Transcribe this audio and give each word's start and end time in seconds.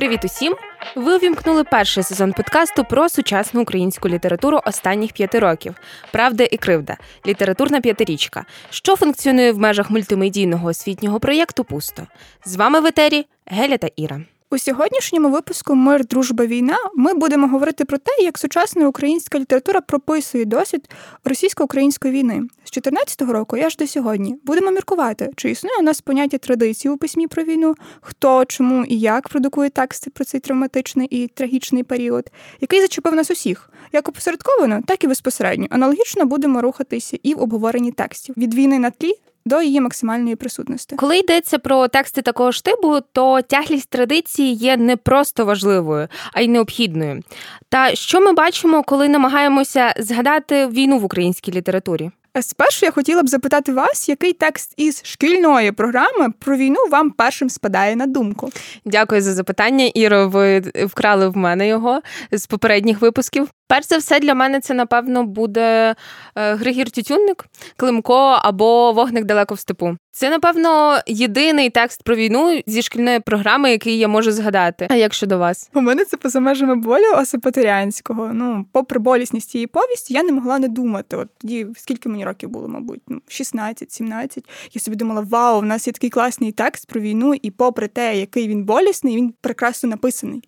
Привіт 0.00 0.24
усім! 0.24 0.56
Ви 0.96 1.16
увімкнули 1.16 1.64
перший 1.64 2.02
сезон 2.02 2.32
подкасту 2.32 2.84
про 2.84 3.08
сучасну 3.08 3.62
українську 3.62 4.08
літературу 4.08 4.60
останніх 4.66 5.12
п'яти 5.12 5.38
років 5.38 5.74
Правда 6.12 6.44
і 6.44 6.56
кривда 6.56 6.96
літературна 7.26 7.80
п'ятирічка, 7.80 8.44
що 8.70 8.96
функціонує 8.96 9.52
в 9.52 9.58
межах 9.58 9.90
мультимедійного 9.90 10.68
освітнього 10.68 11.20
проєкту 11.20 11.64
Пусто. 11.64 12.06
З 12.44 12.56
вами 12.56 12.80
в 12.80 12.86
етері 12.86 13.26
Геля 13.46 13.76
та 13.76 13.88
Іра. 13.96 14.20
У 14.52 14.58
сьогоднішньому 14.58 15.30
випуску 15.30 15.74
Мир, 15.74 16.06
дружба, 16.06 16.46
війна 16.46 16.76
ми 16.96 17.14
будемо 17.14 17.46
говорити 17.46 17.84
про 17.84 17.98
те, 17.98 18.12
як 18.22 18.38
сучасна 18.38 18.88
українська 18.88 19.38
література 19.38 19.80
прописує 19.80 20.44
досвід 20.44 20.90
російсько-української 21.24 22.14
війни 22.14 22.42
з 22.64 22.70
14 22.70 23.22
року. 23.22 23.56
аж 23.56 23.76
до 23.76 23.86
сьогодні 23.86 24.36
будемо 24.44 24.70
міркувати, 24.70 25.30
чи 25.36 25.50
існує 25.50 25.76
у 25.78 25.82
нас 25.82 26.00
поняття 26.00 26.38
традиції 26.38 26.92
у 26.92 26.96
письмі 26.96 27.26
про 27.26 27.44
війну, 27.44 27.74
хто, 28.00 28.44
чому 28.44 28.84
і 28.84 28.98
як 28.98 29.28
продукує 29.28 29.70
тексти 29.70 30.10
про 30.10 30.24
цей 30.24 30.40
травматичний 30.40 31.06
і 31.06 31.28
трагічний 31.28 31.82
період, 31.82 32.30
який 32.60 32.80
зачепив 32.80 33.14
нас 33.14 33.30
усіх, 33.30 33.70
як 33.92 34.08
опосередковано, 34.08 34.82
так 34.86 35.04
і 35.04 35.06
безпосередньо. 35.06 35.66
Аналогічно 35.70 36.24
будемо 36.24 36.62
рухатися 36.62 37.18
і 37.22 37.34
в 37.34 37.42
обговоренні 37.42 37.92
текстів 37.92 38.34
від 38.38 38.54
війни 38.54 38.78
на 38.78 38.90
тлі 38.90 39.14
до 39.44 39.62
її 39.62 39.80
максимальної 39.80 40.36
присутності. 40.36 40.96
Коли 40.96 41.18
йдеться 41.18 41.58
про 41.58 41.88
тексти 41.88 42.22
такого 42.22 42.52
ж 42.52 42.64
типу, 42.64 43.00
то 43.12 43.42
тяглість 43.42 43.90
традиції 43.90 44.54
є 44.54 44.76
не 44.76 44.96
просто 44.96 45.44
важливою, 45.44 46.08
а 46.32 46.40
й 46.40 46.48
необхідною. 46.48 47.22
Та 47.68 47.94
що 47.94 48.20
ми 48.20 48.32
бачимо, 48.32 48.82
коли 48.82 49.08
намагаємося 49.08 49.94
згадати 49.98 50.66
війну 50.66 50.98
в 50.98 51.04
українській 51.04 51.52
літературі? 51.52 52.10
Спершу 52.40 52.86
я 52.86 52.92
хотіла 52.92 53.22
б 53.22 53.28
запитати 53.28 53.72
вас, 53.72 54.08
який 54.08 54.32
текст 54.32 54.74
із 54.76 55.00
шкільної 55.04 55.72
програми 55.72 56.30
про 56.38 56.56
війну 56.56 56.78
вам 56.90 57.10
першим 57.10 57.50
спадає 57.50 57.96
на 57.96 58.06
думку? 58.06 58.50
Дякую 58.84 59.22
за 59.22 59.34
запитання, 59.34 59.90
Іро. 59.94 60.28
Ви 60.28 60.60
вкрали 60.86 61.28
в 61.28 61.36
мене 61.36 61.68
його 61.68 62.00
з 62.32 62.46
попередніх 62.46 63.00
випусків. 63.00 63.48
Перш 63.70 63.88
за 63.88 63.98
все, 63.98 64.20
для 64.20 64.34
мене 64.34 64.60
це, 64.60 64.74
напевно, 64.74 65.24
буде 65.24 65.94
е, 66.36 66.54
Григір 66.54 66.90
Тютюнник, 66.90 67.46
Климко 67.76 68.14
або 68.42 68.92
Вогник 68.92 69.24
далеко 69.24 69.54
в 69.54 69.58
степу. 69.58 69.96
Це, 70.12 70.30
напевно, 70.30 71.00
єдиний 71.06 71.70
текст 71.70 72.02
про 72.02 72.16
війну 72.16 72.62
зі 72.66 72.82
шкільної 72.82 73.20
програми, 73.20 73.70
який 73.70 73.98
я 73.98 74.08
можу 74.08 74.32
згадати. 74.32 74.86
А 74.90 74.94
як 74.94 75.14
щодо 75.14 75.38
вас? 75.38 75.70
У 75.74 75.80
мене 75.80 76.04
це 76.04 76.16
поза 76.16 76.40
межами 76.40 76.76
болю 76.76 77.12
Осипаторянського. 77.16 78.30
Ну, 78.32 78.66
попри 78.72 78.98
болісність 78.98 79.50
цієї 79.50 79.66
повісті, 79.66 80.14
я 80.14 80.22
не 80.22 80.32
могла 80.32 80.58
не 80.58 80.68
думати. 80.68 81.16
От 81.16 81.28
тоді 81.38 81.66
скільки 81.76 82.08
мені 82.08 82.24
років 82.24 82.48
було, 82.48 82.68
мабуть, 82.68 83.02
ну 83.08 83.20
16-17. 83.28 84.44
Я 84.72 84.80
собі 84.80 84.96
думала, 84.96 85.20
вау, 85.20 85.60
в 85.60 85.64
нас 85.64 85.86
є 85.86 85.92
такий 85.92 86.10
класний 86.10 86.52
текст 86.52 86.88
про 86.88 87.00
війну, 87.00 87.34
і 87.42 87.50
попри 87.50 87.88
те, 87.88 88.16
який 88.16 88.48
він 88.48 88.64
болісний, 88.64 89.16
він 89.16 89.34
прекрасно 89.40 89.88
написаний. 89.88 90.42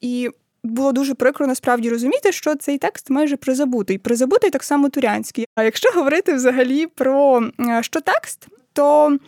І 0.00 0.30
було 0.70 0.92
дуже 0.92 1.14
прикро 1.14 1.46
насправді 1.46 1.90
розуміти, 1.90 2.32
що 2.32 2.54
цей 2.54 2.78
текст 2.78 3.10
майже 3.10 3.36
призабутий. 3.36 3.98
Призабутий 3.98 4.50
так 4.50 4.64
само 4.64 4.88
турянський. 4.88 5.46
А 5.54 5.62
якщо 5.62 5.90
говорити 5.94 6.34
взагалі 6.34 6.86
про 6.86 7.42
е, 7.60 7.82
що 7.82 8.00
текст, 8.00 8.46
то 8.72 9.18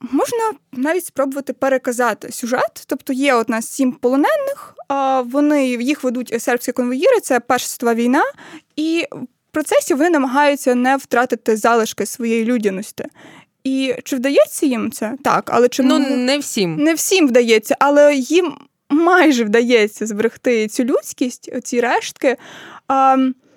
можна 0.00 0.52
навіть 0.72 1.04
спробувати 1.04 1.52
переказати 1.52 2.32
сюжет. 2.32 2.84
Тобто 2.86 3.12
є 3.12 3.34
от 3.34 3.48
нас 3.48 3.68
сім 3.68 3.92
полонених, 3.92 4.74
вони 5.24 5.66
їх 5.66 6.04
ведуть 6.04 6.42
сербські 6.42 6.72
конвоїри, 6.72 7.20
це 7.22 7.40
Перша 7.40 7.66
світова 7.66 7.94
війна, 7.94 8.24
і 8.76 9.06
в 9.12 9.52
процесі 9.52 9.94
вони 9.94 10.10
намагаються 10.10 10.74
не 10.74 10.96
втратити 10.96 11.56
залишки 11.56 12.06
своєї 12.06 12.44
людяності. 12.44 13.04
І 13.64 13.94
чи 14.04 14.16
вдається 14.16 14.66
їм 14.66 14.92
це? 14.92 15.14
Так, 15.24 15.50
але 15.52 15.68
чи 15.68 15.82
ну 15.82 15.98
не 15.98 16.38
всім 16.38 16.76
не 16.76 16.94
всім 16.94 17.28
вдається, 17.28 17.76
але 17.78 18.14
їм 18.14 18.54
майже 18.92 19.44
вдається 19.44 20.06
зберегти 20.06 20.68
цю 20.68 20.84
людськість, 20.84 21.50
ці 21.64 21.80
рештки. 21.80 22.36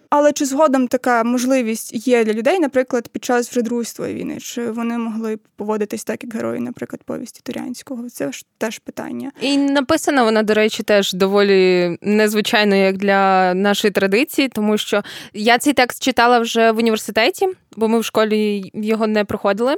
Але 0.09 0.31
чи 0.34 0.46
згодом 0.46 0.88
така 0.88 1.23
можливість 1.23 2.07
є 2.07 2.23
для 2.23 2.34
людей, 2.34 2.59
наприклад, 2.59 3.07
під 3.07 3.23
час 3.23 3.51
вже 3.51 3.62
Другої 3.62 4.13
війни? 4.13 4.38
Чи 4.40 4.72
вони 4.72 4.97
могли 4.97 5.38
поводитись 5.56 6.03
так, 6.03 6.23
як 6.23 6.34
герої, 6.34 6.59
наприклад, 6.59 7.03
повісті 7.03 7.41
Турянського? 7.44 8.09
Це 8.09 8.31
ж 8.31 8.46
теж 8.57 8.79
питання. 8.79 9.31
І 9.41 9.57
написана 9.57 10.23
вона, 10.23 10.44
до 10.44 10.53
речі, 10.53 10.84
теж 10.84 11.13
доволі 11.13 11.97
незвичайно, 12.02 12.75
як 12.75 12.97
для 12.97 13.53
нашої 13.53 13.91
традиції, 13.91 14.47
тому 14.47 14.78
що 14.78 15.03
я 15.34 15.57
цей 15.57 15.73
текст 15.73 16.03
читала 16.03 16.40
вже 16.40 16.72
в 16.72 16.78
університеті 16.78 17.47
бо 17.75 17.88
ми 17.88 18.00
в 18.00 18.06
школі 18.06 18.72
його 18.74 19.08
не 19.08 19.25
проходили. 19.25 19.75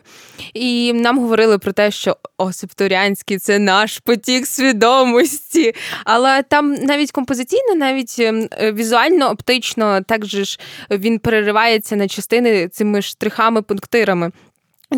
І 0.54 0.94
нам 0.94 1.20
говорили 1.20 1.58
про 1.58 1.72
те, 1.72 1.92
що 1.92 2.18
Осип 2.38 2.72
це 3.40 3.60
наш 3.60 4.00
потік 4.00 4.48
свідомості. 4.48 5.74
Але 6.04 6.44
там 6.44 6.74
навіть 6.74 7.12
композиційно, 7.12 7.76
навіть 7.76 8.16
ем, 8.20 8.48
візуально, 8.74 9.30
оптично, 9.30 10.02
так 10.02 10.26
же 10.26 10.46
ж 10.46 10.60
він 10.92 11.20
переривається 11.20 11.96
на 11.96 12.08
частини 12.08 12.68
цими 12.68 13.02
штрихами, 13.02 13.62
пунктирами. 13.62 14.32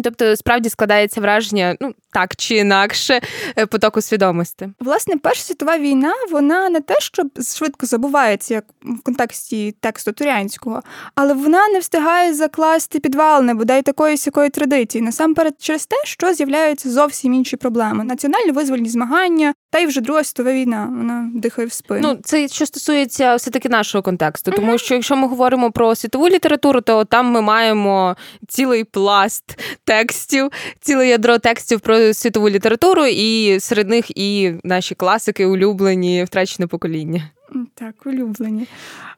Тобто, 0.03 0.35
справді 0.35 0.69
складається 0.69 1.21
враження, 1.21 1.75
ну 1.79 1.93
так 2.11 2.35
чи 2.35 2.55
інакше, 2.55 3.21
е, 3.57 3.65
потоку 3.65 4.01
свідомості. 4.01 4.69
Власне, 4.79 5.17
Перша 5.17 5.43
світова 5.43 5.77
війна, 5.77 6.13
вона 6.31 6.69
не 6.69 6.81
те, 6.81 6.95
що 6.99 7.23
швидко 7.55 7.85
забувається, 7.85 8.53
як 8.53 8.65
в 8.81 9.01
контексті 9.03 9.75
тексту 9.79 10.11
турянського, 10.11 10.81
але 11.15 11.33
вона 11.33 11.67
не 11.67 11.79
встигає 11.79 12.33
закласти 12.33 12.99
підвал 12.99 13.43
не 13.43 13.53
бодай 13.53 13.81
такої 13.81 14.17
сякої 14.17 14.49
традиції. 14.49 15.01
Насамперед, 15.01 15.53
через 15.59 15.85
те, 15.85 15.95
що 16.03 16.33
з'являються 16.33 16.89
зовсім 16.89 17.33
інші 17.33 17.57
проблеми: 17.57 18.03
національно 18.03 18.53
визвольні 18.53 18.89
змагання, 18.89 19.53
та 19.69 19.79
й 19.79 19.85
вже 19.85 20.01
Друга 20.01 20.23
світова 20.23 20.53
війна. 20.53 20.85
Вона 20.97 21.31
дихає 21.33 21.67
в 21.67 21.71
спину. 21.71 22.01
Ну, 22.03 22.19
це 22.23 22.47
що 22.47 22.65
стосується 22.65 23.35
все 23.35 23.51
таки 23.51 23.69
нашого 23.69 24.01
контексту, 24.01 24.51
тому 24.51 24.77
що 24.77 24.93
якщо 24.93 25.15
ми 25.15 25.27
говоримо 25.27 25.71
про 25.71 25.95
світову 25.95 26.29
літературу, 26.29 26.81
то 26.81 27.05
там 27.05 27.25
ми 27.25 27.41
маємо 27.41 28.15
цілий 28.47 28.83
пласт 28.83 29.59
текстів, 29.83 30.49
ціле 30.79 31.07
ядро 31.07 31.37
текстів 31.37 31.79
про 31.79 32.13
світову 32.13 32.49
літературу, 32.49 33.05
і 33.05 33.59
серед 33.59 33.89
них 33.89 34.17
і 34.17 34.53
наші 34.63 34.95
класики, 34.95 35.45
улюблені, 35.45 36.23
втрачене 36.23 36.67
покоління. 36.67 37.29
Так, 37.73 37.95
улюблені. 38.05 38.67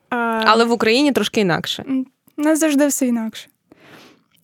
А... 0.10 0.16
Але 0.46 0.66
в 0.66 0.72
Україні 0.72 1.12
трошки 1.12 1.42
інакше. 1.42 1.86
У 2.38 2.42
нас 2.42 2.60
завжди 2.60 2.88
все 2.88 3.08
інакше. 3.08 3.48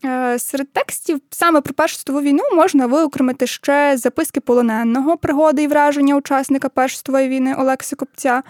Е, 0.06 0.40
серед 0.40 0.74
текстів 0.74 1.20
саме 1.30 1.62
про 1.62 1.74
Першу 1.74 1.96
світову 1.96 2.22
війну 2.22 2.44
можна 2.56 2.86
виокремити 2.86 3.48
ще 3.48 3.98
записки 3.98 4.40
полоненого, 4.40 5.18
пригоди 5.18 5.64
і 5.64 5.68
враження 5.68 6.16
учасника 6.16 6.70
Першої 6.70 6.98
світової 6.98 7.30
війни 7.30 7.56
Олекси 7.56 7.96
Копця. 7.96 8.44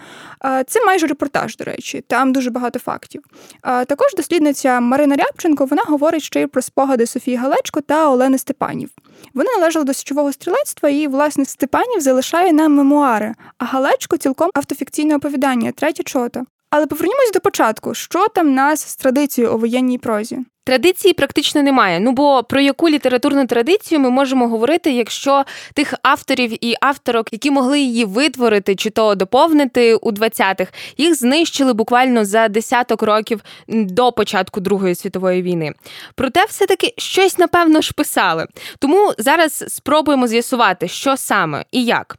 Е, 0.44 0.64
це 0.66 0.84
майже 0.84 1.06
репортаж, 1.06 1.56
до 1.56 1.64
речі, 1.64 2.04
там 2.06 2.32
дуже 2.32 2.50
багато 2.50 2.78
фактів. 2.78 3.22
Е, 3.64 3.84
також 3.84 4.14
дослідниця 4.16 4.80
Марина 4.80 5.16
Рябченко 5.16 5.64
вона 5.64 5.82
говорить 5.86 6.22
ще 6.22 6.42
й 6.42 6.46
про 6.46 6.62
спогади 6.62 7.06
Софії 7.06 7.36
Галечко 7.36 7.80
та 7.80 8.10
Олени 8.10 8.38
Степанів. 8.38 8.90
Вони 9.34 9.50
належали 9.50 9.84
до 9.84 9.94
січового 9.94 10.32
стрілецтва, 10.32 10.88
і, 10.88 11.06
власне, 11.06 11.44
Степанів 11.44 12.00
залишає 12.00 12.52
нам 12.52 12.74
мемуари, 12.74 13.34
а 13.58 13.64
Галечко 13.64 14.16
цілком 14.16 14.50
автофікційне 14.54 15.16
оповідання, 15.16 15.72
третя 15.72 16.02
чота. 16.02 16.44
Але 16.70 16.86
повернімось 16.86 17.32
до 17.32 17.40
початку, 17.40 17.94
що 17.94 18.28
там 18.28 18.54
нас 18.54 18.80
з 18.80 18.96
традицією 18.96 19.54
у 19.54 19.58
воєнній 19.58 19.98
прозі. 19.98 20.38
Традиції 20.68 21.14
практично 21.14 21.62
немає. 21.62 22.00
Ну 22.00 22.12
бо 22.12 22.42
про 22.42 22.60
яку 22.60 22.88
літературну 22.88 23.46
традицію 23.46 24.00
ми 24.00 24.10
можемо 24.10 24.48
говорити, 24.48 24.92
якщо 24.92 25.44
тих 25.74 25.94
авторів 26.02 26.64
і 26.64 26.74
авторок, 26.80 27.32
які 27.32 27.50
могли 27.50 27.80
її 27.80 28.04
витворити 28.04 28.76
чи 28.76 28.90
то 28.90 29.14
доповнити 29.14 29.94
у 29.94 30.12
20-х, 30.12 30.72
їх 30.96 31.14
знищили 31.14 31.72
буквально 31.72 32.24
за 32.24 32.48
десяток 32.48 33.02
років 33.02 33.40
до 33.68 34.12
початку 34.12 34.60
Другої 34.60 34.94
світової 34.94 35.42
війни. 35.42 35.72
Проте, 36.14 36.44
все-таки 36.44 36.94
щось 36.98 37.38
напевно 37.38 37.80
ж 37.80 37.92
писали. 37.92 38.46
Тому 38.78 39.12
зараз 39.18 39.64
спробуємо 39.68 40.26
з'ясувати, 40.26 40.88
що 40.88 41.16
саме 41.16 41.64
і 41.72 41.84
як. 41.84 42.16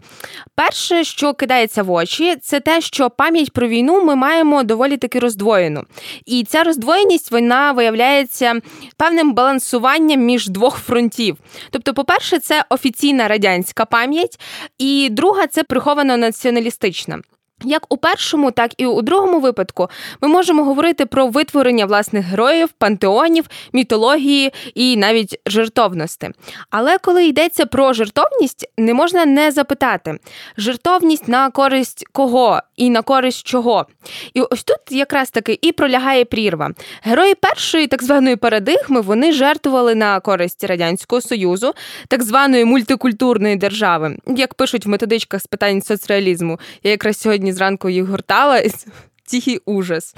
Перше, 0.55 1.03
що 1.03 1.33
кидається 1.33 1.83
в 1.83 1.91
очі, 1.91 2.35
це 2.35 2.59
те, 2.59 2.81
що 2.81 3.09
пам'ять 3.09 3.51
про 3.51 3.67
війну 3.67 4.03
ми 4.03 4.15
маємо 4.15 4.63
доволі 4.63 4.97
таки 4.97 5.19
роздвоєну. 5.19 5.83
І 6.25 6.43
ця 6.43 6.63
роздвоєність 6.63 7.31
вона 7.31 7.71
виявляється 7.71 8.38
вважається 8.39 8.69
певним 8.97 9.33
балансуванням 9.33 10.19
між 10.21 10.47
двох 10.47 10.77
фронтів. 10.77 11.37
Тобто, 11.71 11.93
по-перше, 11.93 12.39
це 12.39 12.65
офіційна 12.69 13.27
радянська 13.27 13.85
пам'ять, 13.85 14.39
і 14.77 15.09
друга 15.11 15.47
це 15.47 15.63
приховано 15.63 16.17
націоналістична. 16.17 17.19
Як 17.63 17.93
у 17.93 17.97
першому, 17.97 18.51
так 18.51 18.71
і 18.77 18.85
у 18.85 19.01
другому 19.01 19.39
випадку 19.39 19.89
ми 20.21 20.27
можемо 20.27 20.63
говорити 20.63 21.05
про 21.05 21.27
витворення 21.27 21.85
власних 21.85 22.25
героїв, 22.25 22.69
пантеонів, 22.69 23.45
мітології 23.73 24.53
і 24.75 24.97
навіть 24.97 25.39
жертовності. 25.45 26.29
Але 26.69 26.97
коли 26.97 27.25
йдеться 27.25 27.65
про 27.65 27.93
жертовність, 27.93 28.69
не 28.77 28.93
можна 28.93 29.25
не 29.25 29.51
запитати: 29.51 30.17
жертовність 30.57 31.27
на 31.27 31.49
користь 31.49 32.05
кого 32.11 32.59
і 32.75 32.89
на 32.89 33.01
користь 33.01 33.47
чого. 33.47 33.85
І 34.33 34.41
ось 34.41 34.63
тут 34.63 34.77
якраз 34.89 35.29
таки 35.29 35.59
і 35.61 35.71
пролягає 35.71 36.25
прірва. 36.25 36.71
Герої 37.01 37.35
першої 37.35 37.87
так 37.87 38.03
званої 38.03 38.35
парадигми 38.35 39.01
вони 39.01 39.31
жертвували 39.31 39.95
на 39.95 40.19
користь 40.19 40.63
радянського 40.63 41.21
союзу, 41.21 41.73
так 42.07 42.23
званої 42.23 42.65
мультикультурної 42.65 43.55
держави, 43.55 44.17
як 44.27 44.53
пишуть 44.53 44.85
в 44.85 44.89
методичках 44.89 45.41
з 45.41 45.47
питань 45.47 45.81
соцреалізму. 45.81 46.59
Я 46.83 46.91
якраз 46.91 47.17
сьогодні 47.17 47.48
зранку 47.53 47.89
їх 47.89 48.05
гортала. 48.05 48.63
Тихий 49.31 49.61
ужас. 49.65 50.15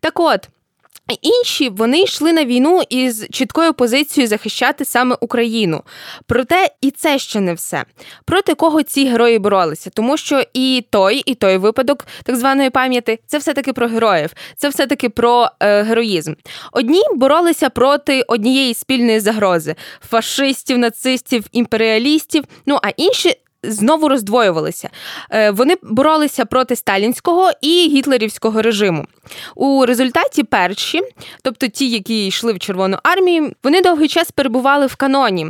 Так 0.00 0.20
от. 0.20 0.48
Інші 1.22 1.68
вони 1.68 2.02
йшли 2.02 2.32
на 2.32 2.44
війну 2.44 2.82
із 2.88 3.26
чіткою 3.30 3.74
позицією 3.74 4.28
захищати 4.28 4.84
саме 4.84 5.16
Україну. 5.20 5.82
Проте 6.26 6.70
і 6.80 6.90
це 6.90 7.18
ще 7.18 7.40
не 7.40 7.54
все. 7.54 7.84
Проти 8.24 8.54
кого 8.54 8.82
ці 8.82 9.06
герої 9.06 9.38
боролися, 9.38 9.90
тому 9.90 10.16
що 10.16 10.42
і 10.54 10.84
той, 10.90 11.22
і 11.26 11.34
той 11.34 11.56
випадок 11.56 12.06
так 12.24 12.36
званої 12.36 12.70
пам'яті 12.70 13.18
це 13.26 13.38
все-таки 13.38 13.72
про 13.72 13.88
героїв, 13.88 14.30
це 14.56 14.68
все-таки 14.68 15.08
про 15.08 15.48
е, 15.60 15.82
героїзм. 15.82 16.34
Одні 16.72 17.02
боролися 17.14 17.70
проти 17.70 18.22
однієї 18.22 18.74
спільної 18.74 19.20
загрози 19.20 19.74
фашистів, 20.08 20.78
нацистів, 20.78 21.44
імперіалістів. 21.52 22.44
Ну 22.66 22.78
а 22.82 22.88
інші 22.88 23.34
знову 23.62 24.08
роздвоювалися. 24.08 24.90
Е, 25.30 25.50
вони 25.50 25.74
боролися 25.82 26.44
проти 26.44 26.76
сталінського 26.76 27.50
і 27.60 27.88
гітлерівського 27.88 28.62
режиму. 28.62 29.06
У 29.54 29.86
результаті 29.86 30.42
перші, 30.42 31.00
тобто 31.42 31.68
ті, 31.68 31.90
які 31.90 32.26
йшли 32.26 32.52
в 32.52 32.58
Червону 32.58 32.98
армію, 33.02 33.52
вони 33.62 33.82
довгий 33.82 34.08
час 34.08 34.30
перебували 34.30 34.86
в 34.86 34.96
каноні. 34.96 35.46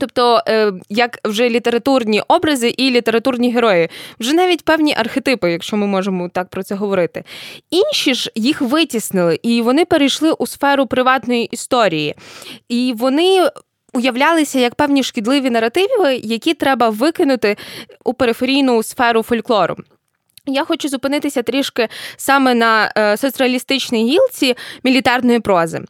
Тобто, 0.00 0.42
е, 0.48 0.72
як 0.88 1.18
вже 1.24 1.48
літературні 1.48 2.22
образи 2.28 2.68
і 2.68 2.90
літературні 2.90 3.52
герої, 3.52 3.88
вже 4.20 4.34
навіть 4.34 4.64
певні 4.64 4.94
архетипи, 4.96 5.52
якщо 5.52 5.76
ми 5.76 5.86
можемо 5.86 6.28
так 6.28 6.48
про 6.48 6.62
це 6.62 6.74
говорити. 6.74 7.24
Інші 7.70 8.14
ж 8.14 8.30
їх 8.34 8.60
витіснили, 8.60 9.40
і 9.42 9.62
вони 9.62 9.84
перейшли 9.84 10.32
у 10.32 10.46
сферу 10.46 10.86
приватної 10.86 11.44
історії. 11.44 12.14
І 12.68 12.94
вони 12.96 13.50
уявлялися 13.98 14.58
як 14.58 14.74
певні 14.74 15.02
шкідливі 15.02 15.50
наративи, 15.50 16.14
які 16.14 16.54
треба 16.54 16.88
викинути 16.88 17.56
у 18.04 18.14
периферійну 18.14 18.82
сферу 18.82 19.22
фольклору. 19.22 19.76
Я 20.48 20.64
хочу 20.64 20.88
зупинитися 20.88 21.42
трішки 21.42 21.88
саме 22.16 22.54
на 22.54 22.92
е, 22.98 23.16
соцреалістичній 23.16 24.10
гілці 24.10 24.56
мілітарної 24.84 25.40
прози. 25.40 25.80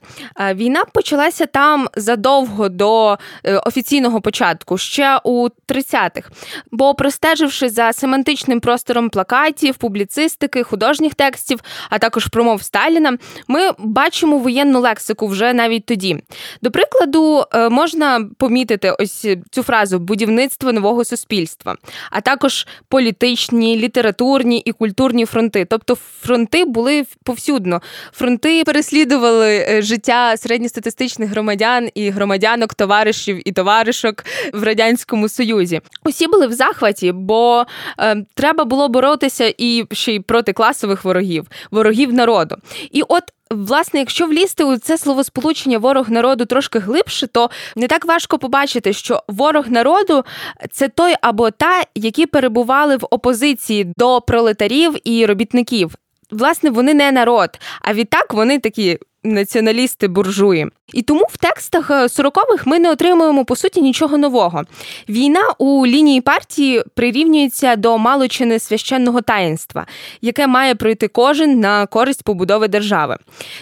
Е, 0.40 0.54
війна 0.54 0.84
почалася 0.94 1.46
там 1.46 1.88
задовго 1.96 2.68
до 2.68 3.18
е, 3.44 3.56
офіційного 3.56 4.20
початку, 4.20 4.78
ще 4.78 5.20
у 5.24 5.48
30-х. 5.68 6.30
Бо, 6.70 6.94
простеживши 6.94 7.68
за 7.68 7.92
семантичним 7.92 8.60
простором 8.60 9.10
плакатів, 9.10 9.74
публіцистики, 9.74 10.62
художніх 10.62 11.14
текстів, 11.14 11.60
а 11.90 11.98
також 11.98 12.26
промов 12.26 12.62
Сталіна, 12.62 13.18
ми 13.48 13.70
бачимо 13.78 14.38
воєнну 14.38 14.80
лексику 14.80 15.26
вже 15.26 15.52
навіть 15.52 15.86
тоді. 15.86 16.22
До 16.62 16.70
прикладу, 16.70 17.44
можна 17.70 18.28
помітити 18.38 18.90
ось 18.90 19.26
цю 19.50 19.62
фразу 19.62 19.98
будівництво 19.98 20.72
нового 20.72 21.04
суспільства, 21.04 21.76
а 22.10 22.20
також 22.20 22.66
політичні, 22.88 23.76
літературні 23.76 24.47
соціальні 24.48 24.58
і 24.64 24.72
культурні 24.72 25.26
фронти. 25.26 25.64
Тобто 25.64 25.94
фронти 25.94 26.64
були 26.64 27.04
повсюдно. 27.24 27.80
Фронти 28.12 28.62
переслідували 28.64 29.66
е, 29.68 29.82
життя 29.82 30.36
середньостатистичних 30.36 31.30
громадян 31.30 31.88
і 31.94 32.10
громадянок, 32.10 32.74
товаришів 32.74 33.48
і 33.48 33.52
товаришок 33.52 34.24
в 34.52 34.62
радянському 34.62 35.28
союзі. 35.28 35.80
Усі 36.04 36.26
були 36.26 36.46
в 36.46 36.52
захваті, 36.52 37.12
бо 37.12 37.64
е, 37.98 38.24
треба 38.34 38.64
було 38.64 38.88
боротися 38.88 39.54
і 39.58 39.84
ще 39.92 40.14
й 40.14 40.20
проти 40.20 40.52
класових 40.52 41.04
ворогів, 41.04 41.46
ворогів 41.70 42.12
народу. 42.12 42.56
І 42.92 43.02
от 43.08 43.22
Власне, 43.50 44.00
якщо 44.00 44.26
влізти 44.26 44.64
у 44.64 44.76
це 44.76 44.98
словосполучення 44.98 45.78
ворог 45.78 46.10
народу 46.10 46.44
трошки 46.44 46.78
глибше, 46.78 47.26
то 47.26 47.50
не 47.76 47.86
так 47.86 48.04
важко 48.04 48.38
побачити, 48.38 48.92
що 48.92 49.22
ворог 49.28 49.68
народу 49.68 50.24
це 50.70 50.88
той 50.88 51.14
або 51.22 51.50
та, 51.50 51.82
які 51.94 52.26
перебували 52.26 52.96
в 52.96 53.06
опозиції 53.10 53.92
до 53.96 54.20
пролетарів 54.20 54.96
і 55.04 55.26
робітників. 55.26 55.94
Власне, 56.30 56.70
вони 56.70 56.94
не 56.94 57.12
народ, 57.12 57.50
а 57.80 57.92
відтак 57.94 58.34
вони 58.34 58.58
такі 58.58 58.98
націоналісти 59.32 60.08
буржуї. 60.08 60.68
І 60.92 61.02
тому 61.02 61.24
в 61.30 61.36
текстах 61.36 61.90
40-х 61.90 62.54
е, 62.54 62.62
ми 62.64 62.78
не 62.78 62.90
отримуємо 62.90 63.44
по 63.44 63.56
суті 63.56 63.80
нічого 63.80 64.18
нового. 64.18 64.62
Війна 65.08 65.40
у 65.58 65.86
лінії 65.86 66.20
партії 66.20 66.82
прирівнюється 66.94 67.76
до 67.76 67.98
малочини 67.98 68.58
священного 68.58 69.20
таїнства, 69.20 69.86
яке 70.20 70.46
має 70.46 70.74
пройти 70.74 71.08
кожен 71.08 71.60
на 71.60 71.86
користь 71.86 72.22
побудови 72.22 72.68
держави. 72.68 73.16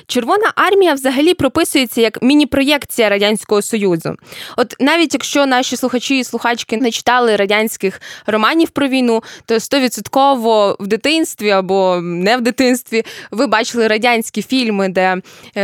Червона 0.06 0.52
армія 0.54 0.94
взагалі 0.94 1.34
прописується 1.34 2.00
як 2.00 2.22
міні-проєкція 2.22 3.08
радянського 3.08 3.62
союзу. 3.62 4.16
От 4.56 4.76
навіть 4.80 5.14
якщо 5.14 5.46
наші 5.46 5.76
слухачі 5.76 6.18
і 6.18 6.24
слухачки 6.24 6.76
не 6.76 6.90
читали 6.90 7.36
радянських 7.36 8.00
романів 8.26 8.70
про 8.70 8.88
війну, 8.88 9.22
то 9.46 9.60
стовідсотково 9.60 10.76
в 10.80 10.86
дитинстві 10.86 11.50
або 11.50 12.00
не 12.02 12.36
в 12.36 12.40
дитинстві 12.40 13.02
ви 13.30 13.46
бачили 13.46 13.88
радянські 13.88 14.42
фільми, 14.42 14.88
де 14.88 15.16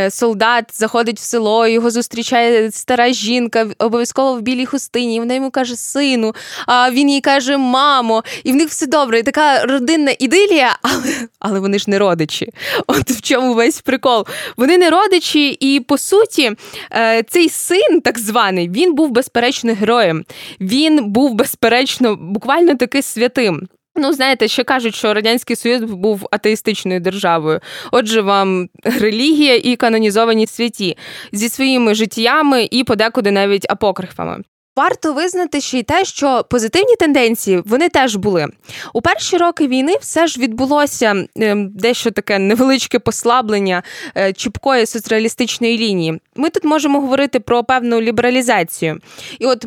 солдат 0.09 0.65
заходить 0.73 1.19
в 1.19 1.23
село 1.23 1.67
його 1.67 1.91
зустрічає 1.91 2.71
стара 2.71 3.13
жінка, 3.13 3.67
обов'язково 3.79 4.33
в 4.33 4.41
білій 4.41 4.65
хустині. 4.65 5.15
і 5.15 5.19
Вона 5.19 5.33
йому 5.33 5.51
каже 5.51 5.75
сину, 5.75 6.35
а 6.67 6.91
він 6.91 7.09
їй 7.09 7.21
каже 7.21 7.57
мамо, 7.57 8.23
і 8.43 8.51
в 8.51 8.55
них 8.55 8.69
все 8.69 8.87
добре. 8.87 9.19
І 9.19 9.23
така 9.23 9.63
родинна 9.65 10.15
ідилія, 10.19 10.77
але 10.81 11.27
але 11.39 11.59
вони 11.59 11.79
ж 11.79 11.89
не 11.89 11.99
родичі. 11.99 12.49
От 12.87 13.11
в 13.11 13.21
чому 13.21 13.53
весь 13.53 13.81
прикол. 13.81 14.25
Вони 14.57 14.77
не 14.77 14.89
родичі, 14.89 15.49
і 15.49 15.79
по 15.79 15.97
суті, 15.97 16.51
е, 16.91 17.23
цей 17.23 17.49
син, 17.49 18.01
так 18.03 18.19
званий, 18.19 18.69
він 18.69 18.95
був 18.95 19.11
безперечно 19.11 19.73
героєм. 19.73 20.25
Він 20.61 21.05
був 21.11 21.33
безперечно, 21.33 22.15
буквально 22.15 22.75
таки 22.75 23.01
святим. 23.01 23.67
Ну, 23.95 24.13
знаєте, 24.13 24.47
ще 24.47 24.63
кажуть, 24.63 24.95
що 24.95 25.13
радянський 25.13 25.55
союз 25.55 25.81
був 25.81 26.27
атеїстичною 26.31 26.99
державою. 26.99 27.59
Отже, 27.91 28.21
вам 28.21 28.69
релігія 28.83 29.55
і 29.55 29.75
канонізовані 29.75 30.47
святі 30.47 30.97
зі 31.31 31.49
своїми 31.49 31.95
життями 31.95 32.67
і 32.71 32.83
подекуди 32.83 33.31
навіть 33.31 33.65
апокрифами. 33.69 34.43
Варто 34.75 35.13
визнати 35.13 35.61
ще 35.61 35.79
й 35.79 35.83
те, 35.83 36.05
що 36.05 36.45
позитивні 36.49 36.95
тенденції 36.95 37.61
вони 37.65 37.89
теж 37.89 38.15
були 38.15 38.47
у 38.93 39.01
перші 39.01 39.37
роки 39.37 39.67
війни. 39.67 39.95
Все 40.01 40.27
ж 40.27 40.39
відбулося 40.39 41.25
ем, 41.35 41.69
дещо 41.75 42.11
таке 42.11 42.39
невеличке 42.39 42.99
послаблення 42.99 43.83
е, 44.17 44.33
чіпкої 44.33 44.85
соціалістичної 44.85 45.77
лінії. 45.77 46.21
Ми 46.35 46.49
тут 46.49 46.63
можемо 46.63 47.01
говорити 47.01 47.39
про 47.39 47.63
певну 47.63 48.01
лібералізацію, 48.01 48.99
і 49.39 49.45
от 49.45 49.65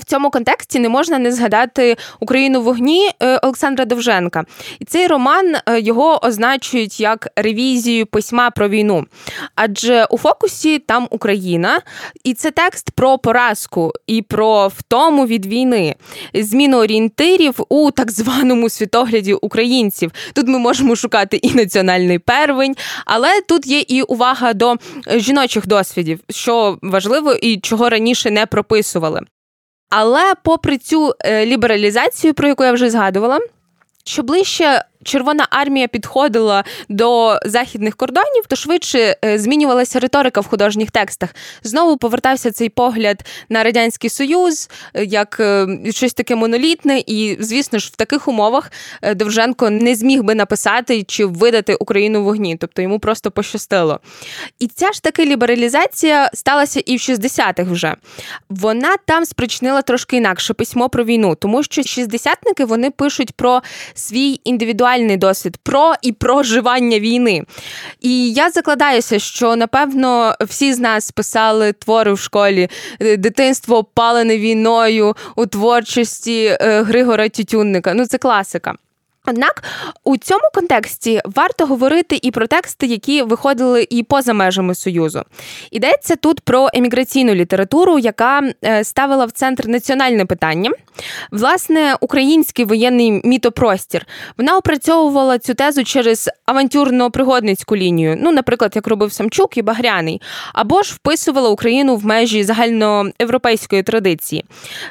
в 0.00 0.04
цьому 0.04 0.30
контексті 0.30 0.78
не 0.78 0.88
можна 0.88 1.18
не 1.18 1.32
згадати 1.32 1.96
Україну 2.20 2.62
вогні 2.62 3.10
е, 3.22 3.36
Олександра 3.36 3.84
Довженка. 3.84 4.44
І 4.78 4.84
цей 4.84 5.06
роман 5.06 5.56
е, 5.66 5.80
його 5.80 6.24
означують 6.26 7.00
як 7.00 7.28
ревізію 7.36 8.06
письма 8.06 8.50
про 8.50 8.68
війну. 8.68 9.06
Адже 9.54 10.04
у 10.04 10.18
фокусі 10.18 10.78
там 10.78 11.08
Україна, 11.10 11.80
і 12.24 12.34
це 12.34 12.50
текст 12.50 12.90
про 12.90 13.18
поразку 13.18 13.92
і 14.06 14.22
про 14.22 14.68
втому 14.68 15.26
від 15.26 15.46
війни, 15.46 15.94
зміну 16.34 16.78
орієнтирів 16.78 17.54
у 17.68 17.90
так 17.90 18.10
званому 18.10 18.68
світогляді 18.68 19.34
українців. 19.34 20.12
Тут 20.32 20.48
ми 20.48 20.58
можемо 20.58 20.96
шукати 20.96 21.36
і 21.36 21.54
національний 21.54 22.18
первень, 22.18 22.76
але 23.06 23.40
тут 23.48 23.66
є 23.66 23.80
і 23.88 24.02
увага 24.02 24.52
до 24.52 24.76
жіночих 25.16 25.66
досвідів, 25.66 26.20
що 26.30 26.78
важливо 26.82 27.32
і 27.32 27.56
чого 27.60 27.88
раніше 27.88 28.30
не 28.30 28.46
прописували. 28.46 29.20
Але 29.90 30.34
попри 30.42 30.78
цю 30.78 31.14
е, 31.20 31.46
лібералізацію, 31.46 32.34
про 32.34 32.48
яку 32.48 32.64
я 32.64 32.72
вже 32.72 32.90
згадувала, 32.90 33.38
що 34.04 34.22
ближче 34.22 34.84
Червона 35.04 35.46
армія 35.50 35.88
підходила 35.88 36.64
до 36.88 37.38
західних 37.44 37.96
кордонів, 37.96 38.44
то 38.48 38.56
швидше 38.56 39.16
е, 39.24 39.38
змінювалася 39.38 40.00
риторика 40.00 40.40
в 40.40 40.46
художніх 40.46 40.90
текстах. 40.90 41.34
Знову 41.62 41.96
повертався 41.96 42.52
цей 42.52 42.68
погляд 42.68 43.24
на 43.48 43.62
радянський 43.62 44.10
союз 44.10 44.70
е, 44.94 45.04
як 45.04 45.36
е, 45.40 45.66
щось 45.90 46.14
таке 46.14 46.36
монолітне, 46.36 47.02
і 47.06 47.36
звісно 47.40 47.78
ж, 47.78 47.90
в 47.92 47.96
таких 47.96 48.28
умовах 48.28 48.72
Довженко 49.14 49.70
не 49.70 49.94
зміг 49.94 50.22
би 50.22 50.34
написати 50.34 51.02
чи 51.02 51.24
видати 51.24 51.74
Україну 51.74 52.24
вогні, 52.24 52.56
тобто 52.56 52.82
йому 52.82 52.98
просто 52.98 53.30
пощастило. 53.30 54.00
І 54.58 54.66
ця 54.66 54.92
ж 54.92 55.02
таки 55.02 55.24
лібералізація 55.24 56.30
сталася 56.34 56.80
і 56.86 56.96
в 56.96 57.00
60-х 57.00 57.72
вже. 57.72 57.94
Вона 58.48 58.96
там 59.06 59.24
спричинила 59.24 59.82
трошки 59.82 60.16
інакше 60.16 60.54
письмо 60.54 60.88
про 60.88 61.04
війну, 61.04 61.34
тому 61.34 61.62
що 61.62 61.82
шістдесятники 61.82 62.64
вони 62.64 62.90
пишуть 62.90 63.32
про 63.32 63.62
свій 63.94 64.40
індивідуальний 64.44 64.89
актуальний 64.90 65.16
досвід 65.16 65.56
про 65.62 65.92
і 66.02 66.12
проживання 66.12 66.98
війни. 66.98 67.44
І 68.00 68.32
я 68.32 68.50
закладаюся, 68.50 69.18
що 69.18 69.56
напевно 69.56 70.34
всі 70.40 70.74
з 70.74 70.78
нас 70.78 71.10
писали 71.10 71.72
твори 71.72 72.12
в 72.12 72.18
школі 72.18 72.68
е, 73.00 73.16
дитинство 73.16 73.78
опалене 73.78 74.38
війною 74.38 75.16
у 75.36 75.46
творчості 75.46 76.44
е, 76.60 76.82
Григора 76.82 77.28
Тютюнника. 77.28 77.94
Ну 77.94 78.06
це 78.06 78.18
класика. 78.18 78.74
Однак 79.26 79.62
у 80.04 80.16
цьому 80.16 80.42
контексті 80.54 81.20
варто 81.24 81.66
говорити 81.66 82.18
і 82.22 82.30
про 82.30 82.46
тексти, 82.46 82.86
які 82.86 83.22
виходили 83.22 83.86
і 83.90 84.02
поза 84.02 84.32
межами 84.32 84.74
союзу. 84.74 85.22
Йдеться 85.70 86.16
тут 86.16 86.40
про 86.40 86.68
еміграційну 86.74 87.34
літературу, 87.34 87.98
яка 87.98 88.42
е, 88.64 88.84
ставила 88.84 89.24
в 89.24 89.30
центр 89.30 89.68
національне 89.68 90.24
питання. 90.24 90.70
Власне, 91.30 91.96
український 92.00 92.64
воєнний 92.64 93.20
мітопростір 93.24 94.06
вона 94.38 94.56
опрацьовувала 94.56 95.38
цю 95.38 95.54
тезу 95.54 95.84
через 95.84 96.30
авантюрно-пригодницьку 96.46 97.76
лінію, 97.76 98.18
ну, 98.22 98.32
наприклад, 98.32 98.72
як 98.74 98.86
робив 98.86 99.12
Самчук 99.12 99.56
і 99.56 99.62
Багряний, 99.62 100.22
або 100.54 100.82
ж 100.82 100.94
вписувала 100.94 101.48
Україну 101.48 101.96
в 101.96 102.04
межі 102.04 102.44
загальноєвропейської 102.44 103.82
традиції. 103.82 104.44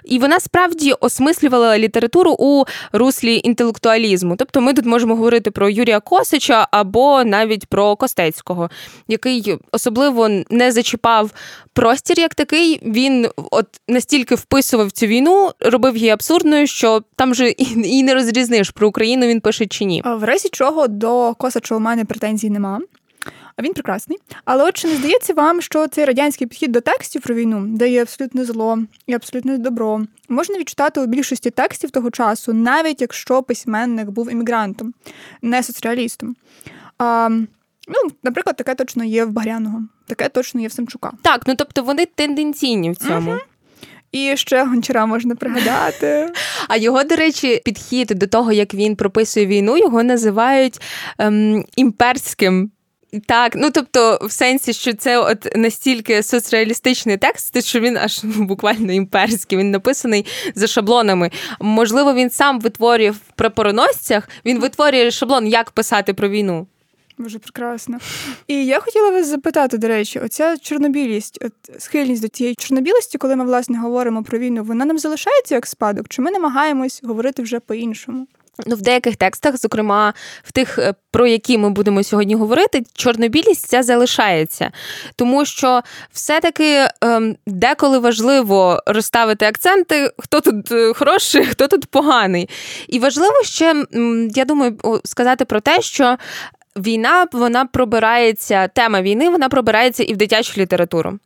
І 0.06 0.20
вона 0.20 0.40
справді 0.40 0.94
осмислювала 0.94 1.78
літературу 1.78 2.36
у 2.40 2.66
руслі 2.92 3.42
інтелектуалізму 3.44 4.19
фемінізму. 4.20 4.36
Тобто 4.36 4.62
ми 4.62 4.74
тут 4.74 4.86
можемо 4.86 5.16
говорити 5.16 5.52
про 5.52 5.70
Юрія 5.70 6.00
Косича 6.00 6.68
або 6.72 7.24
навіть 7.24 7.66
про 7.66 7.96
Костецького, 7.96 8.70
який 9.08 9.58
особливо 9.72 10.30
не 10.50 10.72
зачіпав 10.72 11.32
простір 11.74 12.20
як 12.20 12.36
такий. 12.36 12.82
Він 12.84 13.30
от 13.52 13.68
настільки 13.88 14.36
вписував 14.36 14.92
цю 14.92 15.06
війну, 15.06 15.52
робив 15.60 15.98
її 15.98 16.10
абсурдною, 16.10 16.68
що 16.68 17.02
там 17.16 17.34
же 17.34 17.50
і 17.50 18.04
не 18.04 18.14
розрізниш 18.14 18.70
про 18.70 18.88
Україну. 18.88 19.28
Він 19.28 19.42
пише 19.42 19.66
чи 19.66 19.86
ні. 19.86 20.04
В 20.06 20.24
разі 20.24 20.50
чого 20.52 20.88
до 20.88 21.34
Косача 21.34 21.76
у 21.76 21.80
мене 21.80 22.06
претензій 22.06 22.50
нема. 22.50 22.80
А 23.60 23.62
він 23.62 23.74
прекрасний. 23.74 24.18
Але 24.46 24.64
от 24.64 24.74
чи 24.74 24.88
не 24.88 24.96
здається 24.96 25.34
вам, 25.34 25.62
що 25.62 25.88
цей 25.88 26.06
радянський 26.06 26.48
підхід 26.48 26.72
до 26.72 26.82
текстів 26.82 27.22
про 27.22 27.36
війну, 27.36 27.66
де 27.68 27.90
є 27.90 28.02
абсолютне 28.02 28.46
зло 28.46 28.80
і 29.08 29.14
абсолютне 29.14 29.58
добро, 29.58 30.02
можна 30.30 30.58
відчитати 30.58 31.00
у 31.00 31.06
більшості 31.06 31.50
текстів 31.50 31.92
того 31.92 32.12
часу, 32.12 32.54
навіть 32.54 33.02
якщо 33.02 33.44
письменник 33.44 34.10
був 34.10 34.32
іммігрантом, 34.32 34.94
не 35.42 35.64
соціалістом. 35.64 36.36
А, 36.98 37.30
Ну, 37.92 38.12
наприклад, 38.24 38.56
таке 38.56 38.76
точно 38.76 39.04
є 39.04 39.26
в 39.26 39.32
Багряного, 39.32 39.82
таке 40.08 40.30
точно 40.30 40.62
є 40.62 40.68
в 40.68 40.72
Семчука. 40.72 41.12
Так, 41.22 41.42
ну 41.48 41.56
тобто 41.56 41.84
вони 41.84 42.06
тенденційні 42.06 42.92
в 42.92 42.96
цьому. 42.96 43.32
Угу. 43.32 43.40
І 44.12 44.38
ще 44.38 44.64
гончара 44.64 45.06
можна 45.06 45.36
пригадати. 45.36 46.32
А 46.68 46.78
його, 46.78 47.04
до 47.04 47.16
речі, 47.16 47.62
підхід 47.66 48.08
до 48.08 48.28
того, 48.28 48.52
як 48.52 48.74
він 48.74 48.96
прописує 48.96 49.46
війну, 49.46 49.78
його 49.78 50.04
називають 50.04 50.82
ем, 51.18 51.66
імперським 51.76 52.72
так, 53.26 53.56
ну 53.56 53.72
тобто, 53.72 54.20
в 54.22 54.32
сенсі, 54.32 54.74
що 54.74 54.94
це 54.94 55.18
от 55.18 55.48
настільки 55.56 56.24
соцреалістичний 56.24 57.18
текст, 57.18 57.66
що 57.66 57.80
він 57.80 57.98
аж 57.98 58.24
ну, 58.24 58.46
буквально 58.46 58.94
імперський, 58.94 59.58
він 59.58 59.72
написаний 59.72 60.26
за 60.56 60.68
шаблонами. 60.68 61.32
Можливо, 61.60 62.14
він 62.14 62.30
сам 62.30 62.60
витворює 62.60 63.12
в 63.12 63.20
прапороносцях, 63.36 64.30
він 64.46 64.60
витворює 64.60 65.12
шаблон, 65.12 65.48
як 65.48 65.72
писати 65.72 66.14
про 66.14 66.30
війну. 66.30 66.68
Дуже 67.20 67.40
прекрасно. 67.40 67.98
І 68.48 68.66
я 68.66 68.80
хотіла 68.80 69.10
вас 69.10 69.28
запитати, 69.28 69.78
до 69.78 69.88
речі, 69.88 70.20
оця 70.20 70.58
чорнобілість, 70.58 71.40
от 71.42 71.82
схильність 71.82 72.22
до 72.22 72.28
цієї 72.28 72.56
чорнобілості, 72.56 73.18
коли 73.18 73.36
ми 73.36 73.46
власне 73.46 73.78
говоримо 73.78 74.24
про 74.24 74.40
війну, 74.40 74.64
вона 74.64 74.86
нам 74.86 75.00
залишається 75.00 75.56
як 75.56 75.66
спадок? 75.66 76.08
Чи 76.10 76.22
ми 76.22 76.32
намагаємось 76.32 77.02
говорити 77.04 77.42
вже 77.42 77.60
по-іншому? 77.60 78.28
Ну, 78.66 78.76
в 78.76 78.82
деяких 78.82 79.16
текстах, 79.16 79.58
зокрема 79.58 80.14
в 80.44 80.52
тих, 80.52 80.80
е, 80.80 80.94
про 81.12 81.28
які 81.28 81.58
ми 81.58 81.70
будемо 81.70 82.04
сьогодні 82.04 82.36
говорити, 82.36 82.84
чорнобілість 82.94 83.68
ця 83.68 83.84
залишається, 83.84 84.72
тому 85.16 85.46
що 85.46 85.82
все-таки 86.12 86.88
ем, 87.02 87.36
деколи 87.48 88.00
важливо 88.00 88.84
розставити 88.86 89.46
акценти, 89.46 90.12
хто 90.18 90.42
тут 90.42 90.72
е, 90.72 90.94
хороший, 90.94 91.46
хто 91.52 91.68
тут 91.68 91.86
поганий. 91.86 92.50
І 92.88 93.00
важливо 93.00 93.44
ще, 93.44 93.86
я 94.36 94.46
думаю, 94.46 94.78
сказати 95.06 95.46
про 95.46 95.60
те, 95.60 95.82
що. 95.82 96.18
Війна 96.78 97.28
вона 97.32 97.66
пробирається, 97.66 98.68
тема 98.68 99.02
війни 99.02 99.30
вона 99.30 99.50
пробирається 99.50 100.04
і 100.04 100.14
в 100.14 100.18
дитячу 100.18 100.62
літературу. 100.62 101.20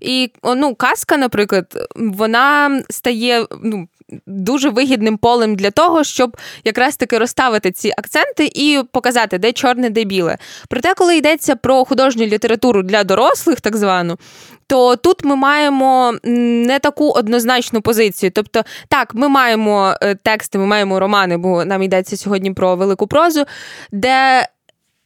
І 0.00 0.30
ну, 0.44 0.74
казка, 0.74 1.16
наприклад, 1.16 1.88
вона 1.96 2.82
стає 2.90 3.46
ну, 3.62 3.88
дуже 4.26 4.70
вигідним 4.70 5.16
полем 5.18 5.56
для 5.56 5.70
того, 5.70 6.04
щоб 6.04 6.36
якраз 6.64 6.96
таки 6.96 7.18
розставити 7.18 7.72
ці 7.72 7.92
акценти 7.98 8.50
і 8.54 8.80
показати, 8.92 9.38
де 9.38 9.52
чорне, 9.52 9.90
де 9.90 10.04
біле. 10.04 10.38
Проте, 10.68 10.94
коли 10.94 11.16
йдеться 11.16 11.56
про 11.56 11.84
художню 11.84 12.26
літературу 12.26 12.82
для 12.82 13.04
дорослих, 13.04 13.60
так 13.60 13.76
звану. 13.76 14.18
То 14.66 14.96
тут 14.96 15.24
ми 15.24 15.36
маємо 15.36 16.14
не 16.24 16.78
таку 16.78 17.10
однозначну 17.10 17.80
позицію. 17.80 18.32
Тобто, 18.34 18.62
так, 18.88 19.14
ми 19.14 19.28
маємо 19.28 19.94
е, 20.02 20.14
тексти, 20.14 20.58
ми 20.58 20.66
маємо 20.66 21.00
романи, 21.00 21.36
бо 21.36 21.64
нам 21.64 21.82
йдеться 21.82 22.16
сьогодні 22.16 22.52
про 22.52 22.76
велику 22.76 23.06
прозу, 23.06 23.44
де 23.92 24.48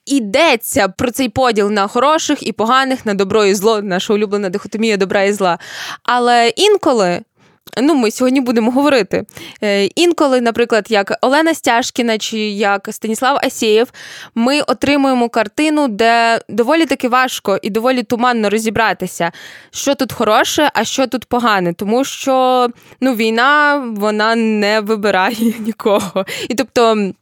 йдеться 0.07 0.88
про 0.88 1.11
цей 1.11 1.29
поділ 1.29 1.71
на 1.71 1.87
хороших 1.87 2.47
і 2.47 2.53
поганих, 2.53 3.07
на 3.07 3.15
добро 3.15 3.45
і 3.45 3.55
зло, 3.55 3.83
наша 3.83 4.15
улюблена 4.15 4.49
дихотомія 4.49 4.97
добра 4.97 5.23
і 5.23 5.33
зла. 5.33 5.59
Але 6.03 6.49
інколи 6.49 7.21
Ну, 7.76 7.94
ми 7.94 8.10
сьогодні 8.10 8.40
будемо 8.40 8.70
говорити. 8.70 9.25
Е, 9.62 9.84
інколи, 9.84 10.40
наприклад, 10.40 10.87
як 10.88 11.18
Олена 11.20 11.54
Стяжкіна 11.54 12.18
чи 12.18 12.38
як 12.38 12.88
Станіслав 12.90 13.38
Асєєв, 13.42 13.88
ми 14.34 14.60
отримуємо 14.60 15.28
картину, 15.28 15.88
де 15.88 16.40
доволі 16.48 16.87
таки 16.87 17.08
важко 17.08 17.58
і 17.62 17.70
доволі 17.70 18.02
туманно 18.02 18.50
розібратися, 18.50 19.32
що 19.70 19.94
тут 19.94 20.12
хороше, 20.12 20.70
а 20.75 20.84
що 20.84 21.06
тут 21.06 21.25
погане, 21.25 21.72
тому 21.72 22.04
що 22.04 22.68
ну, 23.00 23.14
війна 23.14 23.84
вона 23.96 24.34
не 24.34 24.80
вибирає 24.80 25.54
нікого. 25.58 26.25
І 26.48 26.54
тобто. 26.54 27.12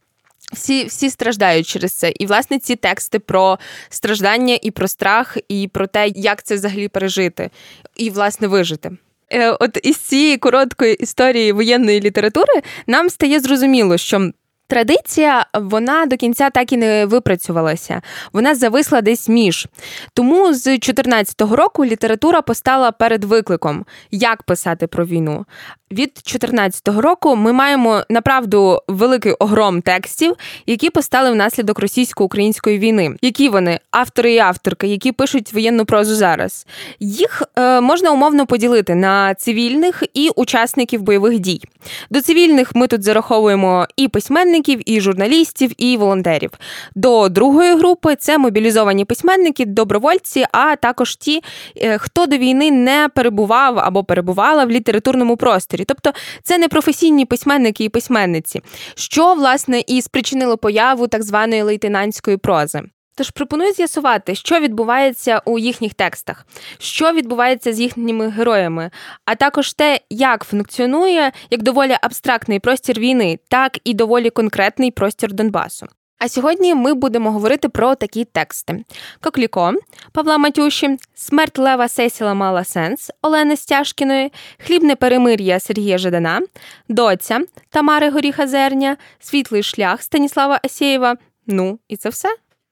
Всі 0.53 0.85
всі 0.85 1.09
страждають 1.09 1.67
через 1.67 1.93
це. 1.93 2.13
І, 2.19 2.25
власне, 2.25 2.59
ці 2.59 2.75
тексти 2.75 3.19
про 3.19 3.59
страждання 3.89 4.59
і 4.61 4.71
про 4.71 4.87
страх, 4.87 5.37
і 5.49 5.67
про 5.67 5.87
те, 5.87 6.07
як 6.07 6.43
це 6.43 6.55
взагалі 6.55 6.87
пережити, 6.87 7.49
і, 7.95 8.09
власне, 8.09 8.47
вижити. 8.47 8.91
Е, 9.33 9.51
от 9.51 9.79
із 9.83 9.97
цієї 9.97 10.37
короткої 10.37 10.93
історії 10.93 11.51
воєнної 11.51 12.01
літератури 12.01 12.61
нам 12.87 13.09
стає 13.09 13.39
зрозуміло, 13.39 13.97
що 13.97 14.31
Традиція 14.69 15.45
вона 15.53 16.05
до 16.05 16.17
кінця 16.17 16.49
так 16.49 16.73
і 16.73 16.77
не 16.77 17.05
випрацювалася, 17.05 18.01
вона 18.33 18.55
зависла 18.55 19.01
десь 19.01 19.29
між. 19.29 19.67
Тому 20.13 20.53
з 20.53 20.63
2014 20.63 21.41
року 21.41 21.85
література 21.85 22.41
постала 22.41 22.91
перед 22.91 23.23
викликом, 23.23 23.85
як 24.11 24.43
писати 24.43 24.87
про 24.87 25.05
війну. 25.05 25.45
Від 25.91 25.97
2014 25.97 26.87
року 26.87 27.35
ми 27.35 27.53
маємо 27.53 28.03
направду 28.09 28.81
великий 28.87 29.31
огром 29.31 29.81
текстів, 29.81 30.33
які 30.65 30.89
постали 30.89 31.31
внаслідок 31.31 31.79
російсько-української 31.79 32.79
війни. 32.79 33.15
Які 33.21 33.49
вони 33.49 33.79
автори 33.91 34.33
і 34.33 34.37
авторки, 34.37 34.87
які 34.87 35.11
пишуть 35.11 35.53
воєнну 35.53 35.85
прозу 35.85 36.15
зараз. 36.15 36.67
Їх 36.99 37.43
е, 37.55 37.81
можна 37.81 38.11
умовно 38.11 38.45
поділити 38.45 38.95
на 38.95 39.35
цивільних 39.35 40.03
і 40.13 40.29
учасників 40.35 41.01
бойових 41.01 41.39
дій. 41.39 41.61
До 42.09 42.21
цивільних 42.21 42.75
ми 42.75 42.87
тут 42.87 43.03
зараховуємо 43.03 43.87
і 43.97 44.07
письменників, 44.07 44.89
і 44.89 45.01
журналістів, 45.01 45.71
і 45.77 45.97
волонтерів. 45.97 46.51
До 46.95 47.29
другої 47.29 47.75
групи 47.75 48.15
це 48.15 48.37
мобілізовані 48.37 49.05
письменники, 49.05 49.65
добровольці, 49.65 50.45
а 50.51 50.75
також 50.75 51.15
ті, 51.15 51.41
е, 51.77 51.97
хто 51.97 52.25
до 52.25 52.37
війни 52.37 52.71
не 52.71 53.09
перебував 53.15 53.79
або 53.79 54.03
перебувала 54.03 54.65
в 54.65 54.71
літературному 54.71 55.37
просторі. 55.37 55.76
Тобто 55.85 56.13
це 56.43 56.57
не 56.57 56.67
професійні 56.67 57.25
письменники 57.25 57.83
і 57.83 57.89
письменниці, 57.89 58.61
що 58.95 59.33
власне 59.33 59.83
і 59.87 60.01
спричинило 60.01 60.57
появу 60.57 61.07
так 61.07 61.23
званої 61.23 61.61
лейтенантської 61.61 62.37
прози. 62.37 62.81
Тож 63.17 63.29
пропоную 63.29 63.73
з'ясувати, 63.73 64.35
що 64.35 64.59
відбувається 64.59 65.41
у 65.45 65.59
їхніх 65.59 65.93
текстах, 65.93 66.45
що 66.79 67.11
відбувається 67.11 67.73
з 67.73 67.79
їхніми 67.79 68.29
героями, 68.29 68.91
а 69.25 69.35
також 69.35 69.73
те, 69.73 69.99
як 70.09 70.43
функціонує 70.43 71.31
як 71.49 71.63
доволі 71.63 71.97
абстрактний 72.01 72.59
простір 72.59 72.99
війни, 72.99 73.39
так 73.49 73.77
і 73.83 73.93
доволі 73.93 74.29
конкретний 74.29 74.91
простір 74.91 75.33
Донбасу. 75.33 75.87
А 76.19 76.29
сьогодні 76.29 76.75
ми 76.75 76.93
будемо 76.93 77.31
говорити 77.31 77.69
про 77.69 77.95
такі 77.95 78.25
тексти: 78.25 78.83
Кокліко 79.21 79.73
Павла 80.11 80.37
Матюші, 80.37 80.97
Смерть 81.15 81.57
Лева 81.57 81.87
Сесіла 81.87 82.33
мала 82.33 82.63
сенс 82.63 83.11
Олени 83.21 83.57
Стяжкіної, 83.57 84.31
Хлібне 84.57 84.95
перемир'я 84.95 85.59
Сергія 85.59 85.97
Жадана, 85.97 86.41
Доця 86.89 87.41
Тамари 87.69 88.09
Горіха 88.09 88.47
Зерня, 88.47 88.97
Світлий 89.19 89.63
шлях 89.63 90.01
Станіслава 90.01 90.59
Асєєва. 90.63 91.15
Ну 91.47 91.79
і 91.87 91.97
це 91.97 92.09
все. 92.09 92.29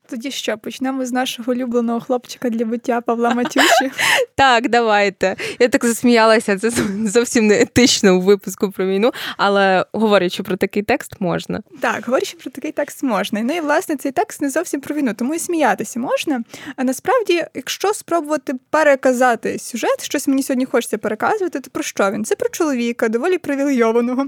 Тоді 0.10 0.32
що, 0.32 0.58
почнемо 0.58 1.06
з 1.06 1.12
нашого 1.12 1.52
улюбленого 1.52 2.00
хлопчика 2.00 2.50
для 2.50 2.66
биття 2.66 3.02
Павла 3.02 3.34
Матюші? 3.34 3.92
Так, 4.38 4.70
давайте. 4.70 5.36
Я 5.60 5.68
так 5.68 5.86
засміялася, 5.86 6.58
це 6.60 6.72
зовсім 7.06 7.48
не 7.48 7.62
етично 7.62 8.18
у 8.18 8.22
випуску 8.22 8.72
про 8.72 8.86
війну, 8.86 9.12
але 9.38 9.86
говорячи 9.94 10.44
про 10.44 10.58
такий 10.58 10.84
текст, 10.84 11.22
можна. 11.22 11.62
Так, 11.82 12.06
говорячи 12.06 12.38
про 12.38 12.52
такий 12.52 12.72
текст 12.72 13.04
можна. 13.04 13.42
Ну 13.42 13.56
і 13.56 13.60
власне 13.60 13.96
цей 13.96 14.12
текст 14.12 14.42
не 14.42 14.50
зовсім 14.50 14.82
про 14.82 14.96
війну, 14.96 15.14
тому 15.14 15.36
і 15.36 15.40
сміятися 15.40 16.00
можна. 16.00 16.44
А 16.76 16.84
насправді, 16.84 17.46
якщо 17.54 17.94
спробувати 17.94 18.54
переказати 18.70 19.60
сюжет, 19.60 20.04
щось 20.04 20.28
мені 20.28 20.44
сьогодні 20.44 20.66
хочеться 20.66 20.98
переказувати, 20.98 21.60
то 21.60 21.70
про 21.70 21.84
що 21.84 22.12
він? 22.12 22.26
Це 22.26 22.36
про 22.36 22.50
чоловіка, 22.50 23.10
доволі 23.10 23.38
привілейованого. 23.38 24.28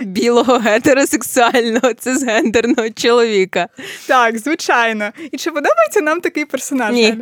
Білого 0.00 0.58
гетеросексуального, 0.58 1.94
це 1.94 2.16
з 2.16 2.24
гендерного 2.24 2.90
чоловіка. 2.90 3.68
Так, 4.06 4.38
звичайно. 4.38 5.10
І 5.32 5.36
чи 5.38 5.50
подобається 5.50 6.00
нам 6.00 6.20
такий 6.20 6.44
персонаж? 6.44 6.94
Ні. 6.94 7.18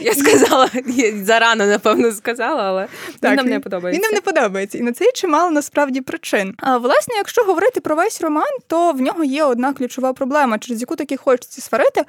Я 0.00 0.14
сказала, 0.14 0.70
я 0.86 1.24
зарано, 1.24 1.66
напевно, 1.66 2.12
сказала, 2.12 2.62
але 2.62 2.86
так, 3.20 3.30
він 3.30 3.36
нам 3.36 3.46
не 3.46 3.60
подобається. 3.60 3.96
Він 3.96 4.02
нам 4.02 4.14
не 4.14 4.20
подобається. 4.20 4.78
І 4.78 4.80
на 4.80 4.92
це 4.92 5.04
є 5.04 5.12
чимало 5.12 5.50
насправді 5.50 6.00
причин. 6.00 6.54
А 6.58 6.78
власне, 6.78 7.14
якщо 7.14 7.42
говорити 7.42 7.80
про 7.80 7.96
весь 7.96 8.20
роман, 8.20 8.58
то 8.66 8.92
в 8.92 9.00
нього 9.00 9.24
є 9.24 9.44
одна 9.44 9.72
ключова 9.72 10.12
проблема, 10.12 10.58
через 10.58 10.80
яку 10.80 10.96
таки 10.96 11.16
хочеться 11.16 11.60
сварити. 11.60 12.02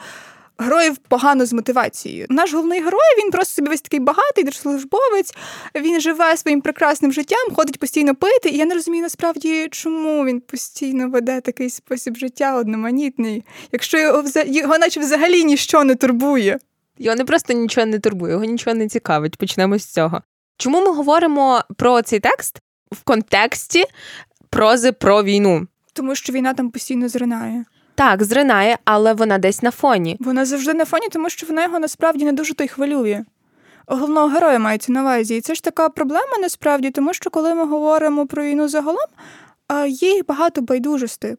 Героїв 0.58 0.98
погано 0.98 1.46
з 1.46 1.54
мотивацією. 1.54 2.26
Наш 2.30 2.54
головний 2.54 2.80
герой 2.80 3.24
він 3.24 3.32
просто 3.32 3.54
собі 3.56 3.70
весь 3.70 3.82
такий 3.82 4.00
багатий 4.00 4.44
держслужбовець. 4.44 5.34
Він 5.76 6.02
живе 6.02 6.38
своїм 6.38 6.62
прекрасним 6.62 7.14
життям, 7.14 7.56
ходить 7.56 7.80
постійно 7.80 8.16
пити. 8.16 8.50
І 8.50 8.58
я 8.58 8.66
не 8.66 8.74
розумію 8.74 9.02
насправді, 9.02 9.68
чому 9.72 10.26
він 10.26 10.42
постійно 10.42 11.10
веде 11.10 11.42
такий 11.42 11.70
спосіб 11.70 12.18
життя 12.18 12.56
одноманітний, 12.56 13.44
якщо 13.72 13.98
його 13.98 14.24
його 14.46 14.78
наче 14.78 15.00
взагалі 15.00 15.44
ніщо 15.44 15.84
не 15.84 15.96
турбує. 15.96 16.60
Його 16.98 17.16
не 17.16 17.26
просто 17.26 17.54
нічого 17.54 17.88
не 17.88 18.00
турбує, 18.00 18.32
його 18.34 18.46
нічого 18.46 18.76
не 18.76 18.88
цікавить. 18.88 19.38
Почнемо 19.38 19.78
з 19.78 19.86
цього. 19.86 20.22
Чому 20.58 20.82
ми 20.82 20.92
говоримо 20.92 21.64
про 21.78 22.02
цей 22.02 22.20
текст 22.20 22.60
в 22.92 23.04
контексті 23.04 23.86
прози 24.50 24.92
про 24.92 25.24
війну? 25.24 25.68
Тому 25.94 26.16
що 26.16 26.34
війна 26.34 26.54
там 26.54 26.70
постійно 26.70 27.10
зринає. 27.10 27.66
Так, 27.96 28.24
зринає, 28.24 28.78
але 28.86 29.14
вона 29.14 29.38
десь 29.38 29.64
на 29.64 29.72
фоні. 29.72 30.18
Вона 30.20 30.46
завжди 30.46 30.74
на 30.74 30.86
фоні, 30.86 31.08
тому 31.12 31.30
що 31.30 31.48
вона 31.48 31.64
його 31.64 31.80
насправді 31.80 32.26
не 32.26 32.32
дуже 32.32 32.54
то 32.54 32.64
й 32.64 32.68
хвилює. 32.68 33.24
Головного 33.88 34.28
героя 34.28 34.60
мається 34.60 34.92
на 34.92 35.02
увазі. 35.02 35.36
І 35.36 35.42
це 35.42 35.56
ж 35.56 35.64
така 35.64 35.90
проблема 35.90 36.38
насправді, 36.42 36.92
тому 36.92 37.14
що 37.14 37.30
коли 37.30 37.54
ми 37.54 37.66
говоримо 37.66 38.28
про 38.28 38.44
війну 38.44 38.68
загалом, 38.68 39.08
є 39.88 40.24
багато 40.28 40.62
байдужостей. 40.62 41.36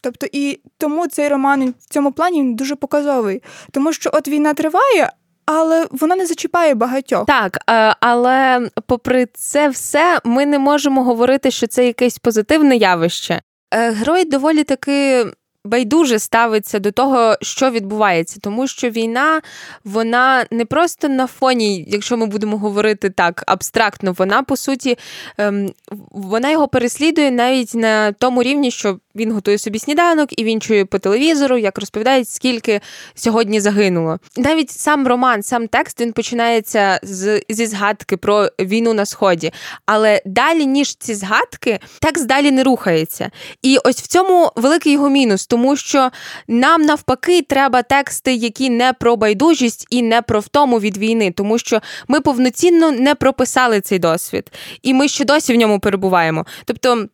Тобто, 0.00 0.26
і 0.32 0.60
тому 0.78 1.06
цей 1.06 1.28
роман 1.28 1.74
в 1.80 1.90
цьому 1.90 2.12
плані 2.12 2.54
дуже 2.54 2.76
показовий, 2.76 3.42
тому 3.70 3.92
що 3.92 4.10
от 4.12 4.28
війна 4.28 4.54
триває. 4.54 5.12
Але 5.46 5.86
вона 5.90 6.16
не 6.16 6.26
зачіпає 6.26 6.74
багатьох. 6.74 7.26
Так, 7.26 7.58
е, 7.70 7.94
але 8.00 8.68
попри 8.86 9.26
це 9.34 9.68
все, 9.68 10.18
ми 10.24 10.46
не 10.46 10.58
можемо 10.58 11.04
говорити, 11.04 11.50
що 11.50 11.66
це 11.66 11.86
якесь 11.86 12.18
позитивне 12.18 12.76
явище. 12.76 13.40
Е, 13.74 13.90
герой 13.90 14.24
доволі 14.24 14.64
таки 14.64 15.24
байдуже 15.64 16.18
ставиться 16.18 16.78
до 16.78 16.92
того, 16.92 17.36
що 17.42 17.70
відбувається, 17.70 18.40
тому 18.40 18.66
що 18.66 18.90
війна 18.90 19.40
вона 19.84 20.46
не 20.50 20.64
просто 20.64 21.08
на 21.08 21.26
фоні, 21.26 21.84
якщо 21.88 22.16
ми 22.16 22.26
будемо 22.26 22.58
говорити 22.58 23.10
так 23.10 23.44
абстрактно, 23.46 24.14
вона 24.18 24.42
по 24.42 24.56
суті 24.56 24.98
ем, 25.38 25.72
вона 26.10 26.50
його 26.50 26.68
переслідує 26.68 27.30
навіть 27.30 27.74
на 27.74 28.12
тому 28.12 28.42
рівні, 28.42 28.70
що 28.70 28.98
він 29.14 29.32
готує 29.32 29.58
собі 29.58 29.78
сніданок 29.78 30.38
і 30.40 30.44
він 30.44 30.60
чує 30.60 30.84
по 30.84 30.98
телевізору, 30.98 31.58
як 31.58 31.78
розповідають, 31.78 32.28
скільки 32.28 32.80
сьогодні 33.14 33.60
загинуло. 33.60 34.18
Навіть 34.36 34.70
сам 34.70 35.06
роман, 35.06 35.42
сам 35.42 35.68
текст 35.68 36.00
він 36.00 36.12
починається 36.12 37.00
з, 37.02 37.42
зі 37.48 37.66
згадки 37.66 38.16
про 38.16 38.48
війну 38.60 38.94
на 38.94 39.06
сході. 39.06 39.52
Але 39.86 40.22
далі, 40.26 40.66
ніж 40.66 40.96
ці 40.96 41.14
згадки, 41.14 41.78
текст 42.00 42.26
далі 42.26 42.50
не 42.50 42.64
рухається. 42.64 43.30
І 43.62 43.78
ось 43.84 44.02
в 44.02 44.06
цьому 44.06 44.52
великий 44.56 44.92
його 44.92 45.08
мінус, 45.08 45.46
тому 45.54 45.76
що 45.76 46.10
нам 46.48 46.82
навпаки 46.82 47.42
треба 47.42 47.82
тексти, 47.82 48.34
які 48.34 48.70
не 48.70 48.92
про 48.92 49.16
байдужість 49.16 49.86
і 49.90 50.02
не 50.02 50.22
про 50.22 50.40
втому 50.40 50.80
від 50.80 50.96
війни, 50.96 51.30
тому 51.30 51.58
що 51.58 51.80
ми 52.08 52.20
повноцінно 52.20 52.92
не 52.92 53.14
прописали 53.14 53.80
цей 53.80 53.98
досвід, 53.98 54.52
і 54.82 54.94
ми 54.94 55.08
ще 55.08 55.24
досі 55.24 55.52
в 55.52 55.56
ньому 55.56 55.80
перебуваємо. 55.80 56.46
Тобто. 56.64 57.06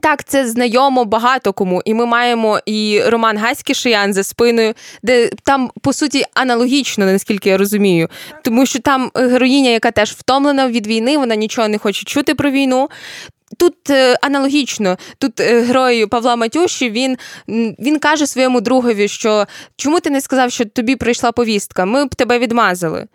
Так, 0.00 0.24
це 0.24 0.48
знайомо 0.48 1.04
багато 1.04 1.52
кому, 1.52 1.82
і 1.84 1.94
ми 1.94 2.06
маємо 2.06 2.60
і 2.66 3.00
роман 3.06 3.38
Гаський 3.38 3.74
Шиян 3.74 4.14
за 4.14 4.22
спиною, 4.22 4.74
де 5.02 5.28
там 5.28 5.70
по 5.82 5.92
суті 5.92 6.24
аналогічно, 6.34 7.06
наскільки 7.06 7.50
я 7.50 7.58
розумію, 7.58 8.08
тому 8.42 8.66
що 8.66 8.78
там 8.78 9.10
героїня, 9.14 9.70
яка 9.70 9.90
теж 9.90 10.12
втомлена 10.12 10.68
від 10.68 10.86
війни, 10.86 11.18
вона 11.18 11.34
нічого 11.34 11.68
не 11.68 11.78
хоче 11.78 12.04
чути 12.04 12.34
про 12.34 12.50
війну. 12.50 12.88
Тут 13.58 13.90
е, 13.90 14.16
аналогічно, 14.22 14.96
тут 15.18 15.40
е, 15.40 15.60
герой 15.60 16.06
Павла 16.06 16.36
Матюші 16.36 16.90
він 16.90 17.16
він 17.78 17.98
каже 17.98 18.26
своєму 18.26 18.60
другові, 18.60 19.08
що 19.08 19.46
чому 19.76 20.00
ти 20.00 20.10
не 20.10 20.20
сказав, 20.20 20.52
що 20.52 20.64
тобі 20.64 20.96
прийшла 20.96 21.32
повістка? 21.32 21.84
Ми 21.84 22.04
б 22.04 22.14
тебе 22.14 22.38
відмазали. 22.38 23.06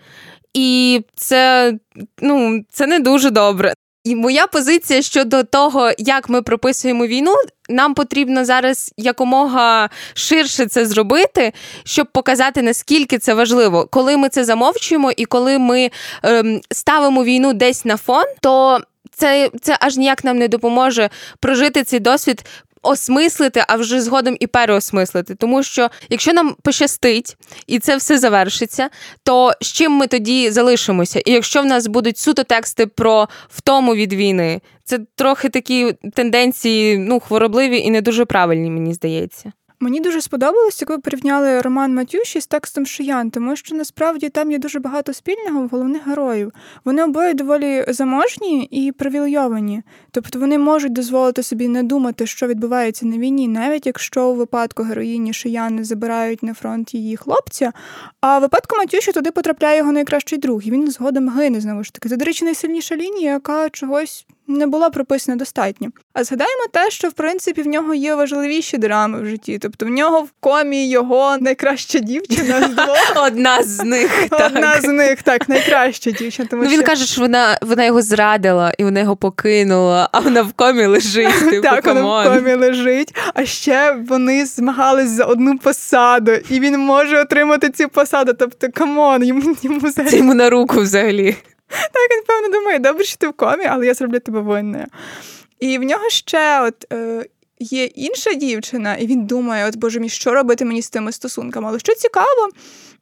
І 0.53 1.01
це 1.15 1.73
ну, 2.21 2.63
це 2.69 2.87
не 2.87 2.99
дуже 2.99 3.29
добре. 3.29 3.73
І 4.03 4.15
моя 4.15 4.47
позиція 4.47 5.01
щодо 5.01 5.43
того, 5.43 5.91
як 5.97 6.29
ми 6.29 6.41
прописуємо 6.41 7.07
війну, 7.07 7.35
нам 7.69 7.93
потрібно 7.93 8.45
зараз 8.45 8.93
якомога 8.97 9.89
ширше 10.13 10.65
це 10.65 10.85
зробити, 10.85 11.53
щоб 11.83 12.07
показати 12.11 12.61
наскільки 12.61 13.17
це 13.17 13.33
важливо. 13.33 13.87
Коли 13.91 14.17
ми 14.17 14.29
це 14.29 14.43
замовчуємо, 14.43 15.11
і 15.17 15.25
коли 15.25 15.59
ми 15.59 15.91
ем, 16.23 16.61
ставимо 16.71 17.23
війну 17.23 17.53
десь 17.53 17.85
на 17.85 17.97
фон, 17.97 18.25
то 18.41 18.79
це 19.19 19.49
це 19.61 19.77
аж 19.79 19.97
ніяк 19.97 20.23
нам 20.23 20.37
не 20.37 20.47
допоможе 20.47 21.09
прожити 21.39 21.83
цей 21.83 21.99
досвід 21.99 22.45
осмислити, 22.81 23.63
а 23.67 23.75
вже 23.75 24.01
згодом 24.01 24.37
і 24.39 24.47
переосмислити. 24.47 25.35
Тому 25.35 25.63
що 25.63 25.89
якщо 26.09 26.33
нам 26.33 26.55
пощастить 26.63 27.37
і 27.67 27.79
це 27.79 27.97
все 27.97 28.17
завершиться, 28.17 28.89
то 29.23 29.53
з 29.61 29.67
чим 29.67 29.91
ми 29.91 30.07
тоді 30.07 30.51
залишимося? 30.51 31.19
І 31.19 31.31
якщо 31.31 31.61
в 31.61 31.65
нас 31.65 31.87
будуть 31.87 32.17
суто 32.17 32.43
тексти 32.43 32.87
про 32.87 33.27
втому 33.49 33.95
від 33.95 34.13
війни, 34.13 34.61
це 34.83 34.99
трохи 35.15 35.49
такі 35.49 35.93
тенденції 36.13 36.97
ну, 36.97 37.19
хворобливі 37.19 37.77
і 37.77 37.89
не 37.89 38.01
дуже 38.01 38.25
правильні, 38.25 38.69
мені 38.69 38.93
здається. 38.93 39.51
Мені 39.81 39.99
дуже 39.99 40.21
сподобалось, 40.21 40.81
як 40.81 40.89
ви 40.89 40.97
порівняли 40.97 41.61
роман 41.61 41.95
Матюші 41.95 42.41
з 42.41 42.47
текстом 42.47 42.85
Шиян, 42.85 43.31
тому 43.31 43.55
що 43.55 43.75
насправді 43.75 44.29
там 44.29 44.51
є 44.51 44.57
дуже 44.57 44.79
багато 44.79 45.13
спільного 45.13 45.61
в 45.61 45.67
головних 45.67 46.07
героїв. 46.07 46.51
Вони 46.85 47.03
обоє 47.03 47.33
доволі 47.33 47.85
заможні 47.87 48.63
і 48.63 48.91
привілейовані. 48.91 49.83
Тобто 50.11 50.39
вони 50.39 50.57
можуть 50.57 50.93
дозволити 50.93 51.43
собі 51.43 51.67
не 51.67 51.83
думати, 51.83 52.27
що 52.27 52.47
відбувається 52.47 53.05
на 53.05 53.17
війні, 53.17 53.47
навіть 53.47 53.85
якщо 53.85 54.29
у 54.29 54.35
випадку 54.35 54.83
героїні 54.83 55.33
Шияни 55.33 55.83
забирають 55.83 56.43
на 56.43 56.53
фронт 56.53 56.93
її 56.93 57.17
хлопця. 57.17 57.73
А 58.21 58.37
в 58.37 58.41
випадку 58.41 58.77
Матюші 58.77 59.11
туди 59.11 59.31
потрапляє 59.31 59.77
його 59.77 59.91
найкращий 59.91 60.39
друг, 60.39 60.61
і 60.63 60.71
він 60.71 60.91
згодом 60.91 61.29
гине 61.29 61.61
знову 61.61 61.83
ж 61.83 61.93
таки. 61.93 62.09
Це, 62.09 62.17
до 62.17 62.25
речі, 62.25 62.45
найсильніша 62.45 62.95
лінія, 62.95 63.31
яка 63.31 63.69
чогось 63.69 64.25
не 64.49 64.67
була 64.67 64.89
прописана 64.89 65.37
достатньо. 65.37 65.89
А 66.13 66.23
згадаємо 66.23 66.63
те, 66.73 66.89
що 66.89 67.09
в 67.09 67.11
принципі 67.11 67.61
в 67.61 67.67
нього 67.67 67.93
є 67.93 68.15
важливіші 68.15 68.77
драми 68.77 69.21
в 69.21 69.25
житті. 69.25 69.59
Тобто 69.61 69.85
в 69.85 69.89
нього 69.89 70.21
в 70.21 70.29
комі 70.39 70.89
його 70.89 71.37
найкраща 71.39 71.99
дівчина 71.99 72.61
з 72.61 72.69
двох. 72.69 73.13
Одна 73.27 73.63
з 73.63 73.83
них. 73.83 74.11
Одна 74.31 74.81
з 74.81 74.87
них, 74.87 75.23
так, 75.23 75.49
найкраща 75.49 76.11
дівчина. 76.11 76.47
Тому 76.51 76.63
ну, 76.63 76.69
Він 76.69 76.77
що... 76.77 76.87
каже, 76.87 77.05
що 77.05 77.21
вона 77.21 77.57
вона 77.61 77.85
його 77.85 78.01
зрадила 78.01 78.73
і 78.77 78.83
вона 78.83 78.99
його 78.99 79.15
покинула, 79.15 80.09
а 80.11 80.19
вона 80.19 80.41
в 80.41 80.53
комі 80.53 80.85
лежить. 80.85 81.39
Типу, 81.49 81.61
так, 81.61 81.85
вона 81.85 82.21
в 82.21 82.33
комі 82.33 82.53
лежить. 82.53 83.15
А 83.33 83.45
ще 83.45 83.97
вони 84.07 84.45
змагались 84.45 85.09
за 85.09 85.25
одну 85.25 85.57
посаду, 85.57 86.31
і 86.49 86.59
він 86.59 86.79
може 86.79 87.21
отримати 87.21 87.69
цю 87.69 87.89
посаду. 87.89 88.33
Тобто, 88.39 88.67
come 88.73 89.02
on, 89.02 89.23
йому 89.23 89.55
йому 89.61 89.79
взагалі. 89.79 90.11
Це 90.11 90.17
йому 90.17 90.33
на 90.33 90.49
руку 90.49 90.79
взагалі. 90.79 91.35
Так, 91.93 92.11
він, 92.11 92.23
певно, 92.27 92.49
думає, 92.59 92.79
добре, 92.79 93.03
що 93.03 93.17
ти 93.17 93.27
в 93.27 93.33
комі, 93.33 93.65
але 93.65 93.85
я 93.85 93.93
зроблю 93.93 94.19
тебе 94.19 94.41
винною. 94.41 94.85
І 95.59 95.77
в 95.77 95.83
нього 95.83 96.09
ще 96.09 96.61
от. 96.61 96.93
Е, 96.93 97.25
Є 97.61 97.83
інша 97.85 98.33
дівчина, 98.33 98.95
і 98.95 99.07
він 99.07 99.25
думає, 99.25 99.67
от 99.67 99.75
боже 99.75 99.99
мій, 99.99 100.09
що 100.09 100.33
робити 100.33 100.65
мені 100.65 100.81
з 100.81 100.89
тими 100.89 101.11
стосунками. 101.11 101.67
Але 101.69 101.79
що 101.79 101.95
цікаво, 101.95 102.49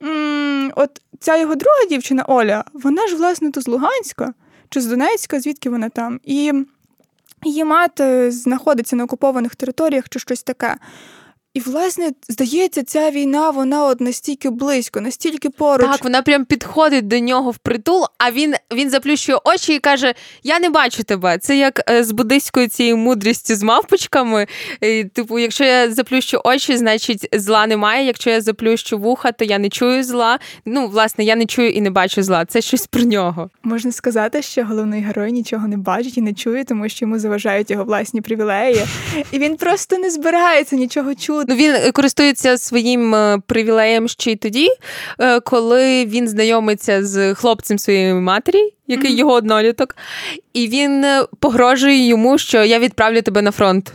м- 0.04 0.72
от 0.76 1.02
ця 1.20 1.38
його 1.38 1.56
друга 1.56 1.86
дівчина 1.90 2.24
Оля, 2.28 2.64
вона 2.74 3.08
ж, 3.08 3.16
власне, 3.16 3.52
то 3.52 3.62
з 3.62 3.68
Луганська 3.68 4.34
чи 4.70 4.82
з 4.82 4.86
Донецька, 4.86 5.40
звідки 5.40 5.70
вона 5.70 5.90
там. 5.90 6.20
І 6.24 6.54
її 7.44 7.64
мати 7.64 8.32
знаходиться 8.32 8.96
на 8.96 9.04
окупованих 9.04 9.56
територіях 9.56 10.10
чи 10.10 10.20
щось 10.20 10.44
таке. 10.44 10.76
І, 11.58 11.60
власне, 11.60 12.12
здається, 12.30 12.84
ця 12.84 13.12
війна, 13.12 13.50
вона 13.50 13.86
от 13.86 14.02
настільки 14.02 14.50
близько, 14.50 15.02
настільки 15.02 15.50
поруч. 15.50 15.88
Так, 15.92 16.04
вона 16.04 16.22
прям 16.22 16.46
підходить 16.46 17.08
до 17.08 17.20
нього 17.20 17.52
в 17.52 17.58
притул, 17.58 18.06
а 18.18 18.32
він 18.32 18.56
він 18.74 18.90
заплющує 18.90 19.38
очі 19.44 19.74
і 19.74 19.80
каже: 19.80 20.14
Я 20.44 20.60
не 20.60 20.70
бачу 20.70 21.04
тебе. 21.04 21.38
Це 21.38 21.58
як 21.58 21.90
е, 21.90 22.04
з 22.04 22.12
буддийською 22.12 22.68
цією 22.68 22.98
мудрістю 22.98 23.56
з 23.56 23.64
мавпочками. 23.64 24.48
І, 24.82 25.04
Типу, 25.04 25.40
якщо 25.40 25.64
я 25.64 25.92
заплющу 25.92 26.42
очі, 26.44 26.78
значить 26.78 27.30
зла 27.34 27.68
немає. 27.68 28.06
Якщо 28.06 28.30
я 28.30 28.42
заплющу 28.42 28.98
вуха, 28.98 29.32
то 29.32 29.46
я 29.46 29.58
не 29.58 29.70
чую 29.70 30.04
зла. 30.04 30.40
Ну, 30.66 30.88
власне, 30.88 31.24
я 31.24 31.36
не 31.36 31.46
чую 31.46 31.70
і 31.70 31.82
не 31.82 31.90
бачу 31.90 32.24
зла. 32.24 32.46
Це 32.46 32.62
щось 32.62 32.88
про 32.88 33.02
нього. 33.02 33.50
Можна 33.64 33.92
сказати, 33.92 34.42
що 34.42 34.66
головний 34.66 35.02
герой 35.02 35.32
нічого 35.32 35.68
не 35.68 35.78
бачить 35.78 36.18
і 36.18 36.22
не 36.22 36.34
чує, 36.34 36.64
тому 36.64 36.90
що 36.90 37.06
йому 37.06 37.20
заважають 37.20 37.72
його 37.72 37.84
власні 37.84 38.22
привілеї. 38.22 38.86
І 39.32 39.40
він 39.40 39.56
просто 39.56 39.98
не 39.98 40.10
збирається 40.10 40.76
нічого 40.76 41.16
чути. 41.16 41.47
Ну 41.48 41.56
він 41.56 41.76
е, 41.76 41.92
користується 41.92 42.58
своїм 42.58 43.16
е, 43.16 43.40
привілеєм 43.46 44.08
ще 44.08 44.32
й 44.32 44.36
тоді, 44.36 44.70
е, 45.20 45.40
коли 45.40 46.06
він 46.06 46.28
знайомиться 46.28 47.06
з 47.06 47.34
хлопцем 47.34 47.80
своєї 47.80 48.14
матері, 48.14 48.74
який 48.88 49.12
mm-hmm. 49.12 49.18
його 49.20 49.34
одноліток, 49.34 49.96
і 50.54 50.68
він 50.68 51.06
погрожує 51.40 52.08
йому, 52.08 52.38
що 52.38 52.64
я 52.64 52.80
відправлю 52.80 53.22
тебе 53.22 53.42
на 53.42 53.52
фронт. 53.52 53.94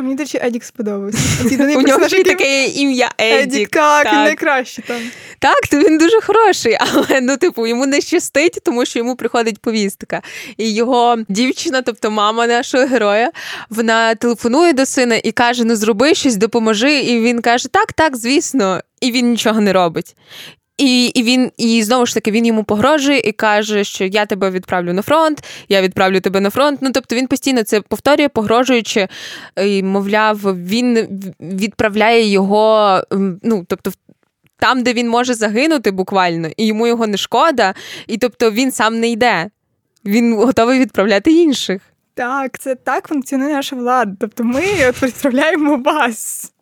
А 0.00 0.02
мені, 0.02 0.14
до 0.14 0.22
речі, 0.22 0.38
Едік 0.42 0.64
сподобався. 0.64 1.18
У 1.76 1.82
нього 1.82 2.08
ще 2.08 2.22
таке 2.22 2.66
ім'я 2.66 3.10
Едік. 3.18 3.68
Так, 3.68 4.06
він 4.12 4.22
найкраще 4.22 4.82
там. 4.82 4.96
Так, 5.38 5.68
то 5.70 5.78
він 5.78 5.98
дуже 5.98 6.20
хороший, 6.20 6.76
але 6.80 7.20
ну, 7.20 7.36
типу, 7.36 7.66
йому 7.66 7.86
не 7.86 8.00
щастить, 8.00 8.58
тому 8.64 8.84
що 8.86 8.98
йому 8.98 9.16
приходить 9.16 9.58
повістка. 9.58 10.22
І 10.56 10.74
його 10.74 11.16
дівчина, 11.28 11.82
тобто 11.82 12.10
мама 12.10 12.46
нашого 12.46 12.86
героя, 12.86 13.30
вона 13.70 14.14
телефонує 14.14 14.72
до 14.72 14.86
сина 14.86 15.20
і 15.24 15.32
каже: 15.32 15.64
Ну 15.64 15.76
зроби 15.76 16.14
щось, 16.14 16.36
допоможи. 16.36 17.00
І 17.00 17.20
він 17.20 17.42
каже: 17.42 17.68
Так, 17.68 17.92
так, 17.92 18.16
звісно. 18.16 18.80
І 19.00 19.12
він 19.12 19.30
нічого 19.30 19.60
не 19.60 19.72
робить. 19.72 20.16
І 20.80 21.06
і 21.06 21.22
він 21.22 21.52
і 21.56 21.82
знову 21.82 22.06
ж 22.06 22.14
таки 22.14 22.30
він 22.30 22.46
йому 22.46 22.64
погрожує 22.64 23.20
і 23.20 23.32
каже, 23.32 23.84
що 23.84 24.04
я 24.04 24.26
тебе 24.26 24.50
відправлю 24.50 24.92
на 24.92 25.02
фронт, 25.02 25.44
я 25.68 25.82
відправлю 25.82 26.20
тебе 26.20 26.40
на 26.40 26.50
фронт. 26.50 26.78
Ну 26.82 26.90
тобто 26.92 27.16
він 27.16 27.26
постійно 27.26 27.62
це 27.62 27.80
повторює, 27.80 28.28
погрожуючи, 28.28 29.08
і, 29.64 29.82
мовляв, 29.82 30.38
він 30.44 31.08
відправляє 31.40 32.28
його. 32.28 33.02
Ну 33.42 33.64
тобто, 33.68 33.92
там, 34.58 34.82
де 34.82 34.92
він 34.92 35.08
може 35.08 35.34
загинути 35.34 35.90
буквально, 35.90 36.48
і 36.56 36.66
йому 36.66 36.86
його 36.86 37.06
не 37.06 37.16
шкода, 37.16 37.74
і 38.06 38.18
тобто 38.18 38.50
він 38.50 38.72
сам 38.72 39.00
не 39.00 39.08
йде. 39.08 39.50
Він 40.04 40.34
готовий 40.34 40.78
відправляти 40.78 41.32
інших. 41.32 41.82
Так, 42.14 42.58
це 42.58 42.74
так 42.74 43.08
функціонує 43.08 43.54
наша 43.54 43.76
влада. 43.76 44.12
Тобто 44.20 44.44
ми 44.44 44.62
от 44.88 45.02
відправляємо 45.02 45.76
вас. 45.76 46.52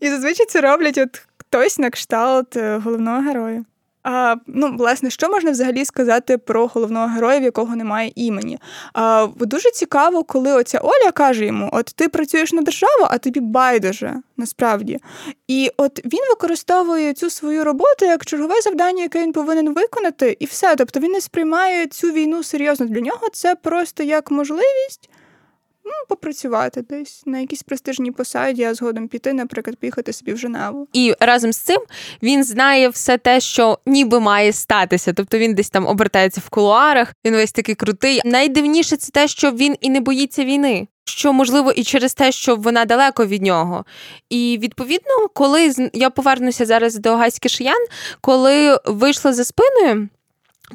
І 0.00 0.08
зазвичай 0.08 0.46
це 0.46 0.60
роблять 0.60 0.98
от 0.98 1.22
хтось 1.54 1.78
на 1.78 1.90
кшталт 1.90 2.56
е, 2.56 2.80
головного 2.84 3.20
героя. 3.20 3.64
А, 4.02 4.36
Ну, 4.46 4.76
власне, 4.76 5.10
що 5.10 5.28
можна 5.28 5.50
взагалі 5.50 5.84
сказати 5.84 6.38
про 6.38 6.66
головного 6.66 7.06
героя, 7.06 7.40
в 7.40 7.42
якого 7.42 7.76
немає 7.76 8.12
імені? 8.14 8.58
А, 8.92 9.28
Дуже 9.36 9.70
цікаво, 9.70 10.24
коли 10.24 10.52
оця 10.52 10.78
Оля 10.78 11.10
каже 11.14 11.46
йому: 11.46 11.70
От 11.72 11.86
ти 11.86 12.08
працюєш 12.08 12.52
на 12.52 12.62
державу, 12.62 13.06
а 13.10 13.18
тобі 13.18 13.40
байдуже 13.40 14.14
насправді. 14.36 14.98
І 15.48 15.70
от 15.76 16.00
він 16.04 16.20
використовує 16.30 17.14
цю 17.14 17.30
свою 17.30 17.64
роботу 17.64 18.04
як 18.04 18.24
чергове 18.26 18.60
завдання, 18.60 19.02
яке 19.02 19.22
він 19.22 19.32
повинен 19.32 19.74
виконати, 19.74 20.36
і 20.40 20.44
все. 20.44 20.76
Тобто 20.76 21.00
він 21.00 21.12
не 21.12 21.20
сприймає 21.20 21.86
цю 21.86 22.10
війну 22.12 22.42
серйозно. 22.42 22.86
Для 22.86 23.00
нього 23.00 23.28
це 23.32 23.54
просто 23.54 24.02
як 24.02 24.30
можливість 24.30 25.10
ну, 25.84 25.92
попрацювати 26.08 26.82
десь 26.82 27.22
на 27.26 27.38
якійсь 27.38 27.62
престижній 27.62 28.10
посаді, 28.10 28.64
а 28.64 28.74
згодом 28.74 29.08
піти, 29.08 29.32
наприклад, 29.32 29.76
поїхати 29.76 30.12
собі 30.12 30.32
в 30.32 30.38
Женеву. 30.38 30.88
І 30.92 31.14
разом 31.20 31.52
з 31.52 31.58
цим 31.58 31.80
він 32.22 32.44
знає 32.44 32.88
все 32.88 33.18
те, 33.18 33.40
що 33.40 33.78
ніби 33.86 34.20
має 34.20 34.52
статися. 34.52 35.12
Тобто 35.12 35.38
він 35.38 35.54
десь 35.54 35.70
там 35.70 35.86
обертається 35.86 36.42
в 36.46 36.48
кулуарах, 36.48 37.14
він 37.24 37.34
весь 37.34 37.52
такий 37.52 37.74
крутий. 37.74 38.20
Найдивніше 38.24 38.96
це 38.96 39.12
те, 39.12 39.28
що 39.28 39.50
він 39.50 39.76
і 39.80 39.90
не 39.90 40.00
боїться 40.00 40.44
війни. 40.44 40.88
Що 41.06 41.32
можливо 41.32 41.72
і 41.72 41.84
через 41.84 42.14
те, 42.14 42.32
що 42.32 42.56
вона 42.56 42.84
далеко 42.84 43.26
від 43.26 43.42
нього. 43.42 43.84
І 44.30 44.58
відповідно, 44.62 45.28
коли 45.34 45.72
я 45.92 46.10
повернуся 46.10 46.66
зараз 46.66 46.98
до 46.98 47.16
Гаськи 47.16 47.48
Шиян, 47.48 47.86
коли 48.20 48.78
вийшла 48.86 49.32
за 49.32 49.44
спиною, 49.44 50.08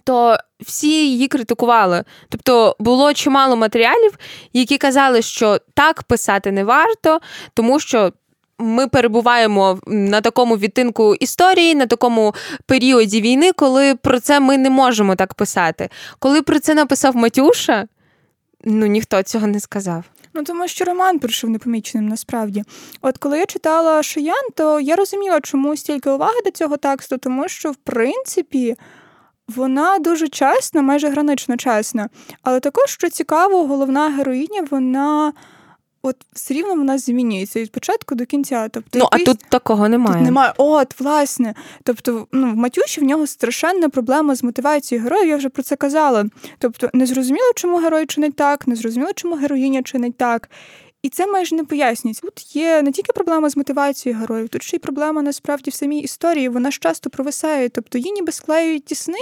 то 0.04 0.38
всі 0.60 1.10
її 1.10 1.28
критикували. 1.28 2.04
Тобто 2.30 2.76
було 2.80 3.14
чимало 3.14 3.56
матеріалів, 3.56 4.18
які 4.54 4.78
казали, 4.78 5.22
що 5.22 5.58
так 5.74 6.04
писати 6.04 6.52
не 6.52 6.64
варто, 6.64 7.20
тому 7.54 7.80
що. 7.80 8.14
Ми 8.62 8.88
перебуваємо 8.88 9.80
на 9.88 10.22
такому 10.22 10.58
відтинку 10.58 11.16
історії, 11.16 11.76
на 11.76 11.86
такому 11.86 12.36
періоді 12.66 13.22
війни, 13.22 13.52
коли 13.52 13.96
про 13.96 14.20
це 14.20 14.40
ми 14.40 14.58
не 14.58 14.70
можемо 14.70 15.16
так 15.16 15.34
писати. 15.34 15.90
Коли 16.20 16.42
про 16.42 16.60
це 16.60 16.74
написав 16.74 17.16
Матюша, 17.16 17.88
ну 18.64 18.86
ніхто 18.86 19.24
цього 19.24 19.48
не 19.48 19.60
сказав. 19.60 20.04
Ну 20.34 20.44
тому 20.44 20.68
що 20.68 20.86
роман 20.86 21.20
прийшов 21.20 21.50
непоміченим 21.50 22.10
насправді. 22.10 22.64
От 23.02 23.18
коли 23.18 23.40
я 23.40 23.46
читала 23.46 24.04
Шиян, 24.04 24.50
то 24.56 24.80
я 24.80 24.96
розуміла, 24.96 25.42
чому 25.42 25.78
стільки 25.78 26.10
уваги 26.10 26.42
до 26.46 26.52
цього 26.52 26.78
тексту, 26.78 27.18
тому 27.18 27.48
що 27.48 27.72
в 27.72 27.76
принципі. 27.76 28.76
Вона 29.56 30.00
дуже 30.00 30.28
чесна, 30.28 30.82
майже 30.82 31.10
гранично 31.10 31.58
чесна. 31.58 32.10
Але 32.44 32.60
також, 32.60 32.90
що 32.90 33.10
цікаво, 33.10 33.68
головна 33.68 34.10
героїня, 34.10 34.68
вона 34.72 35.34
от 36.02 36.16
все 36.34 36.54
рівно 36.54 36.76
вона 36.76 36.98
змінюється 36.98 37.60
від 37.62 37.72
початку 37.72 38.16
до 38.16 38.26
кінця. 38.26 38.70
Тобто, 38.70 39.00
Ну, 39.00 39.06
якийсь... 39.12 39.28
а 39.30 39.32
тут 39.32 39.40
такого 39.50 39.90
немає. 39.90 40.16
Тут 40.16 40.26
немає. 40.26 40.54
От, 40.58 41.00
власне. 41.00 41.54
Тобто, 41.84 42.28
ну, 42.32 42.52
в 42.52 42.56
Матюші 42.56 43.02
в 43.02 43.04
нього 43.04 43.28
страшенна 43.28 43.90
проблема 43.90 44.36
з 44.36 44.44
мотивацією 44.44 45.04
героїв, 45.04 45.28
я 45.28 45.38
вже 45.38 45.50
про 45.50 45.64
це 45.64 45.76
казала. 45.76 46.26
Тобто, 46.60 46.90
не 46.94 47.06
зрозуміло, 47.06 47.52
чому 47.56 47.78
герой 47.78 48.06
чинить 48.06 48.36
так, 48.36 48.68
не 48.68 48.76
зрозуміло, 48.76 49.12
чому 49.16 49.36
героїня 49.36 49.84
чинить 49.84 50.18
так. 50.18 50.50
І 51.02 51.10
це 51.10 51.28
майже 51.28 51.56
не 51.56 51.64
пояснюється. 51.64 52.22
Тут 52.22 52.56
є 52.56 52.82
не 52.82 52.92
тільки 52.92 53.14
проблема 53.14 53.50
з 53.50 53.58
мотивацією 53.58 54.20
героїв, 54.20 54.50
тут 54.50 54.64
ще 54.64 54.78
й 54.78 54.80
проблема 54.80 55.22
насправді 55.22 55.72
в 55.72 55.74
самій 55.74 56.00
історії. 56.00 56.50
Вона 56.50 56.72
ж 56.72 56.80
часто 56.80 57.10
провисає. 57.10 57.70
Тобто 57.70 57.98
її 57.98 58.12
ніби 58.12 58.32
склеюють 58.32 58.86
ті 58.86 58.96
сни, 58.96 59.20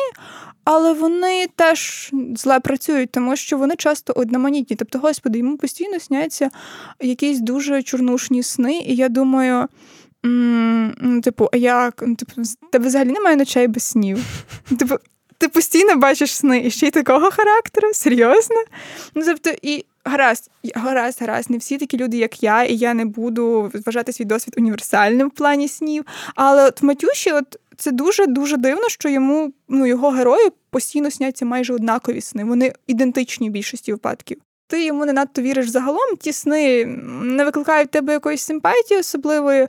але 0.63 0.93
вони 0.93 1.47
теж 1.55 2.11
зле 2.35 2.59
працюють, 2.59 3.11
тому 3.11 3.35
що 3.35 3.57
вони 3.57 3.75
часто 3.75 4.13
одноманітні. 4.13 4.75
Тобто, 4.75 4.99
господи, 4.99 5.39
йому 5.39 5.57
постійно 5.57 5.99
сняться 5.99 6.49
якісь 7.01 7.39
дуже 7.39 7.83
чорнушні 7.83 8.43
сни, 8.43 8.77
і 8.77 8.95
я 8.95 9.09
думаю. 9.09 9.67
М-м, 10.25 11.21
типу, 11.21 11.49
а 11.53 11.57
як? 11.57 12.03
Ну, 12.07 12.15
типу, 12.15 12.31
тебе 12.71 12.87
взагалі 12.87 13.11
немає 13.11 13.35
ночей 13.35 13.67
без 13.67 13.83
снів. 13.83 14.25
Типу, 14.79 14.95
ти 15.37 15.47
постійно 15.47 15.95
бачиш 15.95 16.35
сни 16.35 16.61
і 16.65 16.71
ще 16.71 16.87
й 16.87 16.91
такого 16.91 17.31
характеру? 17.31 17.93
Серйозно? 17.93 18.63
Ну, 19.15 19.23
тобто, 19.25 19.51
і 19.61 19.85
гаразд, 20.05 20.51
гаразд, 20.75 21.21
гаразд, 21.21 21.49
не 21.49 21.57
всі 21.57 21.77
такі 21.77 21.97
люди, 21.97 22.17
як 22.17 22.43
я, 22.43 22.63
і 22.63 22.75
я 22.75 22.93
не 22.93 23.05
буду 23.05 23.71
вважати 23.85 24.13
свій 24.13 24.25
досвід 24.25 24.53
універсальним 24.57 25.27
в 25.27 25.31
плані 25.31 25.67
снів. 25.67 26.05
Але 26.35 26.65
от 26.65 26.81
в 26.81 26.85
Матюші, 26.85 27.31
от 27.31 27.59
це 27.77 27.91
дуже 27.91 28.27
дуже 28.27 28.57
дивно, 28.57 28.89
що 28.89 29.09
йому 29.09 29.53
ну 29.69 29.85
його 29.85 30.09
герої 30.09 30.49
постійно 30.69 31.11
сняться 31.11 31.45
майже 31.45 31.73
однакові 31.73 32.21
сни. 32.21 32.43
Вони 32.43 32.73
ідентичні 32.87 33.49
в 33.49 33.51
більшості 33.51 33.91
випадків. 33.91 34.37
Ти 34.67 34.85
йому 34.85 35.05
не 35.05 35.13
надто 35.13 35.41
віриш 35.41 35.69
загалом, 35.69 36.15
ті 36.19 36.33
сни 36.33 36.85
не 37.23 37.45
викликають 37.45 37.89
в 37.89 37.91
тебе 37.91 38.13
якоїсь 38.13 38.41
симпатії 38.41 38.99
особливої. 38.99 39.67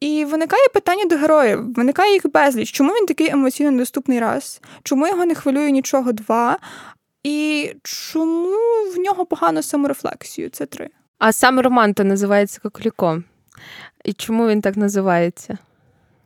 І 0.00 0.24
виникає 0.24 0.68
питання 0.74 1.04
до 1.04 1.16
героїв, 1.16 1.72
виникає 1.72 2.12
їх 2.12 2.32
безліч. 2.32 2.72
Чому 2.72 2.92
він 2.92 3.06
такий 3.06 3.30
емоційно 3.30 3.70
недоступний 3.70 4.20
раз? 4.20 4.60
Чому 4.82 5.08
його 5.08 5.24
не 5.24 5.34
хвилює 5.34 5.70
нічого 5.70 6.12
два? 6.12 6.58
І 7.22 7.70
чому 7.82 8.56
в 8.94 8.98
нього 8.98 9.26
погано 9.26 9.62
саморефлексію? 9.62 10.50
Це 10.50 10.66
три. 10.66 10.88
А 11.18 11.32
саме 11.32 11.62
роман 11.62 11.94
то 11.94 12.04
називається 12.04 12.60
Коколіко. 12.62 13.22
І 14.04 14.12
чому 14.12 14.48
він 14.48 14.60
так 14.60 14.76
називається? 14.76 15.58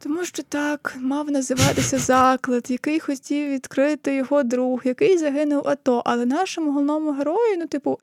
Тому 0.02 0.24
що 0.24 0.42
так 0.42 0.96
мав 1.00 1.30
називатися 1.30 1.98
заклад, 1.98 2.70
який 2.70 3.00
хотів 3.00 3.48
відкрити 3.48 4.14
його 4.14 4.42
друг, 4.42 4.80
який 4.84 5.18
загинув 5.18 5.68
АТО. 5.68 6.02
Але 6.06 6.26
нашому 6.26 6.72
головному 6.72 7.12
герою, 7.12 7.56
ну, 7.58 7.66
типу, 7.66 7.98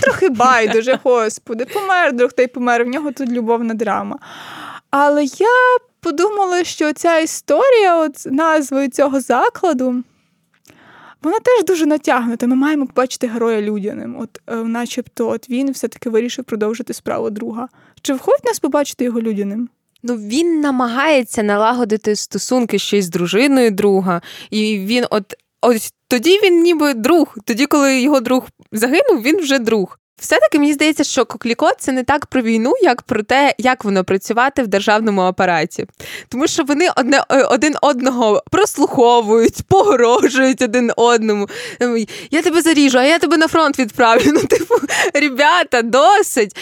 трохи 0.00 0.28
байдуже, 0.28 0.98
господи, 1.04 1.64
помер 1.64 2.12
друг 2.12 2.32
та 2.32 2.42
й 2.42 2.46
помер. 2.46 2.84
В 2.84 2.88
нього 2.88 3.12
тут 3.12 3.28
любовна 3.28 3.74
драма. 3.74 4.18
Але 4.90 5.24
я 5.24 5.78
подумала, 6.00 6.64
що 6.64 6.92
ця 6.92 7.18
історія, 7.18 8.00
от 8.00 8.26
назвою 8.26 8.90
цього 8.90 9.20
закладу, 9.20 10.02
вона 11.22 11.38
теж 11.38 11.64
дуже 11.64 11.86
натягнута. 11.86 12.46
Ми 12.46 12.56
маємо 12.56 12.86
побачити 12.86 13.26
героя 13.26 13.62
людяним. 13.62 14.16
От, 14.20 14.40
е, 14.46 14.54
начебто, 14.56 15.28
от 15.28 15.50
він 15.50 15.70
все-таки 15.70 16.10
вирішив 16.10 16.44
продовжити 16.44 16.94
справу 16.94 17.30
друга. 17.30 17.68
Чи 18.02 18.14
входить 18.14 18.44
нас 18.44 18.58
побачити 18.58 19.04
його 19.04 19.20
людяним? 19.20 19.68
Ну, 20.02 20.14
він 20.16 20.60
намагається 20.60 21.42
налагодити 21.42 22.16
стосунки 22.16 22.78
ще 22.78 22.98
й 22.98 23.02
з 23.02 23.08
дружиною 23.08 23.70
друга, 23.70 24.22
і 24.50 24.78
він 24.78 25.04
от 25.10 25.34
ось 25.60 25.92
тоді 26.08 26.40
він 26.42 26.62
ніби 26.62 26.94
друг. 26.94 27.36
Тоді, 27.44 27.66
коли 27.66 28.00
його 28.00 28.20
друг 28.20 28.48
загинув, 28.72 29.22
він 29.22 29.36
вже 29.36 29.58
друг. 29.58 29.98
Все-таки 30.18 30.58
мені 30.58 30.72
здається, 30.72 31.04
що 31.04 31.24
Кокліко 31.24 31.70
це 31.78 31.92
не 31.92 32.04
так 32.04 32.26
про 32.26 32.42
війну, 32.42 32.72
як 32.82 33.02
про 33.02 33.22
те, 33.22 33.54
як 33.58 33.84
воно 33.84 34.04
працювати 34.04 34.62
в 34.62 34.66
державному 34.66 35.20
апараті. 35.20 35.86
Тому 36.28 36.46
що 36.46 36.64
вони 36.64 36.88
одне 36.96 37.22
е, 37.30 37.42
один 37.42 37.74
одного 37.82 38.42
прослуховують, 38.50 39.62
погрожують 39.68 40.62
один 40.62 40.92
одному. 40.96 41.48
Ем, 41.80 42.06
я 42.30 42.42
тебе 42.42 42.62
заріжу, 42.62 42.98
а 42.98 43.04
я 43.04 43.18
тебе 43.18 43.36
на 43.36 43.48
фронт 43.48 43.78
відправлю. 43.78 44.32
Ну, 44.38 44.44
типу, 44.44 44.74
ребята, 45.14 45.82
досить. 45.82 46.56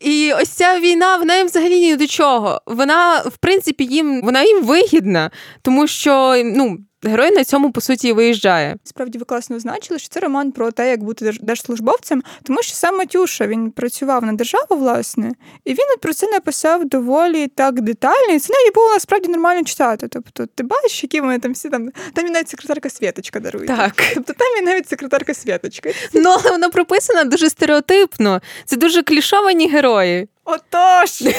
І 0.00 0.32
ось 0.42 0.48
ця 0.48 0.80
війна, 0.80 1.16
вона 1.16 1.36
їм 1.36 1.46
взагалі 1.46 1.80
ні 1.80 1.96
до 1.96 2.06
чого. 2.06 2.60
Вона, 2.66 3.18
в 3.18 3.36
принципі, 3.36 3.84
їм 3.84 4.22
вона 4.22 4.42
їм 4.42 4.64
вигідна, 4.64 5.30
тому 5.62 5.86
що 5.86 6.42
ну. 6.44 6.78
Герой 7.04 7.30
на 7.30 7.44
цьому 7.44 7.72
по 7.72 7.80
суті 7.80 8.12
виїжджає. 8.12 8.76
Справді 8.84 9.18
ви 9.18 9.24
класно 9.24 9.56
означили, 9.56 9.98
що 9.98 10.08
це 10.08 10.20
роман 10.20 10.52
про 10.52 10.70
те, 10.70 10.90
як 10.90 11.02
бути 11.04 11.32
держслужбовцем, 11.40 12.22
тому 12.42 12.62
що 12.62 12.74
сам 12.74 12.98
Матюша 12.98 13.46
він 13.46 13.70
працював 13.70 14.24
на 14.24 14.32
державу, 14.32 14.66
власне, 14.70 15.32
і 15.64 15.70
він 15.70 15.86
про 16.02 16.14
це 16.14 16.26
написав 16.26 16.84
доволі 16.84 17.48
так 17.48 17.80
детально. 17.80 18.34
І 18.34 18.38
це 18.38 18.52
навіть 18.52 18.74
було 18.74 18.88
насправді 18.88 19.28
нормально 19.28 19.64
читати. 19.64 20.08
Тобто, 20.10 20.46
ти 20.54 20.62
бачиш, 20.62 21.02
які 21.02 21.20
вони 21.20 21.38
там 21.38 21.52
всі 21.52 21.68
там 21.68 21.88
там 22.14 22.26
і 22.26 22.30
навіть 22.30 22.48
секретарка 22.48 22.90
Світочка 22.90 23.40
дарує. 23.40 23.66
Так. 23.66 23.94
Тобто 24.14 24.32
там 24.32 24.48
і 24.58 24.62
навіть 24.62 24.88
секретарка 24.88 25.34
Світочка. 25.34 25.90
Ну 26.12 26.30
але 26.30 26.50
вона 26.50 26.68
прописана 26.68 27.24
дуже 27.24 27.50
стереотипно. 27.50 28.40
Це 28.64 28.76
дуже 28.76 29.02
клішовані 29.02 29.68
герої. 29.68 30.28
Отож! 30.44 31.22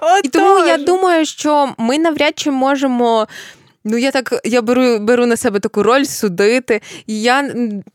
Отож! 0.00 0.20
І 0.24 0.28
тому 0.28 0.66
я 0.66 0.76
думаю, 0.76 1.26
що 1.26 1.74
ми 1.78 1.98
навряд 1.98 2.38
чи 2.38 2.50
можемо. 2.50 3.28
Ну, 3.84 3.96
я 3.96 4.10
так 4.10 4.40
я 4.44 4.62
беру 4.62 4.98
беру 4.98 5.26
на 5.26 5.36
себе 5.36 5.60
таку 5.60 5.82
роль 5.82 6.04
судити. 6.04 6.80
Я 7.06 7.42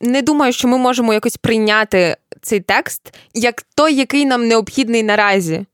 не 0.01 0.21
думаю, 0.21 0.53
що 0.53 0.67
ми 0.67 0.77
можемо 0.77 1.13
якось 1.13 1.37
прийняти 1.37 2.17
цей 2.41 2.59
текст 2.59 3.13
як 3.33 3.61
той, 3.75 3.95
який 3.95 4.25
нам 4.25 4.47
необхідний 4.47 5.03
наразі. 5.03 5.65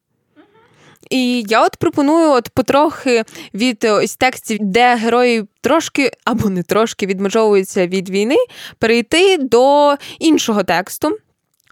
І 1.10 1.46
я 1.48 1.66
от 1.66 1.76
пропоную 1.76 2.32
от 2.32 2.50
потрохи 2.50 3.24
від 3.54 3.84
ось 3.84 4.16
текстів, 4.16 4.58
де 4.62 4.96
герої 4.96 5.46
трошки 5.62 6.12
або 6.24 6.50
не 6.50 6.64
трошки 6.64 7.06
відмежовуються 7.06 7.88
від 7.88 8.10
війни, 8.10 8.38
перейти 8.80 9.38
до 9.38 9.96
іншого 10.20 10.64
тексту 10.64 11.18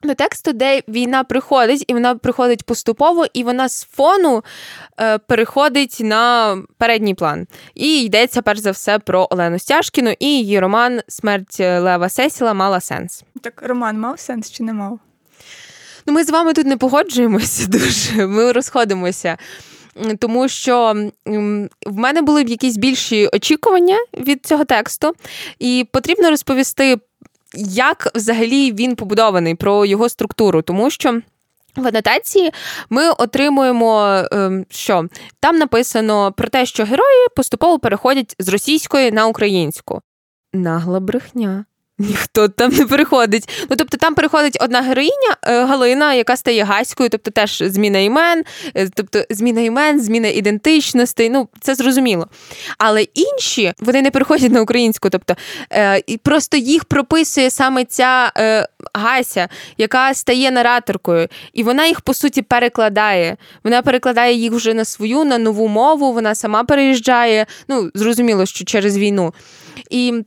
до 0.08 0.16
тексту, 0.16 0.54
де 0.54 0.82
війна 0.88 1.24
приходить, 1.24 1.86
і 1.88 1.94
вона 1.94 2.16
приходить 2.16 2.64
поступово, 2.64 3.26
і 3.34 3.44
вона 3.44 3.70
з 3.70 3.84
фону 3.84 4.44
е, 5.00 5.18
переходить 5.18 5.98
на 6.00 6.58
передній 6.78 7.14
план. 7.14 7.48
І 7.76 8.04
йдеться 8.04 8.42
перш 8.42 8.60
за 8.60 8.72
все 8.72 9.00
про 9.00 9.28
Олену 9.32 9.60
Стяжкіну 9.60 10.14
і 10.20 10.28
її 10.28 10.60
роман 10.60 11.02
Смерть 11.08 11.60
Лева 11.60 12.10
Сесіла 12.10 12.54
мала 12.54 12.80
сенс. 12.80 13.24
Так, 13.42 13.62
роман 13.66 14.00
мав 14.00 14.20
сенс 14.20 14.52
чи 14.52 14.64
не 14.64 14.74
мав? 14.74 15.00
Ну, 16.06 16.14
ми 16.14 16.24
з 16.24 16.30
вами 16.30 16.54
тут 16.54 16.68
не 16.68 16.78
погоджуємося 16.78 17.68
дуже. 17.68 18.28
Ми 18.28 18.52
розходимося. 18.52 19.38
Тому 20.20 20.50
що 20.50 20.94
в 21.86 21.98
мене 21.98 22.22
були 22.22 22.44
б 22.44 22.50
якісь 22.50 22.78
більші 22.78 23.30
очікування 23.34 23.98
від 24.18 24.46
цього 24.46 24.66
тексту, 24.66 25.14
і 25.60 25.88
потрібно 25.92 26.30
розповісти 26.30 26.98
як 27.56 28.12
взагалі 28.16 28.72
він 28.74 28.96
побудований, 28.96 29.56
про 29.56 29.86
його 29.86 30.10
структуру, 30.10 30.62
тому 30.62 30.90
що. 30.90 31.22
В 31.76 31.88
анотації 31.88 32.52
ми 32.90 33.10
отримуємо, 33.10 34.22
ем, 34.32 34.66
що 34.70 35.08
там 35.40 35.58
написано 35.58 36.32
про 36.32 36.48
те, 36.48 36.66
що 36.66 36.84
герої 36.84 37.28
поступово 37.36 37.80
переходять 37.80 38.36
з 38.40 38.48
російської 38.48 39.12
на 39.12 39.28
українську. 39.28 40.02
Нагла 40.54 41.00
брехня. 41.00 41.66
Ніхто 42.08 42.48
там 42.48 42.72
не 42.72 42.86
переходить. 42.86 43.50
Ну 43.70 43.76
тобто 43.76 43.98
там 43.98 44.16
переходить 44.16 44.58
одна 44.62 44.82
героїня 44.82 45.38
е, 45.44 45.66
Галина, 45.66 46.14
яка 46.14 46.38
стає 46.38 46.64
гаською, 46.64 47.10
тобто 47.10 47.32
теж 47.32 47.64
зміна 47.66 48.00
імен, 48.00 48.44
е, 48.76 48.90
тобто 48.96 49.24
зміна 49.30 49.62
імен, 49.62 50.02
зміна 50.02 50.28
ідентичностей. 50.28 51.30
Ну 51.30 51.48
це 51.62 51.76
зрозуміло. 51.76 52.28
Але 52.78 53.02
інші 53.02 53.74
вони 53.80 54.02
не 54.02 54.12
переходять 54.12 54.52
на 54.52 54.62
українську, 54.62 55.10
тобто 55.10 55.36
е, 55.72 56.02
і 56.08 56.18
просто 56.18 56.58
їх 56.58 56.86
прописує 56.86 57.50
саме 57.50 57.86
ця 57.86 58.32
Гася, 58.94 59.48
яка 59.78 60.14
стає 60.14 60.52
нараторкою, 60.52 61.28
і 61.54 61.64
вона 61.64 61.86
їх 61.86 62.02
по 62.02 62.14
суті 62.14 62.42
перекладає. 62.42 63.38
Вона 63.64 63.82
перекладає 63.82 64.36
їх 64.36 64.52
вже 64.52 64.74
на 64.74 64.86
свою, 64.86 65.24
на 65.24 65.38
нову 65.38 65.68
мову. 65.68 66.14
Вона 66.14 66.36
сама 66.36 66.64
переїжджає. 66.64 67.46
Ну 67.68 67.92
зрозуміло, 67.94 68.46
що 68.46 68.66
через 68.66 68.98
війну. 68.98 69.34
І 69.90 70.24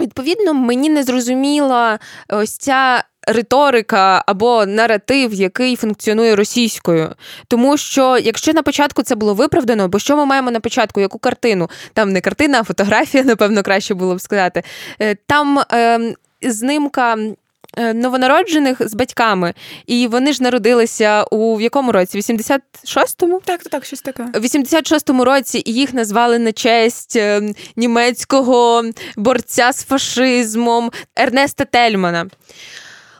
Відповідно, 0.00 0.54
мені 0.54 0.90
не 0.90 1.02
зрозуміла 1.02 1.98
ось 2.28 2.56
ця 2.56 3.04
риторика 3.26 4.24
або 4.26 4.66
наратив, 4.66 5.34
який 5.34 5.76
функціонує 5.76 6.36
російською. 6.36 7.14
Тому 7.48 7.76
що, 7.76 8.18
якщо 8.18 8.52
на 8.52 8.62
початку 8.62 9.02
це 9.02 9.14
було 9.14 9.34
виправдано, 9.34 9.88
бо 9.88 9.98
що 9.98 10.16
ми 10.16 10.26
маємо 10.26 10.50
на 10.50 10.60
початку, 10.60 11.00
яку 11.00 11.18
картину? 11.18 11.70
Там 11.92 12.12
не 12.12 12.20
картина, 12.20 12.60
а 12.60 12.64
фотографія, 12.64 13.24
напевно, 13.24 13.62
краще 13.62 13.94
було 13.94 14.14
б 14.14 14.20
сказати. 14.20 14.62
Е, 15.00 15.14
там 15.26 15.60
е, 15.72 16.14
знимка 16.42 17.16
Е, 17.16 17.36
новонароджених 17.76 18.88
з 18.88 18.94
батьками, 18.94 19.54
і 19.86 20.06
вони 20.06 20.32
ж 20.32 20.42
народилися 20.42 21.24
у 21.24 21.56
в 21.56 21.60
якому 21.60 21.92
році? 21.92 22.18
86-му? 22.18 23.40
Так, 23.44 23.62
так, 23.62 23.84
щось 23.84 24.00
таке. 24.00 24.26
У 24.34 24.38
86-му 24.38 25.24
році 25.24 25.62
і 25.64 25.72
їх 25.72 25.94
назвали 25.94 26.38
на 26.38 26.52
честь 26.52 27.16
е, 27.16 27.42
німецького 27.76 28.84
борця 29.16 29.72
з 29.72 29.84
фашизмом 29.84 30.90
Ернеста 31.16 31.64
Тельмана. 31.64 32.26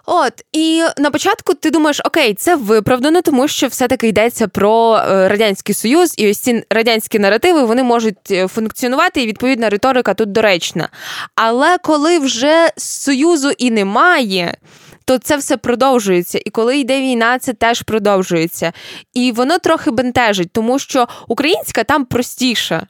От 0.06 0.32
і 0.52 0.82
на 0.98 1.10
початку 1.10 1.54
ти 1.54 1.70
думаєш, 1.70 2.00
окей, 2.04 2.34
це 2.34 2.56
виправдано, 2.56 3.22
тому 3.22 3.48
що 3.48 3.66
все-таки 3.66 4.08
йдеться 4.08 4.48
про 4.48 4.96
е, 4.96 5.28
радянський 5.28 5.74
союз, 5.74 6.14
і 6.16 6.30
ось 6.30 6.38
ці 6.38 6.64
радянські 6.70 7.18
наративи 7.18 7.62
вони 7.62 7.82
можуть 7.82 8.30
е, 8.30 8.48
функціонувати, 8.48 9.22
і 9.22 9.26
відповідна 9.26 9.70
риторика 9.70 10.14
тут 10.14 10.32
доречна. 10.32 10.88
Але 11.34 11.78
коли 11.78 12.18
вже 12.18 12.68
союзу 12.76 13.50
і 13.58 13.70
немає. 13.70 14.56
То 15.04 15.18
це 15.18 15.36
все 15.36 15.56
продовжується, 15.56 16.40
і 16.44 16.50
коли 16.50 16.78
йде 16.78 17.00
війна, 17.00 17.38
це 17.38 17.52
теж 17.52 17.82
продовжується. 17.82 18.72
І 19.14 19.32
воно 19.32 19.58
трохи 19.58 19.90
бентежить, 19.90 20.52
тому 20.52 20.78
що 20.78 21.08
українська 21.28 21.84
там 21.84 22.04
простіша. 22.04 22.86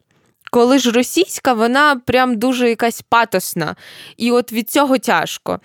Коли 0.50 0.78
ж 0.78 0.90
російська, 0.90 1.52
вона 1.52 2.00
прям 2.06 2.36
дуже 2.36 2.68
якась 2.68 3.02
патосна. 3.08 3.76
І 4.16 4.30
от 4.30 4.52
від 4.52 4.70
цього 4.70 4.98
тяжко. 4.98 5.60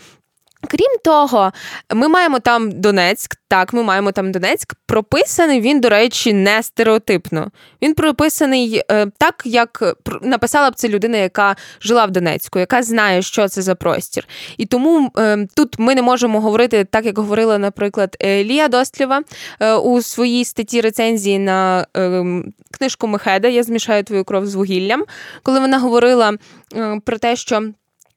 Крім 0.67 0.97
того, 1.03 1.51
ми 1.93 2.07
маємо 2.07 2.39
там 2.39 2.71
Донецьк. 2.71 3.35
Так, 3.47 3.73
ми 3.73 3.83
маємо 3.83 4.11
там 4.11 4.31
Донецьк. 4.31 4.75
Прописаний 4.85 5.61
він, 5.61 5.81
до 5.81 5.89
речі, 5.89 6.33
не 6.33 6.63
стереотипно. 6.63 7.51
Він 7.81 7.93
прописаний 7.93 8.81
е, 8.91 9.07
так, 9.17 9.41
як 9.45 9.83
написала 10.21 10.69
б 10.71 10.75
це 10.75 10.87
людина, 10.87 11.17
яка 11.17 11.55
жила 11.81 12.05
в 12.05 12.11
Донецьку, 12.11 12.59
яка 12.59 12.83
знає, 12.83 13.21
що 13.21 13.47
це 13.47 13.61
за 13.61 13.75
простір. 13.75 14.27
І 14.57 14.65
тому 14.65 15.11
е, 15.17 15.47
тут 15.55 15.79
ми 15.79 15.95
не 15.95 16.01
можемо 16.01 16.41
говорити 16.41 16.83
так, 16.83 17.05
як 17.05 17.17
говорила, 17.17 17.57
наприклад, 17.57 18.17
Лія 18.23 18.67
Достлєва 18.67 19.21
е, 19.59 19.73
у 19.75 20.01
своїй 20.01 20.45
статті 20.45 20.81
рецензії 20.81 21.39
на 21.39 21.87
е, 21.97 22.23
книжку 22.71 23.07
Мехеда 23.07 23.47
Я 23.47 23.63
змішаю 23.63 24.03
твою 24.03 24.23
кров 24.23 24.47
з 24.47 24.55
вугіллям, 24.55 25.03
коли 25.43 25.59
вона 25.59 25.79
говорила 25.79 26.33
е, 26.75 26.99
про 27.05 27.17
те, 27.17 27.35
що. 27.35 27.71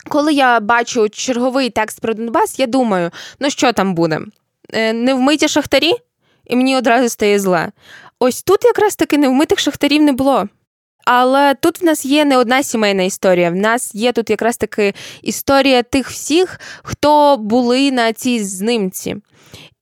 Коли 0.09 0.33
я 0.33 0.61
бачу 0.61 1.09
черговий 1.09 1.71
текст 1.71 2.01
про 2.01 2.15
Донбас, 2.15 2.59
я 2.59 2.67
думаю, 2.67 3.11
ну 3.41 3.51
що 3.51 3.73
там 3.73 3.95
буде? 3.95 4.21
Е, 4.73 4.93
невмиті 4.93 5.49
шахтарі, 5.49 5.93
і 6.45 6.57
мені 6.57 6.77
одразу 6.77 7.09
стає 7.09 7.39
зле. 7.39 7.73
Ось 8.19 8.43
тут 8.43 8.65
якраз 8.65 8.97
таки 8.97 9.19
невмитих 9.19 9.59
шахтарів 9.59 10.03
не 10.03 10.13
було. 10.13 10.49
Але 11.05 11.55
тут 11.55 11.83
в 11.83 11.85
нас 11.85 12.05
є 12.05 12.25
не 12.25 12.37
одна 12.37 12.63
сімейна 12.63 13.03
історія. 13.03 13.51
В 13.51 13.55
нас 13.55 13.95
є 13.95 14.13
тут 14.13 14.31
якраз 14.31 14.57
таки 14.57 14.95
історія 15.23 15.83
тих 15.83 16.11
всіх, 16.11 16.61
хто 16.83 17.37
були 17.37 17.91
на 17.91 18.13
цій 18.13 18.45
знимці. 18.45 19.17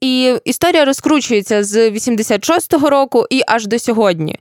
І 0.00 0.36
історія 0.44 0.84
розкручується 0.84 1.64
з 1.64 1.90
86-го 1.90 2.90
року 2.90 3.26
і 3.30 3.42
аж 3.46 3.66
до 3.66 3.78
сьогодні. 3.78 4.38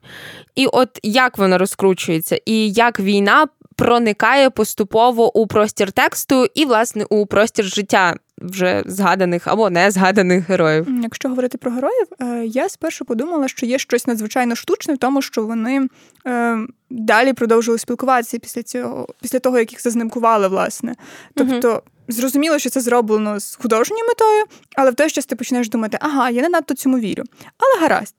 І 0.55 0.67
от 0.67 0.89
як 1.03 1.37
вона 1.37 1.57
розкручується, 1.57 2.39
і 2.45 2.71
як 2.71 2.99
війна 2.99 3.47
проникає 3.85 4.49
поступово 4.49 5.37
у 5.37 5.47
простір 5.47 5.91
тексту 5.91 6.45
і, 6.55 6.65
власне, 6.65 7.05
у 7.09 7.25
простір 7.25 7.65
життя 7.65 8.15
вже 8.37 8.83
згаданих 8.85 9.47
або 9.47 9.69
не 9.69 9.91
згаданих 9.91 10.49
героїв. 10.49 10.87
Якщо 11.03 11.29
говорити 11.29 11.57
про 11.57 11.71
героїв, 11.71 12.07
е, 12.21 12.45
я 12.45 12.69
спершу 12.69 13.05
подумала, 13.05 13.47
що 13.47 13.65
є 13.65 13.77
щось 13.77 14.07
надзвичайно 14.07 14.55
штучне 14.55 14.93
в 14.93 14.97
тому, 14.97 15.21
що 15.21 15.45
вони 15.45 15.87
е, 16.27 16.57
далі 16.89 17.33
продовжували 17.33 17.79
спілкуватися 17.79 18.39
після 18.39 18.63
цього, 18.63 19.07
після 19.21 19.39
того, 19.39 19.59
як 19.59 19.71
їх 19.71 19.81
зазнимкували, 19.81 20.47
власне. 20.47 20.95
Тобто. 21.35 21.69
uh 21.69 21.81
Зрозуміло, 22.07 22.59
що 22.59 22.69
це 22.69 22.81
зроблено 22.81 23.39
з 23.39 23.55
художньою 23.55 24.03
метою, 24.07 24.43
але 24.75 24.91
в 24.91 24.95
той 24.95 25.09
час 25.09 25.25
ти 25.25 25.35
почнеш 25.35 25.69
думати, 25.69 25.97
ага, 26.01 26.29
я 26.29 26.41
не 26.41 26.49
надто 26.49 26.73
цьому 26.73 26.99
вірю. 26.99 27.23
Але 27.57 27.81
гаразд, 27.81 28.15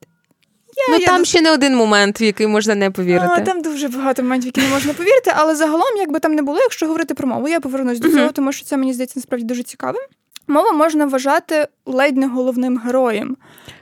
я, 0.77 0.93
ну 0.93 0.97
я 0.99 1.07
там 1.07 1.19
до... 1.19 1.25
ще 1.25 1.41
не 1.41 1.51
один 1.51 1.75
момент, 1.75 2.21
в 2.21 2.23
який 2.23 2.47
можна 2.47 2.75
не 2.75 2.91
повірити. 2.91 3.33
А, 3.37 3.39
Там 3.39 3.61
дуже 3.61 3.87
багато 3.87 4.23
моментів, 4.23 4.43
в 4.43 4.57
які 4.57 4.61
не 4.61 4.73
можна 4.73 4.93
повірити, 4.93 5.31
але 5.35 5.55
загалом, 5.55 5.97
якби 5.97 6.19
там 6.19 6.33
не 6.33 6.41
було, 6.41 6.59
якщо 6.59 6.85
говорити 6.85 7.13
про 7.13 7.27
мову, 7.27 7.47
я 7.47 7.59
повернусь 7.59 7.99
до 7.99 8.11
цього, 8.11 8.31
тому 8.31 8.51
що 8.51 8.65
це 8.65 8.77
мені 8.77 8.93
здається 8.93 9.19
насправді 9.19 9.45
дуже 9.45 9.63
цікавим. 9.63 10.01
мову 10.47 10.77
можна 10.77 11.05
вважати 11.05 11.67
ледь 11.85 12.17
не 12.17 12.27
головним 12.27 12.77
героєм. 12.77 13.37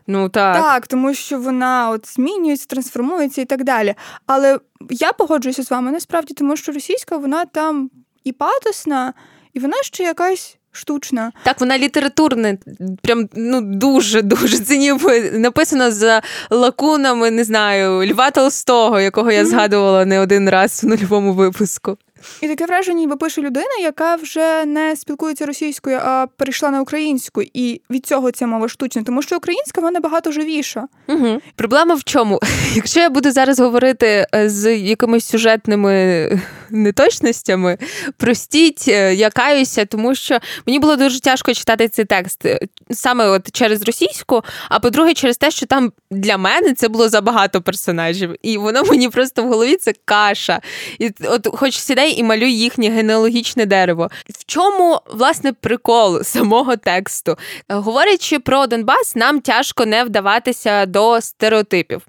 Ну 0.07 0.29
так. 0.29 0.55
Так, 0.55 0.87
тому 0.87 1.13
що 1.13 1.39
вона 1.39 1.89
от 1.89 2.13
змінюється, 2.13 2.65
трансформується 2.67 3.41
і 3.41 3.45
так 3.45 3.63
далі. 3.63 3.95
Але 4.25 4.59
я 4.89 5.13
погоджуюся 5.13 5.63
з 5.63 5.71
вами 5.71 5.91
насправді, 5.91 6.33
тому 6.33 6.57
що 6.57 6.71
російська 6.71 7.17
вона 7.17 7.45
там 7.45 7.89
і 8.23 8.31
патосна, 8.31 9.13
і 9.53 9.59
вона 9.59 9.83
ще 9.83 10.03
якась. 10.03 10.57
Штучна. 10.71 11.31
Так, 11.43 11.59
вона 11.59 11.77
літературна, 11.77 12.57
прям 13.01 13.29
ну 13.35 13.61
дуже 13.61 14.21
дуже 14.21 14.59
це 14.59 14.77
ніби 14.77 15.31
написано 15.31 15.91
за 15.91 16.21
лакунами, 16.49 17.31
не 17.31 17.43
знаю, 17.43 18.11
Льва 18.11 18.31
Толстого, 18.31 18.99
якого 18.99 19.31
я 19.31 19.45
згадувала 19.45 20.05
не 20.05 20.19
один 20.19 20.49
раз 20.49 20.83
в 20.83 20.87
нульовому 20.87 21.33
випуску. 21.33 21.97
І 22.41 22.47
таке 22.47 22.65
враження, 22.65 22.97
ніби 22.97 23.15
пише 23.15 23.41
людина, 23.41 23.77
яка 23.81 24.15
вже 24.15 24.65
не 24.65 24.95
спілкується 24.95 25.45
російською, 25.45 25.99
а 26.03 26.27
перейшла 26.37 26.69
на 26.69 26.81
українську. 26.81 27.41
І 27.53 27.81
від 27.89 28.05
цього 28.05 28.31
ця 28.31 28.47
мова 28.47 28.69
штучна, 28.69 29.03
тому 29.03 29.21
що 29.21 29.37
українська 29.37 29.81
вона 29.81 29.91
набагато 29.91 30.31
живіша. 30.31 30.87
Угу. 31.07 31.41
Проблема 31.55 31.95
в 31.95 32.03
чому? 32.03 32.39
Якщо 32.75 32.99
я 32.99 33.09
буду 33.09 33.31
зараз 33.31 33.59
говорити 33.59 34.27
е, 34.35 34.49
з 34.49 34.77
якимись 34.77 35.25
сюжетними 35.25 36.29
неточностями, 36.69 37.77
простіть, 38.17 38.85
е, 38.87 39.15
я 39.15 39.29
каюся, 39.29 39.85
тому 39.85 40.15
що 40.15 40.39
мені 40.67 40.79
було 40.79 40.95
дуже 40.95 41.19
тяжко 41.19 41.53
читати 41.53 41.87
цей 41.87 42.05
текст 42.05 42.45
е, 42.45 42.59
саме 42.91 43.27
от 43.27 43.51
через 43.51 43.81
російську, 43.81 44.43
а 44.69 44.79
по-друге, 44.79 45.13
через 45.13 45.37
те, 45.37 45.51
що 45.51 45.65
там 45.65 45.91
для 46.11 46.37
мене 46.37 46.73
це 46.73 46.87
було 46.87 47.09
забагато 47.09 47.61
персонажів, 47.61 48.35
і 48.41 48.57
воно 48.57 48.83
мені 48.83 49.09
просто 49.09 49.43
в 49.43 49.47
голові 49.47 49.75
це 49.75 49.93
каша. 50.05 50.61
І 50.99 51.11
от 51.23 51.47
хоч 51.53 51.77
сідай 51.77 52.10
і 52.11 52.23
малюй 52.23 52.57
їхнє 52.57 52.89
генеалогічне 52.89 53.65
дерево. 53.65 54.09
В 54.29 54.45
чому 54.45 54.99
власне 55.13 55.53
прикол 55.53 56.23
самого 56.23 56.75
тексту? 56.75 57.37
Говорячи 57.69 58.39
про 58.39 58.67
Донбас, 58.67 59.15
нам 59.15 59.41
тяжко 59.41 59.85
не 59.85 60.03
вдаватися 60.03 60.85
до 60.85 61.21
стереотипів. 61.21 62.01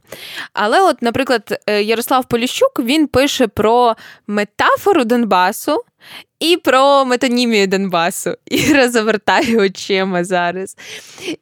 Але, 0.53 0.83
от, 0.83 1.03
наприклад, 1.03 1.61
е, 1.67 1.83
Ярослав 1.83 2.25
Поліщук 2.25 2.73
він 2.79 3.07
пише 3.07 3.47
про 3.47 3.97
метафору 4.27 5.05
Донбасу. 5.05 5.85
І 6.41 6.57
про 6.57 7.05
метонімію 7.05 7.67
Донбасу 7.67 8.35
і 8.47 8.73
розвертаю 8.75 9.61
очима 9.61 10.25
зараз. 10.25 10.77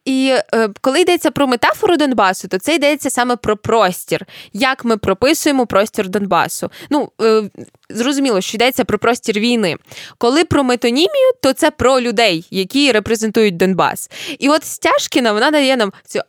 І 0.05 0.35
е, 0.55 0.69
коли 0.81 1.01
йдеться 1.01 1.31
про 1.31 1.47
метафору 1.47 1.97
Донбасу, 1.97 2.49
то 2.49 2.59
це 2.59 2.75
йдеться 2.75 3.11
саме 3.11 3.37
про 3.37 3.57
простір, 3.57 4.27
як 4.53 4.85
ми 4.85 4.97
прописуємо 4.97 5.67
простір 5.67 6.09
Донбасу. 6.09 6.71
Ну, 6.91 7.13
е, 7.23 7.43
зрозуміло, 7.91 8.41
що 8.41 8.57
йдеться 8.57 8.85
про 8.85 8.99
простір 8.99 9.39
війни. 9.39 9.77
Коли 10.19 10.45
про 10.45 10.65
метонімію, 10.65 11.33
то 11.43 11.53
це 11.53 11.71
про 11.71 12.01
людей, 12.01 12.47
які 12.51 12.93
репрезентують 12.93 13.57
Донбас. 13.57 14.11
І 14.39 14.49
от 14.49 14.65
Стяжкіна 14.65 15.33
вона 15.33 15.51
дає 15.51 15.77
нам 15.77 15.93
цю 16.07 16.21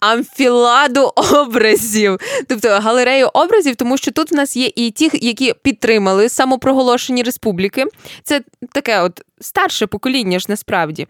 амфіладу 0.00 1.12
образів, 1.16 2.18
тобто 2.48 2.68
галерею 2.68 3.30
образів, 3.34 3.76
тому 3.76 3.96
що 3.96 4.10
тут 4.10 4.32
в 4.32 4.34
нас 4.34 4.56
є 4.56 4.70
і 4.76 4.90
ті, 4.90 5.10
які 5.12 5.54
підтримали 5.62 6.28
самопроголошені 6.28 7.22
республіки. 7.22 7.84
Це 8.22 8.40
таке 8.72 9.00
от 9.00 9.20
старше 9.40 9.86
покоління 9.86 10.38
ж 10.38 10.46
насправді 10.48 11.06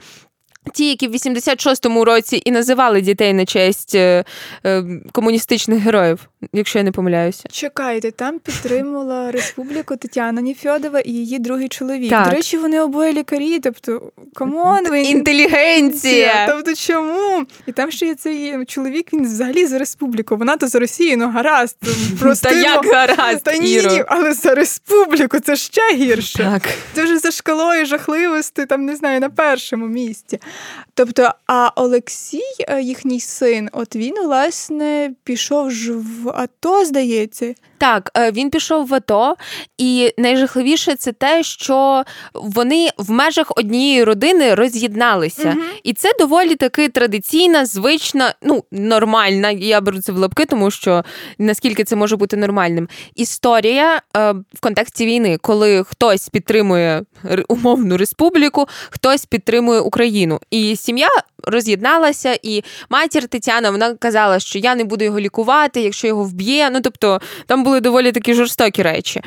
ті, 0.69 0.89
які 0.89 1.09
в 1.09 1.15
86-му 1.15 2.05
році 2.05 2.43
і 2.45 2.51
називали 2.51 3.01
дітей 3.01 3.33
на 3.33 3.45
честь 3.45 3.95
е, 3.95 4.25
е, 4.67 4.85
комуністичних 5.13 5.79
героїв, 5.79 6.21
якщо 6.53 6.79
я 6.79 6.83
не 6.83 6.93
помиляюся. 6.93 7.45
Чекайте, 7.53 8.11
там 8.11 8.39
підтримувала 8.39 9.31
республіку 9.31 9.97
Тетяна 9.97 10.41
Ніфьодова 10.41 11.01
і 11.01 11.11
її 11.11 11.39
другий 11.39 11.69
чоловік. 11.69 12.11
Так. 12.11 12.29
До 12.29 12.35
речі, 12.35 12.59
вони 12.59 12.81
обоє 12.81 13.13
лікарі, 13.13 13.59
тобто 13.59 14.13
come 14.35 14.65
on, 14.65 14.89
ви 14.91 15.01
інтелігенція. 15.01 16.47
Тобто 16.49 16.75
чому? 16.75 17.47
І 17.67 17.73
там 17.73 17.91
ще 17.91 18.07
є 18.07 18.15
цей 18.15 18.65
чоловік, 18.65 19.13
він 19.13 19.25
взагалі 19.25 19.67
за 19.67 19.79
республіку. 19.79 20.37
Вона 20.37 20.57
то 20.57 20.69
за 20.69 20.79
Росію, 20.79 21.17
ну 21.17 21.31
гаразд. 21.31 21.77
Просто 22.21 22.49
Та 22.49 22.55
як 22.55 22.87
гаразд, 22.87 23.43
Та 23.43 23.57
ні, 23.57 23.77
ні, 23.77 24.05
але 24.07 24.33
за 24.33 24.55
республіку 24.55 25.41
це 25.41 25.57
ще 25.57 25.95
гірше. 25.95 26.39
Так. 26.39 26.63
Це 26.95 27.05
вже 27.05 27.19
за 27.19 27.31
шкалою 27.31 27.87
жахливості, 27.87 28.67
там 28.67 28.85
не 28.85 28.97
знаю, 28.97 29.21
на 29.21 29.31
першому 29.31 29.87
місці. 29.87 30.39
Тобто, 30.95 31.31
а 31.47 31.71
Олексій, 31.77 32.43
е, 32.69 32.83
їхній 32.83 33.21
син, 33.21 33.69
от 33.73 33.97
він, 33.97 34.15
власне, 34.25 35.13
пішов 35.25 35.71
ж 35.71 35.93
в 35.93 36.29
АТО, 36.29 36.85
здається. 36.85 37.55
Так, 37.79 38.11
е, 38.17 38.31
він 38.31 38.51
пішов 38.51 38.87
в 38.87 38.95
АТО, 38.95 39.37
і 39.79 40.15
найжахливіше 40.19 40.97
це 40.97 41.13
те, 41.13 41.43
що 41.43 42.05
вони 42.35 42.89
в 42.99 43.11
межах 43.11 43.53
однієї 43.57 44.05
родини 44.05 44.55
роз'єдналися. 44.55 45.49
Угу. 45.57 45.67
І 45.83 45.93
це 45.93 46.13
доволі 46.19 46.55
таки 46.55 46.89
традиційна, 46.89 47.67
звична, 47.67 48.35
ну 48.43 48.65
нормальна. 48.73 49.51
Я 49.51 49.81
беру 49.81 50.01
це 50.01 50.13
в 50.13 50.17
лапки, 50.17 50.47
тому 50.47 50.71
що 50.71 51.05
наскільки 51.39 51.85
це 51.85 51.97
може 51.97 52.17
бути 52.17 52.37
нормальним. 52.37 52.89
Історія 53.15 54.03
е, 54.17 54.33
в 54.33 54.61
контексті 54.61 55.07
війни, 55.07 55.39
коли 55.41 55.85
хтось 55.85 56.29
підтримує 56.29 57.03
умовну 57.49 57.97
республіку, 57.97 58.67
хтось 58.91 59.27
підтримує 59.27 59.81
Україну. 59.81 60.41
І 60.51 60.77
сім'я 60.77 61.09
роз'єдналася, 61.45 62.39
і 62.43 62.65
матір 62.91 63.29
Тетяна 63.29 63.71
вона 63.71 63.95
казала, 63.95 64.41
що 64.41 64.59
я 64.59 64.75
не 64.75 64.85
буду 64.85 65.05
його 65.05 65.21
лікувати, 65.21 65.81
якщо 65.81 66.07
його 66.07 66.25
вб'є. 66.25 66.71
Ну 66.73 66.81
тобто 66.81 67.21
там 67.47 67.65
були 67.65 67.81
доволі 67.81 68.13
такі 68.13 68.35
жорстокі 68.35 68.83
речі. 68.83 69.23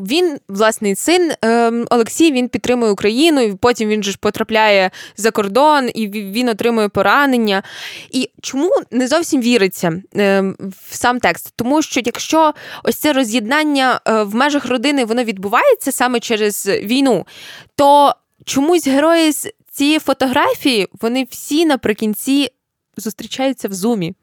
Він, 0.00 0.38
власний 0.48 0.94
син 0.94 1.32
ем, 1.42 1.86
Олексій, 1.90 2.32
він 2.32 2.48
підтримує 2.48 2.92
Україну, 2.92 3.40
і 3.40 3.54
потім 3.54 3.88
він 3.88 4.02
же 4.02 4.10
ж 4.10 4.18
потрапляє 4.20 4.90
за 5.16 5.30
кордон 5.30 5.90
і 5.94 6.08
він 6.08 6.48
отримує 6.48 6.88
поранення. 6.88 7.62
І 8.10 8.30
чому 8.42 8.70
не 8.90 9.08
зовсім 9.08 9.40
віриться 9.40 10.02
ем, 10.14 10.56
в 10.90 10.94
сам 10.94 11.20
текст? 11.20 11.52
Тому 11.56 11.82
що 11.82 12.00
якщо 12.04 12.54
ось 12.84 12.96
це 12.96 13.12
роз'єднання 13.12 14.00
е, 14.08 14.22
в 14.22 14.34
межах 14.34 14.66
родини 14.66 15.04
воно 15.04 15.24
відбувається 15.24 15.92
саме 15.92 16.20
через 16.20 16.66
війну, 16.66 17.26
то 17.76 18.14
чомусь 18.44 18.86
герої 18.86 19.32
з 19.32 19.46
цієї 19.72 19.98
фотографії 19.98 20.88
вони 21.00 21.26
всі 21.30 21.66
наприкінці 21.66 22.48
зустрічаються 22.96 23.68
в 23.68 23.72
зумі. 23.72 24.14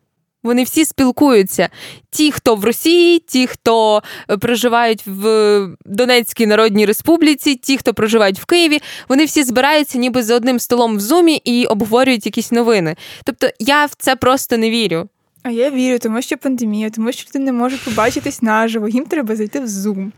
Вони 0.43 0.63
всі 0.63 0.85
спілкуються. 0.85 1.69
Ті, 2.11 2.31
хто 2.31 2.55
в 2.55 2.65
Росії, 2.65 3.19
ті, 3.19 3.47
хто 3.47 4.03
е, 4.29 4.37
проживають 4.37 5.03
в 5.05 5.67
Донецькій 5.85 6.45
Народній 6.45 6.85
Республіці, 6.85 7.55
ті, 7.55 7.77
хто 7.77 7.93
проживають 7.93 8.39
в 8.39 8.45
Києві, 8.45 8.79
вони 9.09 9.25
всі 9.25 9.43
збираються 9.43 9.97
ніби 9.97 10.23
за 10.23 10.35
одним 10.35 10.59
столом 10.59 10.97
в 10.97 10.99
зумі 10.99 11.35
і 11.35 11.65
обговорюють 11.65 12.25
якісь 12.25 12.51
новини. 12.51 12.95
Тобто 13.23 13.49
я 13.59 13.85
в 13.85 13.93
це 13.97 14.15
просто 14.15 14.57
не 14.57 14.69
вірю. 14.69 15.09
А 15.43 15.49
я 15.49 15.69
вірю, 15.69 15.99
тому 15.99 16.21
що 16.21 16.37
пандемія, 16.37 16.89
тому 16.89 17.11
що 17.11 17.31
ти 17.31 17.39
не 17.39 17.53
можеш 17.53 17.79
побачитись 17.79 18.41
наживо, 18.41 18.87
їм 18.87 19.05
треба 19.05 19.35
зайти 19.35 19.59
в 19.59 19.65
Zoom. 19.65 20.11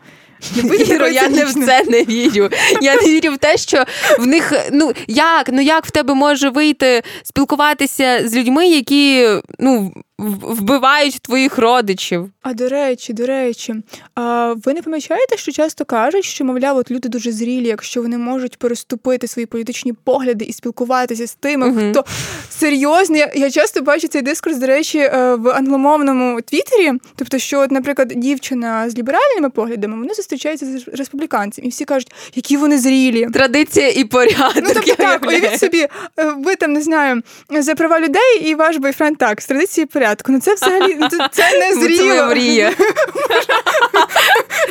Іро, 0.87 1.07
я 1.07 1.29
не 1.29 1.45
в 1.45 1.53
це 1.53 1.83
не 1.83 2.03
вірю. 2.03 2.49
Я 2.81 2.95
не 2.95 3.01
вірю 3.01 3.33
в 3.33 3.37
те, 3.37 3.57
що 3.57 3.83
в 4.19 4.27
них 4.27 4.53
ну 4.71 4.93
як 5.07 5.49
ну 5.53 5.61
як 5.61 5.85
в 5.85 5.91
тебе 5.91 6.13
може 6.13 6.49
вийти 6.49 7.03
спілкуватися 7.23 8.27
з 8.27 8.35
людьми, 8.35 8.67
які 8.67 9.27
ну 9.59 9.93
вбивають 10.21 11.21
твоїх 11.21 11.57
родичів. 11.57 12.29
А 12.41 12.53
до 12.53 12.69
речі, 12.69 13.13
до 13.13 13.25
речі, 13.25 13.75
а 14.15 14.53
ви 14.65 14.73
не 14.73 14.81
помічаєте, 14.81 15.37
що 15.37 15.51
часто 15.51 15.85
кажуть, 15.85 16.25
що 16.25 16.45
мовляв, 16.45 16.77
от 16.77 16.91
люди 16.91 17.09
дуже 17.09 17.31
зрілі, 17.31 17.67
якщо 17.67 18.01
вони 18.01 18.17
можуть 18.17 18.57
переступити 18.57 19.27
свої 19.27 19.45
політичні 19.45 19.93
погляди 19.93 20.45
і 20.45 20.53
спілкуватися 20.53 21.27
з 21.27 21.35
тими, 21.35 21.69
uh 21.69 21.91
хто 21.91 22.05
серйозно. 22.49 23.17
Я, 23.17 23.31
я 23.35 23.51
часто 23.51 23.81
бачу 23.81 24.07
цей 24.07 24.21
дискурс, 24.21 24.57
до 24.57 24.67
речі, 24.67 24.97
е, 24.99 25.35
в 25.35 25.49
англомовному 25.49 26.41
твіттері, 26.41 26.91
тобто, 27.15 27.39
що, 27.39 27.59
от, 27.59 27.71
наприклад, 27.71 28.13
дівчина 28.15 28.89
з 28.89 28.97
ліберальними 28.97 29.49
поглядами 29.49 29.97
вони 29.97 30.13
зустрічаються 30.31 30.65
з 30.65 30.97
республіканцями, 30.97 31.67
і 31.67 31.69
всі 31.69 31.85
кажуть, 31.85 32.11
які 32.35 32.57
вони 32.57 32.77
зрілі. 32.77 33.27
Традиція 33.33 33.89
і 33.89 34.03
порядок. 34.03 34.63
Ну 34.63 34.69
тобто 34.73 34.95
так, 34.95 35.27
уявіть 35.27 35.59
собі, 35.59 35.87
е, 36.19 36.33
ви 36.37 36.55
там 36.55 36.73
не 36.73 36.81
знаю 36.81 37.21
за 37.49 37.75
права 37.75 37.99
людей, 37.99 38.41
і 38.41 38.55
ваш 38.55 38.77
бойфренд 38.77 39.17
так 39.17 39.41
з 39.41 39.45
традиції 39.45 39.83
і 39.83 39.87
порядку. 39.87 40.31
Ну 40.31 40.39
це 40.39 40.53
взагалі 40.53 40.97
ну, 40.99 41.07
це 41.31 41.59
не 41.59 41.73
зріло. 41.73 42.25
Мрія. 42.25 42.73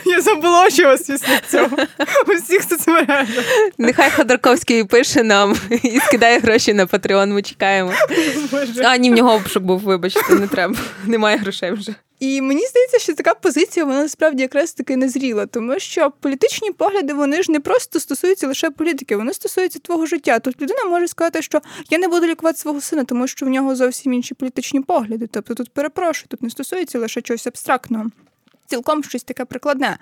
Я 0.05 0.21
заблочилась 0.21 1.03
після 1.03 1.41
цього. 1.51 1.77
У 2.29 2.33
всіх 2.33 2.63
соцмережах. 2.63 3.45
Нехай 3.79 4.11
Ходорковський 4.11 4.85
пише 4.85 5.23
нам 5.23 5.57
і 5.83 6.01
скидає 6.01 6.39
гроші 6.39 6.73
на 6.73 6.87
Патреон. 6.87 7.33
Ми 7.33 7.43
чекаємо. 7.43 7.93
А 8.85 8.97
ні, 8.97 9.11
в 9.11 9.15
нього 9.15 9.33
обшук 9.33 9.63
був, 9.63 9.81
вибачте, 9.81 10.35
не 10.35 10.47
треба. 10.47 10.75
Немає 11.07 11.37
грошей 11.37 11.73
вже. 11.73 11.95
І 12.21 12.41
мені 12.41 12.67
здається, 12.67 12.99
що 12.99 13.15
така 13.15 13.35
позиція 13.35 13.87
вона 13.87 14.03
насправді 14.03 14.43
якраз 14.43 14.73
таки 14.73 14.97
незріла, 14.97 15.47
тому 15.47 15.79
що 15.79 16.11
політичні 16.21 16.71
погляди 16.71 17.15
вони 17.15 17.43
ж 17.43 17.53
не 17.53 17.61
просто 17.61 18.01
стосуються 18.01 18.47
лише 18.47 18.71
політики, 18.71 19.17
вони 19.17 19.33
стосуються 19.33 19.79
твого 19.79 20.07
життя. 20.07 20.39
Тут 20.39 20.63
людина 20.63 20.85
може 20.85 21.09
сказати, 21.09 21.43
що 21.43 21.61
я 21.91 21.99
не 21.99 22.09
буду 22.09 22.27
лікувати 22.27 22.59
свого 22.59 22.81
сина, 22.81 23.05
тому 23.05 23.27
що 23.27 23.47
в 23.47 23.49
нього 23.49 23.77
зовсім 23.77 24.13
інші 24.13 24.35
політичні 24.35 24.81
погляди. 24.81 25.29
Тобто 25.31 25.55
тут 25.55 25.71
перепрошую, 25.71 26.27
тут 26.29 26.43
не 26.43 26.51
стосується 26.51 26.99
лише 26.99 27.23
чогось 27.23 27.47
абстрактного. 27.47 28.07
цілком 28.67 29.05
щось 29.05 29.23
таке 29.23 29.45
прикладне. 29.45 29.99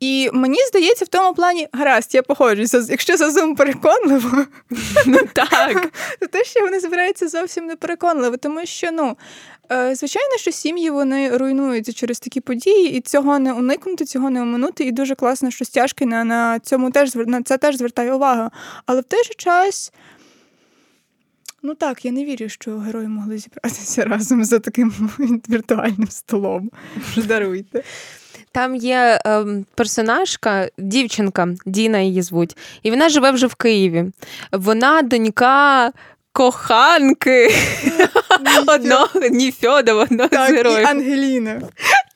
І 0.00 0.30
мені 0.32 0.58
здається, 0.68 1.04
в 1.04 1.08
тому 1.08 1.34
плані 1.34 1.68
гаразд, 1.72 2.14
я 2.14 2.22
погоджуюся. 2.22 2.86
Якщо 2.88 3.16
Зазум 3.16 3.56
переконливо, 3.56 4.44
ну 5.06 5.18
так. 5.32 5.92
то 6.20 6.26
те, 6.30 6.44
що 6.44 6.60
вони 6.60 6.80
збираються 6.80 7.28
зовсім 7.28 7.66
не 7.66 7.76
переконливо, 7.76 8.36
тому 8.36 8.66
що 8.66 8.92
ну. 8.92 9.16
Е, 9.72 9.94
звичайно, 9.94 10.36
що 10.36 10.52
сім'ї 10.52 10.90
вони 10.90 11.36
руйнуються 11.36 11.92
через 11.92 12.20
такі 12.20 12.40
події, 12.40 12.90
і 12.90 13.00
цього 13.00 13.38
не 13.38 13.52
уникнути, 13.52 14.04
цього 14.04 14.30
не 14.30 14.42
оминути. 14.42 14.84
І 14.84 14.92
дуже 14.92 15.14
класно, 15.14 15.50
що 15.50 15.64
стяжки 15.64 16.06
на 16.06 16.24
на 16.24 16.58
цьому 16.58 16.90
теж 16.90 17.14
на 17.14 17.42
це 17.42 17.58
теж 17.58 17.76
звертає 17.76 18.14
увагу. 18.14 18.50
Але 18.86 19.00
в 19.00 19.04
той 19.04 19.24
же 19.24 19.34
час. 19.36 19.92
Ну 21.62 21.74
так, 21.74 22.04
я 22.04 22.12
не 22.12 22.24
вірю, 22.24 22.48
що 22.48 22.78
герої 22.78 23.08
могли 23.08 23.38
зібратися 23.38 24.04
разом 24.06 24.44
за 24.44 24.58
таким 24.58 24.92
віртуальним 25.48 26.08
столом. 26.08 26.70
Даруйте. 27.16 27.82
Там 28.52 28.76
є 28.76 29.20
е, 29.26 29.44
персонажка, 29.74 30.68
дівчинка, 30.78 31.48
Діна 31.66 31.98
її 31.98 32.22
звуть, 32.22 32.56
і 32.82 32.90
вона 32.90 33.08
живе 33.08 33.30
вже 33.30 33.46
в 33.46 33.54
Києві. 33.54 34.04
Вона 34.52 35.02
донька 35.02 35.92
коханки 36.32 37.54
одного 38.66 39.08
Ніфьодова, 39.30 40.02
одного 40.02 40.28
так, 40.28 40.50
з 40.50 40.52
героїв. 40.52 40.80
і 40.80 40.84
Ангеліни. 40.84 41.60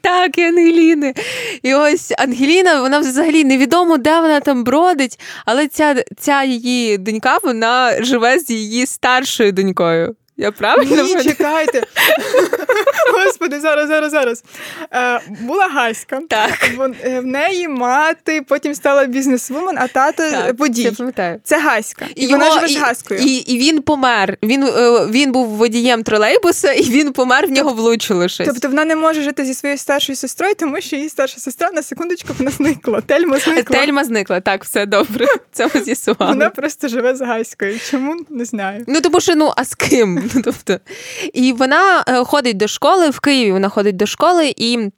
Так, 0.00 0.38
і 0.38 0.42
Ангеліни. 0.42 1.14
І 1.62 1.74
ось 1.74 2.12
Ангеліна, 2.18 2.80
вона 2.80 2.98
взагалі 2.98 3.44
невідомо, 3.44 3.98
де 3.98 4.20
вона 4.20 4.40
там 4.40 4.64
бродить, 4.64 5.20
але 5.44 5.68
ця 5.68 6.04
ця 6.18 6.44
її 6.44 6.98
донька 6.98 7.38
вона 7.42 8.04
живе 8.04 8.38
з 8.38 8.50
її 8.50 8.86
старшою 8.86 9.52
донькою. 9.52 10.16
Я 10.39 10.53
правильно? 10.53 11.03
Ні, 11.03 11.22
чекайте. 11.22 11.82
Господи, 13.14 13.61
зараз, 13.61 13.89
зараз, 13.89 14.11
зараз. 14.11 14.43
Е, 14.93 15.20
Була 15.41 15.66
Гаська. 15.66 16.20
Так. 16.28 16.70
Е, 17.05 17.20
в 17.20 17.26
неї 17.26 17.68
мати 17.68 18.43
потім 18.49 18.74
стала 18.74 19.05
бізнесвумен, 19.05 19.78
а 19.78 19.89
тато 19.89 20.30
так, 20.30 20.59
водій. 20.59 20.82
Я 20.82 20.93
пам'ятаю. 20.93 21.41
Це 21.45 21.59
Гаська. 21.61 22.05
І, 22.14 22.24
і 22.24 22.26
вона 22.26 22.51
живе 22.51 22.68
з 22.68 22.76
Гаською. 22.76 23.20
І 23.20 23.37
і 23.37 23.59
він 23.59 23.82
помер. 23.82 24.39
Він 24.43 24.62
е, 24.62 25.07
він 25.11 25.32
був 25.32 25.47
водієм 25.47 26.03
тролейбуса, 26.03 26.72
і 26.72 26.82
він 26.82 27.12
помер, 27.12 27.47
в 27.47 27.51
нього 27.51 27.72
влучило 27.72 28.28
щось. 28.28 28.47
Тобто 28.47 28.68
вона 28.68 28.84
не 28.84 28.97
може 28.97 29.22
жити 29.22 29.45
зі 29.45 29.55
своєю 29.55 29.78
старшою 29.78 30.16
сестрою, 30.16 30.55
тому 30.55 30.80
що 30.80 30.97
її 30.97 31.09
старша 31.09 31.41
сестра 31.41 31.70
на 31.72 31.82
секундочку 31.82 32.28
вона 32.39 32.51
зникла. 32.51 33.01
Тельма 33.01 33.39
зникла. 33.39 33.78
Тельма 33.80 34.05
зникла, 34.05 34.41
так, 34.41 34.64
все 34.64 34.87
добре. 34.87 35.26
Це 35.53 35.68
ми 35.74 35.82
з'ясували. 35.82 36.32
Вона 36.32 36.51
просто 36.51 36.89
живе 36.89 37.16
з 37.16 37.20
Гаською. 37.20 37.78
Чому 37.91 38.16
не 38.30 38.45
знаю? 38.45 38.84
Ну 38.89 39.01
тому 39.01 39.20
що 39.20 39.34
ну 39.34 39.53
а 39.57 39.64
з 39.64 39.74
ким? 39.74 40.26
Ну, 40.35 40.41
тобто, 40.45 40.79
І 41.33 41.53
вона 41.53 42.05
е, 42.09 42.24
ходить 42.24 42.57
до 42.57 42.68
школи 42.68 43.11
в 43.11 43.20
Києві. 43.20 43.53
Вона 43.53 43.68
ходить 43.68 43.97
до 43.97 44.07
школи 44.07 44.55
і. 44.57 44.91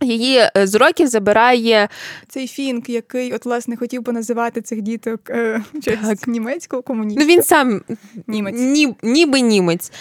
Її 0.00 0.38
е, 0.38 0.66
з 0.66 0.74
уроків 0.74 1.06
забирає 1.06 1.88
цей 2.28 2.48
фінк, 2.48 2.88
який 2.88 3.32
от 3.32 3.44
власне 3.44 3.76
хотів 3.76 4.02
би 4.02 4.12
називати 4.12 4.62
цих 4.62 4.82
діток 4.82 5.30
е, 5.30 5.62
через 5.82 6.26
німецького 6.26 6.82
комуністу. 6.82 7.20
Ну 7.20 7.26
він 7.26 7.42
сам 7.42 7.82
німець, 8.26 8.54
ні, 8.58 8.94
ніби 9.02 9.40
німець. 9.40 9.92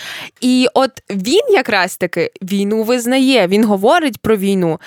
І 0.42 0.68
от 0.74 0.92
він 1.10 1.42
якраз 1.50 1.98
таки 1.98 2.32
війну 2.42 2.84
визнає, 2.84 3.48
він 3.48 3.66
говорить 3.66 4.18
про 4.18 4.38
війну. 4.38 4.80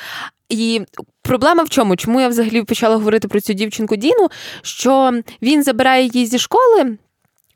І 0.48 0.80
проблема 1.22 1.62
в 1.62 1.68
чому? 1.68 1.96
Чому 1.96 2.20
я 2.20 2.28
взагалі 2.28 2.62
почала 2.62 2.96
говорити 2.96 3.28
про 3.28 3.40
цю 3.40 3.52
дівчинку 3.52 3.96
Діну? 3.96 4.28
Що 4.62 5.20
він 5.42 5.62
забирає 5.62 6.10
її 6.12 6.26
зі 6.26 6.38
школи. 6.38 6.96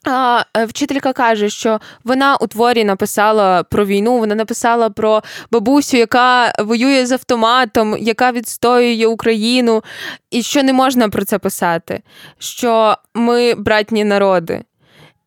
А 0.05 0.45
е, 0.57 0.65
вчителька 0.65 1.13
каже, 1.13 1.51
що 1.51 1.81
вона 2.05 2.37
у 2.41 2.47
творі 2.47 2.85
написала 2.85 3.63
про 3.63 3.87
війну, 3.87 4.19
вона 4.19 4.35
написала 4.35 4.91
про 4.91 5.23
бабусю, 5.51 5.97
яка 5.97 6.53
воює 6.59 7.07
з 7.07 7.13
автоматом, 7.13 7.97
яка 7.99 8.33
відстоює 8.33 9.07
Україну, 9.07 9.83
і 10.31 10.43
що 10.43 10.63
не 10.63 10.73
можна 10.73 11.09
про 11.09 11.25
це 11.25 11.39
писати, 11.39 12.03
що 12.39 12.97
ми 13.15 13.55
братні 13.55 14.05
народи. 14.05 14.65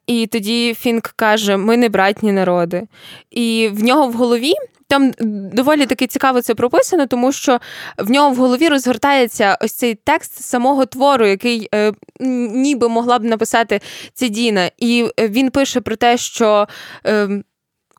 І 0.07 0.27
тоді 0.27 0.73
Фінк 0.73 1.13
каже: 1.15 1.57
Ми 1.57 1.77
не 1.77 1.89
братні 1.89 2.31
народи. 2.31 2.87
І 3.31 3.69
в 3.73 3.83
нього 3.83 4.07
в 4.07 4.13
голові 4.13 4.53
там 4.93 5.11
доволі 5.53 5.85
таки 5.85 6.07
цікаво 6.07 6.41
це 6.41 6.55
прописано, 6.55 7.07
тому 7.07 7.31
що 7.31 7.59
в 7.97 8.11
нього 8.11 8.29
в 8.29 8.35
голові 8.35 8.69
розгортається 8.69 9.57
ось 9.61 9.73
цей 9.73 9.95
текст 9.95 10.43
самого 10.43 10.85
твору, 10.85 11.27
який 11.27 11.69
е, 11.75 11.91
ніби 12.19 12.89
могла 12.89 13.19
б 13.19 13.23
написати 13.23 13.81
ця 14.13 14.27
Діна. 14.27 14.71
І 14.77 15.07
він 15.19 15.49
пише 15.49 15.81
про 15.81 15.95
те, 15.95 16.17
що. 16.17 16.67
Е, 17.07 17.43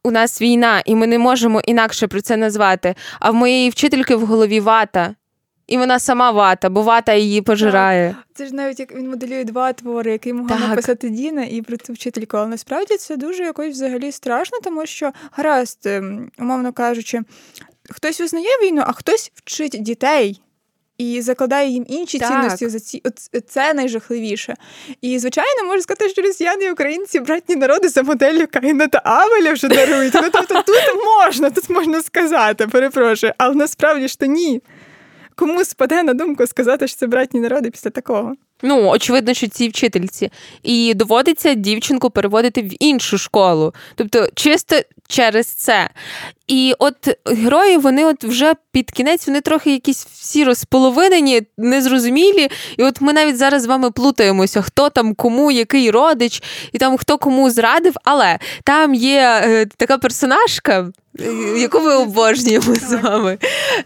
у 0.07 0.11
нас 0.11 0.43
війна, 0.43 0.83
і 0.87 0.95
ми 0.95 1.07
не 1.07 1.19
можемо 1.19 1.61
інакше 1.61 2.07
про 2.07 2.21
це 2.21 2.37
назвати. 2.37 2.95
А 3.21 3.31
в 3.31 3.35
моєї 3.35 3.71
вчительки 3.71 4.17
в 4.17 4.27
голові 4.27 4.61
вата, 4.61 5.15
і 5.67 5.79
вона 5.79 5.99
сама 5.99 6.31
вата, 6.31 6.69
бо 6.69 6.83
вата 6.83 7.15
її 7.15 7.43
пожирає. 7.43 8.09
Так. 8.09 8.27
Це 8.35 8.47
ж 8.47 8.55
навіть 8.55 8.81
як 8.81 8.95
він 8.95 9.11
моделює 9.11 9.45
два 9.45 9.73
твори, 9.73 10.13
які 10.13 10.33
могла 10.33 10.59
написати 10.69 11.09
Діна 11.09 11.45
і 11.45 11.63
про 11.63 11.77
цю 11.77 11.93
вчительку. 11.93 12.37
Але 12.37 12.47
насправді 12.47 12.97
це 12.97 13.17
дуже 13.17 13.43
якось 13.43 13.75
взагалі 13.75 14.13
страшно, 14.13 14.59
тому 14.65 14.87
що 14.87 15.13
гаразд, 15.33 15.79
ем, 15.87 16.31
умовно 16.39 16.73
кажучи, 16.73 17.21
хтось 17.91 18.21
визнає 18.21 18.49
війну, 18.63 18.83
а 18.87 18.93
хтось 18.93 19.33
вчить 19.35 19.77
дітей. 19.81 20.41
І 20.99 21.21
закладає 21.21 21.71
їм 21.71 21.85
інші 21.89 22.19
так. 22.19 22.29
цінності 22.29 22.69
за 22.69 22.81
ці 22.81 23.03
це 23.49 23.75
найжахливіше. 23.75 24.55
І 25.01 25.19
звичайно 25.19 25.65
можу 25.65 25.83
сказати, 25.83 26.09
що 26.09 26.23
росіяни 26.23 26.65
і 26.65 26.71
українці 26.71 27.21
братні 27.21 27.57
народи 27.57 27.89
за 27.89 28.03
моделлю 28.03 28.47
Каїна 28.53 28.89
та 28.89 29.01
Авеля 29.05 29.53
вже 29.53 29.69
дарують. 29.69 30.15
Ну 30.15 30.29
тобто 30.33 30.55
тут 30.55 30.83
можна, 31.05 31.51
тут 31.51 31.71
можна 31.71 32.03
сказати, 32.03 32.67
перепрошую, 32.67 33.33
але 33.39 33.55
насправді 33.55 34.09
ж 34.09 34.19
то 34.19 34.27
ні 34.27 34.63
кому 35.35 35.65
спаде 35.65 36.03
на 36.03 36.15
думку 36.15 36.47
сказати, 36.47 36.89
що 36.89 36.99
це 36.99 37.07
братні 37.07 37.41
народи 37.41 37.71
після 37.71 37.91
такого? 37.91 38.35
Ну, 38.63 38.89
очевидно, 38.89 39.35
що 39.35 39.49
цій 39.49 39.69
вчительці. 39.69 40.31
І 40.63 40.95
доводиться 40.95 41.55
дівчинку 41.55 42.11
переводити 42.11 42.63
в 42.63 42.83
іншу 42.83 43.19
школу. 43.19 43.75
Тобто, 43.95 44.29
чисто 44.35 44.77
через 45.09 45.47
це. 45.47 45.91
І 46.47 46.75
от 46.79 46.95
герої, 47.27 47.77
вони 47.77 48.05
от 48.05 48.25
вже 48.25 48.55
під 48.73 48.91
кінець, 48.91 49.27
вони 49.27 49.41
трохи 49.41 49.73
якісь 49.73 50.07
всі 50.07 50.45
розполовинені, 50.45 51.43
незрозумілі. 51.59 52.49
І 52.79 52.83
от 52.83 53.01
ми 53.01 53.13
навіть 53.13 53.37
зараз 53.37 53.63
з 53.63 53.67
вами 53.67 53.91
плутаємося, 53.91 54.63
хто 54.63 54.91
там 54.91 55.15
кому, 55.15 55.51
який 55.51 55.91
родич, 55.91 56.43
і 56.73 56.79
там 56.79 56.97
хто 56.97 57.19
кому 57.19 57.51
зрадив. 57.51 57.95
Але 58.05 58.39
там 58.65 58.95
є 58.95 59.41
е, 59.45 59.67
така 59.77 59.99
персонажка, 59.99 60.91
е, 61.21 61.25
яку 61.59 61.81
ми 61.81 61.95
обожнюємо 61.95 62.75
з 62.75 62.93
вами. 62.93 63.39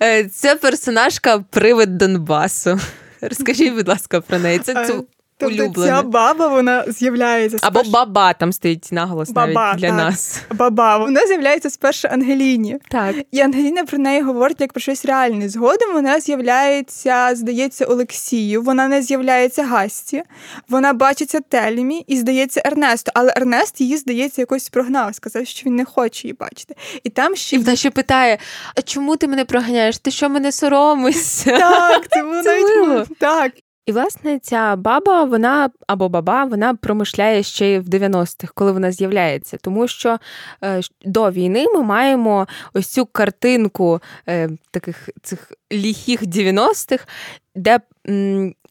Е, 0.02 0.24
це 0.24 0.54
персонажка 0.54 1.44
Привид 1.50 1.98
Донбасу. 1.98 2.80
Розкажіть, 3.20 3.74
будь 3.74 3.88
ласка, 3.88 4.20
про 4.20 4.38
неї. 4.38 4.58
Це 4.58 4.86
цю 4.86 5.06
Тобто 5.38 5.84
ця 5.84 6.02
баба 6.02 6.46
вона 6.46 6.84
з'являється 6.88 7.58
або 7.62 7.78
спершу... 7.78 7.90
баба 7.90 8.32
там 8.32 8.52
стоїть 8.52 8.88
наголос 8.92 9.30
баба, 9.30 9.52
навіть 9.52 9.80
для 9.80 9.88
так. 9.88 9.96
нас. 9.96 10.42
Баба 10.54 10.98
вона 10.98 11.26
з'являється 11.26 11.70
спершу 11.70 12.08
Ангеліні. 12.10 12.78
Так 12.90 13.16
і 13.32 13.40
Ангеліна 13.40 13.84
про 13.84 13.98
неї 13.98 14.22
говорить 14.22 14.60
як 14.60 14.72
про 14.72 14.80
щось 14.80 15.04
реальне. 15.04 15.48
Згодом 15.48 15.92
вона 15.92 16.20
з'являється, 16.20 17.34
здається, 17.34 17.84
Олексію. 17.84 18.62
Вона 18.62 18.88
не 18.88 19.02
з'являється 19.02 19.64
Гасті. 19.64 20.22
Вона 20.68 20.92
бачиться 20.92 21.40
Телімі 21.40 22.04
і 22.06 22.16
здається 22.16 22.62
Ернесту. 22.64 23.12
Але 23.14 23.32
Ернест 23.36 23.80
її 23.80 23.96
здається 23.96 24.42
якось 24.42 24.68
прогнав. 24.68 25.14
Сказав, 25.14 25.46
що 25.46 25.62
він 25.66 25.76
не 25.76 25.84
хоче 25.84 26.28
її 26.28 26.36
бачити. 26.40 26.74
І 27.04 27.10
там 27.10 27.36
ще 27.36 27.56
і 27.56 27.58
вона 27.58 27.76
ще 27.76 27.90
питає: 27.90 28.38
а 28.76 28.82
чому 28.82 29.16
ти 29.16 29.28
мене 29.28 29.44
проганяєш? 29.44 29.98
Ти 29.98 30.10
що 30.10 30.28
мене 30.28 30.52
соромишся? 30.52 31.58
Так, 31.58 32.06
це 32.10 32.22
було 32.22 32.42
навіть 32.42 33.18
так. 33.18 33.52
І, 33.88 33.92
власне, 33.92 34.38
ця 34.38 34.76
баба, 34.76 35.24
вона 35.24 35.70
або 35.86 36.08
баба, 36.08 36.44
вона 36.44 36.74
промишляє 36.74 37.42
ще 37.42 37.66
й 37.66 37.78
в 37.78 37.88
90-х, 37.88 38.52
коли 38.54 38.72
вона 38.72 38.92
з'являється. 38.92 39.56
Тому 39.56 39.88
що 39.88 40.18
е, 40.64 40.80
до 41.04 41.30
війни 41.30 41.66
ми 41.74 41.82
маємо 41.82 42.46
ось 42.74 42.86
цю 42.86 43.06
картинку 43.06 44.00
е, 44.28 44.48
таких 44.70 45.08
цих 45.22 45.52
ліхих 45.72 46.22
90-х, 46.22 47.06
де 47.54 47.80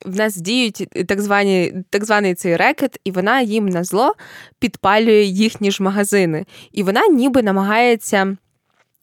в 0.06 0.16
нас 0.16 0.36
діють 0.36 0.88
так 1.08 1.22
звані, 1.22 1.74
так 1.90 2.06
званий 2.06 2.36
цей 2.36 2.56
рекет, 2.56 3.00
і 3.04 3.12
вона 3.12 3.42
їм 3.42 3.70
на 3.70 3.84
зло 3.84 4.16
підпалює 4.60 5.24
їхні 5.24 5.72
ж 5.72 5.84
магазини. 5.84 6.46
І 6.72 6.84
вона 6.84 7.08
ніби 7.08 7.44
намагається 7.44 8.38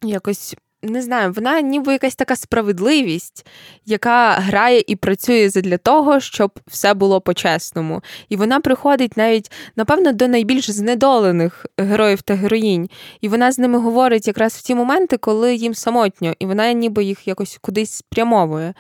якось 0.03 0.57
не 0.85 1.03
знаю, 1.03 1.33
вона 1.33 1.61
ніби 1.61 1.93
якась 1.93 2.15
така 2.15 2.37
справедливість, 2.37 3.47
яка 3.87 4.31
грає 4.31 4.85
і 4.87 4.97
працює 4.97 5.49
для 5.49 5.79
того, 5.79 6.21
щоб 6.21 6.61
все 6.67 6.95
було 6.95 7.21
по-чесному. 7.21 8.03
І 8.29 8.37
вона 8.37 8.61
приходить 8.61 9.17
навіть, 9.17 9.53
напевно, 9.77 10.13
до 10.13 10.29
найбільш 10.29 10.71
знедолених 10.71 11.67
героїв 11.79 12.23
та 12.23 12.35
героїнь. 12.35 12.89
І 13.21 13.29
вона 13.29 13.53
з 13.53 13.59
ними 13.59 13.79
говорить 13.79 14.27
якраз 14.27 14.55
в 14.55 14.63
ті 14.63 14.75
моменти, 14.75 15.17
коли 15.17 15.55
їм 15.55 15.75
самотньо, 15.75 16.35
і 16.39 16.47
вона 16.47 16.73
ніби 16.73 17.05
їх 17.05 17.29
якось 17.29 17.59
кудись 17.61 17.91
спрямовує. 17.91 18.75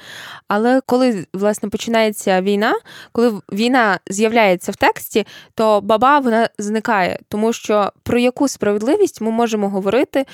Але 0.48 0.80
коли, 0.86 1.26
власне, 1.34 1.68
починається 1.68 2.42
війна, 2.42 2.74
коли 3.12 3.40
війна 3.52 3.98
з'являється 4.11 4.72
в 4.72 4.76
тексті, 4.76 5.26
то 5.55 5.80
баба 5.80 6.18
вона 6.18 6.48
зникає, 6.59 7.18
тому 7.28 7.52
що 7.52 7.92
про 8.02 8.18
яку 8.18 8.48
справедливість 8.48 9.20
ми 9.20 9.30
можемо 9.30 9.68
говорити 9.68 10.26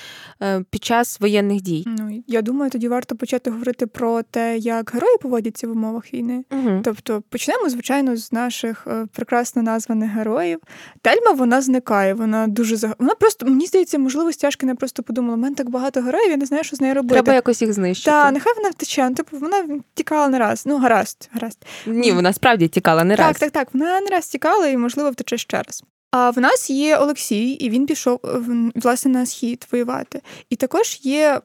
е, 0.42 0.64
під 0.70 0.84
час 0.84 1.20
воєнних 1.20 1.59
їхніх 1.68 1.96
дій. 1.96 2.02
Ну 2.02 2.22
я 2.26 2.42
думаю, 2.42 2.70
тоді 2.70 2.88
варто 2.88 3.16
почати 3.16 3.50
говорити 3.50 3.86
про 3.86 4.22
те, 4.22 4.58
як 4.58 4.90
герої 4.94 5.16
поводяться 5.20 5.68
в 5.68 5.70
умовах 5.70 6.14
війни. 6.14 6.44
Угу. 6.50 6.80
Тобто 6.84 7.22
почнемо, 7.28 7.68
звичайно, 7.68 8.16
з 8.16 8.32
наших 8.32 8.86
е, 8.86 9.06
прекрасно 9.12 9.62
названих 9.62 10.10
героїв. 10.10 10.60
Тельма 11.02 11.32
вона 11.32 11.60
зникає. 11.60 12.14
Вона 12.14 12.46
дуже 12.46 12.76
заг... 12.76 12.94
Вона 12.98 13.14
просто 13.14 13.46
мені 13.46 13.66
здається, 13.66 13.98
можливо, 13.98 14.32
стяжки 14.32 14.66
не 14.66 14.74
просто 14.74 15.02
подумала. 15.02 15.34
У 15.34 15.40
мене 15.40 15.54
так 15.54 15.70
багато 15.70 16.00
героїв, 16.00 16.30
я 16.30 16.36
не 16.36 16.46
знаю, 16.46 16.64
що 16.64 16.76
з 16.76 16.80
нею 16.80 16.94
робити. 16.94 17.14
Треба 17.14 17.34
якось 17.34 17.62
їх 17.62 17.72
знищити. 17.72 18.10
Так, 18.10 18.32
нехай 18.32 18.52
вона 18.56 18.70
втече. 18.70 19.08
Ну, 19.08 19.14
Типу, 19.14 19.38
вона 19.38 19.80
тікала 19.94 20.28
не 20.28 20.38
раз. 20.38 20.62
Ну, 20.66 20.78
гаразд, 20.78 21.28
гаразд. 21.32 21.58
Ні, 21.86 22.12
вона 22.12 22.32
справді 22.32 22.68
тікала 22.68 23.04
не 23.04 23.16
раз. 23.16 23.26
Так, 23.26 23.38
так, 23.38 23.50
так. 23.50 23.68
Вона 23.72 24.00
не 24.00 24.06
раз 24.06 24.28
тікала 24.28 24.66
і, 24.66 24.76
можливо, 24.76 25.10
втече 25.10 25.38
ще 25.38 25.62
раз. 25.62 25.84
А 26.10 26.30
в 26.30 26.38
нас 26.38 26.70
є 26.70 26.96
Олексій, 26.96 27.50
і 27.50 27.70
він 27.70 27.86
пішов 27.86 28.20
е, 28.24 28.28
власне 28.74 29.10
на 29.10 29.26
схід 29.26 29.66
воювати. 29.72 30.22
І 30.50 30.56
також 30.56 31.00
є 31.02 31.40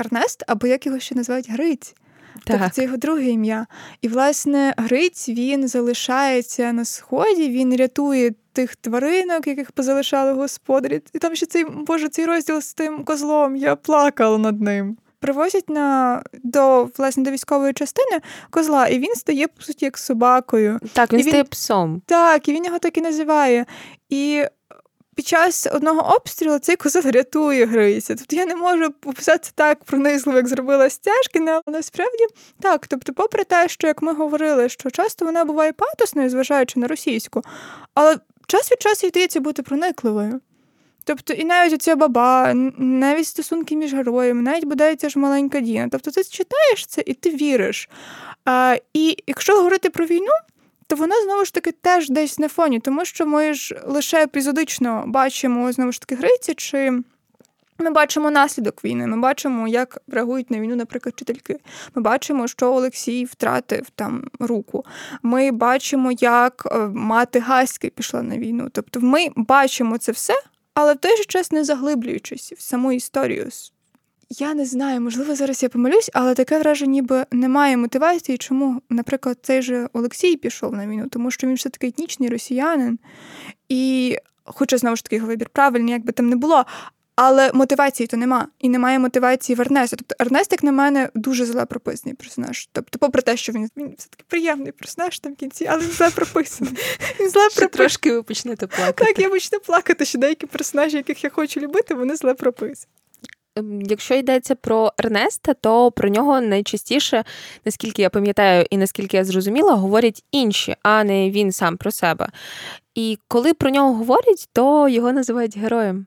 Ернест, 0.00 0.44
або 0.46 0.66
як 0.66 0.86
його 0.86 0.98
ще 0.98 1.14
називають 1.14 1.50
Гриць. 1.50 1.94
Тобто 2.44 2.68
це 2.72 2.82
його 2.82 2.96
друге 2.96 3.30
ім'я. 3.30 3.66
І, 4.02 4.08
власне, 4.08 4.74
Гриць 4.76 5.28
він 5.28 5.68
залишається 5.68 6.72
на 6.72 6.84
сході, 6.84 7.48
він 7.48 7.76
рятує 7.76 8.32
тих 8.52 8.76
тваринок, 8.76 9.46
яких 9.46 9.72
позалишали 9.72 10.32
господарі. 10.32 11.00
І 11.12 11.18
там 11.18 11.36
ще 11.36 11.46
цей 11.46 11.64
боже, 11.64 12.08
цей 12.08 12.26
розділ 12.26 12.60
з 12.60 12.74
тим 12.74 13.04
козлом. 13.04 13.56
Я 13.56 13.76
плакала 13.76 14.38
над 14.38 14.60
ним. 14.60 14.96
Привозять 15.20 15.68
на 15.68 16.22
до 16.44 16.88
власне 16.98 17.22
до 17.22 17.30
військової 17.30 17.72
частини 17.72 18.20
козла, 18.50 18.86
і 18.86 18.98
він 18.98 19.14
стає 19.14 19.46
по 19.46 19.62
суті 19.62 19.84
як 19.84 19.98
собакою. 19.98 20.80
Так, 20.92 21.12
він 21.12 21.20
і 21.20 21.22
стає 21.22 21.44
псом. 21.44 22.02
Так, 22.06 22.48
і 22.48 22.52
він 22.52 22.64
його 22.64 22.78
так 22.78 22.98
і 22.98 23.00
називає. 23.00 23.66
І 24.08 24.44
під 25.20 25.26
час 25.26 25.66
одного 25.72 26.16
обстрілу 26.16 26.58
цей 26.58 26.76
козел 26.76 27.02
рятує 27.04 27.66
Гриця. 27.66 28.14
Тобто 28.14 28.36
я 28.36 28.46
не 28.46 28.56
можу 28.56 28.84
описати 29.06 29.48
так 29.54 29.84
пронизливо, 29.84 30.38
як 30.38 30.48
зробила 30.48 30.90
Стяжкіна, 30.90 31.60
але 31.66 31.76
насправді 31.76 32.24
так. 32.60 32.86
Тобто, 32.86 33.12
попри 33.12 33.44
те, 33.44 33.68
що 33.68 33.86
як 33.86 34.02
ми 34.02 34.14
говорили, 34.14 34.68
що 34.68 34.90
часто 34.90 35.24
вона 35.24 35.44
буває 35.44 35.72
патосною, 35.72 36.30
зважаючи 36.30 36.80
на 36.80 36.86
російську, 36.86 37.42
але 37.94 38.16
час 38.46 38.72
від 38.72 38.82
часу 38.82 39.08
вдається 39.08 39.40
бути 39.40 39.62
проникливою. 39.62 40.40
Тобто, 41.04 41.32
і 41.32 41.44
навіть 41.44 41.72
оця 41.72 41.96
баба, 41.96 42.54
навіть 42.78 43.26
стосунки 43.26 43.76
між 43.76 43.94
героями, 43.94 44.42
навіть 44.42 44.64
бодай 44.64 44.96
ця 44.96 45.08
ж 45.08 45.18
маленька 45.18 45.60
Діна. 45.60 45.88
Тобто 45.92 46.10
ти 46.10 46.24
читаєш 46.24 46.86
це 46.86 47.02
і 47.06 47.14
ти 47.14 47.30
віриш. 47.30 47.88
А, 48.44 48.76
І 48.94 49.16
якщо 49.26 49.56
говорити 49.56 49.90
про 49.90 50.06
війну, 50.06 50.32
то 50.90 50.96
вона 50.96 51.22
знову 51.24 51.44
ж 51.44 51.54
таки 51.54 51.72
теж 51.72 52.08
десь 52.08 52.38
на 52.38 52.48
фоні, 52.48 52.80
тому 52.80 53.04
що 53.04 53.26
ми 53.26 53.54
ж 53.54 53.80
лише 53.86 54.22
епізодично 54.22 55.04
бачимо 55.06 55.72
знову 55.72 55.92
ж 55.92 56.00
таки 56.00 56.14
гриці, 56.14 56.54
чи 56.54 57.02
ми 57.78 57.90
бачимо 57.90 58.30
наслідок 58.30 58.84
війни. 58.84 59.06
Ми 59.06 59.16
бачимо, 59.16 59.68
як 59.68 59.98
реагують 60.08 60.50
на 60.50 60.60
війну, 60.60 60.76
наприклад, 60.76 61.14
вчительки. 61.14 61.56
Ми 61.94 62.02
бачимо, 62.02 62.48
що 62.48 62.72
Олексій 62.72 63.24
втратив 63.24 63.90
там 63.90 64.24
руку. 64.38 64.84
Ми 65.22 65.50
бачимо, 65.50 66.12
як 66.12 66.68
е, 66.72 66.78
мати 66.78 67.38
Гаськи 67.38 67.90
пішла 67.90 68.22
на 68.22 68.38
війну. 68.38 68.68
Тобто, 68.72 69.00
ми 69.00 69.28
бачимо 69.36 69.98
це 69.98 70.12
все, 70.12 70.34
але 70.74 70.94
в 70.94 70.98
той 70.98 71.16
же 71.16 71.24
час 71.24 71.52
не 71.52 71.64
заглиблюючись 71.64 72.52
в 72.52 72.60
саму 72.60 72.92
історію. 72.92 73.48
Я 74.38 74.54
не 74.54 74.64
знаю, 74.64 75.00
можливо, 75.00 75.34
зараз 75.34 75.62
я 75.62 75.68
помилюсь, 75.68 76.10
але 76.12 76.34
таке 76.34 76.58
враження, 76.58 76.92
ніби 76.92 77.26
немає 77.30 77.76
мотивації, 77.76 78.38
чому, 78.38 78.82
наприклад, 78.90 79.38
цей 79.42 79.62
же 79.62 79.88
Олексій 79.92 80.36
пішов 80.36 80.72
на 80.72 80.86
війну, 80.86 81.08
тому 81.08 81.30
що 81.30 81.46
він 81.46 81.54
все 81.54 81.68
таки 81.68 81.86
етнічний 81.86 82.28
росіянин, 82.28 82.98
і, 83.68 84.16
хоча 84.44 84.78
знову 84.78 84.96
ж 84.96 85.04
таки 85.04 85.16
його 85.16 85.28
вибір 85.28 85.48
правильний, 85.48 85.92
як 85.92 86.04
би 86.04 86.12
там 86.12 86.28
не 86.28 86.36
було. 86.36 86.64
Але 87.16 87.52
мотивації 87.52 88.06
то 88.06 88.16
нема. 88.16 88.48
І 88.58 88.68
немає 88.68 88.98
мотивації 88.98 89.56
в 89.56 89.60
Ернеста. 89.60 89.96
Тобто 89.96 90.14
Ернест, 90.20 90.52
як 90.52 90.62
на 90.62 90.72
мене, 90.72 91.08
дуже 91.14 91.46
зле 91.46 91.64
прописаний 91.64 92.14
персонаж. 92.14 92.68
Тобто, 92.72 92.98
попри 92.98 93.22
те, 93.22 93.36
що 93.36 93.52
він 93.52 93.68
він 93.76 93.94
все 93.98 94.08
таки 94.08 94.24
приємний 94.28 94.72
персонаж 94.72 95.18
там 95.18 95.32
в 95.32 95.36
кінці, 95.36 95.66
але 95.66 95.82
він 95.82 95.90
зле 95.90 96.10
прописаний. 96.10 96.72
Він 97.20 97.30
зле 97.30 97.42
прописаний. 97.42 97.68
Трошки 97.68 98.12
ви 98.12 98.22
почнете 98.22 98.66
плакати. 98.66 99.04
Так, 99.04 99.18
я 99.18 99.30
почну 99.30 99.60
плакати, 99.60 100.04
що 100.04 100.18
деякі 100.18 100.46
персонажі, 100.46 100.96
яких 100.96 101.24
я 101.24 101.30
хочу 101.30 101.60
любити, 101.60 101.94
вони 101.94 102.16
зле 102.16 102.34
прописані. 102.34 102.86
Ем, 103.56 103.82
якщо 103.82 104.14
йдеться 104.14 104.54
про 104.54 104.92
Ернеста, 104.98 105.54
то 105.54 105.90
про 105.90 106.08
нього 106.08 106.40
найчастіше, 106.40 107.24
наскільки 107.64 108.02
я 108.02 108.10
пам'ятаю 108.10 108.66
і 108.70 108.76
наскільки 108.76 109.16
я 109.16 109.24
зрозуміла, 109.24 109.74
говорять 109.74 110.24
інші, 110.32 110.76
а 110.82 111.04
не 111.04 111.30
він 111.30 111.52
сам 111.52 111.76
про 111.76 111.90
себе. 111.90 112.28
І 112.94 113.18
коли 113.28 113.54
про 113.54 113.70
нього 113.70 113.94
говорять, 113.94 114.48
то 114.52 114.88
його 114.88 115.12
називають 115.12 115.58
героєм. 115.58 116.06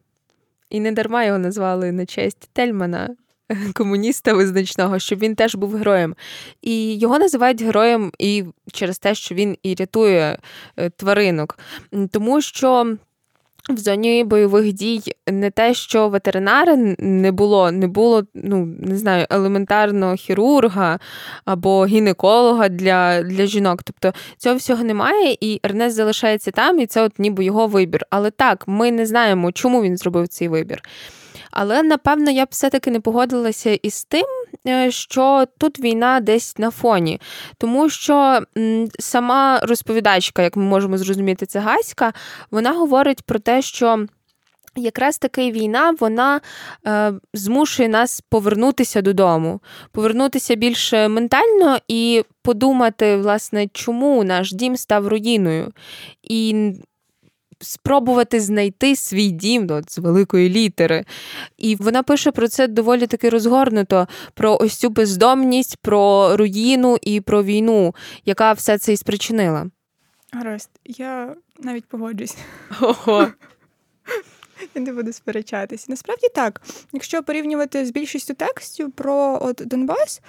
І 0.69 0.79
не 0.79 0.91
дарма 0.91 1.23
його 1.23 1.37
назвали 1.37 1.91
на 1.91 2.05
честь 2.05 2.49
Тельмана, 2.53 3.09
комуніста 3.73 4.33
визначного, 4.33 4.99
щоб 4.99 5.19
він 5.19 5.35
теж 5.35 5.55
був 5.55 5.75
героєм. 5.75 6.15
І 6.61 6.97
його 6.97 7.19
називають 7.19 7.61
героєм 7.61 8.11
і 8.19 8.43
через 8.71 8.99
те, 8.99 9.15
що 9.15 9.35
він 9.35 9.57
і 9.63 9.75
рятує 9.75 10.37
е, 10.77 10.89
тваринок. 10.89 11.59
Тому 12.11 12.41
що. 12.41 12.97
В 13.69 13.77
зоні 13.77 14.23
бойових 14.23 14.73
дій 14.73 15.01
не 15.27 15.51
те, 15.51 15.73
що 15.73 16.09
ветеринари 16.09 16.95
не 16.99 17.31
було, 17.31 17.71
не 17.71 17.87
було, 17.87 18.23
ну 18.33 18.65
не 18.79 18.97
знаю, 18.97 19.27
елементарного 19.29 20.15
хірурга 20.15 20.99
або 21.45 21.85
гінеколога 21.85 22.69
для 22.69 23.23
для 23.23 23.45
жінок. 23.45 23.83
Тобто 23.83 24.13
цього 24.37 24.55
всього 24.55 24.83
немає, 24.83 25.37
і 25.41 25.59
Ернест 25.63 25.95
залишається 25.95 26.51
там, 26.51 26.79
і 26.79 26.85
це 26.85 27.01
от 27.01 27.19
ніби 27.19 27.45
його 27.45 27.67
вибір. 27.67 28.05
Але 28.09 28.31
так, 28.31 28.63
ми 28.67 28.91
не 28.91 29.05
знаємо, 29.05 29.51
чому 29.51 29.81
він 29.81 29.97
зробив 29.97 30.27
цей 30.27 30.47
вибір. 30.47 30.81
Але 31.51 31.83
напевно 31.83 32.31
я 32.31 32.45
б 32.45 32.47
все-таки 32.51 32.91
не 32.91 32.99
погодилася 32.99 33.69
із 33.69 34.03
тим, 34.03 34.25
що 34.89 35.45
тут 35.57 35.79
війна 35.79 36.19
десь 36.19 36.57
на 36.57 36.71
фоні, 36.71 37.21
тому 37.57 37.89
що 37.89 38.39
сама 38.99 39.59
розповідачка, 39.63 40.41
як 40.41 40.55
ми 40.55 40.63
можемо 40.63 40.97
зрозуміти, 40.97 41.45
це 41.45 41.59
Гаська, 41.59 42.13
вона 42.51 42.71
говорить 42.71 43.21
про 43.21 43.39
те, 43.39 43.61
що. 43.61 44.05
Якраз 44.75 45.17
таки 45.17 45.51
війна 45.51 45.93
вона 45.99 46.41
е, 46.87 47.13
змушує 47.33 47.89
нас 47.89 48.21
повернутися 48.21 49.01
додому, 49.01 49.61
повернутися 49.91 50.55
більш 50.55 50.93
ментально 50.93 51.77
і 51.87 52.23
подумати, 52.41 53.17
власне, 53.17 53.67
чому 53.73 54.23
наш 54.23 54.53
дім 54.53 54.77
став 54.77 55.07
руїною. 55.07 55.71
І 56.23 56.71
спробувати 57.63 58.39
знайти 58.39 58.95
свій 58.95 59.31
дім 59.31 59.67
от, 59.69 59.91
з 59.91 59.97
великої 59.97 60.49
літери. 60.49 61.05
І 61.57 61.75
вона 61.75 62.03
пише 62.03 62.31
про 62.31 62.47
це 62.47 62.67
доволі 62.67 63.07
таки 63.07 63.29
розгорнуто: 63.29 64.07
про 64.33 64.57
ось 64.61 64.75
цю 64.75 64.89
бездомність, 64.89 65.77
про 65.77 66.37
руїну 66.37 66.97
і 67.01 67.21
про 67.21 67.43
війну, 67.43 67.95
яка 68.25 68.53
все 68.53 68.77
це 68.77 68.93
і 68.93 68.97
спричинила. 68.97 69.69
Гаразд, 70.31 70.69
я 70.85 71.35
навіть 71.59 71.85
погоджусь. 71.85 72.37
Ого. 72.81 73.27
Я 74.75 74.81
не 74.81 74.93
буду 74.93 75.13
сперечатись. 75.13 75.89
Насправді 75.89 76.27
так, 76.35 76.61
якщо 76.91 77.23
порівнювати 77.23 77.85
з 77.85 77.91
більшістю 77.91 78.33
текстів 78.33 78.91
про 78.91 79.39
от 79.41 79.61
Донбас, 79.65 80.21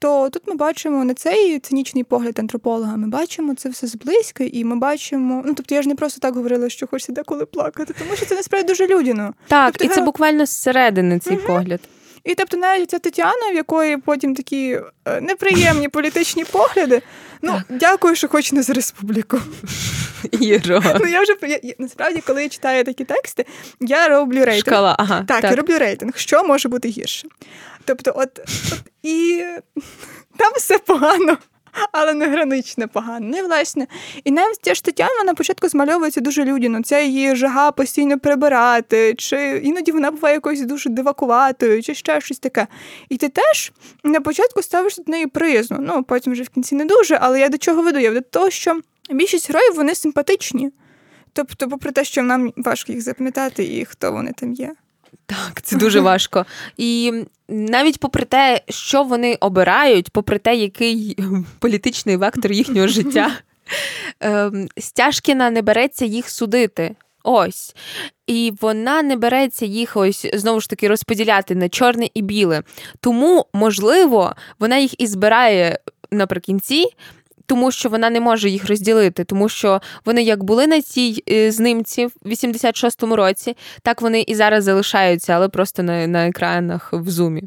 то 0.00 0.30
тут 0.30 0.42
ми 0.46 0.54
бачимо 0.54 1.04
не 1.04 1.14
цей 1.14 1.58
цинічний 1.58 2.04
погляд 2.04 2.38
антрополога, 2.38 2.96
ми 2.96 3.08
бачимо 3.08 3.54
це 3.54 3.68
все 3.68 3.86
зблизька, 3.86 4.44
і 4.52 4.64
ми 4.64 4.76
бачимо. 4.76 5.42
Ну 5.46 5.54
тобто 5.54 5.74
я 5.74 5.82
ж 5.82 5.88
не 5.88 5.94
просто 5.94 6.20
так 6.20 6.34
говорила, 6.34 6.68
що 6.68 6.86
хочеться 6.86 7.12
деколи 7.12 7.46
плакати, 7.46 7.94
тому 7.98 8.16
що 8.16 8.26
це 8.26 8.34
насправді 8.34 8.68
дуже 8.68 8.86
людяно. 8.86 9.34
Так, 9.48 9.72
тобто, 9.72 9.92
і 9.92 9.96
це 9.96 10.02
буквально 10.02 10.46
зсередини 10.46 11.18
цей 11.18 11.36
угу. 11.36 11.46
погляд. 11.46 11.80
І 12.24 12.34
тобто 12.34 12.56
навіть 12.56 12.90
ця 12.90 12.98
Тетяна, 12.98 13.50
в 13.52 13.54
якої 13.54 13.96
потім 13.96 14.34
такі 14.34 14.80
е, 15.04 15.20
неприємні 15.20 15.88
політичні 15.88 16.44
погляди. 16.44 17.02
Ну, 17.42 17.52
так. 17.52 17.78
дякую, 17.78 18.14
що 18.14 18.28
хоч 18.28 18.52
не 18.52 18.62
з 18.62 18.70
республіку. 18.70 19.40
Єро. 20.32 20.82
Ну 21.00 21.06
я 21.06 21.22
вже 21.22 21.36
я, 21.62 21.74
насправді, 21.78 22.22
коли 22.26 22.42
я 22.42 22.48
читаю 22.48 22.84
такі 22.84 23.04
тексти, 23.04 23.46
я 23.80 24.08
роблю 24.08 24.44
рейтинг. 24.44 24.60
Шкала, 24.60 24.96
ага. 24.98 25.24
Так, 25.28 25.40
так, 25.40 25.50
я 25.50 25.56
роблю 25.56 25.78
рейтинг. 25.78 26.16
Що 26.16 26.44
може 26.44 26.68
бути 26.68 26.88
гірше? 26.88 27.28
Тобто, 27.90 28.12
от, 28.16 28.38
от 28.38 28.82
і 29.02 29.44
там 30.36 30.52
все 30.56 30.78
погано. 30.78 31.38
Але 31.92 32.14
не 32.14 32.26
гранично 32.26 32.88
погано. 32.88 33.28
Не 33.28 33.42
власне. 33.42 33.86
І 34.24 34.30
навіть 34.30 34.58
ця 34.62 34.74
ж 34.74 34.84
Тетяна 34.84 35.24
на 35.24 35.34
початку 35.34 35.68
змальовується 35.68 36.20
дуже 36.20 36.44
людяно. 36.44 36.82
Це 36.82 37.06
її 37.06 37.36
жага 37.36 37.72
постійно 37.72 38.18
прибирати, 38.18 39.14
чи 39.14 39.60
іноді 39.64 39.92
вона 39.92 40.10
буває 40.10 40.34
якоюсь 40.34 40.60
дуже 40.60 40.90
дивакуватою, 40.90 41.82
чи 41.82 41.94
ще 41.94 42.20
щось 42.20 42.38
таке. 42.38 42.66
І 43.08 43.16
ти 43.16 43.28
теж 43.28 43.72
на 44.04 44.20
початку 44.20 44.62
ставиш 44.62 44.96
до 44.96 45.04
неї 45.06 45.26
приязно. 45.26 45.78
Ну, 45.80 46.02
потім 46.02 46.32
вже 46.32 46.42
в 46.42 46.48
кінці 46.48 46.74
не 46.74 46.84
дуже, 46.84 47.18
але 47.20 47.40
я 47.40 47.48
до 47.48 47.58
чого 47.58 47.82
веду? 47.82 47.98
Я 47.98 48.10
до 48.10 48.20
того, 48.20 48.50
що 48.50 48.80
більшість 49.10 49.50
героїв 49.50 49.74
вони 49.74 49.94
симпатичні. 49.94 50.70
Тобто, 51.32 51.68
попри 51.68 51.92
те, 51.92 52.04
що 52.04 52.22
нам 52.22 52.52
важко 52.56 52.92
їх 52.92 53.02
запам'ятати 53.02 53.64
і 53.64 53.84
хто 53.84 54.12
вони 54.12 54.32
там 54.32 54.52
є. 54.52 54.74
Так, 55.26 55.62
це 55.62 55.76
дуже 55.76 56.00
важко. 56.10 56.46
І 56.76 57.12
навіть 57.48 58.00
попри 58.00 58.24
те, 58.24 58.60
що 58.68 59.02
вони 59.02 59.34
обирають, 59.40 60.10
попри 60.10 60.38
те, 60.38 60.56
який 60.56 61.18
політичний 61.58 62.16
вектор 62.16 62.52
їхнього 62.52 62.88
життя, 62.88 63.32
ем, 64.20 64.68
Стяжкіна 64.78 65.50
не 65.50 65.62
береться 65.62 66.04
їх 66.04 66.30
судити. 66.30 66.94
Ось. 67.22 67.74
І 68.26 68.52
вона 68.60 69.02
не 69.02 69.16
береться 69.16 69.66
їх 69.66 69.96
ось 69.96 70.26
знову 70.34 70.60
ж 70.60 70.70
таки 70.70 70.88
розподіляти 70.88 71.54
на 71.54 71.68
чорне 71.68 72.08
і 72.14 72.22
біле. 72.22 72.62
Тому, 73.00 73.46
можливо, 73.52 74.34
вона 74.58 74.78
їх 74.78 75.00
і 75.00 75.06
збирає 75.06 75.78
наприкінці. 76.10 76.86
Тому 77.50 77.70
що 77.70 77.88
вона 77.88 78.10
не 78.10 78.20
може 78.20 78.50
їх 78.50 78.68
розділити, 78.68 79.24
тому 79.24 79.48
що 79.48 79.80
вони 80.04 80.22
як 80.22 80.44
були 80.44 80.66
на 80.66 80.82
цій 80.82 81.22
е, 81.30 81.52
знимці 81.52 82.06
в 82.06 82.12
86-му 82.26 83.16
році, 83.16 83.56
так 83.82 84.02
вони 84.02 84.20
і 84.20 84.34
зараз 84.34 84.64
залишаються, 84.64 85.32
але 85.32 85.48
просто 85.48 85.82
на 85.82 86.06
на 86.06 86.26
екранах 86.26 86.92
в 86.92 87.10
зумі. 87.10 87.42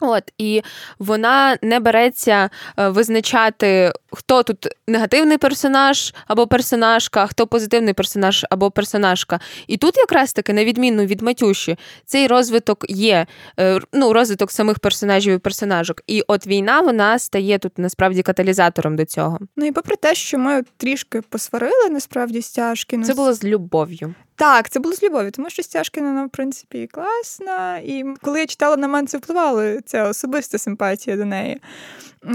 От 0.00 0.32
і 0.38 0.62
вона 0.98 1.58
не 1.62 1.80
береться 1.80 2.50
е, 2.76 2.88
визначати, 2.88 3.92
хто 4.12 4.42
тут 4.42 4.68
негативний 4.86 5.38
персонаж 5.38 6.14
або 6.26 6.46
персонажка, 6.46 7.26
хто 7.26 7.46
позитивний 7.46 7.94
персонаж 7.94 8.46
або 8.50 8.70
персонажка. 8.70 9.40
І 9.66 9.76
тут, 9.76 9.96
якраз 9.96 10.32
таки, 10.32 10.52
на 10.52 10.64
відміну 10.64 11.04
від 11.04 11.22
Матюші, 11.22 11.76
цей 12.04 12.26
розвиток 12.26 12.84
є, 12.88 13.26
е, 13.60 13.80
ну, 13.92 14.12
розвиток 14.12 14.50
самих 14.50 14.78
персонажів 14.78 15.34
і 15.34 15.38
персонажок. 15.38 16.02
І 16.06 16.24
от 16.26 16.46
війна 16.46 16.80
вона 16.80 17.18
стає 17.18 17.58
тут 17.58 17.78
насправді 17.78 18.22
каталізатором 18.22 18.96
до 18.96 19.04
цього. 19.04 19.38
Ну 19.56 19.66
і 19.66 19.72
попри 19.72 19.96
те, 19.96 20.14
що 20.14 20.38
ми 20.38 20.62
трішки 20.76 21.22
посварили, 21.28 21.88
насправді 21.90 22.42
стяжки. 22.42 22.98
Це 23.02 23.14
було 23.14 23.32
з 23.32 23.44
любов'ю. 23.44 24.14
Так, 24.38 24.70
це 24.70 24.80
було 24.80 24.94
з 24.94 25.02
любов'ю, 25.02 25.30
тому 25.30 25.50
що 25.50 25.62
Стяжкіна, 25.62 26.24
в 26.24 26.30
принципі, 26.30 26.86
класна. 26.86 27.78
І 27.78 28.04
коли 28.22 28.40
я 28.40 28.46
читала 28.46 28.76
на 28.76 28.88
мене, 28.88 29.06
це 29.06 29.18
впливало 29.18 29.80
ця 29.80 30.08
особиста 30.08 30.58
симпатія 30.58 31.16
до 31.16 31.24
неї. 31.24 31.60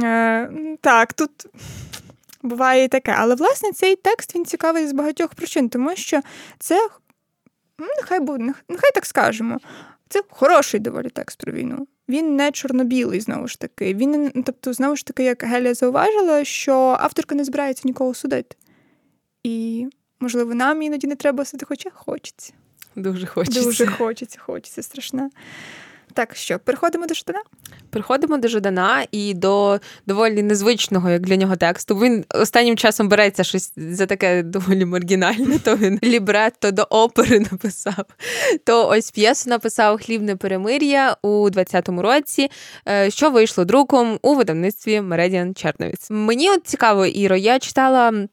Е, 0.04 0.78
Так, 0.82 1.14
тут 1.14 1.32
буває 2.42 2.84
і 2.84 2.88
таке. 2.88 3.16
Але, 3.18 3.36
власне, 3.36 3.72
цей 3.72 3.96
текст 3.96 4.36
він 4.36 4.46
цікавий 4.46 4.88
з 4.88 4.94
багатьох 4.94 5.34
причин, 5.34 5.70
тому 5.70 5.96
що 5.96 6.22
це, 6.60 6.88
ну, 7.80 7.88
нехай 8.02 8.20
буде, 8.20 8.44
нехай 8.70 8.92
так 8.94 9.06
скажемо, 9.06 9.58
це 10.10 10.22
хороший 10.30 10.80
доволі 10.80 11.10
текст 11.10 11.40
про 11.40 11.52
війну. 11.52 11.88
Він 12.10 12.36
не 12.36 12.52
чорно-білий, 12.52 13.20
знову 13.20 13.48
ж 13.48 13.60
таки. 13.60 13.94
Він, 13.94 14.32
Тобто, 14.46 14.74
знову 14.74 14.96
ж 14.96 15.06
таки, 15.06 15.24
як 15.24 15.44
Гелія 15.44 15.74
зауважила, 15.74 16.44
що 16.44 16.98
авторка 17.00 17.36
не 17.36 17.44
збирається 17.44 17.82
нікого 17.86 18.14
судити. 18.14 18.56
І 19.44 19.88
Можливо, 20.20 20.56
нам 20.56 20.82
іноді 20.82 21.08
не 21.08 21.16
треба 21.16 21.46
сити, 21.46 21.66
хоча 21.66 21.90
хочеться. 21.90 22.54
Дуже 22.96 23.26
хочеться. 23.26 23.64
Дуже 23.64 23.88
хочеться, 23.88 24.40
хочеться 24.40 24.84
страшне. 24.84 25.30
Так, 26.14 26.36
що, 26.36 26.60
переходимо 26.60 27.08
до 27.08 27.14
Ждана? 27.14 27.42
Переходимо 27.90 28.38
до 28.38 28.48
Ждана 28.48 29.06
і 29.12 29.34
до 29.34 29.80
доволі 30.08 30.44
незвичного, 30.44 31.10
як 31.10 31.22
для 31.22 31.36
нього 31.36 31.56
тексту. 31.56 31.96
Він 31.96 32.26
останнім 32.30 32.78
часом 32.78 33.10
береться 33.10 33.44
щось 33.44 33.72
за 33.76 34.06
таке 34.06 34.44
доволі 34.44 34.86
маргінальне. 34.86 35.60
То 35.60 35.76
він 35.76 36.00
лібретто 36.04 36.72
до 36.72 36.84
опери 36.84 37.40
написав. 37.40 38.06
То 38.64 38.88
ось 38.88 39.12
п'єсу 39.12 39.50
написав 39.50 40.02
Хлібне 40.04 40.36
перемир'я 40.36 41.18
у 41.22 41.50
20-му 41.50 42.02
році, 42.02 42.50
е, 42.88 43.12
що 43.12 43.30
вийшло 43.30 43.66
друком 43.66 44.20
у 44.22 44.36
видавництві 44.36 45.02
Мередіан 45.02 45.56
Черновіць. 45.56 46.08
Мені 46.10 46.50
от 46.50 46.68
цікаво, 46.68 47.06
Іро, 47.06 47.36
я 47.36 47.60
читала 47.60 48.28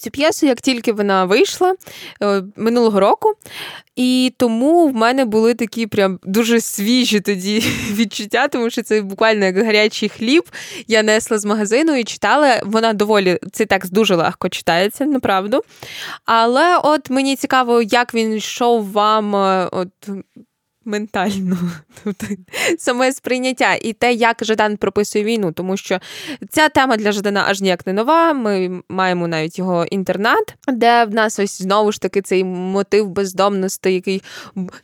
цю 0.00 0.10
п'єсу, 0.10 0.46
як 0.46 0.60
тільки 0.60 0.92
вона 0.92 1.24
вийшла 1.24 1.74
е, 2.22 2.42
минулого 2.56 3.00
року, 3.00 3.34
і 3.96 4.34
тому 4.36 4.88
в 4.88 4.94
мене 4.94 5.24
були 5.24 5.54
такі 5.54 5.86
прям 5.86 6.18
дуже 6.22 6.60
свіжі 6.60 7.20
тоді 7.20 7.64
відчуття, 7.92 8.48
тому 8.48 8.70
що 8.70 8.82
це 8.82 9.02
буквально 9.02 9.44
як 9.44 9.58
гарячий 9.58 10.08
хліб. 10.08 10.44
Я 10.88 11.02
несла 11.02 11.38
з 11.38 11.44
магазину 11.44 11.96
і 11.96 12.04
читала. 12.04 12.60
Вона 12.64 12.92
доволі 12.92 13.38
цей 13.52 13.66
текст 13.66 13.92
дуже 13.92 14.14
легко 14.14 14.48
читається, 14.48 15.06
направду. 15.06 15.62
Але 16.24 16.78
от 16.78 17.10
мені 17.10 17.36
цікаво, 17.36 17.82
як 17.82 18.14
він 18.14 18.34
йшов 18.34 18.92
вам 18.92 19.36
е, 19.36 19.68
от 19.72 19.88
ментально, 20.86 21.58
тобто 22.04 22.26
саме 22.78 23.12
сприйняття 23.12 23.74
і 23.74 23.92
те, 23.92 24.12
як 24.12 24.44
Жадан 24.44 24.76
прописує 24.76 25.24
війну, 25.24 25.52
тому 25.52 25.76
що 25.76 25.98
ця 26.50 26.68
тема 26.68 26.96
для 26.96 27.12
Жадана 27.12 27.44
аж 27.48 27.60
ніяк 27.60 27.86
не 27.86 27.92
нова. 27.92 28.32
Ми 28.32 28.82
маємо 28.88 29.28
навіть 29.28 29.58
його 29.58 29.84
інтернат, 29.84 30.54
де 30.68 31.04
в 31.04 31.14
нас 31.14 31.38
ось 31.38 31.62
знову 31.62 31.92
ж 31.92 32.00
таки 32.00 32.22
цей 32.22 32.44
мотив 32.44 33.08
бездомності, 33.08 33.92
який 33.92 34.22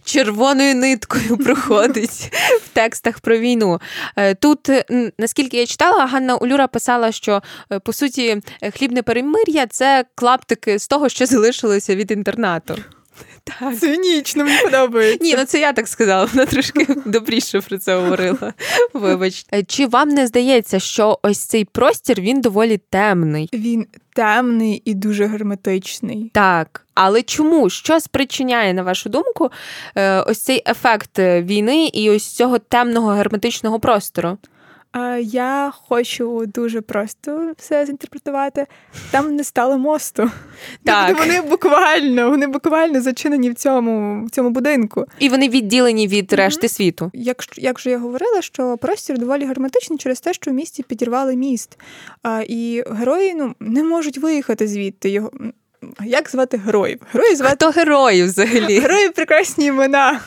червоною 0.04 0.74
ниткою 0.74 1.36
проходить 1.44 2.32
в 2.62 2.68
текстах 2.68 3.20
про 3.20 3.38
війну. 3.38 3.80
Е, 4.16 4.34
тут, 4.34 4.70
наскільки 5.18 5.56
я 5.56 5.66
читала, 5.66 6.06
Ганна 6.06 6.36
Улюра 6.36 6.66
писала, 6.66 7.12
що 7.12 7.42
е, 7.72 7.78
по 7.78 7.92
суті 7.92 8.40
хлібне 8.78 9.02
перемир'я 9.02 9.66
це 9.66 10.04
клаптики 10.14 10.78
з 10.78 10.88
того, 10.88 11.08
що 11.08 11.26
залишилося 11.26 11.94
від 11.94 12.10
інтернату. 12.10 12.74
Так. 13.44 13.78
Цинічно, 13.78 14.44
мені 14.44 14.62
подобається. 14.62 15.24
Ні, 15.24 15.34
ну 15.38 15.44
це 15.44 15.60
я 15.60 15.72
так 15.72 15.88
сказала, 15.88 16.24
вона 16.24 16.46
трошки 16.46 16.86
добріше 17.06 17.60
про 17.60 17.78
це 17.78 17.96
говорила. 17.96 18.52
Вибач. 18.92 19.46
Е, 19.54 19.62
чи 19.62 19.86
вам 19.86 20.08
не 20.08 20.26
здається, 20.26 20.80
що 20.80 21.18
ось 21.22 21.38
цей 21.38 21.64
простір 21.64 22.20
він 22.20 22.40
доволі 22.40 22.80
темний? 22.90 23.48
Він 23.52 23.86
темний 24.14 24.82
і 24.84 24.94
дуже 24.94 25.26
герметичний. 25.26 26.30
Так. 26.34 26.86
Але 26.94 27.22
чому? 27.22 27.70
Що 27.70 28.00
спричиняє, 28.00 28.74
на 28.74 28.82
вашу 28.82 29.08
думку, 29.08 29.50
е, 29.96 30.20
ось 30.20 30.42
цей 30.42 30.62
ефект 30.66 31.18
війни 31.18 31.86
і 31.86 32.10
ось 32.10 32.26
цього 32.26 32.58
темного 32.58 33.10
герметичного 33.10 33.80
простору? 33.80 34.38
Я 35.20 35.72
хочу 35.88 36.46
дуже 36.46 36.80
просто 36.80 37.52
все 37.58 37.86
зінтерпретувати. 37.86 38.66
Там 39.10 39.36
не 39.36 39.44
стало 39.44 39.78
мосту. 39.78 40.30
Так. 40.84 41.08
Тобто 41.08 41.22
вони 41.22 41.40
буквально 41.40 42.30
вони 42.30 42.46
буквально 42.46 43.00
зачинені 43.00 43.50
в 43.50 43.54
цьому 43.54 44.24
в 44.26 44.30
цьому 44.30 44.50
будинку. 44.50 45.06
І 45.18 45.28
вони 45.28 45.48
відділені 45.48 46.08
від 46.08 46.32
решти 46.32 46.66
mm-hmm. 46.66 46.70
світу. 46.70 47.10
Як 47.14 47.44
як 47.56 47.78
вже 47.78 47.90
я 47.90 47.98
говорила, 47.98 48.42
що 48.42 48.76
простір 48.76 49.18
доволі 49.18 49.44
герметичний 49.44 49.98
через 49.98 50.20
те, 50.20 50.32
що 50.32 50.50
в 50.50 50.54
місті 50.54 50.82
підірвали 50.82 51.36
міст. 51.36 51.78
А, 52.22 52.42
І 52.48 52.84
герої 52.90 53.34
ну, 53.34 53.54
не 53.60 53.84
можуть 53.84 54.18
виїхати 54.18 54.68
звідти. 54.68 55.10
Його 55.10 55.30
Як 56.04 56.30
звати 56.30 56.56
героїв? 56.56 57.00
Герої 57.12 57.36
звати 57.36 57.56
Хто 57.56 57.70
герої 57.70 58.22
взагалі? 58.22 58.78
Герої 58.78 59.10
прекрасні 59.10 59.66
імена. 59.66 60.20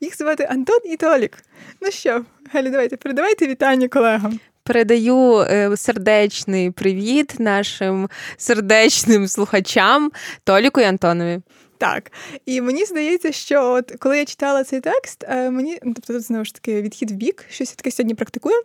Їх 0.00 0.16
звати 0.16 0.44
Антон 0.50 0.78
і 0.84 0.96
Толік. 0.96 1.38
Ну 1.80 1.90
що, 1.90 2.24
Галі, 2.52 2.70
давайте 2.70 2.96
передавайте 2.96 3.46
вітання 3.46 3.88
колегам. 3.88 4.40
Передаю 4.64 5.38
е, 5.38 5.76
сердечний 5.76 6.70
привіт 6.70 7.34
нашим 7.38 8.08
сердечним 8.36 9.28
слухачам 9.28 10.12
Толіку 10.44 10.80
і 10.80 10.84
Антонові. 10.84 11.40
Так, 11.78 12.12
і 12.46 12.60
мені 12.60 12.84
здається, 12.84 13.32
що 13.32 13.70
от 13.70 13.92
коли 13.98 14.18
я 14.18 14.24
читала 14.24 14.64
цей 14.64 14.80
текст, 14.80 15.24
е, 15.28 15.50
мені 15.50 15.78
тобто 15.82 16.12
тут 16.12 16.22
знову 16.22 16.44
ж 16.44 16.54
таки 16.54 16.82
відхід 16.82 17.10
в 17.10 17.14
бік, 17.14 17.44
щось 17.50 17.70
я 17.70 17.74
таке 17.74 17.90
сьогодні 17.90 18.14
практикую. 18.14 18.56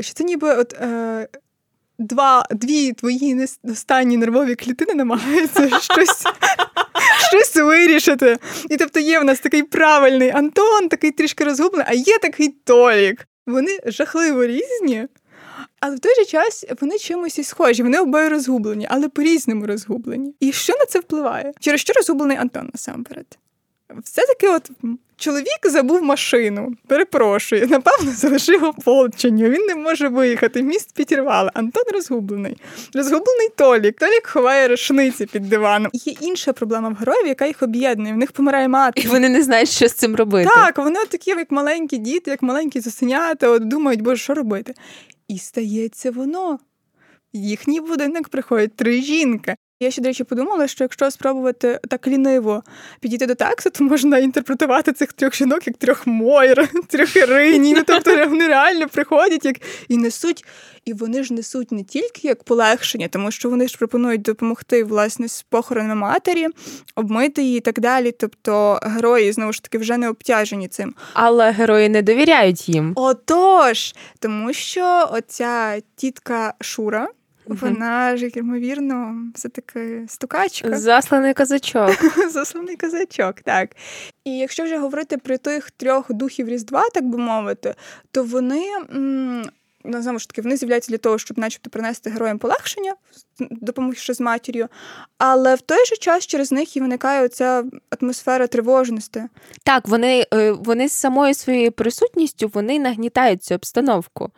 Що 0.00 0.14
це 0.14 0.24
ніби 0.24 0.54
от 0.54 0.72
е, 0.72 1.28
два, 1.98 2.46
дві 2.50 2.92
твої 2.92 3.46
останні 3.64 4.16
нервові 4.16 4.54
клітини 4.54 4.94
намагаються 4.94 5.68
щось 5.80 6.24
щось 7.28 7.56
вирішити. 7.56 8.38
І 8.70 8.76
тобто 8.76 9.00
є 9.00 9.20
в 9.20 9.24
нас 9.24 9.40
такий 9.40 9.62
правильний 9.62 10.30
Антон, 10.30 10.88
такий 10.88 11.10
трішки 11.10 11.44
розгублений, 11.44 11.86
а 11.90 11.94
є 11.94 12.18
такий 12.18 12.48
Толік. 12.48 13.28
Вони 13.46 13.78
жахливо 13.86 14.46
різні, 14.46 15.08
але 15.80 15.96
в 15.96 16.00
той 16.00 16.14
же 16.14 16.24
час 16.24 16.64
вони 16.80 16.98
чимось 16.98 17.38
і 17.38 17.44
схожі. 17.44 17.82
Вони 17.82 17.98
обоє 17.98 18.28
розгублені, 18.28 18.86
але 18.90 19.08
по-різному 19.08 19.66
розгублені. 19.66 20.34
І 20.40 20.52
що 20.52 20.72
на 20.72 20.86
це 20.86 21.00
впливає? 21.00 21.52
Через 21.60 21.80
що 21.80 21.92
розгублений 21.92 22.36
Антон 22.36 22.70
насамперед? 22.72 23.38
Все-таки 24.02 24.48
от 24.48 24.70
чоловік 25.24 25.58
забув 25.64 26.02
машину. 26.02 26.72
Перепрошую, 26.86 27.66
напевно, 27.68 28.12
залишив 28.16 28.64
ополчення. 28.64 29.48
Він 29.48 29.66
не 29.66 29.74
може 29.74 30.08
виїхати. 30.08 30.62
Міст 30.62 30.94
підірвали. 30.94 31.50
Антон 31.54 31.84
розгублений. 31.92 32.56
Розгублений 32.94 33.48
Толік. 33.56 33.98
Толік 33.98 34.26
ховає 34.26 34.68
рушниці 34.68 35.26
під 35.26 35.48
диваном. 35.48 35.90
Є 35.92 36.14
інша 36.20 36.52
проблема 36.52 36.88
в 36.88 36.94
героїв, 36.94 37.26
яка 37.26 37.46
їх 37.46 37.62
об'єднує. 37.62 38.14
В 38.14 38.16
них 38.16 38.32
помирає 38.32 38.68
мати. 38.68 39.00
І 39.00 39.06
вони 39.06 39.28
не 39.28 39.42
знають, 39.42 39.68
що 39.68 39.88
з 39.88 39.92
цим 39.92 40.16
робити. 40.16 40.50
Так, 40.54 40.78
вони 40.78 41.06
такі, 41.10 41.30
як 41.30 41.50
маленькі 41.50 41.98
діти, 41.98 42.30
як 42.30 42.42
маленькі 42.42 42.80
зусенята, 42.80 43.48
от 43.48 43.68
думають, 43.68 44.02
боже, 44.02 44.22
що 44.22 44.34
робити? 44.34 44.74
І 45.28 45.38
стається 45.38 46.10
воно. 46.10 46.58
Їхній 47.32 47.80
будинок 47.80 48.28
приходять 48.28 48.76
три 48.76 49.02
жінки. 49.02 49.56
Я 49.84 49.90
ще, 49.90 50.02
до 50.02 50.08
речі, 50.08 50.24
подумала, 50.24 50.68
що 50.68 50.84
якщо 50.84 51.10
спробувати 51.10 51.80
так 51.88 52.06
ліниво 52.06 52.62
підійти 53.00 53.26
до 53.26 53.34
тексту, 53.34 53.70
то 53.70 53.84
можна 53.84 54.18
інтерпретувати 54.18 54.92
цих 54.92 55.12
трьох 55.12 55.34
жінок 55.34 55.66
як 55.66 55.76
трьох 55.76 56.06
Мойр, 56.06 56.68
трьох 56.88 57.16
Ірині. 57.16 57.74
Ну, 57.74 57.82
тобто 57.86 58.16
вони 58.28 58.48
реально 58.48 58.88
приходять 58.88 59.44
як 59.44 59.56
і 59.88 59.96
несуть, 59.96 60.44
і 60.84 60.92
вони 60.92 61.22
ж 61.22 61.34
несуть 61.34 61.72
не 61.72 61.82
тільки 61.82 62.28
як 62.28 62.44
полегшення, 62.44 63.08
тому 63.08 63.30
що 63.30 63.50
вони 63.50 63.68
ж 63.68 63.78
пропонують 63.78 64.22
допомогти 64.22 64.84
власне 64.84 65.28
з 65.28 65.42
похоронами 65.42 65.94
матері, 65.94 66.46
обмити 66.96 67.42
її 67.42 67.56
і 67.58 67.60
так 67.60 67.80
далі. 67.80 68.12
Тобто 68.12 68.80
герої 68.82 69.32
знову 69.32 69.52
ж 69.52 69.62
таки 69.62 69.78
вже 69.78 69.96
не 69.96 70.08
обтяжені 70.08 70.68
цим. 70.68 70.94
Але 71.12 71.50
герої 71.50 71.88
не 71.88 72.02
довіряють 72.02 72.68
їм. 72.68 72.92
Отож, 72.96 73.94
тому 74.18 74.52
що 74.52 75.08
оця 75.12 75.80
тітка 75.96 76.54
Шура 76.60 77.08
Вона 77.46 78.16
ж, 78.16 78.26
ймовірно, 78.34 79.16
все-таки 79.34 80.04
стукачка. 80.08 80.78
Засланий 80.78 81.34
казачок. 81.34 81.90
Засланий 82.30 82.76
казачок, 82.76 83.40
так. 83.40 83.76
І 84.24 84.38
якщо 84.38 84.64
вже 84.64 84.78
говорити 84.78 85.18
про 85.18 85.38
тих 85.38 85.70
трьох 85.70 86.12
духів 86.12 86.48
Різдва, 86.48 86.88
так 86.94 87.04
би 87.04 87.18
мовити, 87.18 87.74
то 88.10 88.22
вони. 88.24 88.64
М- 88.94 89.44
Ну, 89.84 90.02
знову 90.02 90.18
ж 90.18 90.28
таки, 90.28 90.42
вони 90.42 90.56
з'являються 90.56 90.90
для 90.92 90.98
того, 90.98 91.18
щоб, 91.18 91.38
начебто, 91.38 91.70
принести 91.70 92.10
героям 92.10 92.38
полегшення, 92.38 92.94
допомогши 93.38 94.14
з 94.14 94.20
матір'ю. 94.20 94.68
Але 95.18 95.54
в 95.54 95.60
той 95.60 95.86
же 95.86 95.96
час 95.96 96.26
через 96.26 96.52
них 96.52 96.76
і 96.76 96.80
виникає 96.80 97.28
ця 97.28 97.64
атмосфера 98.00 98.46
тривожності. 98.46 99.22
Так, 99.64 99.88
вони 99.88 100.26
е, 100.34 100.52
вони 100.52 100.88
з 100.88 100.92
самою 100.92 101.34
своєю 101.34 101.72
присутністю 101.72 102.50
вони 102.54 102.78
нагнітають 102.78 103.44
цю 103.44 103.54
обстановку. 103.54 104.30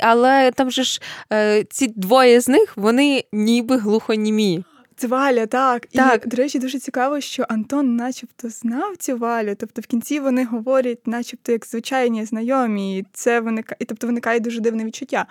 Але 0.00 0.50
там 0.50 0.70
же 0.70 0.84
ж 0.84 1.00
е, 1.32 1.64
ці 1.64 1.86
двоє 1.86 2.40
з 2.40 2.48
них 2.48 2.76
вони 2.76 3.24
ніби 3.32 3.76
глухонімі. 3.76 4.64
Це 4.98 5.06
Валя, 5.06 5.46
так. 5.46 5.86
так. 5.86 6.26
І, 6.26 6.28
до 6.28 6.36
речі, 6.36 6.58
дуже 6.58 6.78
цікаво, 6.78 7.20
що 7.20 7.46
Антон 7.48 7.96
начебто 7.96 8.48
знав 8.48 8.96
цю 8.96 9.16
Валю. 9.16 9.54
Тобто 9.58 9.82
в 9.82 9.86
кінці 9.86 10.20
вони 10.20 10.44
говорять, 10.44 11.06
начебто, 11.06 11.52
як 11.52 11.66
звичайні 11.66 12.24
знайомі, 12.24 12.98
і 12.98 13.06
це 13.12 13.40
виникає, 13.40 13.78
тобто 13.88 14.06
виникає 14.06 14.40
дуже 14.40 14.60
дивне 14.60 14.84
відчуття. 14.84 15.26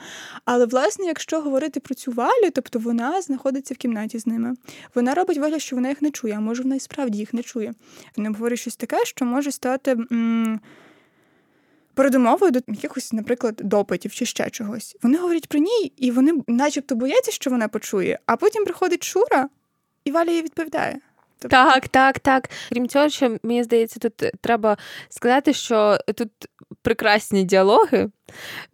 Але, 0.46 0.66
власне, 0.66 1.06
якщо 1.06 1.42
говорити 1.42 1.80
про 1.80 1.96
цю 1.96 2.12
Валю, 2.12 2.50
тобто 2.54 2.80
вона 2.80 3.22
знаходиться 3.22 3.74
в 3.74 3.78
кімнаті 3.78 4.20
з 4.20 4.28
ними. 4.28 4.54
Вона 4.96 5.14
робить 5.14 5.38
вигляд, 5.38 5.62
що 5.62 5.76
вона 5.76 5.90
їх 5.90 6.02
не 6.02 6.12
чує, 6.12 6.34
а 6.38 6.40
може 6.40 6.64
вона 6.64 6.76
і 6.76 6.80
справді 6.80 7.18
їх 7.18 7.34
не 7.34 7.44
чує. 7.44 7.74
Вони 8.18 8.30
говорять 8.30 8.60
щось 8.60 8.76
таке, 8.76 9.06
що 9.06 9.26
може 9.26 9.52
стати. 9.52 9.92
М- 10.12 10.60
Передумовою 11.96 12.52
до 12.52 12.60
якихось, 12.68 13.14
наприклад, 13.14 13.56
допитів 13.64 14.12
чи 14.12 14.26
ще 14.26 14.50
чогось. 14.50 14.98
Вони 15.04 15.18
говорять 15.18 15.48
про 15.48 15.60
ній, 15.60 15.94
і 15.98 16.12
вони, 16.12 16.34
начебто, 16.48 16.96
бояться, 16.96 17.32
що 17.32 17.50
вона 17.50 17.68
почує, 17.68 18.20
а 18.26 18.36
потім 18.36 18.66
приходить 18.66 19.04
Шура, 19.04 19.50
і 20.06 20.12
Валя 20.12 20.32
їй 20.32 20.42
відповідає. 20.42 21.00
Тобто... 21.40 21.58
Так, 21.58 21.88
так, 21.88 22.20
так. 22.20 22.50
Крім 22.70 22.88
цього, 22.88 23.10
ще 23.10 23.40
мені 23.44 23.64
здається, 23.64 24.00
тут 24.00 24.32
треба 24.42 24.78
сказати, 25.10 25.54
що 25.54 25.98
тут 26.16 26.30
прекрасні 26.82 27.44
діалоги 27.44 28.10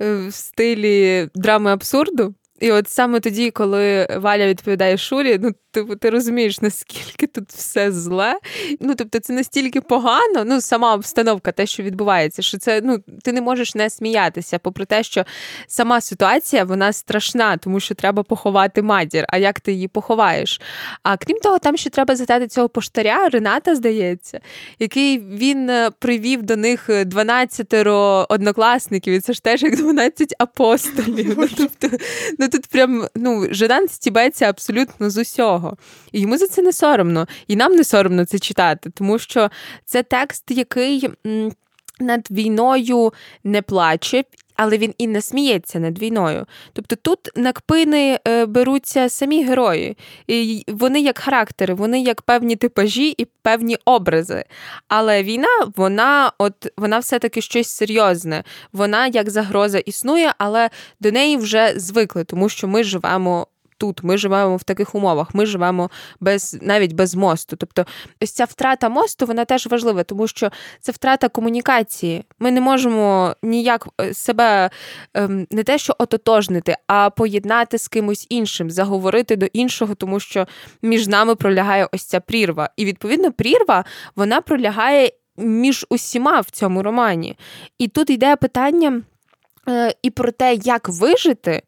е, 0.02 0.28
в 0.28 0.34
стилі 0.34 1.30
драми 1.36 1.72
абсурду. 1.72 2.36
І 2.60 2.72
от 2.72 2.90
саме 2.90 3.20
тоді, 3.20 3.52
коли 3.52 4.08
Валя 4.18 4.48
відповідає 4.48 4.98
Шурі, 4.98 5.40
ну 5.42 5.52
ти, 5.72 5.84
ти 5.84 6.10
розумієш, 6.10 6.62
наскільки 6.62 7.28
тут 7.28 7.50
все 7.50 7.92
зле. 7.92 8.40
Ну 8.80 8.96
тобто, 8.96 9.20
це 9.20 9.34
настільки 9.34 9.82
погано, 9.82 10.44
ну 10.46 10.62
сама 10.62 10.94
обстановка, 10.94 11.52
те, 11.52 11.66
що 11.66 11.84
відбувається, 11.84 12.42
що 12.42 12.58
це 12.58 12.82
ну 12.84 13.00
ти 13.24 13.32
не 13.32 13.42
можеш 13.42 13.76
не 13.76 13.90
сміятися, 13.90 14.60
попри 14.60 14.86
те, 14.86 15.04
що 15.04 15.26
сама 15.68 16.02
ситуація 16.02 16.64
вона 16.64 16.94
страшна, 16.94 17.58
тому 17.58 17.80
що 17.80 17.96
треба 17.96 18.24
поховати 18.24 18.82
матір. 18.82 19.26
А 19.30 19.38
як 19.38 19.60
ти 19.60 19.72
її 19.72 19.88
поховаєш? 19.88 20.62
А 21.04 21.18
крім 21.18 21.40
того, 21.40 21.60
там 21.60 21.78
ще 21.78 21.90
треба 21.90 22.16
згадати 22.16 22.48
цього 22.48 22.70
поштаря, 22.70 23.30
Рената, 23.30 23.76
здається, 23.76 24.40
який 24.80 25.20
він 25.20 25.70
е, 25.70 25.92
привів 26.00 26.44
до 26.44 26.56
них 26.56 26.90
12 27.06 27.74
однокласників, 28.30 29.14
і 29.14 29.20
це 29.20 29.34
ж 29.34 29.44
теж 29.44 29.64
як 29.64 29.78
12 29.78 30.34
апостолів. 30.40 31.36
Ну, 31.38 31.48
тобто, 31.58 31.98
ну 32.40 32.50
тут 32.50 32.68
прям 32.68 33.08
ну, 33.16 33.48
Жадан 33.52 33.88
стібеться 33.88 34.46
абсолютно 34.46 35.10
з 35.10 35.18
усього. 35.18 35.61
І 36.12 36.22
йому 36.22 36.38
за 36.38 36.48
це 36.48 36.62
не 36.62 36.74
соромно. 36.74 37.28
І 37.48 37.56
нам 37.56 37.76
не 37.76 37.84
соромно 37.84 38.26
це 38.26 38.40
читати, 38.40 38.90
тому 38.94 39.20
що 39.20 39.50
це 39.86 40.04
текст, 40.04 40.52
який. 40.52 41.10
Над 42.00 42.28
війною 42.32 43.14
не 43.44 43.62
плаче, 43.62 44.24
але 44.56 44.78
він 44.78 44.94
і 44.98 45.08
не 45.08 45.22
сміється 45.22 45.80
над 45.80 46.00
війною. 46.00 46.46
Тобто 46.74 46.96
тут 46.96 47.20
на 47.36 47.52
кпини 47.52 48.20
е, 48.28 48.46
беруться 48.46 49.10
самі 49.10 49.44
герої, 49.44 49.98
і 50.28 50.64
вони 50.68 51.02
як 51.02 51.20
характери, 51.20 51.74
вони 51.74 52.02
як 52.02 52.22
певні 52.22 52.56
типажі 52.56 53.16
і 53.18 53.26
певні 53.26 53.78
образи. 53.86 54.44
Але 54.88 55.24
війна, 55.24 55.72
вона 55.76 56.32
от 56.38 56.54
вона 56.78 57.00
все-таки 57.00 57.42
щось 57.42 57.68
серйозне. 57.68 58.44
Вона 58.74 59.08
як 59.08 59.30
загроза 59.30 59.80
існує, 59.80 60.34
але 60.38 60.70
до 61.00 61.12
неї 61.12 61.38
вже 61.38 61.74
звикли, 61.76 62.24
тому 62.24 62.50
що 62.50 62.68
ми 62.68 62.84
живемо 62.84 63.48
тут. 63.82 64.04
Ми 64.04 64.18
живемо 64.18 64.58
в 64.58 64.64
таких 64.64 64.96
умовах, 64.96 65.36
ми 65.36 65.46
живемо 65.46 65.90
без 66.20 66.58
навіть 66.62 66.94
без 66.94 67.16
мосту. 67.16 67.56
Тобто, 67.56 67.86
ось 68.22 68.32
ця 68.32 68.46
втрата 68.46 68.90
мосту 68.90 69.26
вона 69.26 69.46
теж 69.46 69.68
важлива, 69.68 70.04
тому 70.04 70.28
що 70.28 70.52
це 70.80 70.92
втрата 70.92 71.30
комунікації. 71.30 72.26
Ми 72.40 72.52
не 72.52 72.62
можемо 72.62 73.36
ніяк 73.44 73.88
е, 74.02 74.14
себе 74.14 74.70
ем, 75.14 75.48
не 75.52 75.64
те, 75.64 75.78
що 75.78 75.96
ототожнити, 76.00 76.78
а 76.88 77.10
поєднати 77.10 77.78
з 77.78 77.88
кимось 77.88 78.28
іншим, 78.30 78.72
заговорити 78.72 79.36
до 79.36 79.46
іншого, 79.46 79.96
тому 79.96 80.20
що 80.20 80.48
між 80.82 81.08
нами 81.08 81.36
пролягає 81.36 81.88
ось 81.92 82.04
ця 82.04 82.20
прірва. 82.20 82.70
І 82.78 82.86
відповідно, 82.86 83.32
прірва 83.32 83.86
вона 84.16 84.42
пролягає 84.42 85.12
між 85.38 85.86
усіма 85.90 86.40
в 86.40 86.50
цьому 86.50 86.84
романі. 86.84 87.38
І 87.78 87.88
тут 87.88 88.10
йде 88.10 88.36
питання. 88.36 89.02
Е, 89.70 89.94
і 90.02 90.10
про 90.10 90.32
те, 90.32 90.54
як 90.54 90.90
вижити, 90.90 91.62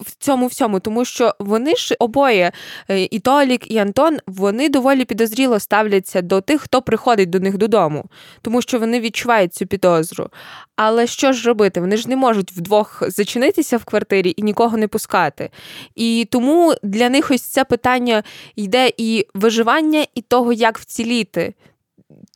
в 0.00 0.14
цьому 0.18 0.46
всьому, 0.46 0.80
тому 0.80 1.04
що 1.04 1.34
вони 1.38 1.76
ж 1.76 1.96
обоє, 1.98 2.52
е, 2.88 3.08
і 3.10 3.18
Толік, 3.18 3.70
і 3.70 3.78
Антон, 3.78 4.18
вони 4.26 4.68
доволі 4.68 5.04
підозріло 5.04 5.60
ставляться 5.60 6.22
до 6.22 6.40
тих, 6.40 6.60
хто 6.60 6.82
приходить 6.82 7.30
до 7.30 7.40
них 7.40 7.56
додому, 7.56 8.04
тому 8.42 8.62
що 8.62 8.78
вони 8.78 9.00
відчувають 9.00 9.54
цю 9.54 9.66
підозру. 9.66 10.30
Але 10.76 11.06
що 11.06 11.32
ж 11.32 11.48
робити? 11.48 11.80
Вони 11.80 11.96
ж 11.96 12.08
не 12.08 12.16
можуть 12.16 12.52
вдвох 12.52 13.02
зачинитися 13.08 13.76
в 13.76 13.84
квартирі 13.84 14.34
і 14.36 14.42
нікого 14.42 14.76
не 14.76 14.88
пускати. 14.88 15.50
І 15.94 16.28
тому 16.30 16.74
для 16.82 17.10
них 17.10 17.30
ось 17.30 17.42
це 17.42 17.64
питання 17.64 18.22
йде 18.56 18.92
і 18.96 19.26
виживання, 19.34 20.06
і 20.14 20.22
того, 20.22 20.52
як 20.52 20.78
вціліти. 20.78 21.54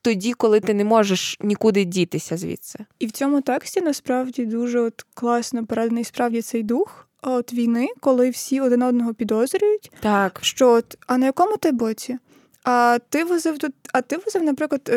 Тоді, 0.03 0.33
коли 0.33 0.61
ти 0.61 0.75
не 0.75 0.85
можеш 0.85 1.37
нікуди 1.41 1.85
дітися 1.85 2.37
звідси, 2.37 2.79
і 2.99 3.07
в 3.07 3.11
цьому 3.11 3.41
тексті 3.41 3.81
насправді 3.81 4.47
дуже 4.47 4.81
от 4.81 5.07
класно 5.15 5.67
переданий 5.67 6.05
справді 6.05 6.43
цей 6.43 6.63
дух 6.63 7.09
от 7.31 7.53
війни, 7.53 7.89
коли 8.01 8.31
всі 8.31 8.61
один 8.61 8.83
одного 8.83 9.15
підозрюють, 9.15 9.93
так 10.01 10.39
що 10.43 10.71
от, 10.71 10.99
а 11.07 11.19
на 11.19 11.27
якому 11.27 11.57
ти 11.57 11.73
боці? 11.73 12.19
А 12.65 12.99
ти 13.09 13.25
возив 13.25 13.59
тут, 13.59 13.73
а 13.93 14.01
ти 14.01 14.17
возив, 14.17 14.43
наприклад, 14.43 14.91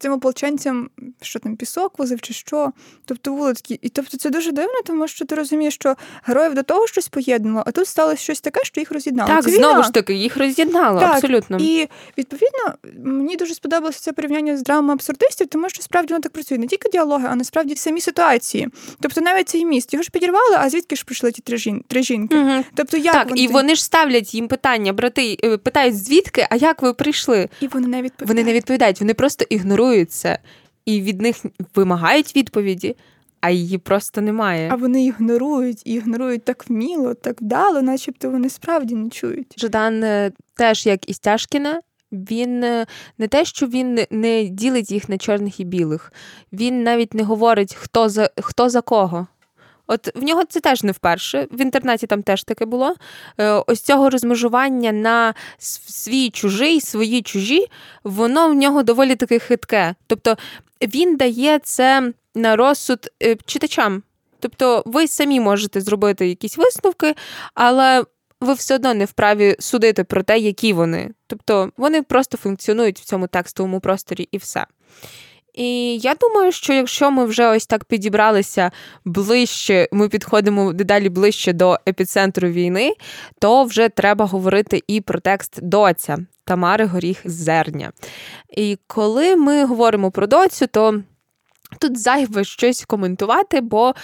цим 0.00 0.12
ополченцям, 0.12 0.90
що 1.22 1.38
там 1.38 1.56
пісок 1.56 1.98
возив 1.98 2.20
чи 2.20 2.34
що, 2.34 2.72
тобто 3.04 3.32
вулицькі. 3.32 3.78
І 3.82 3.88
тобто 3.88 4.16
це 4.16 4.30
дуже 4.30 4.52
дивно, 4.52 4.82
тому 4.86 5.08
що 5.08 5.24
ти 5.24 5.34
розумієш, 5.34 5.74
що 5.74 5.94
героїв 6.24 6.54
до 6.54 6.62
того 6.62 6.86
щось 6.86 7.08
поєднало, 7.08 7.62
а 7.66 7.70
тут 7.70 7.86
сталося 7.86 8.22
щось 8.22 8.40
таке, 8.40 8.60
що 8.64 8.80
їх 8.80 8.92
роз'єднало. 8.92 9.28
Так, 9.28 9.44
це 9.44 9.50
знову 9.50 9.82
ж 9.82 9.92
таки, 9.92 10.14
їх 10.14 10.36
роз'єднало, 10.36 11.00
так, 11.00 11.14
абсолютно. 11.14 11.58
І 11.60 11.88
відповідно 12.18 12.74
мені 13.04 13.36
дуже 13.36 13.54
сподобалося 13.54 14.00
це 14.00 14.12
порівняння 14.12 14.56
з 14.56 14.62
драмами 14.62 14.92
абсурдистів, 14.92 15.46
тому 15.46 15.68
що 15.68 15.82
справді 15.82 16.14
воно 16.14 16.22
так 16.22 16.32
працює 16.32 16.58
не 16.58 16.66
тільки 16.66 16.88
діалоги, 16.88 17.28
а 17.30 17.36
насправді 17.36 17.76
самі 17.76 18.00
ситуації. 18.00 18.68
Тобто 19.00 19.20
навіть 19.20 19.48
цей 19.48 19.64
міст 19.64 19.92
його 19.92 20.02
ж 20.02 20.10
підірвали, 20.10 20.56
а 20.58 20.70
звідки 20.70 20.96
ж 20.96 21.04
прийшли 21.04 21.32
ті 21.32 21.42
три 21.42 21.56
жін 21.56 21.84
три 21.88 22.02
жінки? 22.02 22.36
Угу. 22.36 22.64
Тобто, 22.74 22.96
як 22.96 23.14
так, 23.14 23.28
вони... 23.28 23.42
і 23.42 23.48
вони 23.48 23.74
ж 23.74 23.84
ставлять 23.84 24.34
їм 24.34 24.48
питання, 24.48 24.92
брати 24.92 25.36
е, 25.44 25.56
питають 25.56 26.04
звідки, 26.04 26.46
а 26.50 26.56
як 26.56 26.82
ви 26.82 26.94
прийшли? 26.94 27.48
І 27.60 27.66
вони 27.66 27.86
не 27.86 28.02
відповідають. 28.02 28.28
Вони 28.28 28.44
не 28.44 28.52
відповідають, 28.52 29.00
вони 29.00 29.14
просто 29.14 29.44
ігнорують 29.48 29.89
це 30.04 30.38
і 30.84 31.00
від 31.00 31.20
них 31.20 31.36
вимагають 31.74 32.36
відповіді, 32.36 32.96
а 33.40 33.50
її 33.50 33.78
просто 33.78 34.20
немає. 34.20 34.68
А 34.72 34.76
вони 34.76 35.04
ігнорують 35.04 35.82
і 35.84 35.92
ігнорують 35.92 36.44
так 36.44 36.68
вміло, 36.68 37.14
так 37.14 37.40
вдало, 37.40 37.82
начебто 37.82 38.30
вони 38.30 38.50
справді 38.50 38.94
не 38.94 39.10
чують. 39.10 39.54
Жадан 39.56 40.04
е, 40.04 40.32
теж, 40.54 40.86
як 40.86 41.10
і 41.10 41.14
Стяжкіна, 41.14 41.80
він 42.12 42.64
е, 42.64 42.86
не 43.18 43.28
те, 43.28 43.44
що 43.44 43.66
він 43.66 43.98
не 44.10 44.44
ділить 44.44 44.90
їх 44.90 45.08
на 45.08 45.18
чорних 45.18 45.60
і 45.60 45.64
білих, 45.64 46.12
він 46.52 46.82
навіть 46.82 47.14
не 47.14 47.22
говорить, 47.22 47.74
хто 47.74 48.08
за 48.08 48.30
хто 48.36 48.68
за 48.70 48.80
кого. 48.80 49.26
От 49.90 50.16
в 50.16 50.22
нього 50.22 50.44
це 50.44 50.60
теж 50.60 50.82
не 50.82 50.92
вперше. 50.92 51.46
В 51.50 51.60
інтернеті 51.60 52.06
там 52.06 52.22
теж 52.22 52.44
таке 52.44 52.64
було. 52.64 52.94
Е, 53.38 53.50
ось 53.50 53.80
цього 53.80 54.10
розмежування 54.10 54.92
на 54.92 55.34
свій 55.58 56.30
чужий, 56.30 56.80
свої 56.80 57.22
чужі, 57.22 57.66
воно 58.04 58.48
в 58.48 58.54
нього 58.54 58.82
доволі 58.82 59.16
таки 59.16 59.38
хитке. 59.38 59.94
Тобто 60.06 60.36
він 60.82 61.16
дає 61.16 61.58
це 61.58 62.12
на 62.34 62.56
розсуд 62.56 63.10
е, 63.22 63.36
читачам. 63.46 64.02
Тобто, 64.40 64.82
ви 64.86 65.08
самі 65.08 65.40
можете 65.40 65.80
зробити 65.80 66.28
якісь 66.28 66.56
висновки, 66.56 67.14
але 67.54 68.04
ви 68.40 68.52
все 68.52 68.74
одно 68.74 68.94
не 68.94 69.04
вправі 69.04 69.56
судити 69.58 70.04
про 70.04 70.22
те, 70.22 70.38
які 70.38 70.72
вони. 70.72 71.10
Тобто 71.26 71.72
вони 71.76 72.02
просто 72.02 72.36
функціонують 72.36 73.00
в 73.00 73.04
цьому 73.04 73.26
текстовому 73.26 73.80
просторі 73.80 74.28
і 74.32 74.38
все. 74.38 74.66
І 75.54 75.98
я 75.98 76.14
думаю, 76.14 76.52
що 76.52 76.72
якщо 76.72 77.10
ми 77.10 77.24
вже 77.24 77.48
ось 77.48 77.66
так 77.66 77.84
підібралися 77.84 78.70
ближче, 79.04 79.88
ми 79.92 80.08
підходимо 80.08 80.72
дедалі 80.72 81.08
ближче 81.08 81.52
до 81.52 81.78
епіцентру 81.88 82.48
війни, 82.48 82.92
то 83.38 83.64
вже 83.64 83.88
треба 83.88 84.24
говорити 84.24 84.82
і 84.86 85.00
про 85.00 85.20
текст 85.20 85.58
доця 85.62 86.18
Тамари 86.44 86.86
Горіх 86.86 87.18
Зерня. 87.24 87.92
І 88.56 88.78
коли 88.86 89.36
ми 89.36 89.64
говоримо 89.64 90.10
про 90.10 90.26
доцю, 90.26 90.66
то 90.66 91.02
тут 91.78 91.98
зайве 91.98 92.44
щось 92.44 92.84
коментувати, 92.84 93.60
бо 93.60 93.94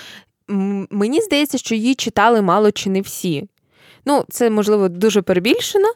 мені 0.90 1.20
здається, 1.20 1.59
що 1.59 1.74
її 1.74 1.94
читали 1.94 2.42
мало 2.42 2.72
чи 2.72 2.90
не 2.90 3.01
всі. 3.01 3.49
Ну, 4.05 4.24
це 4.28 4.51
можливо 4.51 4.88
дуже 4.88 5.22
перебільшено, 5.22 5.88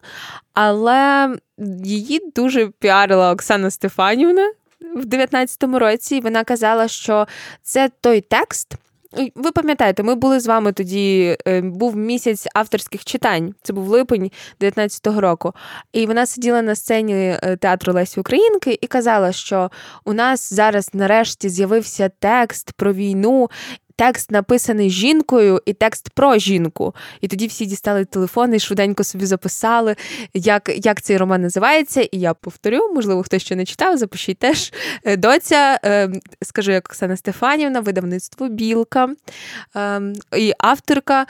але 0.54 1.30
її 1.84 2.20
дуже 2.36 2.66
піарила 2.66 3.32
Оксана 3.32 3.70
Стефанівна 3.70 4.52
в 4.96 5.04
19-му 5.04 5.78
році. 5.78 6.20
Вона 6.20 6.44
казала, 6.44 6.88
що 6.88 7.26
це 7.62 7.90
той 8.00 8.20
текст. 8.20 8.74
Ви 9.34 9.52
пам'ятаєте, 9.52 10.02
ми 10.02 10.14
були 10.14 10.40
з 10.40 10.46
вами 10.46 10.72
тоді. 10.72 11.36
Е, 11.46 11.60
був 11.60 11.96
місяць 11.96 12.46
авторських 12.54 13.04
читань. 13.04 13.54
Це 13.62 13.72
був 13.72 13.88
липень 13.88 14.30
19-го 14.60 15.20
року. 15.20 15.52
І 15.92 16.06
вона 16.06 16.26
сиділа 16.26 16.62
на 16.62 16.74
сцені 16.74 17.14
е, 17.14 17.56
театру 17.60 17.92
Лесі 17.92 18.20
Українки 18.20 18.78
і 18.80 18.86
казала, 18.86 19.32
що 19.32 19.70
у 20.04 20.12
нас 20.12 20.52
зараз 20.52 20.90
нарешті 20.92 21.48
з'явився 21.48 22.10
текст 22.18 22.72
про 22.72 22.92
війну, 22.92 23.50
текст 24.00 24.30
написаний 24.30 24.90
жінкою 24.90 25.62
і 25.66 25.72
текст 25.72 26.10
про 26.10 26.38
жінку. 26.38 26.94
І 27.20 27.28
тоді 27.28 27.46
всі 27.46 27.66
дістали 27.66 28.04
телефони 28.04 28.58
швиденько 28.58 29.04
собі 29.04 29.26
записали, 29.26 29.96
як 30.34 30.70
як 30.84 31.02
цей 31.02 31.16
роман 31.16 31.42
називається. 31.42 32.00
І 32.00 32.18
я 32.18 32.34
повторю, 32.34 32.92
можливо, 32.94 33.22
хтось 33.22 33.42
ще 33.42 33.56
не 33.56 33.64
читав, 33.64 33.96
запишіть 33.96 34.38
теж. 34.38 34.72
Е, 35.04 35.16
доця, 35.16 35.80
е, 35.84 36.08
скажу, 36.42 36.72
як 36.72 36.88
Оксана 36.88 37.16
Стефанівна, 37.16 37.80
видавництво 37.80 38.48
Білка 38.48 39.08
е, 39.76 40.00
і 40.36 40.52
авторка. 40.58 41.26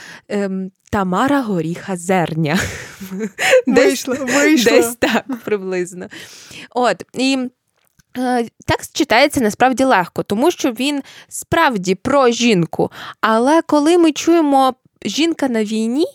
Тамара 0.91 1.43
Горіха 1.43 1.97
Зерня. 1.97 2.59
Вийшло, 3.67 4.17
вийшло. 4.21 4.73
Десь 4.73 4.97
так 4.97 5.25
приблизно. 5.45 6.07
От, 6.71 7.05
і 7.15 7.39
текст 8.67 8.97
читається 8.97 9.41
насправді 9.41 9.85
легко, 9.85 10.23
тому 10.23 10.51
що 10.51 10.73
він 10.73 11.03
справді 11.29 11.95
про 11.95 12.29
жінку. 12.29 12.91
Але 13.21 13.63
коли 13.63 13.99
ми 13.99 14.13
чуємо 14.13 14.75
жінка 15.05 15.49
на 15.49 15.65
війні, 15.65 16.07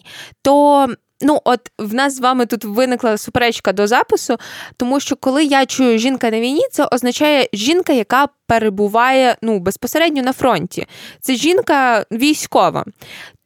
то 0.41 0.87
ну, 1.21 1.41
от 1.43 1.59
в 1.79 1.93
нас 1.93 2.15
з 2.15 2.19
вами 2.19 2.45
тут 2.45 2.65
виникла 2.65 3.17
суперечка 3.17 3.73
до 3.73 3.87
запису, 3.87 4.37
тому 4.77 4.99
що 4.99 5.15
коли 5.15 5.43
я 5.43 5.65
чую 5.65 5.97
жінка 5.97 6.29
на 6.29 6.39
війні, 6.39 6.61
це 6.71 6.85
означає 6.91 7.49
жінка, 7.53 7.93
яка 7.93 8.27
перебуває 8.47 9.35
ну, 9.41 9.59
безпосередньо 9.59 10.21
на 10.21 10.33
фронті. 10.33 10.87
Це 11.21 11.35
жінка 11.35 12.05
військова. 12.11 12.85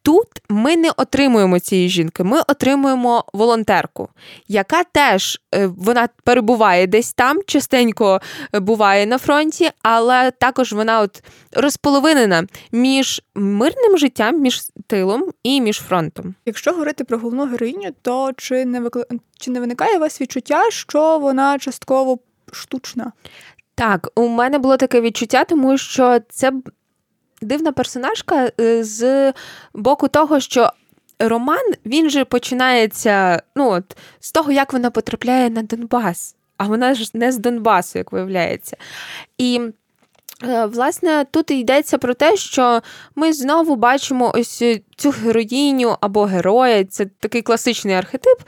Тут 0.02 0.26
ми 0.48 0.76
не 0.76 0.90
отримуємо 0.96 1.58
цієї 1.58 1.88
жінки, 1.88 2.24
ми 2.24 2.40
отримуємо 2.48 3.24
волонтерку, 3.32 4.08
яка 4.48 4.84
теж 4.84 5.40
е, 5.54 5.66
вона 5.66 6.08
перебуває 6.24 6.86
десь 6.86 7.12
там, 7.12 7.40
частенько 7.46 8.20
е, 8.54 8.60
буває 8.60 9.06
на 9.06 9.18
фронті, 9.18 9.70
але 9.82 10.30
також 10.30 10.72
вона 10.72 11.00
от 11.00 11.22
розполовинена 11.52 12.46
між 12.72 13.22
мирним 13.34 13.98
життям, 13.98 14.40
між 14.40 14.62
тилом 14.86 15.30
і 15.42 15.60
між 15.60 15.78
фронтом. 15.78 16.34
Якщо 16.46 16.70
говорити 16.70 17.04
про 17.04 17.18
головну 17.18 17.46
героїню, 17.46 17.90
то 18.02 18.32
чи 18.36 18.64
не 18.64 18.80
викли... 18.80 19.04
чи 19.38 19.50
не 19.50 19.60
виникає 19.60 19.96
у 19.96 20.00
вас 20.00 20.20
відчуття, 20.20 20.70
що 20.70 21.18
вона 21.18 21.58
частково 21.58 22.18
штучна? 22.52 23.12
Так, 23.74 24.08
у 24.14 24.28
мене 24.28 24.58
було 24.58 24.76
таке 24.76 25.00
відчуття, 25.00 25.44
тому 25.44 25.78
що 25.78 26.20
це 26.28 26.52
дивна 27.42 27.72
персонажка 27.72 28.50
е, 28.60 28.84
з 28.84 29.32
боку 29.74 30.08
того, 30.08 30.40
що. 30.40 30.70
Роман 31.22 31.72
він 31.86 32.10
же 32.10 32.24
починається 32.24 33.42
ну, 33.56 33.70
от, 33.70 33.96
з 34.20 34.32
того, 34.32 34.52
як 34.52 34.72
вона 34.72 34.90
потрапляє 34.90 35.50
на 35.50 35.62
Донбас, 35.62 36.36
а 36.56 36.66
вона 36.66 36.94
ж 36.94 37.10
не 37.14 37.32
з 37.32 37.38
Донбасу, 37.38 37.98
як 37.98 38.12
виявляється. 38.12 38.76
І, 39.38 39.60
е, 40.44 40.66
власне, 40.66 41.26
тут 41.30 41.50
йдеться 41.50 41.98
про 41.98 42.14
те, 42.14 42.36
що 42.36 42.82
ми 43.14 43.32
знову 43.32 43.76
бачимо 43.76 44.32
ось 44.34 44.62
цю 44.96 45.10
героїню 45.10 45.96
або 46.00 46.24
героя, 46.24 46.84
це 46.84 47.06
такий 47.06 47.42
класичний 47.42 47.94
архетип 47.94 48.38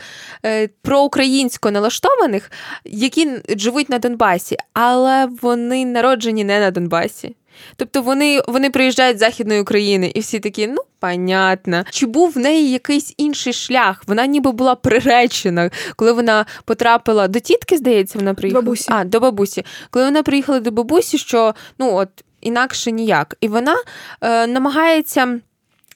е, 0.45 0.69
про 0.69 1.03
українсько 1.03 1.71
налаштованих, 1.71 2.51
які 2.85 3.31
живуть 3.49 3.89
на 3.89 3.99
Донбасі, 3.99 4.57
але 4.73 5.29
вони 5.43 5.85
народжені 5.85 6.45
не 6.45 6.61
на 6.61 6.71
Донбасі. 6.71 7.37
Тобто 7.77 8.03
вони 8.03 8.41
вони 8.49 8.71
приїжджають 8.71 9.17
з 9.17 9.21
Західної 9.21 9.61
України, 9.61 10.13
і 10.15 10.21
всі 10.21 10.41
такі, 10.41 10.67
ну, 10.67 10.83
понятно. 11.01 11.85
Чи 11.91 12.07
був 12.07 12.31
в 12.31 12.39
неї 12.39 12.71
якийсь 12.71 13.15
інший 13.17 13.53
шлях? 13.53 14.03
Вона 14.07 14.27
ніби 14.27 14.53
була 14.53 14.75
приречена, 14.75 15.71
коли 15.97 16.13
вона 16.13 16.47
потрапила 16.65 17.29
до 17.29 17.41
тітки, 17.41 17.77
здається, 17.77 18.19
вона 18.19 18.35
приїхала. 18.35 18.63
Бабусі. 18.63 18.89
А, 18.89 19.05
до 19.05 19.21
бабусі. 19.21 19.65
Коли 19.91 20.05
вона 20.05 20.23
приїхала 20.23 20.61
до 20.61 20.71
бабусі, 20.71 21.19
що 21.19 21.55
ну 21.79 21.95
от 21.95 22.09
інакше 22.41 22.93
ніяк. 22.93 23.37
І 23.41 23.49
вона 23.49 23.77
е, 24.21 24.47
намагається. 24.47 25.41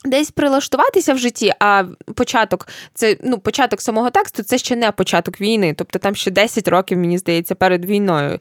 Десь 0.07 0.31
прилаштуватися 0.31 1.15
в 1.15 1.19
житті, 1.19 1.53
а 1.59 1.85
початок 2.15 2.69
це 2.95 3.17
ну 3.23 3.39
початок 3.39 3.81
самого 3.81 4.11
тексту 4.11 4.43
це 4.43 4.59
ще 4.59 4.77
не 4.77 4.93
початок 4.93 5.41
війни, 5.41 5.75
тобто 5.79 5.99
там 5.99 6.15
ще 6.15 6.31
10 6.31 6.69
років, 6.69 6.99
мені 6.99 7.19
здається, 7.19 7.55
перед 7.55 7.85
війною. 7.85 8.39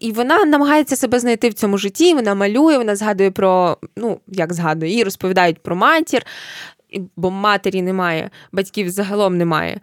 І 0.00 0.12
вона 0.12 0.44
намагається 0.44 0.96
себе 0.96 1.20
знайти 1.20 1.48
в 1.48 1.54
цьому 1.54 1.78
житті. 1.78 2.14
Вона 2.14 2.34
малює, 2.34 2.78
вона 2.78 2.96
згадує 2.96 3.30
про 3.30 3.78
ну 3.96 4.20
як 4.28 4.52
згадує, 4.52 4.92
їй 4.92 5.04
розповідають 5.04 5.62
про 5.62 5.76
матір, 5.76 6.26
бо 7.16 7.30
матері 7.30 7.82
немає, 7.82 8.30
батьків 8.52 8.90
загалом 8.90 9.38
немає. 9.38 9.80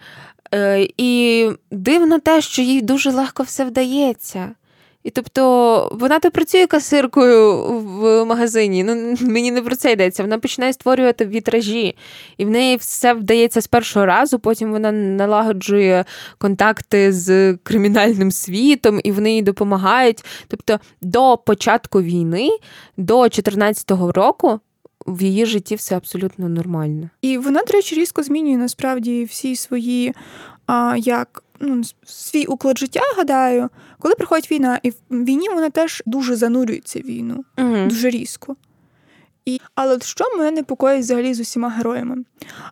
Е, 0.54 0.88
І 0.98 1.50
дивно 1.72 2.20
те, 2.20 2.42
що 2.42 2.62
їй 2.62 2.82
дуже 2.82 3.12
легко 3.12 3.44
все 3.44 3.66
вдається. 3.66 4.52
І 5.08 5.10
тобто 5.10 5.90
вона 5.92 6.20
то 6.20 6.32
працює 6.32 6.68
касиркою 6.68 7.64
в 7.80 8.26
магазині. 8.26 8.84
Ну 8.84 9.16
мені 9.22 9.52
не 9.52 9.62
про 9.62 9.76
це 9.76 9.92
йдеться. 9.92 10.24
Вона 10.24 10.40
починає 10.40 10.74
створювати 10.74 11.26
вітражі, 11.26 11.96
і 12.38 12.46
в 12.46 12.50
неї 12.50 12.76
все 12.76 13.14
вдається 13.14 13.62
з 13.62 13.68
першого 13.68 14.06
разу. 14.06 14.40
Потім 14.40 14.72
вона 14.72 14.92
налагоджує 14.92 16.06
контакти 16.38 17.14
з 17.14 17.54
кримінальним 17.54 18.32
світом, 18.32 19.00
і 19.04 19.12
вони 19.12 19.34
їй 19.34 19.42
допомагають. 19.42 20.26
Тобто, 20.48 20.80
до 21.02 21.38
початку 21.38 22.02
війни, 22.02 22.50
до 22.98 23.22
2014 23.22 23.92
року. 23.92 24.60
В 25.06 25.22
її 25.22 25.46
житті 25.46 25.76
все 25.76 25.98
абсолютно 25.98 26.50
нормально. 26.50 27.10
І 27.22 27.38
вона, 27.38 27.64
до 27.64 27.74
речі, 27.74 27.96
різко 27.96 28.24
змінює 28.24 28.58
насправді 28.58 29.24
всі 29.24 29.56
свої 29.56 30.14
а, 30.66 30.96
як 30.98 31.44
ну, 31.60 31.82
свій 32.06 32.46
уклад 32.46 32.78
життя, 32.78 33.02
гадаю, 33.18 33.70
коли 34.00 34.16
приходить 34.16 34.52
війна, 34.52 34.80
і 34.84 34.90
в 34.90 34.96
війні 35.10 35.50
вона 35.50 35.70
теж 35.70 36.04
дуже 36.06 36.36
занурюється 36.36 37.00
в 37.00 37.04
війну, 37.04 37.46
угу. 37.58 37.86
дуже 37.90 38.10
різко. 38.10 38.56
І, 39.48 39.62
Але 39.76 40.00
що 40.00 40.26
мене 40.38 40.52
непокоїть 40.52 41.02
взагалі 41.02 41.34
з 41.34 41.40
усіма 41.40 41.70
героями? 41.70 42.16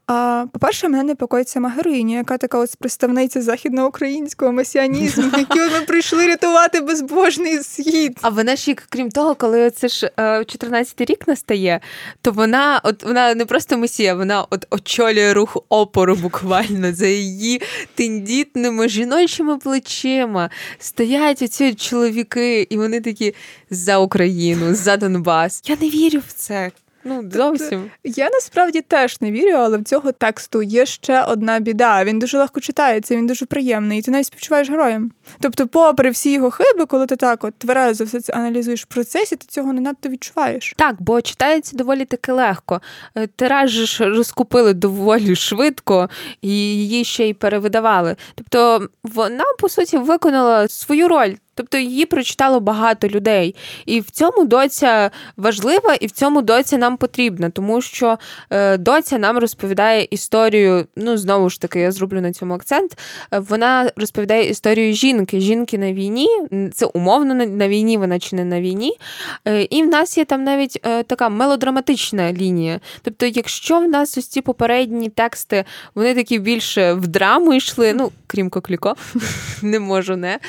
А, 0.07 0.45
По-перше, 0.51 0.89
мене 0.89 1.03
непокоїть 1.03 1.49
сама 1.49 1.69
героїня, 1.69 2.17
яка 2.17 2.37
така 2.37 2.59
ось 2.59 2.75
представниця 2.75 3.41
західноукраїнського 3.41 4.51
месіанізму, 4.51 5.23
які 5.37 5.59
ми 5.59 5.81
прийшли 5.87 6.27
рятувати 6.27 6.81
безбожний 6.81 7.63
світ. 7.63 8.17
А 8.21 8.29
вона 8.29 8.55
ж, 8.55 8.75
крім 8.89 9.11
того, 9.11 9.35
коли 9.35 9.69
це 9.69 9.87
ж 9.87 10.11
14-й 10.17 11.03
е, 11.03 11.05
рік 11.05 11.27
настає, 11.27 11.79
то 12.21 12.31
вона 12.31 12.81
от 12.83 13.03
вона 13.03 13.35
не 13.35 13.45
просто 13.45 13.77
месія, 13.77 14.15
вона 14.15 14.45
от 14.49 14.65
очолює 14.69 15.33
рух 15.33 15.57
опору 15.69 16.15
буквально 16.15 16.93
за 16.93 17.07
її 17.07 17.61
тендітними 17.95 18.89
жіночими 18.89 19.57
плечима. 19.57 20.49
Стоять 20.79 21.41
оці 21.41 21.73
чоловіки, 21.73 22.67
і 22.69 22.77
вони 22.77 23.01
такі 23.01 23.33
за 23.69 23.97
Україну, 23.97 24.75
за 24.75 24.97
Донбас. 24.97 25.61
Я 25.65 25.77
не 25.81 25.89
вірю 25.89 26.21
в 26.27 26.33
це. 26.33 26.64
Ну, 27.07 27.29
тобто. 27.33 27.81
Я 28.03 28.29
насправді 28.29 28.81
теж 28.81 29.21
не 29.21 29.31
вірю, 29.31 29.57
але 29.57 29.77
в 29.77 29.83
цього 29.83 30.11
тексту 30.11 30.61
є 30.61 30.85
ще 30.85 31.23
одна 31.23 31.59
біда. 31.59 32.03
Він 32.03 32.19
дуже 32.19 32.37
легко 32.37 32.59
читається, 32.59 33.15
він 33.15 33.27
дуже 33.27 33.45
приємний, 33.45 33.99
і 33.99 34.01
ти 34.01 34.11
навіть 34.11 34.25
співчуваєш 34.25 34.69
героям. 34.69 35.11
Тобто, 35.39 35.67
попри 35.67 36.09
всі 36.09 36.31
його 36.31 36.51
хиби, 36.51 36.85
коли 36.85 37.05
ти 37.05 37.15
так 37.15 37.43
от 37.43 37.53
тверезо 37.55 38.03
все 38.03 38.21
це 38.21 38.33
аналізуєш 38.33 38.83
в 38.83 38.85
процесі, 38.85 39.35
ти 39.35 39.45
цього 39.49 39.73
не 39.73 39.81
надто 39.81 40.09
відчуваєш. 40.09 40.73
Так, 40.77 40.95
бо 40.99 41.21
читається 41.21 41.77
доволі 41.77 42.05
таки 42.05 42.31
легко. 42.31 42.81
Е, 43.15 43.27
тираж 43.27 44.01
розкупили 44.01 44.73
доволі 44.73 45.35
швидко 45.35 46.09
і 46.41 46.49
її 46.49 47.03
ще 47.03 47.29
й 47.29 47.33
перевидавали. 47.33 48.15
Тобто 48.35 48.89
вона, 49.03 49.43
по 49.59 49.69
суті, 49.69 49.97
виконала 49.97 50.67
свою 50.67 51.07
роль. 51.07 51.35
Тобто 51.55 51.77
її 51.77 52.05
прочитало 52.05 52.59
багато 52.59 53.07
людей. 53.07 53.55
І 53.85 53.99
в 53.99 54.09
цьому 54.09 54.45
доця 54.45 55.11
важлива, 55.37 55.93
і 55.93 56.07
в 56.07 56.11
цьому 56.11 56.41
доця 56.41 56.77
нам 56.77 56.97
потрібна, 56.97 57.49
тому 57.49 57.81
що 57.81 58.17
е, 58.49 58.77
доця 58.77 59.17
нам 59.17 59.37
розповідає 59.37 60.07
історію. 60.11 60.87
Ну, 60.95 61.17
знову 61.17 61.49
ж 61.49 61.61
таки, 61.61 61.79
я 61.79 61.91
зроблю 61.91 62.21
на 62.21 62.33
цьому 62.33 62.53
акцент. 62.53 62.97
Е, 63.31 63.39
вона 63.39 63.91
розповідає 63.95 64.49
історію 64.49 64.93
жінки. 64.93 65.39
Жінки 65.39 65.77
на 65.77 65.93
війні, 65.93 66.27
це 66.73 66.85
умовно 66.85 67.33
на 67.33 67.67
війні, 67.67 67.97
вона 67.97 68.19
чи 68.19 68.35
не 68.35 68.45
на 68.45 68.61
війні. 68.61 68.97
Е, 69.47 69.61
і 69.61 69.83
в 69.83 69.87
нас 69.87 70.17
є 70.17 70.25
там 70.25 70.43
навіть 70.43 70.81
така 71.07 71.29
мелодраматична 71.29 72.33
лінія. 72.33 72.79
Тобто, 73.01 73.25
якщо 73.25 73.79
в 73.79 73.87
нас 73.87 74.17
ось 74.17 74.27
ці 74.27 74.41
попередні 74.41 75.09
тексти, 75.09 75.65
вони 75.95 76.15
такі 76.15 76.39
більше 76.39 76.93
в 76.93 77.07
драму 77.07 77.53
йшли, 77.53 77.93
ну 77.93 78.11
крім 78.27 78.49
Кокліко, 78.49 78.95
не 79.61 79.79
можу 79.79 80.15
не. 80.15 80.39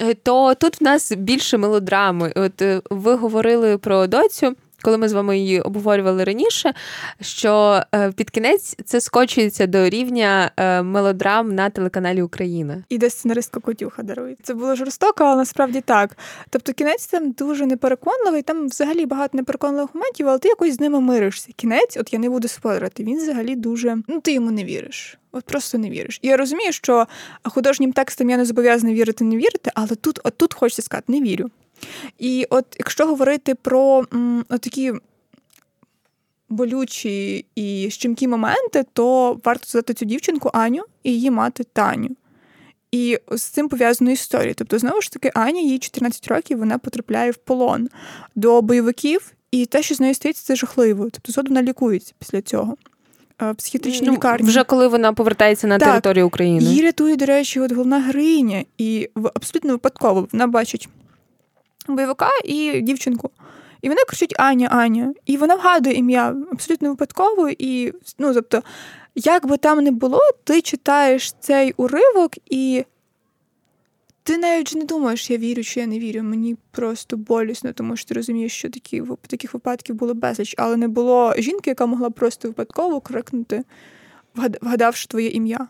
Е, 0.00 0.14
то 0.14 0.54
тут 0.54 0.80
в 0.80 0.84
нас 0.84 1.12
більше 1.12 1.58
мелодрами. 1.58 2.32
От 2.36 2.62
е, 2.62 2.80
ви 2.90 3.14
говорили 3.14 3.78
про 3.78 4.06
доцю. 4.06 4.56
коли 4.82 4.98
ми 4.98 5.08
з 5.08 5.12
вами 5.12 5.38
її 5.38 5.60
обговорювали 5.60 6.24
раніше, 6.24 6.74
що 7.20 7.82
е, 7.94 8.12
під 8.12 8.30
кінець 8.30 8.76
це 8.84 9.00
скочується 9.00 9.66
до 9.66 9.88
рівня 9.88 10.50
мелодрам 10.84 11.54
на 11.54 11.70
телеканалі 11.70 12.22
Україна. 12.22 12.84
І 12.88 12.98
де 12.98 13.10
сценаристка 13.10 13.60
Котюха 13.60 14.02
дарує. 14.02 14.36
Це 14.42 14.54
було 14.54 14.74
жорстоко, 14.74 15.24
але 15.24 15.36
насправді 15.36 15.80
так. 15.80 16.16
Тобто 16.50 16.72
кінець 16.72 17.06
там 17.06 17.30
дуже 17.30 17.66
непереконливий, 17.66 18.42
там 18.42 18.66
взагалі 18.66 19.06
багато 19.06 19.38
непереконливих 19.38 19.94
моментів, 19.94 20.28
але 20.28 20.38
ти 20.38 20.48
якось 20.48 20.74
з 20.74 20.80
ними 20.80 21.00
миришся. 21.00 21.48
Кінець, 21.56 21.96
от 21.96 22.12
я 22.12 22.18
не 22.18 22.30
буду 22.30 22.48
спойлерити, 22.48 23.04
він 23.04 23.18
взагалі 23.18 23.56
дуже. 23.56 23.98
Ну, 24.08 24.20
ти 24.20 24.32
йому 24.32 24.50
не 24.50 24.64
віриш. 24.64 25.18
От 25.34 25.44
просто 25.44 25.78
не 25.78 25.90
віриш. 25.90 26.18
І 26.22 26.28
я 26.28 26.36
розумію, 26.36 26.72
що 26.72 27.06
художнім 27.44 27.92
текстом 27.92 28.30
я 28.30 28.36
не 28.36 28.44
зобов'язана 28.44 28.92
вірити, 28.92 29.24
не 29.24 29.36
вірити, 29.36 29.70
але 29.74 29.88
тут, 29.88 30.20
от 30.24 30.36
тут 30.36 30.54
хочеться 30.54 30.82
сказати, 30.82 31.12
не 31.12 31.20
вірю. 31.20 31.50
І 32.18 32.46
от 32.50 32.64
якщо 32.78 33.06
говорити 33.06 33.54
про 33.54 34.06
м, 34.14 34.44
такі 34.48 34.92
болючі 36.48 37.46
і 37.54 37.90
щемкі 37.90 38.28
моменти, 38.28 38.84
то 38.92 39.36
варто 39.44 39.66
задати 39.66 39.94
цю 39.94 40.04
дівчинку 40.04 40.50
Аню 40.52 40.84
і 41.02 41.12
її 41.12 41.30
мати 41.30 41.64
Таню. 41.64 42.16
І 42.92 43.18
з 43.30 43.42
цим 43.42 43.68
пов'язана 43.68 44.10
історія. 44.10 44.54
Тобто, 44.54 44.78
знову 44.78 45.00
ж 45.00 45.12
таки, 45.12 45.30
Аня, 45.34 45.60
їй 45.60 45.78
14 45.78 46.28
років, 46.28 46.58
вона 46.58 46.78
потрапляє 46.78 47.30
в 47.30 47.36
полон 47.36 47.88
до 48.34 48.62
бойовиків, 48.62 49.32
і 49.50 49.66
те, 49.66 49.82
що 49.82 49.94
з 49.94 50.00
нею 50.00 50.14
стається, 50.14 50.44
це 50.44 50.56
жахливо. 50.56 51.10
Тобто, 51.10 51.32
згодом 51.32 51.54
вона 51.54 51.68
лікується 51.68 52.12
після 52.18 52.42
цього. 52.42 52.76
Психіатричній 53.56 54.06
ну, 54.06 54.12
лікарню. 54.12 54.46
Вже 54.46 54.64
коли 54.64 54.88
вона 54.88 55.12
повертається 55.12 55.66
на 55.66 55.78
так, 55.78 55.88
територію 55.88 56.26
України. 56.26 56.62
Її 56.62 56.82
рятує, 56.82 57.16
до 57.16 57.26
речі, 57.26 57.60
от 57.60 57.72
головна 57.72 58.00
героїня, 58.00 58.64
і 58.78 59.08
абсолютно 59.34 59.72
випадково 59.72 60.28
вона 60.32 60.46
бачить 60.46 60.88
бойовика 61.88 62.28
і 62.44 62.80
дівчинку. 62.80 63.30
І 63.82 63.88
вона 63.88 64.04
кричить 64.08 64.34
Аня, 64.38 64.68
Аня. 64.70 65.14
І 65.26 65.36
вона 65.36 65.54
вгадує 65.54 65.96
ім'я 65.96 66.36
абсолютно 66.52 66.88
випадково. 66.88 67.48
І, 67.58 67.92
ну, 68.18 68.34
тобто, 68.34 68.62
як 69.14 69.46
би 69.46 69.56
там 69.56 69.84
не 69.84 69.90
було, 69.90 70.20
ти 70.44 70.60
читаєш 70.60 71.32
цей 71.40 71.74
уривок, 71.76 72.32
і 72.46 72.84
ти 74.24 74.38
навіть 74.38 74.72
не 74.74 74.84
думаєш, 74.84 75.30
я 75.30 75.36
вірю 75.36 75.62
чи 75.62 75.80
я 75.80 75.86
не 75.86 75.98
вірю. 75.98 76.22
Мені 76.22 76.56
просто 76.70 77.16
болісно, 77.16 77.72
тому 77.72 77.96
що 77.96 78.08
ти 78.08 78.14
розумієш, 78.14 78.52
що 78.52 78.70
такі, 78.70 79.02
таких 79.26 79.54
випадків 79.54 79.94
було 79.94 80.14
безліч, 80.14 80.54
але 80.58 80.76
не 80.76 80.88
було 80.88 81.34
жінки, 81.38 81.70
яка 81.70 81.86
могла 81.86 82.10
просто 82.10 82.48
випадково 82.48 83.00
крикнути, 83.00 83.64
вгадавши 84.34 85.08
твоє 85.08 85.28
ім'я. 85.28 85.68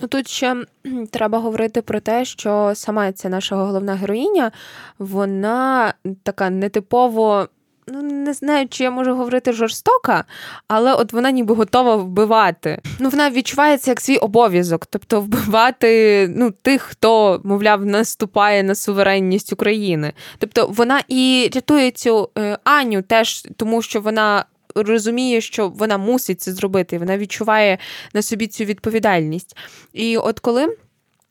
Ну 0.00 0.08
тут 0.08 0.28
ще 0.28 0.64
треба 1.10 1.38
говорити 1.38 1.82
про 1.82 2.00
те, 2.00 2.24
що 2.24 2.72
сама 2.74 3.12
ця 3.12 3.28
наша 3.28 3.56
головна 3.56 3.94
героїня, 3.94 4.52
вона 4.98 5.94
така 6.22 6.50
нетипово. 6.50 7.48
Ну, 7.86 8.02
не 8.02 8.32
знаю, 8.32 8.68
чи 8.68 8.84
я 8.84 8.90
можу 8.90 9.14
говорити 9.14 9.52
жорстока, 9.52 10.24
але 10.68 10.94
от 10.94 11.12
вона 11.12 11.30
ніби 11.30 11.54
готова 11.54 11.96
вбивати. 11.96 12.80
Ну, 12.98 13.08
вона 13.08 13.30
відчувається 13.30 13.90
як 13.90 14.00
свій 14.00 14.16
обов'язок, 14.16 14.86
тобто 14.86 15.20
вбивати 15.20 16.28
ну, 16.36 16.50
тих, 16.50 16.82
хто, 16.82 17.40
мовляв, 17.44 17.84
наступає 17.86 18.62
на 18.62 18.74
суверенність 18.74 19.52
України. 19.52 20.12
Тобто 20.38 20.66
вона 20.66 21.00
і 21.08 21.50
рятує 21.54 21.90
цю 21.90 22.30
е, 22.38 22.58
Аню 22.64 23.02
теж, 23.02 23.46
тому 23.56 23.82
що 23.82 24.00
вона 24.00 24.44
розуміє, 24.74 25.40
що 25.40 25.68
вона 25.68 25.98
мусить 25.98 26.40
це 26.40 26.52
зробити, 26.52 26.98
вона 26.98 27.18
відчуває 27.18 27.78
на 28.14 28.22
собі 28.22 28.46
цю 28.46 28.64
відповідальність. 28.64 29.56
І 29.92 30.16
от 30.16 30.40
коли. 30.40 30.76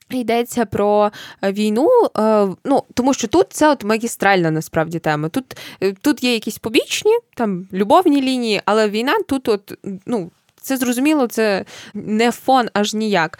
Йдеться 0.09 0.65
про 0.65 1.11
е, 1.43 1.51
війну, 1.51 1.89
е, 2.17 2.47
ну 2.63 2.83
тому 2.93 3.13
що 3.13 3.27
тут 3.27 3.47
це 3.49 3.69
от 3.69 3.83
магістральна 3.83 4.51
насправді 4.51 4.99
тема. 4.99 5.29
Тут 5.29 5.57
е, 5.81 5.93
тут 6.01 6.23
є 6.23 6.33
якісь 6.33 6.57
побічні, 6.57 7.17
там 7.35 7.67
любовні 7.73 8.21
лінії, 8.21 8.61
але 8.65 8.89
війна 8.89 9.13
тут, 9.27 9.49
от 9.49 9.73
ну 10.05 10.31
це 10.61 10.77
зрозуміло, 10.77 11.27
це 11.27 11.65
не 11.93 12.31
фон 12.31 12.69
аж 12.73 12.93
ніяк. 12.93 13.39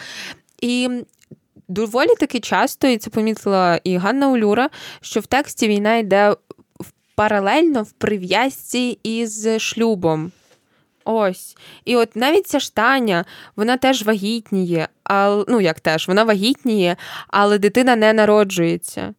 І 0.62 0.90
доволі 1.68 2.16
таки 2.20 2.40
часто, 2.40 2.88
і 2.88 2.98
це 2.98 3.10
помітила 3.10 3.80
і 3.84 3.98
Ганна 3.98 4.30
Улюра, 4.30 4.70
що 5.02 5.20
в 5.20 5.26
тексті 5.26 5.68
війна 5.68 5.96
йде 5.96 6.36
паралельно 7.16 7.84
в 7.84 7.92
прив'язці 7.92 9.00
із 9.04 9.48
шлюбом. 9.60 10.32
Ось. 11.06 11.58
І 11.86 11.96
от 11.96 12.16
навіть 12.16 12.48
ця 12.48 12.60
штаня, 12.60 13.26
вона 13.56 13.78
теж 13.78 14.04
вагітніє, 14.04 14.88
а, 15.04 15.44
ну 15.48 15.62
як 15.62 15.80
теж, 15.80 16.08
вона 16.08 16.24
вагітніє, 16.24 16.96
але 17.28 17.58
дитина 17.58 17.96
не 17.96 18.14
народжується. 18.14 19.14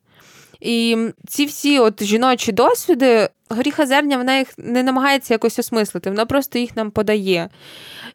І 0.61 0.97
ці 1.29 1.45
всі 1.45 1.79
от 1.79 2.03
жіночі 2.03 2.53
досвіди, 2.53 3.29
горіха 3.49 3.87
зерня, 3.87 4.17
вона 4.17 4.39
їх 4.39 4.49
не 4.59 4.83
намагається 4.83 5.35
якось 5.35 5.59
осмислити, 5.59 6.11
вона 6.11 6.27
просто 6.27 6.59
їх 6.59 6.77
нам 6.77 6.91
подає. 6.91 7.49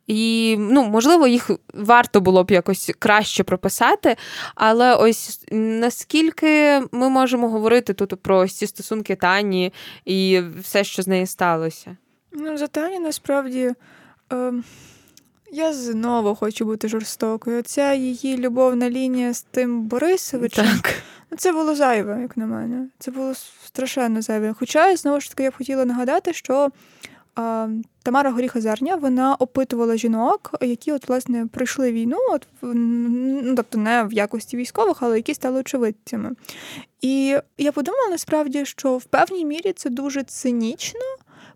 І, 0.08 0.56
ну, 0.60 0.84
можливо, 0.84 1.28
їх 1.28 1.52
варто 1.74 2.22
було 2.22 2.44
б 2.44 2.52
якось 2.52 2.92
краще 3.00 3.44
прописати, 3.44 4.16
але 4.56 4.96
ось 4.96 5.46
наскільки 5.52 6.82
ми 6.92 7.10
можемо 7.10 7.50
говорити 7.50 7.94
тут 7.94 8.22
про 8.22 8.48
ці 8.48 8.68
стосунки 8.68 9.16
Тані 9.16 9.74
і 10.06 10.42
все, 10.62 10.84
що 10.84 11.02
з 11.02 11.08
нею 11.08 11.28
сталося? 11.28 11.98
Ну, 12.32 12.58
за 12.58 12.68
Тані 12.68 13.00
насправді. 13.00 13.74
Е... 14.34 14.54
Я 15.52 15.74
знову 15.74 16.36
хочу 16.36 16.66
бути 16.66 16.88
жорстокою. 16.88 17.60
Оця 17.60 17.94
її 17.94 18.38
любовна 18.38 18.90
лінія 18.90 19.34
з 19.34 19.42
тим 19.42 19.82
Борисовичем. 19.82 20.66
Так. 20.66 20.94
Ну, 21.32 21.38
це 21.38 21.52
було 21.52 21.76
зайве, 21.76 22.22
як 22.22 22.38
на 22.38 22.46
мене. 22.46 22.88
Це 23.00 23.12
було 23.12 23.34
страшенно 23.66 24.22
зайве. 24.22 24.56
Хоча, 24.60 24.96
знову 24.96 25.20
ж 25.20 25.30
таки, 25.30 25.44
я 25.44 25.50
б 25.50 25.58
хотіла 25.58 25.86
нагадати, 25.86 26.34
що 26.34 26.70
а, 27.36 27.68
Тамара 28.04 28.32
Горіха-Зарня 28.32 28.96
вона 28.96 29.36
опитувала 29.36 29.98
жінок, 29.98 30.56
які 30.62 30.92
от, 30.92 31.08
власне, 31.08 31.48
пройшли 31.48 31.92
війну, 31.92 32.18
от, 32.32 32.48
ну, 32.62 33.56
тобто 33.56 33.78
не 33.78 34.04
в 34.04 34.14
якості 34.14 34.58
військових, 34.58 34.98
але 35.00 35.16
які 35.16 35.34
стали 35.34 35.60
очевидцями. 35.60 36.32
І 37.02 37.38
я 37.58 37.72
подумала 37.72 38.10
насправді, 38.10 38.66
що 38.66 38.98
в 38.98 39.04
певній 39.04 39.46
мірі 39.46 39.74
це 39.74 39.90
дуже 39.90 40.24
цинічно 40.24 41.02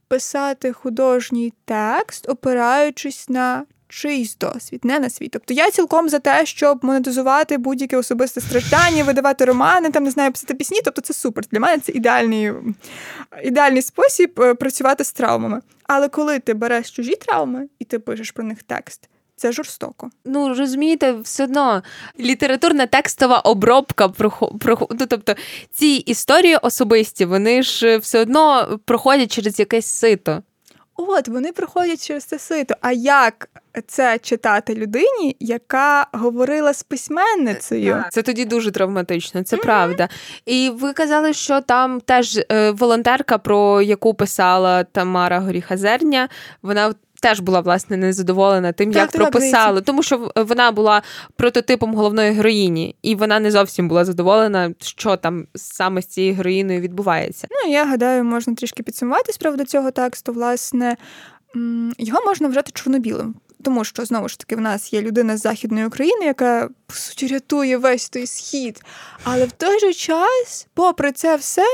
писати 0.07 0.73
художній 0.73 1.53
текст, 1.65 2.29
опираючись 2.29 3.29
на 3.29 3.65
чийсь 3.93 4.37
досвід, 4.37 4.85
не 4.85 4.99
на 4.99 5.09
свій. 5.09 5.27
Тобто 5.27 5.53
я 5.53 5.71
цілком 5.71 6.09
за 6.09 6.19
те, 6.19 6.45
щоб 6.45 6.85
монетизувати 6.85 7.57
будь-яке 7.57 7.97
особисте 7.97 8.41
страждання, 8.41 9.03
видавати 9.03 9.45
романи, 9.45 9.89
там 9.89 10.03
не 10.03 10.11
знаю, 10.11 10.31
писати 10.31 10.53
пісні. 10.53 10.79
Тобто 10.85 11.01
це 11.01 11.13
супер. 11.13 11.43
Для 11.51 11.59
мене 11.59 11.79
це 11.79 11.91
ідеальний 11.91 12.51
ідеальний 13.43 13.81
спосіб 13.81 14.39
е, 14.41 14.53
працювати 14.53 15.03
з 15.03 15.11
травмами. 15.11 15.61
Але 15.83 16.09
коли 16.09 16.39
ти 16.39 16.53
береш 16.53 16.91
чужі 16.91 17.15
травми 17.15 17.67
і 17.79 17.85
ти 17.85 17.99
пишеш 17.99 18.31
про 18.31 18.43
них 18.43 18.63
текст. 18.63 19.09
Це 19.35 19.51
жорстоко. 19.51 20.09
Ну 20.25 20.53
розумієте, 20.55 21.11
все 21.11 21.43
одно 21.43 21.83
літературна 22.19 22.85
текстова 22.85 23.39
обробка 23.39 24.09
про, 24.09 24.31
про 24.59 24.87
ну, 24.99 25.05
тобто 25.09 25.35
ці 25.71 25.87
історії 25.87 26.55
особисті, 26.55 27.25
вони 27.25 27.63
ж 27.63 27.97
все 27.97 28.21
одно 28.21 28.79
проходять 28.85 29.31
через 29.31 29.59
якесь 29.59 29.85
сито. 29.85 30.43
От 30.95 31.27
вони 31.27 31.51
проходять 31.51 32.07
через 32.07 32.23
це 32.23 32.39
сито. 32.39 32.75
А 32.81 32.91
як 32.91 33.49
це 33.87 34.19
читати 34.19 34.75
людині, 34.75 35.35
яка 35.39 36.07
говорила 36.11 36.73
з 36.73 36.83
письменницею? 36.83 38.03
Це 38.11 38.21
тоді 38.21 38.45
дуже 38.45 38.71
травматично, 38.71 39.43
це 39.43 39.55
mm-hmm. 39.55 39.63
правда. 39.63 40.09
І 40.45 40.71
ви 40.73 40.93
казали, 40.93 41.33
що 41.33 41.61
там 41.61 42.01
теж 42.01 42.39
е, 42.51 42.71
волонтерка, 42.71 43.37
про 43.37 43.81
яку 43.81 44.13
писала 44.13 44.83
Тамара 44.83 45.39
Горіхазерня, 45.39 46.29
вона 46.61 46.93
теж 47.23 47.39
була 47.39 47.59
власне 47.59 47.97
незадоволена 47.97 48.71
тим, 48.71 48.91
так, 48.91 49.01
як 49.01 49.11
так, 49.11 49.21
прописали, 49.21 49.79
так, 49.79 49.85
тому 49.85 50.03
що 50.03 50.31
вона 50.35 50.71
була 50.71 51.01
прототипом 51.35 51.95
головної 51.95 52.31
героїні, 52.31 52.95
і 53.01 53.15
вона 53.15 53.39
не 53.39 53.51
зовсім 53.51 53.87
була 53.87 54.05
задоволена, 54.05 54.73
що 54.79 55.17
там 55.17 55.47
саме 55.55 56.01
з 56.01 56.05
цією 56.05 56.35
героїною 56.35 56.81
відбувається. 56.81 57.47
Ну 57.51 57.71
я 57.71 57.85
гадаю, 57.85 58.23
можна 58.23 58.55
трішки 58.55 58.83
підсумувати 58.83 59.33
з 59.33 59.37
приводу 59.37 59.63
цього 59.63 59.91
тексту. 59.91 60.33
Власне 60.33 60.97
його 61.97 62.25
можна 62.25 62.47
вважати 62.47 62.71
чорно-білим. 62.73 63.35
Тому 63.63 63.83
що 63.83 64.05
знову 64.05 64.29
ж 64.29 64.39
таки 64.39 64.55
в 64.55 64.61
нас 64.61 64.93
є 64.93 65.01
людина 65.01 65.37
з 65.37 65.41
західної 65.41 65.85
України, 65.85 66.25
яка 66.25 66.69
по 66.87 66.93
суті 66.93 67.27
рятує 67.27 67.77
весь 67.77 68.09
той 68.09 68.27
схід. 68.27 68.81
Але 69.23 69.45
в 69.45 69.51
той 69.51 69.79
же 69.79 69.93
час, 69.93 70.67
попри 70.73 71.11
це 71.11 71.35
все, 71.35 71.65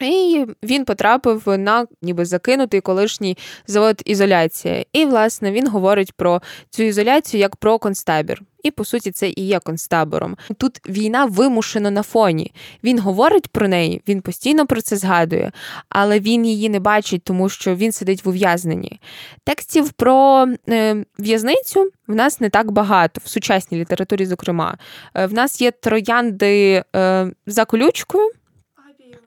І 0.00 0.46
він 0.62 0.84
потрапив 0.84 1.42
на 1.46 1.86
ніби 2.02 2.24
закинутий 2.24 2.80
колишній 2.80 3.38
завод 3.66 4.02
ізоляція. 4.04 4.84
І, 4.92 5.04
власне, 5.04 5.52
він 5.52 5.68
говорить 5.68 6.12
про 6.12 6.42
цю 6.70 6.82
ізоляцію 6.82 7.40
як 7.40 7.56
про 7.56 7.78
концтабір. 7.78 8.42
І 8.66 8.70
по 8.70 8.84
суті, 8.84 9.10
це 9.10 9.28
і 9.28 9.46
є 9.46 9.58
концтабором. 9.58 10.36
Тут 10.58 10.80
війна 10.88 11.24
вимушена 11.24 11.90
на 11.90 12.02
фоні. 12.02 12.52
Він 12.84 12.98
говорить 12.98 13.48
про 13.48 13.68
неї, 13.68 14.02
він 14.08 14.20
постійно 14.20 14.66
про 14.66 14.82
це 14.82 14.96
згадує, 14.96 15.52
але 15.88 16.20
він 16.20 16.46
її 16.46 16.68
не 16.68 16.80
бачить, 16.80 17.22
тому 17.24 17.48
що 17.48 17.74
він 17.74 17.92
сидить 17.92 18.24
в 18.24 18.28
ув'язненні. 18.28 19.00
Текстів 19.44 19.92
про 19.92 20.46
е, 20.68 21.04
в'язницю 21.18 21.90
в 22.06 22.14
нас 22.14 22.40
не 22.40 22.50
так 22.50 22.70
багато 22.70 23.20
в 23.24 23.28
сучасній 23.28 23.78
літературі. 23.78 24.26
Зокрема, 24.26 24.76
е, 25.14 25.26
в 25.26 25.32
нас 25.32 25.60
є 25.60 25.70
троянди 25.70 26.84
е, 26.96 27.30
за 27.46 27.64
колючкою. 27.64 28.30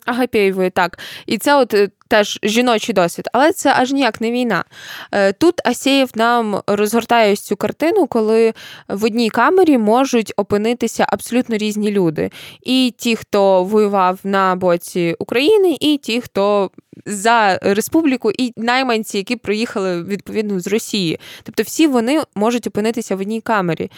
Агапєєвої, 0.06 0.70
так. 0.70 1.00
І 1.26 1.38
це 1.38 1.56
от 1.56 1.74
е, 1.74 1.90
теж 2.08 2.40
жіночий 2.44 2.96
досвід, 2.96 3.28
але 3.34 3.52
це 3.54 3.74
аж 3.78 3.92
ніяк 3.92 4.22
не 4.22 4.32
війна. 4.32 4.64
Е, 5.12 5.34
тут 5.34 5.62
Асєєв 5.66 6.10
нам 6.16 6.62
розгортає 6.68 7.34
ось 7.34 7.42
цю 7.42 7.56
картину, 7.56 8.08
коли 8.08 8.54
в 8.88 9.04
одній 9.04 9.30
камері 9.30 9.78
можуть 9.78 10.34
опинитися 10.38 11.06
абсолютно 11.10 11.58
різні 11.58 11.92
люди. 11.92 12.30
І 12.62 12.94
ті, 12.98 13.16
хто 13.16 13.64
воював 13.64 14.20
на 14.24 14.56
боці 14.56 15.16
України, 15.20 15.78
і 15.80 15.98
ті, 15.98 16.22
хто 16.22 16.72
за 17.06 17.60
республіку, 17.62 18.32
і 18.32 18.54
найманці, 18.58 19.18
які 19.18 19.36
приїхали 19.36 20.04
відповідно 20.04 20.60
з 20.60 20.68
Росії. 20.68 21.20
Тобто 21.44 21.64
всі 21.64 21.88
вони 21.88 22.22
можуть 22.36 22.68
опинитися 22.68 23.16
в 23.16 23.20
одній 23.20 23.42
камері. 23.42 23.92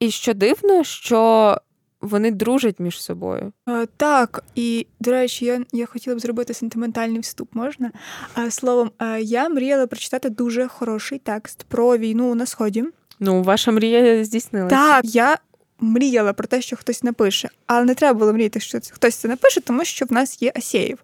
І 0.00 0.10
що 0.10 0.34
дивно, 0.34 0.84
що 0.84 1.56
вони 2.00 2.30
дружать 2.30 2.80
між 2.80 3.02
собою. 3.02 3.52
А, 3.66 3.86
так, 3.96 4.44
і 4.54 4.86
до 5.00 5.10
речі, 5.10 5.44
я 5.44 5.60
я 5.72 5.86
хотіла 5.86 6.16
б 6.16 6.20
зробити 6.20 6.54
сентиментальний 6.54 7.20
вступ, 7.20 7.54
можна? 7.54 7.90
А, 8.34 8.50
Словом, 8.50 8.90
я 9.20 9.48
мріяла 9.48 9.86
прочитати 9.86 10.30
дуже 10.30 10.68
хороший 10.68 11.18
текст 11.18 11.64
про 11.68 11.98
війну 11.98 12.34
на 12.34 12.46
сході. 12.46 12.84
Ну, 13.20 13.42
ваша 13.42 13.72
мрія 13.72 14.24
здійснилася. 14.24 14.76
Так, 14.76 15.04
я 15.04 15.38
мріяла 15.80 16.32
про 16.32 16.46
те, 16.46 16.62
що 16.62 16.76
хтось 16.76 17.02
напише, 17.02 17.48
але 17.66 17.84
не 17.84 17.94
треба 17.94 18.18
було 18.18 18.32
мріяти, 18.32 18.60
що 18.60 18.78
хтось 18.92 19.14
це 19.14 19.28
напише, 19.28 19.60
тому 19.60 19.84
що 19.84 20.04
в 20.04 20.12
нас 20.12 20.42
є 20.42 20.52
Асєєв. 20.56 20.98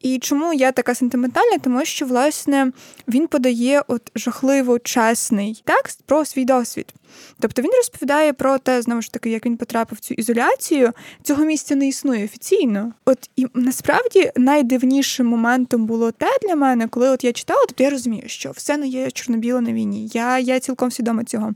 І 0.00 0.18
чому 0.18 0.52
я 0.52 0.72
така 0.72 0.94
сентиментальна? 0.94 1.58
Тому 1.58 1.84
що, 1.84 2.06
власне, 2.06 2.72
він 3.08 3.26
подає 3.26 3.82
от 3.88 4.10
жахливо 4.14 4.78
чесний 4.78 5.62
текст 5.64 6.02
про 6.06 6.24
свій 6.24 6.44
досвід. 6.44 6.94
Тобто 7.40 7.62
він 7.62 7.70
розповідає 7.76 8.32
про 8.32 8.58
те, 8.58 8.82
знову 8.82 9.02
ж 9.02 9.12
таки, 9.12 9.30
як 9.30 9.46
він 9.46 9.56
потрапив 9.56 9.98
в 9.98 10.00
цю 10.00 10.14
ізоляцію. 10.14 10.92
Цього 11.22 11.44
місця 11.44 11.74
не 11.74 11.88
існує 11.88 12.24
офіційно. 12.24 12.92
От 13.04 13.30
і 13.36 13.46
насправді 13.54 14.32
найдивнішим 14.36 15.26
моментом 15.26 15.86
було 15.86 16.10
те 16.10 16.30
для 16.42 16.56
мене, 16.56 16.88
коли 16.88 17.10
от 17.10 17.24
я 17.24 17.32
читала, 17.32 17.60
тобто 17.68 17.84
я 17.84 17.90
розумію, 17.90 18.22
що 18.26 18.50
все 18.50 18.76
не 18.76 18.86
є 18.86 19.10
чорно-біло 19.10 19.60
на 19.60 19.72
війні. 19.72 20.10
Я, 20.12 20.38
Я 20.38 20.60
цілком 20.60 20.90
свідома 20.90 21.24
цього. 21.24 21.52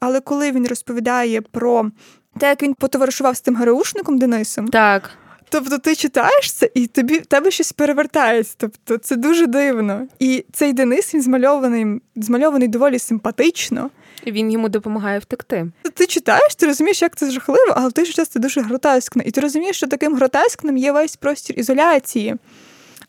Але 0.00 0.20
коли 0.20 0.52
він 0.52 0.66
розповідає 0.66 1.40
про 1.40 1.90
те, 2.38 2.48
як 2.48 2.62
він 2.62 2.74
потоваришував 2.74 3.36
з 3.36 3.40
тим 3.40 3.56
ГРУшником 3.56 4.18
Денисом, 4.18 4.68
так. 4.68 5.10
Тобто 5.54 5.78
ти 5.78 5.94
читаєш 5.96 6.52
це, 6.52 6.70
і 6.74 6.86
тобі 6.86 7.18
в 7.18 7.26
тебе 7.26 7.50
щось 7.50 7.72
перевертається. 7.72 8.54
Тобто 8.56 8.96
це 8.96 9.16
дуже 9.16 9.46
дивно. 9.46 10.06
І 10.18 10.44
цей 10.52 10.72
Денис 10.72 11.14
він 11.14 11.22
змальований, 11.22 12.00
змальований 12.16 12.68
доволі 12.68 12.98
симпатично. 12.98 13.90
І 14.24 14.32
Він 14.32 14.50
йому 14.50 14.68
допомагає 14.68 15.18
втекти. 15.18 15.66
Ти 15.94 16.06
читаєш, 16.06 16.54
ти 16.54 16.66
розумієш, 16.66 17.02
як 17.02 17.16
це 17.16 17.30
жахливо, 17.30 17.72
але 17.76 17.88
в 17.88 17.92
той 17.92 18.04
же 18.04 18.12
час 18.12 18.28
це 18.28 18.40
дуже 18.40 18.60
гротескно. 18.60 19.22
І 19.26 19.30
ти 19.30 19.40
розумієш, 19.40 19.76
що 19.76 19.86
таким 19.86 20.16
гротескним 20.16 20.76
є 20.76 20.92
весь 20.92 21.16
простір 21.16 21.58
ізоляції. 21.58 22.36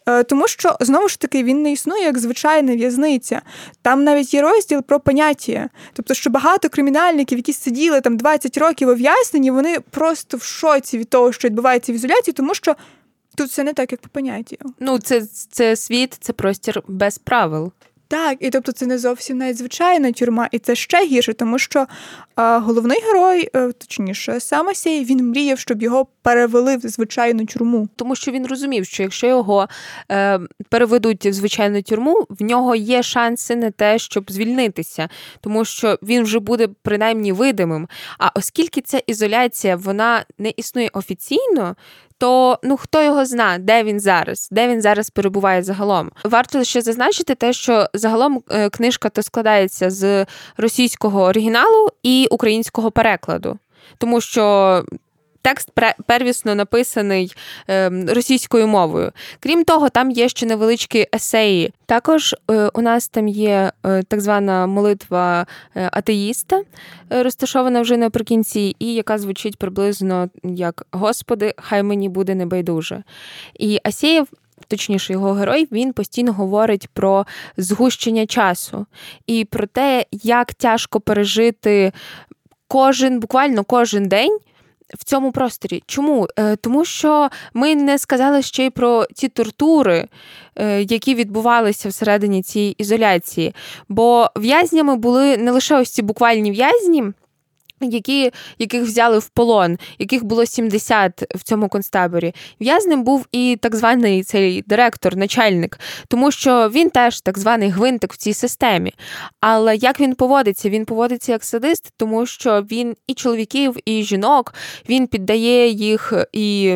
Е, 0.05 0.23
тому 0.23 0.47
що 0.47 0.77
знову 0.79 1.07
ж 1.07 1.19
таки 1.19 1.43
він 1.43 1.61
не 1.61 1.71
існує 1.71 2.03
як 2.03 2.17
звичайна 2.17 2.75
в'язниця. 2.75 3.41
Там 3.81 4.03
навіть 4.03 4.33
є 4.33 4.41
розділ 4.41 4.81
про 4.81 4.99
поняття. 4.99 5.69
Тобто, 5.93 6.13
що 6.13 6.29
багато 6.29 6.69
кримінальників, 6.69 7.37
які 7.37 7.53
сиділи 7.53 8.01
там 8.01 8.17
20 8.17 8.57
років 8.57 8.89
ув'язнені, 8.89 9.51
вони 9.51 9.79
просто 9.79 10.37
в 10.37 10.43
шоці 10.43 10.97
від 10.97 11.09
того, 11.09 11.31
що 11.31 11.47
відбувається 11.47 11.91
в 11.91 11.95
ізоляції, 11.95 12.33
тому 12.33 12.53
що 12.53 12.75
тут 13.35 13.49
все 13.49 13.63
не 13.63 13.73
так, 13.73 13.91
як 13.91 14.01
по 14.01 14.09
поняттю. 14.09 14.55
Ну, 14.79 14.99
це, 14.99 15.21
це 15.51 15.75
світ, 15.75 16.17
це 16.19 16.33
простір 16.33 16.81
без 16.87 17.17
правил. 17.17 17.71
Так, 18.07 18.37
і 18.39 18.49
тобто 18.49 18.71
це 18.71 18.85
не 18.85 18.97
зовсім 18.97 19.37
навіть 19.37 19.57
звичайна 19.57 20.11
тюрма, 20.11 20.49
і 20.51 20.59
це 20.59 20.75
ще 20.75 21.05
гірше, 21.05 21.33
тому 21.33 21.59
що 21.59 21.85
а, 22.35 22.59
головний 22.59 23.01
герой, 23.01 23.49
а, 23.53 23.57
е, 23.57 23.71
точніше, 23.71 24.39
сам 24.39 24.69
Асій, 24.69 25.05
він 25.05 25.29
мріяв, 25.29 25.59
щоб 25.59 25.81
його 25.81 26.07
перевели 26.21 26.77
в 26.77 26.81
звичайну 26.81 27.45
тюрму. 27.45 27.87
Тому 27.95 28.15
що 28.15 28.31
він 28.31 28.47
розумів, 28.47 28.85
що 28.85 29.03
якщо 29.03 29.27
його 29.27 29.67
е, 30.11 30.39
переведуть 30.69 31.25
в 31.25 31.33
звичайну 31.33 31.81
тюрму, 31.81 32.25
в 32.29 32.43
нього 32.43 32.75
є 32.75 33.03
шанси 33.03 33.55
на 33.55 33.71
те, 33.71 33.99
щоб 33.99 34.31
звільнитися, 34.31 35.09
тому 35.41 35.65
що 35.65 35.99
він 36.03 36.23
вже 36.23 36.39
буде 36.39 36.67
принаймні 36.81 37.31
видимим. 37.31 37.87
А 38.19 38.29
оскільки 38.35 38.81
ця 38.81 39.01
ізоляція 39.07 39.75
вона 39.75 40.25
не 40.37 40.49
існує 40.57 40.89
офіційно, 40.93 41.75
то 42.17 42.59
ну 42.63 42.77
хто 42.77 43.03
його 43.03 43.25
зна, 43.25 43.57
де 43.59 43.83
він 43.83 43.99
зараз, 43.99 44.49
де 44.51 44.67
він 44.67 44.81
зараз 44.81 45.09
перебуває 45.09 45.63
загалом. 45.63 46.11
Варто 46.23 46.63
ще 46.63 46.81
зазначити 46.81 47.35
те, 47.35 47.53
що 47.53 47.87
загалом 47.93 48.43
е, 48.49 48.69
книжка 48.69 49.09
то 49.09 49.23
складається 49.23 49.89
з 49.89 50.25
російського 50.57 51.23
оригіналу 51.23 51.87
і 52.03 52.27
українського 52.31 52.91
перекладу. 52.91 53.59
Тому 53.97 54.21
що 54.21 54.83
Текст 55.45 55.69
первісно 56.05 56.55
написаний 56.55 57.33
ем, 57.67 58.09
російською 58.09 58.67
мовою. 58.67 59.11
Крім 59.39 59.63
того, 59.63 59.89
там 59.89 60.11
є 60.11 60.29
ще 60.29 60.45
невеличкі 60.45 61.07
есеї. 61.15 61.73
Також 61.85 62.35
е, 62.51 62.69
у 62.73 62.81
нас 62.81 63.07
там 63.07 63.27
є 63.27 63.71
е, 63.85 64.03
так 64.03 64.21
звана 64.21 64.67
молитва 64.67 65.45
е, 65.75 65.89
атеїста, 65.93 66.61
розташована 67.09 67.81
вже 67.81 67.97
наприкінці, 67.97 68.75
і 68.79 68.93
яка 68.93 69.17
звучить 69.17 69.57
приблизно 69.57 70.29
як 70.43 70.85
Господи, 70.91 71.53
хай 71.57 71.83
мені 71.83 72.09
буде 72.09 72.35
небайдуже. 72.35 73.03
І 73.59 73.79
Асєєв. 73.83 74.27
Точніше, 74.67 75.13
його 75.13 75.33
герой 75.33 75.67
він 75.71 75.93
постійно 75.93 76.33
говорить 76.33 76.87
про 76.93 77.25
згущення 77.57 78.25
часу 78.25 78.85
і 79.27 79.45
про 79.45 79.67
те, 79.67 80.05
як 80.11 80.53
тяжко 80.53 80.99
пережити 80.99 81.91
кожен, 82.67 83.19
буквально 83.19 83.63
кожен 83.63 84.07
день 84.07 84.39
в 84.93 85.03
цьому 85.03 85.31
просторі. 85.31 85.83
Чому? 85.85 86.27
Е, 86.39 86.55
тому 86.55 86.85
що 86.85 87.29
ми 87.53 87.75
не 87.75 87.99
сказали 87.99 88.41
ще 88.41 88.65
й 88.65 88.69
про 88.69 89.05
ті 89.05 89.27
тортури, 89.27 90.07
е, 90.55 90.81
які 90.81 91.15
відбувалися 91.15 91.89
всередині 91.89 92.43
цієї 92.43 92.75
ізоляції. 92.77 93.53
Бо 93.89 94.29
в'язнями 94.35 94.95
були 94.95 95.37
не 95.37 95.51
лише 95.51 95.79
ось 95.79 95.91
ці 95.91 96.01
буквальні 96.01 96.51
в'язні 96.51 97.03
які, 97.81 98.31
Яких 98.59 98.83
взяли 98.83 99.19
в 99.19 99.29
полон, 99.29 99.77
яких 99.99 100.23
було 100.23 100.45
70 100.45 101.23
в 101.35 101.43
цьому 101.43 101.69
концтаборі. 101.69 102.33
В'язним 102.61 103.03
був 103.03 103.25
і 103.31 103.57
так 103.61 103.75
званий 103.75 104.23
цей 104.23 104.61
директор, 104.61 105.15
начальник, 105.15 105.79
тому 106.07 106.31
що 106.31 106.69
він 106.69 106.89
теж 106.89 107.21
так 107.21 107.37
званий 107.37 107.69
гвинтик 107.69 108.13
в 108.13 108.17
цій 108.17 108.33
системі. 108.33 108.93
Але 109.39 109.75
як 109.75 109.99
він 109.99 110.15
поводиться? 110.15 110.69
Він 110.69 110.85
поводиться 110.85 111.31
як 111.31 111.43
садист, 111.43 111.93
тому 111.97 112.25
що 112.25 112.61
він 112.61 112.95
і 113.07 113.13
чоловіків, 113.13 113.77
і 113.85 114.03
жінок 114.03 114.53
він 114.89 115.07
піддає 115.07 115.69
їх 115.69 116.13
і 116.33 116.75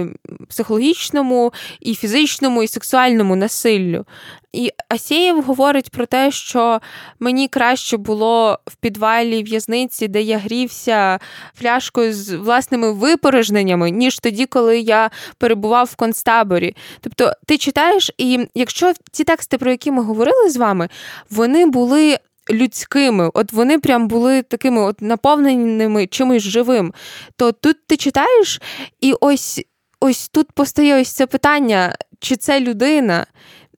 психологічному, 0.49 1.53
і 1.79 1.95
фізичному, 1.95 2.63
і 2.63 2.67
сексуальному 2.67 3.35
насиллю. 3.35 4.05
І 4.53 4.71
Асєєв 4.89 5.43
говорить 5.43 5.89
про 5.89 6.05
те, 6.05 6.31
що 6.31 6.81
мені 7.19 7.47
краще 7.47 7.97
було 7.97 8.59
в 8.67 8.75
підвалі 8.75 9.43
в'язниці, 9.43 10.07
де 10.07 10.21
я 10.21 10.37
грівся 10.37 11.19
фляшкою 11.55 12.13
з 12.13 12.33
власними 12.33 12.91
випорожненнями, 12.91 13.91
ніж 13.91 14.19
тоді, 14.19 14.45
коли 14.45 14.79
я 14.79 15.11
перебував 15.37 15.89
в 15.91 15.95
концтаборі. 15.95 16.75
Тобто, 17.01 17.33
ти 17.47 17.57
читаєш, 17.57 18.11
і 18.17 18.47
якщо 18.55 18.93
ці 19.11 19.23
тексти, 19.23 19.57
про 19.57 19.71
які 19.71 19.91
ми 19.91 20.03
говорили 20.03 20.49
з 20.49 20.57
вами, 20.57 20.89
вони 21.29 21.65
були. 21.65 22.17
Людськими, 22.51 23.31
от 23.33 23.53
вони 23.53 23.79
прям 23.79 24.07
були 24.07 24.41
такими 24.41 24.81
от 24.81 25.01
наповненими 25.01 26.07
чимось 26.07 26.43
живим. 26.43 26.93
То 27.35 27.51
тут 27.51 27.77
ти 27.87 27.97
читаєш, 27.97 28.61
і 29.01 29.13
ось 29.21 29.61
ось 29.99 30.29
тут 30.29 30.51
постає 30.51 31.01
ось 31.01 31.11
це 31.11 31.27
питання, 31.27 31.95
чи 32.19 32.35
це 32.35 32.59
людина, 32.59 33.25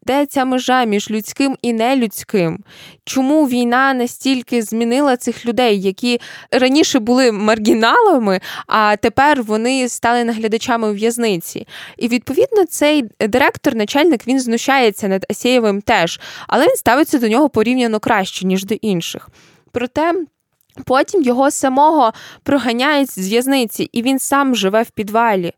де 0.03 0.25
ця 0.25 0.45
межа 0.45 0.83
між 0.83 1.11
людським 1.11 1.57
і 1.61 1.73
нелюдським? 1.73 2.63
Чому 3.05 3.47
війна 3.47 3.93
настільки 3.93 4.61
змінила 4.61 5.17
цих 5.17 5.45
людей, 5.45 5.81
які 5.81 6.19
раніше 6.51 6.99
були 6.99 7.31
маргіналами, 7.31 8.39
а 8.67 8.95
тепер 8.95 9.43
вони 9.43 9.89
стали 9.89 10.23
наглядачами 10.23 10.89
у 10.89 10.93
в'язниці? 10.93 11.67
І 11.97 12.07
відповідно 12.07 12.65
цей 12.65 13.03
директор, 13.19 13.75
начальник, 13.75 14.27
він 14.27 14.39
знущається 14.39 15.07
над 15.07 15.25
Асєєвим 15.29 15.81
теж, 15.81 16.19
але 16.47 16.67
він 16.67 16.75
ставиться 16.75 17.19
до 17.19 17.27
нього 17.27 17.49
порівняно 17.49 17.99
краще, 17.99 18.45
ніж 18.47 18.65
до 18.65 18.75
інших. 18.75 19.29
Проте. 19.71 20.13
Потім 20.85 21.23
його 21.23 21.51
самого 21.51 22.13
проганяють 22.43 23.19
з 23.19 23.27
в'язниці, 23.27 23.89
і 23.91 24.01
він 24.01 24.19
сам 24.19 24.55
живе 24.55 24.83
в 24.83 24.89
підвалі. 24.89 25.53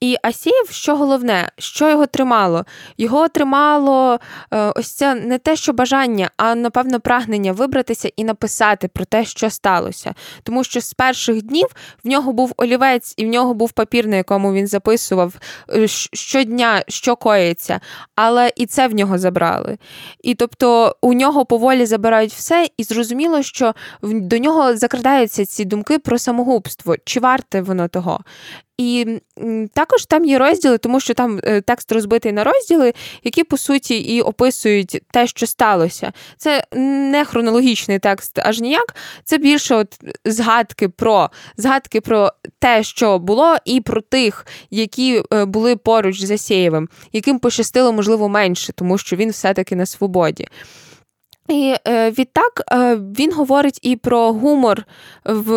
І 0.00 0.16
Асієв, 0.22 0.68
що 0.70 0.96
головне, 0.96 1.48
що 1.58 1.90
його 1.90 2.06
тримало? 2.06 2.64
Його 2.98 3.28
тримало 3.28 4.18
е, 4.52 4.72
ось 4.76 4.92
це 4.92 5.14
не 5.14 5.38
те, 5.38 5.56
що 5.56 5.72
бажання, 5.72 6.30
а 6.36 6.54
напевно 6.54 7.00
прагнення 7.00 7.52
вибратися 7.52 8.10
і 8.16 8.24
написати 8.24 8.88
про 8.88 9.04
те, 9.04 9.24
що 9.24 9.50
сталося. 9.50 10.14
Тому 10.42 10.64
що 10.64 10.80
з 10.80 10.94
перших 10.94 11.42
днів 11.42 11.66
в 12.04 12.08
нього 12.08 12.32
був 12.32 12.52
олівець, 12.56 13.14
і 13.16 13.24
в 13.24 13.28
нього 13.28 13.54
був 13.54 13.72
папір, 13.72 14.06
на 14.06 14.16
якому 14.16 14.52
він 14.52 14.66
записував 14.66 15.34
е, 15.70 15.88
щодня, 16.12 16.82
що 16.88 17.16
коїться, 17.16 17.80
але 18.14 18.52
і 18.56 18.66
це 18.66 18.88
в 18.88 18.94
нього 18.94 19.18
забрали. 19.18 19.78
І 20.22 20.34
тобто 20.34 20.96
у 21.02 21.12
нього 21.12 21.44
поволі 21.44 21.86
забирають 21.86 22.32
все, 22.32 22.68
і 22.76 22.84
зрозуміло, 22.84 23.42
що 23.42 23.74
до 24.02 24.38
нього 24.38 24.76
закрадаються 24.76 25.46
ці 25.46 25.64
думки 25.64 25.98
про 25.98 26.18
самогубство, 26.18 26.96
чи 27.04 27.20
варте 27.20 27.62
воно 27.62 27.88
того. 27.88 28.20
І 28.80 29.20
також 29.74 30.06
там 30.06 30.24
є 30.24 30.38
розділи, 30.38 30.78
тому 30.78 31.00
що 31.00 31.14
там 31.14 31.40
е, 31.44 31.60
текст 31.60 31.92
розбитий 31.92 32.32
на 32.32 32.44
розділи, 32.44 32.92
які 33.24 33.44
по 33.44 33.56
суті 33.56 33.98
і 33.98 34.20
описують 34.20 35.02
те, 35.10 35.26
що 35.26 35.46
сталося. 35.46 36.12
Це 36.36 36.64
не 37.10 37.24
хронологічний 37.24 37.98
текст, 37.98 38.38
аж 38.38 38.60
ніяк. 38.60 38.94
Це 39.24 39.38
більше 39.38 39.74
от 39.74 39.98
згадки 40.24 40.88
про 40.88 41.30
згадки 41.56 42.00
про 42.00 42.32
те, 42.58 42.82
що 42.82 43.18
було, 43.18 43.56
і 43.64 43.80
про 43.80 44.00
тих, 44.00 44.46
які 44.70 45.22
е, 45.32 45.44
були 45.44 45.76
поруч 45.76 46.20
з 46.20 46.30
Асєєвим, 46.30 46.88
яким 47.12 47.38
пощастило, 47.38 47.92
можливо, 47.92 48.28
менше, 48.28 48.72
тому 48.72 48.98
що 48.98 49.16
він 49.16 49.30
все-таки 49.30 49.76
на 49.76 49.86
свободі. 49.86 50.48
І 51.50 51.74
е, 51.88 52.10
відтак 52.10 52.62
е, 52.72 52.96
він 52.96 53.32
говорить 53.32 53.78
і 53.82 53.96
про 53.96 54.32
гумор 54.32 54.84
в 55.24 55.50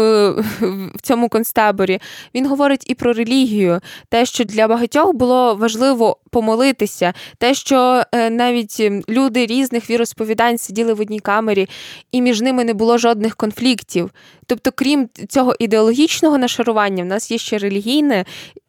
в 0.95 1.01
цьому 1.01 1.29
концтаборі. 1.29 1.99
Він 2.35 2.47
говорить 2.47 2.83
і 2.87 2.95
про 2.95 3.13
релігію, 3.13 3.79
те, 4.09 4.25
що 4.25 4.43
для 4.43 4.67
багатьох 4.67 5.13
було 5.13 5.55
важливо 5.55 6.17
помолитися, 6.31 7.13
те, 7.37 7.53
що 7.53 8.03
е, 8.11 8.29
навіть 8.29 8.79
люди 9.09 9.45
різних 9.45 9.89
віросповідань 9.89 10.57
сиділи 10.57 10.93
в 10.93 11.01
одній 11.01 11.19
камері, 11.19 11.69
і 12.11 12.21
між 12.21 12.41
ними 12.41 12.63
не 12.63 12.73
було 12.73 12.97
жодних 12.97 13.35
конфліктів. 13.35 14.11
Тобто, 14.45 14.71
крім 14.75 15.09
цього 15.29 15.55
ідеологічного 15.59 16.37
нашарування, 16.37 17.03
в 17.03 17.07
нас 17.07 17.31
є 17.31 17.37
ще 17.37 17.57
релігійне, 17.57 18.25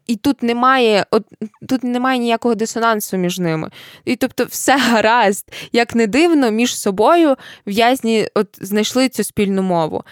і 0.07 0.17
тут 0.17 0.43
немає 0.43 1.07
от, 1.11 1.25
тут 1.69 1.85
немає 1.85 2.19
ніякого 2.19 2.55
дисонансу 2.55 3.17
між 3.17 3.39
ними. 3.39 3.71
І 4.05 4.17
тобто, 4.17 4.45
все 4.45 4.77
гаразд, 4.79 5.53
як 5.73 5.95
не 5.95 6.07
дивно, 6.07 6.51
між 6.51 6.79
собою 6.79 7.37
в'язні 7.67 8.29
от 8.35 8.49
знайшли 8.61 9.09
цю 9.09 9.25
спільну 9.25 9.63
мову. 9.63 10.05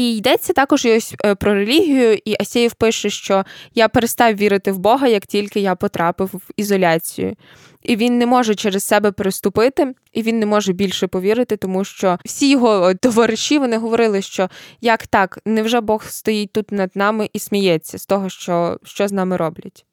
І 0.00 0.16
йдеться 0.16 0.52
також 0.52 0.86
ось 0.86 1.14
е, 1.24 1.34
про 1.34 1.54
релігію, 1.54 2.18
і 2.24 2.36
Асєєв 2.40 2.74
пише, 2.74 3.10
що 3.10 3.44
я 3.74 3.88
перестав 3.88 4.34
вірити 4.34 4.72
в 4.72 4.78
Бога, 4.78 5.08
як 5.08 5.26
тільки 5.26 5.60
я 5.60 5.74
потрапив 5.74 6.30
в 6.32 6.40
ізоляцію 6.56 7.36
і 7.82 7.96
він 7.96 8.18
не 8.18 8.26
може 8.26 8.54
через 8.54 8.84
себе 8.84 9.12
переступити, 9.12 9.94
і 10.12 10.22
він 10.22 10.38
не 10.38 10.46
може 10.46 10.72
більше 10.72 11.06
повірити, 11.06 11.56
тому 11.56 11.84
що 11.84 12.18
всі 12.24 12.50
його 12.50 12.94
товариші 12.94 13.58
вони 13.58 13.78
говорили, 13.78 14.22
що 14.22 14.48
як 14.80 15.06
так, 15.06 15.38
невже 15.44 15.80
Бог 15.80 16.04
стоїть 16.04 16.52
тут 16.52 16.72
над 16.72 16.90
нами 16.94 17.30
і 17.32 17.38
сміється 17.38 17.98
з 17.98 18.06
того, 18.06 18.28
що, 18.28 18.78
що 18.84 19.08
з 19.08 19.12
нами 19.12 19.36
роблять. 19.36 19.86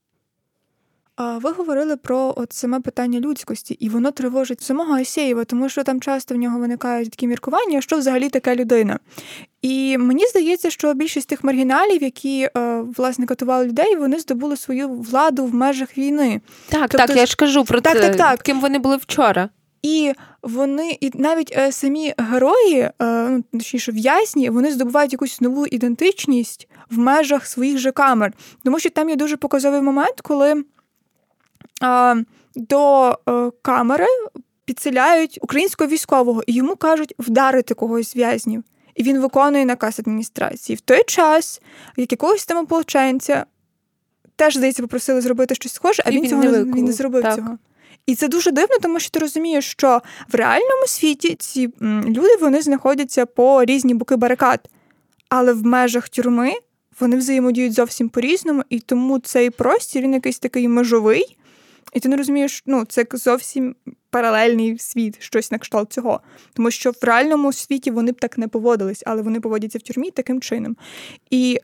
Ви 1.17 1.51
говорили 1.51 1.97
про 1.97 2.33
от 2.37 2.53
саме 2.53 2.79
питання 2.79 3.19
людськості, 3.19 3.73
і 3.73 3.89
воно 3.89 4.11
тривожить 4.11 4.61
самого 4.61 4.93
Асєєва, 4.93 5.45
тому 5.45 5.69
що 5.69 5.83
там 5.83 6.01
часто 6.01 6.35
в 6.35 6.37
нього 6.37 6.59
виникають 6.59 7.11
такі 7.11 7.27
міркування, 7.27 7.81
що 7.81 7.97
взагалі 7.97 8.29
така 8.29 8.55
людина. 8.55 8.99
І 9.61 9.97
мені 9.97 10.27
здається, 10.27 10.69
що 10.69 10.93
більшість 10.93 11.29
тих 11.29 11.43
маргіналів, 11.43 12.03
які 12.03 12.49
е, 12.57 12.81
власне 12.97 13.25
катували 13.25 13.65
людей, 13.67 13.95
вони 13.95 14.19
здобули 14.19 14.57
свою 14.57 14.89
владу 14.89 15.45
в 15.45 15.53
межах 15.53 15.97
війни. 15.97 16.41
Так, 16.69 16.89
тобто, 16.89 17.07
так, 17.07 17.17
я 17.17 17.25
ж 17.25 17.35
кажу 17.35 17.63
про 17.63 17.81
так, 17.81 17.93
це, 17.93 18.09
так, 18.09 18.17
так. 18.17 18.41
ким 18.41 18.61
вони 18.61 18.79
були 18.79 18.97
вчора. 18.97 19.49
І 19.81 20.13
вони, 20.41 20.97
і 21.01 21.11
навіть 21.13 21.53
е, 21.57 21.71
самі 21.71 22.13
герої, 22.17 22.79
е, 22.79 22.93
ну 23.29 23.43
точніше 23.53 23.91
в'язні, 23.91 24.49
вони 24.49 24.71
здобувають 24.71 25.13
якусь 25.13 25.41
нову 25.41 25.65
ідентичність 25.65 26.67
в 26.89 26.97
межах 26.97 27.45
своїх 27.47 27.77
же 27.77 27.91
камер. 27.91 28.33
Тому 28.63 28.79
що 28.79 28.89
там 28.89 29.09
є 29.09 29.15
дуже 29.15 29.37
показовий 29.37 29.81
момент, 29.81 30.21
коли 30.21 30.63
до 32.55 33.09
е, 33.29 33.51
камери 33.61 34.05
підселяють 34.65 35.39
українського 35.41 35.89
військового 35.89 36.43
і 36.47 36.53
йому 36.53 36.75
кажуть 36.75 37.13
вдарити 37.19 37.73
когось 37.73 38.11
з 38.11 38.15
в'язнів. 38.15 38.63
І 38.95 39.03
він 39.03 39.19
виконує 39.19 39.65
наказ 39.65 39.99
адміністрації. 39.99 40.75
В 40.75 40.81
той 40.81 41.03
час, 41.03 41.61
як 41.97 42.11
якогось 42.11 42.45
там 42.45 42.57
ополченця, 42.57 43.45
теж, 44.35 44.57
здається, 44.57 44.81
попросили 44.81 45.21
зробити 45.21 45.55
щось 45.55 45.73
схоже, 45.73 46.03
а 46.05 46.11
він, 46.11 46.21
він 46.21 46.29
цього 46.29 46.43
не, 46.43 46.63
він 46.63 46.85
не 46.85 46.91
зробив 46.91 47.23
так. 47.23 47.35
цього. 47.35 47.57
І 48.05 48.15
це 48.15 48.27
дуже 48.27 48.51
дивно, 48.51 48.75
тому 48.81 48.99
що 48.99 49.09
ти 49.09 49.19
розумієш, 49.19 49.71
що 49.71 50.01
в 50.29 50.35
реальному 50.35 50.87
світі 50.87 51.35
ці 51.35 51.69
люди 51.81 52.35
вони 52.41 52.61
знаходяться 52.61 53.25
по 53.25 53.63
різні 53.63 53.93
боки 53.93 54.15
барикад, 54.15 54.69
але 55.29 55.53
в 55.53 55.65
межах 55.65 56.09
тюрми 56.09 56.53
вони 56.99 57.17
взаємодіють 57.17 57.73
зовсім 57.73 58.09
по-різному, 58.09 58.63
і 58.69 58.79
тому 58.79 59.19
цей 59.19 59.49
простір 59.49 60.03
він 60.03 60.13
якийсь 60.13 60.39
такий 60.39 60.67
межовий, 60.67 61.37
і 61.97 61.99
ти 61.99 62.09
не 62.09 62.17
розумієш, 62.17 62.63
ну, 62.65 62.85
це 62.85 63.05
зовсім 63.11 63.75
паралельний 64.09 64.77
світ, 64.79 65.23
щось 65.23 65.51
на 65.51 65.57
кшталт 65.57 65.93
цього. 65.93 66.21
Тому 66.53 66.71
що 66.71 66.91
в 66.91 66.97
реальному 67.01 67.53
світі 67.53 67.91
вони 67.91 68.11
б 68.11 68.19
так 68.19 68.37
не 68.37 68.47
поводились, 68.47 69.03
але 69.05 69.21
вони 69.21 69.39
поводяться 69.39 69.79
в 69.79 69.81
тюрмі 69.81 70.11
таким 70.11 70.41
чином. 70.41 70.75
І 71.29 71.59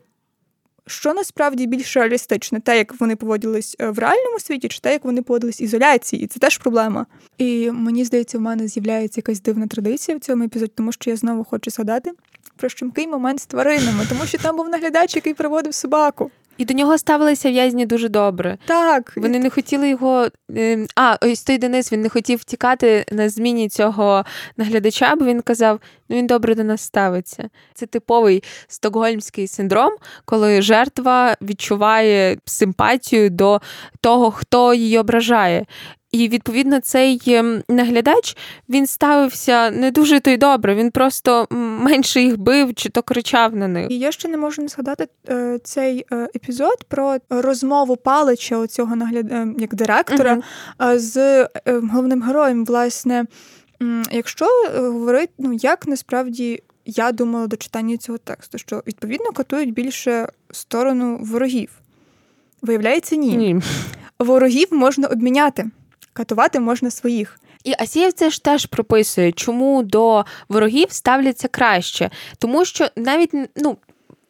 що 0.88 1.14
насправді 1.14 1.68
більш 1.68 1.98
реалістичне, 1.98 2.60
те, 2.60 2.78
як 2.78 3.00
вони 3.00 3.16
поводились 3.16 3.76
е, 3.80 3.90
в 3.90 4.00
реальному 4.00 4.40
світі, 4.40 4.68
чи 4.68 4.80
те, 4.80 4.92
як 4.92 5.06
вони 5.06 5.22
поводились 5.22 5.62
в 5.62 5.64
ізоляції, 5.64 6.24
і 6.24 6.28
це 6.28 6.40
теж 6.40 6.58
проблема. 6.58 7.06
І 7.38 7.72
мені 7.72 8.06
здається, 8.06 8.38
в 8.38 8.42
мене 8.42 8.68
з'являється 8.68 9.20
якась 9.20 9.42
дивна 9.42 9.68
традиція 9.68 10.18
в 10.18 10.20
цьому 10.20 10.44
епізоді, 10.44 10.72
тому 10.76 10.92
що 10.92 11.10
я 11.10 11.16
знову 11.16 11.44
хочу 11.44 11.72
згадати 11.72 12.12
про 12.56 12.70
щемкий 12.70 13.08
момент 13.08 13.40
з 13.40 13.46
тваринами, 13.46 14.06
тому 14.10 14.26
що 14.26 14.38
там 14.38 14.58
був 14.58 14.70
наглядач, 14.70 15.16
який 15.16 15.34
приводив 15.34 15.74
собаку. 15.74 16.32
І 16.58 16.66
до 16.66 16.74
нього 16.74 16.98
ставилися 16.98 17.52
в'язні 17.52 17.86
дуже 17.86 18.10
добре. 18.10 18.58
Так. 18.66 19.14
Вони 19.16 19.40
не 19.40 19.50
хотіли 19.50 19.90
його. 19.90 20.28
Ем, 20.56 20.88
а, 20.96 21.18
ось 21.22 21.44
той 21.44 21.58
Денис 21.58 21.94
він 21.94 22.02
не 22.02 22.10
хотів 22.10 22.40
втікати 22.40 23.06
на 23.12 23.30
зміні 23.30 23.70
цього 23.70 24.26
наглядача, 24.58 25.16
бо 25.16 25.26
він 25.26 25.42
казав: 25.42 25.80
ну 26.14 26.20
він 26.20 26.28
добре 26.28 26.56
до 26.56 26.64
нас 26.64 26.82
ставиться. 26.82 27.50
Це 27.74 27.86
типовий 27.86 28.44
стокгольмський 28.68 29.48
синдром, 29.48 29.92
коли 30.26 30.62
жертва 30.62 31.36
відчуває 31.42 32.38
симпатію 32.46 33.30
до 33.30 33.62
того, 34.02 34.32
хто 34.32 34.74
її 34.74 34.98
ображає. 35.00 35.66
І 36.12 36.28
відповідно 36.28 36.80
цей 36.80 37.22
ем, 37.28 37.64
наглядач 37.70 38.38
він 38.70 38.88
ставився 38.88 39.72
не 39.72 39.92
дуже 39.92 40.20
то 40.20 40.30
й 40.30 40.38
добре. 40.38 40.76
Він 40.76 40.92
просто 40.92 41.48
менше 41.80 42.22
їх 42.22 42.38
бив 42.38 42.74
чи 42.76 42.90
то 42.90 43.02
кричав 43.02 43.56
на 43.56 43.68
них. 43.68 43.92
І 43.92 44.00
я 44.00 44.12
ще 44.12 44.28
не 44.28 44.38
можу 44.38 44.62
не 44.62 44.68
згадати 44.68 45.08
е, 45.30 45.60
цей 45.64 46.06
е, 46.12 46.28
епізод 46.36 46.84
про 46.88 47.18
розмову 47.30 47.96
палича 47.96 48.58
оцього 48.58 48.96
нагляд... 48.96 49.32
Е, 49.32 49.48
як 49.58 49.76
директора 49.76 50.38
uh-huh. 50.80 51.00
з 51.00 51.48
головним 51.68 52.24
героєм. 52.24 52.66
Власне, 52.66 53.26
якщо 54.12 54.46
говорити, 54.76 55.34
ну 55.38 55.54
як 55.54 55.88
насправді. 55.88 56.64
Я 56.86 57.12
думала 57.12 57.48
до 57.48 57.56
читання 57.56 57.98
цього 57.98 58.18
тексту, 58.18 58.58
що 58.58 58.84
відповідно 58.88 59.32
катують 59.32 59.74
більше 59.74 60.28
сторону 60.52 61.18
ворогів. 61.22 61.70
Виявляється, 62.62 63.16
ні. 63.16 63.38
ні. 63.38 63.62
Ворогів 64.20 64.68
можна 64.72 65.08
обміняти 65.08 65.66
катувати 66.14 66.60
можна 66.60 66.92
своїх. 66.92 67.40
І 67.64 67.74
Асієв 67.80 68.14
це 68.14 68.30
ж 68.30 68.44
теж 68.44 68.66
прописує, 68.66 69.32
чому 69.32 69.84
до 69.84 70.26
ворогів 70.50 70.92
ставляться 70.92 71.48
краще, 71.48 72.10
тому 72.38 72.66
що 72.66 72.88
навіть 72.96 73.32
ну. 73.56 73.78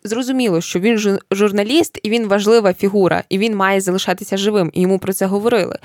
Зрозуміло, 0.04 0.62
що 0.62 0.80
він 0.80 1.20
журналіст 1.32 2.00
і 2.04 2.10
він 2.10 2.28
важлива 2.28 2.74
фігура, 2.74 3.24
і 3.30 3.38
він 3.38 3.56
має 3.56 3.82
залишатися 3.82 4.38
живим, 4.38 4.72
і 4.74 4.82
йому 4.82 5.00
про 5.00 5.14
це 5.14 5.26
говорили. 5.26 5.78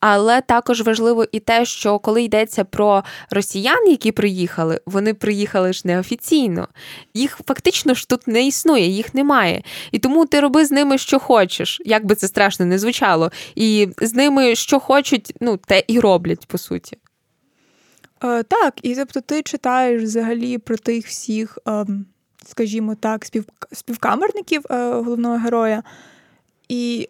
Але 0.00 0.40
також 0.40 0.82
важливо 0.82 1.26
і 1.32 1.40
те, 1.40 1.64
що 1.64 1.98
коли 1.98 2.22
йдеться 2.22 2.64
про 2.64 3.04
росіян, 3.30 3.88
які 3.88 4.12
приїхали, 4.12 4.80
вони 4.86 5.14
приїхали 5.14 5.72
ж 5.72 5.82
неофіційно. 5.84 6.68
Їх 7.14 7.40
фактично 7.46 7.94
ж 7.94 8.08
тут 8.08 8.28
не 8.28 8.46
існує, 8.46 8.86
їх 8.86 9.14
немає. 9.14 9.62
І 9.92 9.98
тому 9.98 10.26
ти 10.26 10.40
роби 10.40 10.64
з 10.64 10.70
ними, 10.70 10.98
що 10.98 11.18
хочеш, 11.18 11.82
як 11.84 12.06
би 12.06 12.14
це 12.14 12.28
страшно 12.28 12.66
не 12.66 12.78
звучало. 12.78 13.30
І 13.54 13.88
з 14.00 14.14
ними 14.14 14.54
що 14.54 14.80
хочуть, 14.80 15.32
ну 15.40 15.56
те 15.56 15.84
і 15.88 16.00
роблять 16.00 16.46
по 16.46 16.58
суті. 16.58 16.96
Е, 18.24 18.42
Так, 18.42 18.74
і 18.82 18.94
тобто 18.94 19.20
ти 19.20 19.42
читаєш 19.42 20.02
взагалі 20.02 20.58
про 20.58 20.76
тих 20.76 21.06
всіх. 21.06 21.58
Е, 21.68 21.86
скажімо 22.46 22.94
так, 22.94 23.24
спів, 23.24 23.44
співкамерників 23.72 24.62
е, 24.70 24.92
головного 24.92 25.36
героя. 25.36 25.82
І 26.68 27.08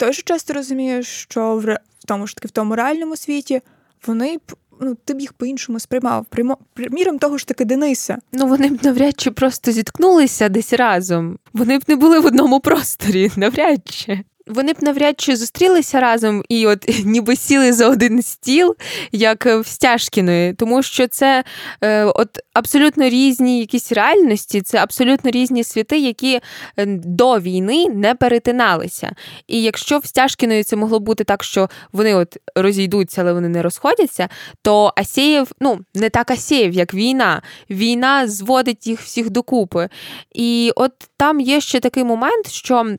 же 0.00 0.22
часто 0.22 0.52
розумієш, 0.52 1.06
що 1.06 1.56
в, 1.56 1.78
в 1.98 2.04
тому 2.06 2.26
ж 2.26 2.36
таки 2.36 2.48
в 2.48 2.50
тому 2.50 2.76
реальному 2.76 3.16
світі 3.16 3.60
вони 4.06 4.38
ну, 4.80 4.96
ти 5.04 5.14
б 5.14 5.20
їх 5.20 5.32
по-іншому 5.32 5.80
сприймав. 5.80 6.26
Примо... 6.30 6.58
Приміром 6.74 7.18
того 7.18 7.38
ж 7.38 7.46
таки 7.46 7.64
Дениса. 7.64 8.18
Ну 8.32 8.46
вони 8.46 8.68
б 8.68 8.84
навряд 8.84 9.20
чи 9.20 9.30
просто 9.30 9.72
зіткнулися 9.72 10.48
десь 10.48 10.72
разом. 10.72 11.38
Вони 11.52 11.78
б 11.78 11.82
не 11.88 11.96
були 11.96 12.20
в 12.20 12.26
одному 12.26 12.60
просторі, 12.60 13.30
навряд 13.36 13.80
чи 13.88 14.24
вони 14.46 14.72
б 14.72 14.76
навряд 14.82 15.20
чи 15.20 15.36
зустрілися 15.36 16.00
разом 16.00 16.42
і 16.48 16.66
от 16.66 16.84
ніби 17.04 17.36
сіли 17.36 17.72
за 17.72 17.88
один 17.88 18.22
стіл, 18.22 18.76
як 19.12 19.46
в 19.46 19.66
Стяжкіної, 19.66 20.54
тому 20.54 20.82
що 20.82 21.08
це 21.08 21.44
е, 21.80 22.04
от 22.04 22.38
абсолютно 22.52 23.08
різні 23.08 23.60
якісь 23.60 23.92
реальності, 23.92 24.62
це 24.62 24.78
абсолютно 24.78 25.30
різні 25.30 25.64
світи, 25.64 25.98
які 25.98 26.40
е, 26.76 26.86
до 26.86 27.40
війни 27.40 27.88
не 27.88 28.14
перетиналися. 28.14 29.12
І 29.46 29.62
якщо 29.62 29.98
в 29.98 30.06
Стяжкіної 30.06 30.64
це 30.64 30.76
могло 30.76 31.00
бути 31.00 31.24
так, 31.24 31.44
що 31.44 31.68
вони 31.92 32.14
от 32.14 32.36
розійдуться, 32.54 33.20
але 33.22 33.32
вони 33.32 33.48
не 33.48 33.62
розходяться, 33.62 34.28
то 34.62 34.92
Асєєв, 34.96 35.52
ну 35.60 35.78
не 35.94 36.10
так 36.10 36.30
Асєєв, 36.30 36.72
як 36.72 36.94
війна. 36.94 37.42
Війна 37.70 38.28
зводить 38.28 38.86
їх 38.86 39.00
всіх 39.00 39.30
докупи. 39.30 39.88
І 40.34 40.72
от 40.76 40.92
там 41.16 41.40
є 41.40 41.60
ще 41.60 41.80
такий 41.80 42.04
момент, 42.04 42.48
що. 42.48 42.96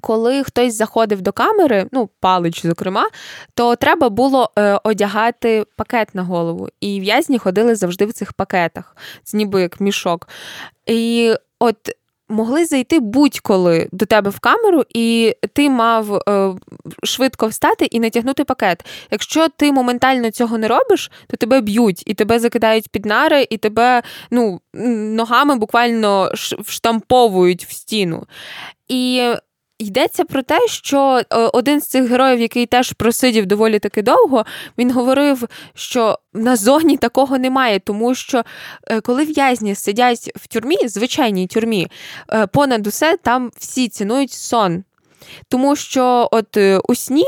Коли 0.00 0.44
хтось 0.44 0.74
заходив 0.74 1.20
до 1.20 1.32
камери, 1.32 1.86
ну, 1.92 2.10
палич, 2.20 2.66
зокрема, 2.66 3.08
то 3.54 3.76
треба 3.76 4.08
було 4.08 4.50
е, 4.58 4.80
одягати 4.84 5.64
пакет 5.76 6.14
на 6.14 6.22
голову. 6.22 6.68
І 6.80 7.00
в'язні 7.00 7.38
ходили 7.38 7.74
завжди 7.74 8.06
в 8.06 8.12
цих 8.12 8.32
пакетах. 8.32 8.96
Це 9.24 9.36
ніби 9.36 9.62
як 9.62 9.80
мішок. 9.80 10.28
І 10.86 11.34
от 11.58 11.76
могли 12.28 12.64
зайти 12.64 13.00
будь-коли 13.00 13.88
до 13.92 14.06
тебе 14.06 14.30
в 14.30 14.38
камеру, 14.38 14.84
і 14.94 15.36
ти 15.52 15.70
мав 15.70 16.14
е, 16.14 16.54
швидко 17.02 17.46
встати 17.46 17.84
і 17.84 18.00
натягнути 18.00 18.44
пакет. 18.44 18.86
Якщо 19.10 19.48
ти 19.48 19.72
моментально 19.72 20.30
цього 20.30 20.58
не 20.58 20.68
робиш, 20.68 21.10
то 21.26 21.36
тебе 21.36 21.60
б'ють, 21.60 22.02
і 22.06 22.14
тебе 22.14 22.38
закидають 22.38 22.88
під 22.88 23.06
нари, 23.06 23.46
і 23.50 23.56
тебе 23.56 24.02
ну, 24.30 24.60
ногами 25.14 25.56
буквально 25.56 26.32
вштамповують 26.58 27.64
в 27.64 27.72
стіну. 27.72 28.26
І 28.88 29.32
Йдеться 29.78 30.24
про 30.24 30.42
те, 30.42 30.66
що 30.66 31.22
е, 31.30 31.36
один 31.36 31.80
з 31.80 31.86
цих 31.86 32.08
героїв, 32.10 32.40
який 32.40 32.66
теж 32.66 32.92
просидів 32.92 33.46
доволі 33.46 33.78
таки 33.78 34.02
довго, 34.02 34.44
він 34.78 34.92
говорив, 34.92 35.48
що 35.74 36.18
на 36.34 36.56
зоні 36.56 36.96
такого 36.96 37.38
немає, 37.38 37.78
тому 37.78 38.14
що 38.14 38.42
е, 38.86 39.00
коли 39.00 39.24
в'язні 39.24 39.74
сидять 39.74 40.30
в 40.36 40.46
тюрмі, 40.46 40.76
звичайній 40.84 41.46
тюрмі, 41.46 41.90
е, 42.32 42.46
понад 42.46 42.86
усе 42.86 43.16
там 43.16 43.50
всі 43.56 43.88
цінують 43.88 44.32
сон. 44.32 44.84
Тому 45.48 45.76
що 45.76 46.28
от 46.32 46.56
у 46.88 46.94
сні 46.94 47.24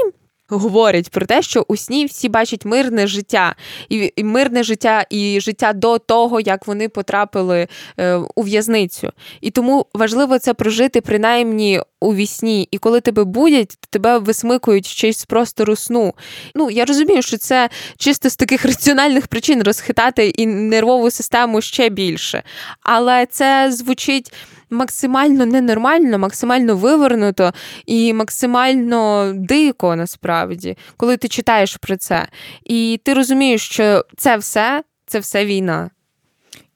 говорять 0.50 1.10
про 1.10 1.26
те, 1.26 1.42
що 1.42 1.64
у 1.68 1.76
сні 1.76 2.06
всі 2.06 2.28
бачать 2.28 2.64
мирне 2.64 3.06
життя, 3.06 3.54
і, 3.88 4.12
і 4.16 4.24
мирне 4.24 4.62
життя, 4.62 5.06
і 5.10 5.40
життя 5.40 5.72
до 5.72 5.98
того, 5.98 6.40
як 6.40 6.66
вони 6.66 6.88
потрапили 6.88 7.68
е, 7.98 8.14
у 8.34 8.42
в'язницю. 8.42 9.12
І 9.40 9.50
тому 9.50 9.86
важливо 9.94 10.38
це 10.38 10.54
прожити 10.54 11.00
принаймні 11.00 11.80
у 12.00 12.14
вісні. 12.14 12.68
І 12.70 12.78
коли 12.78 13.00
тебе 13.00 13.24
будять, 13.24 13.78
тебе 13.90 14.18
висмикують 14.18 14.86
ще 14.86 15.12
з 15.12 15.24
простору 15.24 15.76
сну. 15.76 16.14
Ну 16.54 16.70
я 16.70 16.84
розумію, 16.84 17.22
що 17.22 17.38
це 17.38 17.68
чисто 17.96 18.30
з 18.30 18.36
таких 18.36 18.64
раціональних 18.64 19.26
причин 19.26 19.62
розхитати 19.62 20.28
і 20.28 20.46
нервову 20.46 21.10
систему 21.10 21.60
ще 21.60 21.88
більше. 21.88 22.42
Але 22.82 23.26
це 23.26 23.72
звучить 23.72 24.32
максимально 24.70 25.46
ненормально, 25.46 26.18
максимально 26.18 26.76
вивернуто 26.76 27.52
і 27.86 28.12
максимально 28.12 29.32
дико 29.36 29.96
насправді, 29.96 30.76
коли 30.96 31.16
ти 31.16 31.28
читаєш 31.28 31.76
про 31.76 31.96
це. 31.96 32.28
І 32.64 33.00
ти 33.04 33.14
розумієш, 33.14 33.62
що 33.62 34.04
це 34.16 34.36
все, 34.36 34.82
це 35.06 35.18
все 35.18 35.44
війна. 35.44 35.90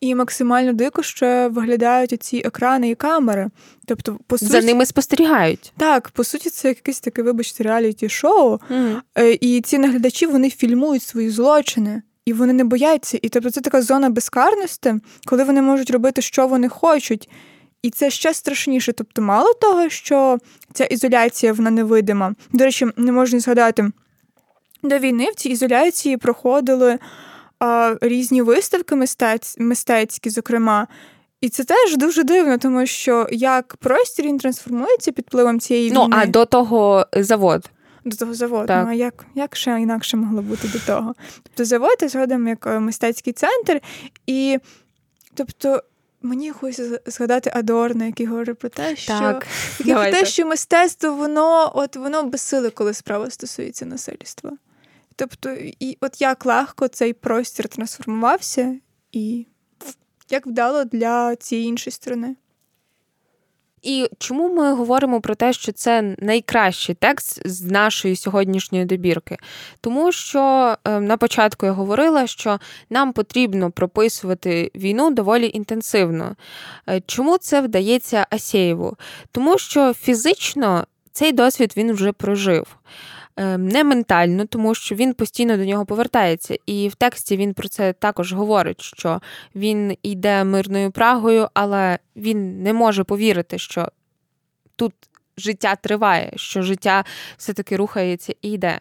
І 0.01 0.15
максимально 0.15 0.73
дико 0.73 1.03
ще 1.03 1.49
виглядають 1.49 2.23
ці 2.23 2.37
екрани 2.37 2.91
і 2.91 2.95
камери. 2.95 3.51
Тобто, 3.87 4.19
по 4.27 4.39
суті, 4.39 4.53
за 4.53 4.61
ними 4.61 4.87
спостерігають. 4.87 5.73
Так, 5.77 6.09
по 6.09 6.25
суті, 6.25 6.51
це 6.51 6.69
якесь 6.69 7.01
таке, 7.01 7.23
вибачте, 7.23 7.65
реаліті-шоу. 7.65 8.59
Mm. 8.71 9.39
І 9.41 9.61
ці 9.61 9.79
наглядачі 9.79 10.27
вони 10.27 10.51
фільмують 10.51 11.03
свої 11.03 11.31
злочини. 11.31 12.03
І 12.27 12.33
вони 12.33 12.53
не 12.53 12.65
бояться. 12.65 13.19
І 13.23 13.29
тобто 13.29 13.51
це 13.51 13.61
така 13.61 13.83
зона 13.83 14.11
безкарності, 14.11 14.95
коли 15.27 15.45
вони 15.45 15.63
можуть 15.63 15.91
робити, 15.91 16.23
що 16.23 16.47
вони 16.47 16.69
хочуть. 16.69 17.29
І 17.85 17.91
це 17.91 18.11
ще 18.11 18.35
страшніше. 18.35 18.93
Тобто, 18.93 19.23
мало 19.23 19.55
того, 19.55 19.89
що 19.89 20.39
ця 20.73 20.85
ізоляція 20.85 21.53
вона 21.53 21.71
невидима. 21.71 22.35
До 22.53 22.65
речі, 22.65 22.87
не 22.97 23.13
можна 23.13 23.41
згадати. 23.41 23.91
До 24.83 24.99
війни 24.99 25.31
в 25.31 25.35
цій 25.35 25.49
ізоляції 25.49 26.17
проходили 26.17 26.99
а, 27.59 27.97
різні 28.01 28.43
виставки 28.43 28.95
мистець, 28.95 29.57
мистецькі, 29.59 30.31
зокрема. 30.31 30.87
І 31.41 31.49
це 31.49 31.65
теж 31.65 31.97
дуже 31.97 32.25
дивно, 32.25 32.59
тому 32.59 32.87
що 32.87 33.27
як 33.31 33.77
простір 33.77 34.25
він 34.25 34.39
трансформується 34.39 35.13
під 35.13 35.25
впливом 35.25 35.61
цієї 35.61 35.91
ну, 35.93 36.05
війни. 36.05 36.17
Ну, 36.17 36.23
а 36.23 36.27
до 36.27 36.45
того 36.45 37.07
завод. 37.13 37.71
До 38.05 38.17
того 38.17 38.35
заводу. 38.35 38.67
Так. 38.67 38.85
Ну, 38.85 38.91
а 38.91 38.95
як 38.95 39.27
як 39.35 39.57
ще 39.57 39.71
інакше 39.71 40.17
могло 40.17 40.43
бути 40.43 40.69
до 40.69 40.79
того? 40.79 41.15
Тобто 41.43 41.65
завод 41.65 41.97
згодом 42.03 42.49
як 42.49 42.67
е, 42.67 42.81
мистецький 42.81 43.33
центр. 43.33 43.81
І 44.27 44.59
тобто 45.35 45.83
Мені 46.25 46.51
хочеться 46.51 47.01
згадати 47.07 47.51
Адорна, 47.55 48.07
який 48.07 48.27
говорить 48.27 48.59
про 48.59 48.69
те, 48.69 48.97
що 48.97 49.13
так, 49.13 49.47
про 49.79 50.11
те, 50.11 50.25
що 50.25 50.47
мистецтво 50.47 51.15
воно 51.15 51.73
от 51.75 51.97
воно 51.97 52.23
безсиле, 52.23 52.71
коли 52.71 52.95
справа 52.95 53.31
стосується 53.31 53.87
насильства. 53.87 54.53
Тобто, 55.17 55.51
і 55.81 55.99
от 56.01 56.21
як 56.21 56.47
легко 56.47 56.89
цей 56.89 57.13
простір 57.13 57.69
трансформувався, 57.69 58.77
і 59.13 59.47
як 60.31 60.47
вдало 60.47 60.85
для 60.85 61.37
цієї 61.37 61.69
іншої 61.69 61.93
сторони. 61.93 62.37
І 63.85 64.09
чому 64.19 64.55
ми 64.55 64.75
говоримо 64.75 65.21
про 65.21 65.35
те, 65.35 65.53
що 65.53 65.73
це 65.73 66.17
найкращий 66.19 66.95
текст 66.95 67.49
з 67.49 67.63
нашої 67.63 68.17
сьогоднішньої 68.17 68.85
добірки? 68.85 69.37
Тому 69.81 70.13
що 70.13 70.75
е, 70.85 71.01
на 71.01 71.17
початку 71.17 71.67
я 71.67 71.73
говорила, 71.73 72.27
що 72.27 72.59
нам 72.91 73.13
потрібно 73.13 73.71
прописувати 73.71 74.71
війну 74.75 75.11
доволі 75.11 75.51
інтенсивно. 75.55 76.37
Е, 76.89 77.01
чому 77.07 77.39
це 77.39 77.61
вдається 77.61 78.27
Асєєву? 78.31 78.97
Тому 79.33 79.59
що 79.59 79.93
фізично 79.93 80.87
цей 81.13 81.33
досвід 81.33 81.73
він 81.77 81.93
вже 81.93 82.13
прожив. 82.13 82.67
Ем, 83.37 83.69
не 83.69 83.85
ментально, 83.85 84.47
тому 84.47 84.75
що 84.75 84.95
він 84.95 85.15
постійно 85.15 85.57
до 85.57 85.65
нього 85.65 85.87
повертається. 85.87 86.57
І 86.67 86.89
в 86.89 86.95
тексті 86.95 87.37
він 87.37 87.55
про 87.55 87.69
це 87.69 87.93
також 87.93 88.33
говорить, 88.33 88.81
що 88.81 89.21
він 89.55 89.97
йде 90.03 90.45
мирною 90.45 90.91
прагою, 90.91 91.49
але 91.55 91.99
він 92.17 92.63
не 92.63 92.73
може 92.73 93.05
повірити, 93.05 93.59
що 93.59 93.89
тут. 94.77 94.93
Життя 95.37 95.77
триває, 95.77 96.33
що 96.37 96.63
життя 96.63 97.05
все-таки 97.37 97.77
рухається 97.77 98.35
і 98.43 98.53
йде. 98.53 98.81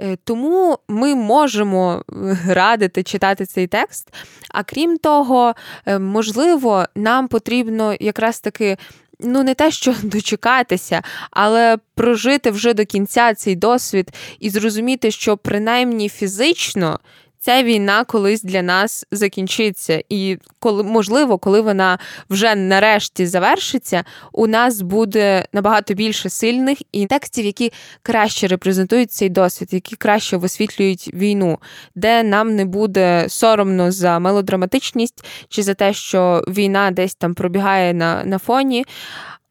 Е, 0.00 0.16
тому 0.24 0.78
ми 0.88 1.14
можемо 1.14 2.04
радити 2.48 3.02
читати 3.02 3.46
цей 3.46 3.66
текст. 3.66 4.14
А 4.50 4.62
крім 4.62 4.98
того, 4.98 5.54
е, 5.86 5.98
можливо, 5.98 6.84
нам 6.94 7.28
потрібно 7.28 7.94
якраз 8.00 8.40
таки 8.40 8.76
ну 9.20 9.42
не 9.42 9.54
те, 9.54 9.70
що 9.70 9.94
дочекатися, 10.02 11.02
але 11.30 11.78
прожити 11.94 12.50
вже 12.50 12.74
до 12.74 12.84
кінця 12.84 13.34
цей 13.34 13.56
досвід 13.56 14.14
і 14.40 14.50
зрозуміти, 14.50 15.10
що 15.10 15.36
принаймні 15.36 16.08
фізично 16.08 16.98
ця 17.40 17.62
війна 17.62 18.04
колись 18.04 18.42
для 18.42 18.62
нас 18.62 19.06
закінчиться, 19.12 20.02
і 20.08 20.38
коли 20.58 20.82
можливо, 20.82 21.38
коли 21.38 21.60
вона 21.60 21.98
вже 22.30 22.54
нарешті 22.54 23.26
завершиться, 23.26 24.04
у 24.32 24.46
нас 24.46 24.80
буде 24.80 25.44
набагато 25.52 25.94
більше 25.94 26.30
сильних 26.30 26.78
і 26.92 27.06
текстів, 27.06 27.44
які 27.46 27.72
краще 28.02 28.46
репрезентують 28.46 29.12
цей 29.12 29.28
досвід, 29.28 29.68
які 29.72 29.96
краще 29.96 30.36
висвітлюють 30.36 31.14
війну, 31.14 31.58
де 31.94 32.22
нам 32.22 32.56
не 32.56 32.64
буде 32.64 33.26
соромно 33.28 33.92
за 33.92 34.18
мелодраматичність 34.18 35.24
чи 35.48 35.62
за 35.62 35.74
те, 35.74 35.92
що 35.92 36.44
війна 36.48 36.90
десь 36.90 37.14
там 37.14 37.34
пробігає 37.34 37.94
на, 37.94 38.24
на 38.24 38.38
фоні. 38.38 38.84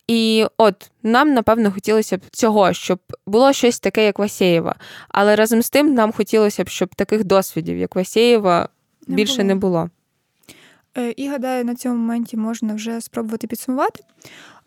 І 0.08 0.46
от 0.58 0.92
нам, 1.04 1.34
напевно, 1.34 1.72
хотілося 1.72 2.18
б 2.18 2.22
цього, 2.32 2.74
щоб 2.74 3.00
було 3.26 3.54
щось 3.54 3.80
таке, 3.80 4.06
як 4.06 4.20
Васєєва. 4.20 4.76
Але 5.10 5.36
разом 5.36 5.62
з 5.62 5.70
тим 5.70 5.94
нам 5.94 6.12
хотілося 6.12 6.64
б, 6.64 6.70
щоб 6.70 6.96
таких 6.96 7.24
досвідів, 7.24 7.78
як 7.78 7.96
Васєєва, 7.96 8.70
більше 9.08 9.36
було. 9.36 9.48
не 9.48 9.56
було. 9.56 9.90
Е, 10.98 11.14
і 11.18 11.28
гадаю, 11.28 11.66
на 11.66 11.76
цьому 11.76 11.96
моменті 11.96 12.38
можна 12.38 12.74
вже 12.74 13.02
спробувати 13.02 13.48
підсумувати. 13.48 14.04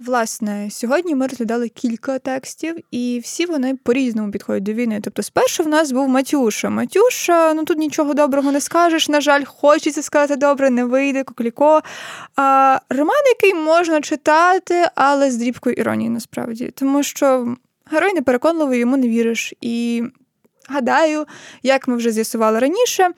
Власне, 0.06 0.70
сьогодні 0.70 1.14
ми 1.14 1.27
розглядали 1.27 1.68
кілька 1.68 2.18
текстів, 2.18 2.77
і 2.90 3.20
всі 3.24 3.47
вони 3.47 3.74
по-різному 3.74 4.31
підходять 4.31 4.62
до 4.62 4.72
війни. 4.72 5.01
Тобто, 5.02 5.22
спершу 5.22 5.62
в 5.62 5.68
нас 5.68 5.93
був 5.93 6.09
Матюша. 6.09 6.70
Матюша, 6.70 7.55
ну 7.55 7.64
тут 7.64 7.78
нічого 7.78 8.14
доброго 8.14 8.52
не 8.52 8.60
скажеш. 8.60 9.09
На 9.09 9.20
жаль, 9.20 9.44
хочеться 9.44 10.02
сказати 10.02 10.36
добре, 10.36 10.70
не 10.70 10.85
вийде, 10.85 11.24
кокліко. 11.24 11.81
А, 12.36 12.78
Роман, 12.89 13.22
який 13.27 13.55
можна 13.55 14.01
читати, 14.01 14.86
але 14.94 15.31
з 15.31 15.36
дрібкою 15.36 15.74
іронії 15.77 16.10
насправді, 16.10 16.72
тому 16.74 17.02
що 17.02 17.56
герой 17.90 18.14
непереконливий, 18.14 18.78
йому 18.78 18.97
не 18.97 19.09
віриш. 19.09 19.55
І 19.60 20.02
гадаю, 20.68 21.27
як 21.62 21.89
ми 21.89 21.97
вже 21.97 22.10
з'ясували 22.10 22.59
раніше. 22.59 23.10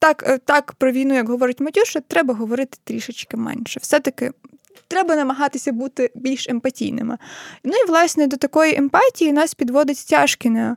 Так, 0.00 0.24
е, 0.26 0.38
так 0.38 0.72
про 0.72 0.92
війну, 0.92 1.14
як 1.14 1.28
говорить 1.28 1.60
Матюша, 1.60 2.00
треба 2.00 2.34
говорити 2.34 2.78
трішечки 2.84 3.36
менше. 3.36 3.80
Все-таки 3.82 4.32
треба 4.88 5.16
намагатися 5.16 5.72
бути 5.72 6.10
більш 6.14 6.48
емпатійними. 6.48 7.18
Ну 7.64 7.72
і 7.84 7.88
власне 7.88 8.26
до 8.26 8.36
такої 8.36 8.76
емпатії 8.76 9.32
нас 9.32 9.54
підводить 9.54 9.98
Стяжкіна 9.98 10.76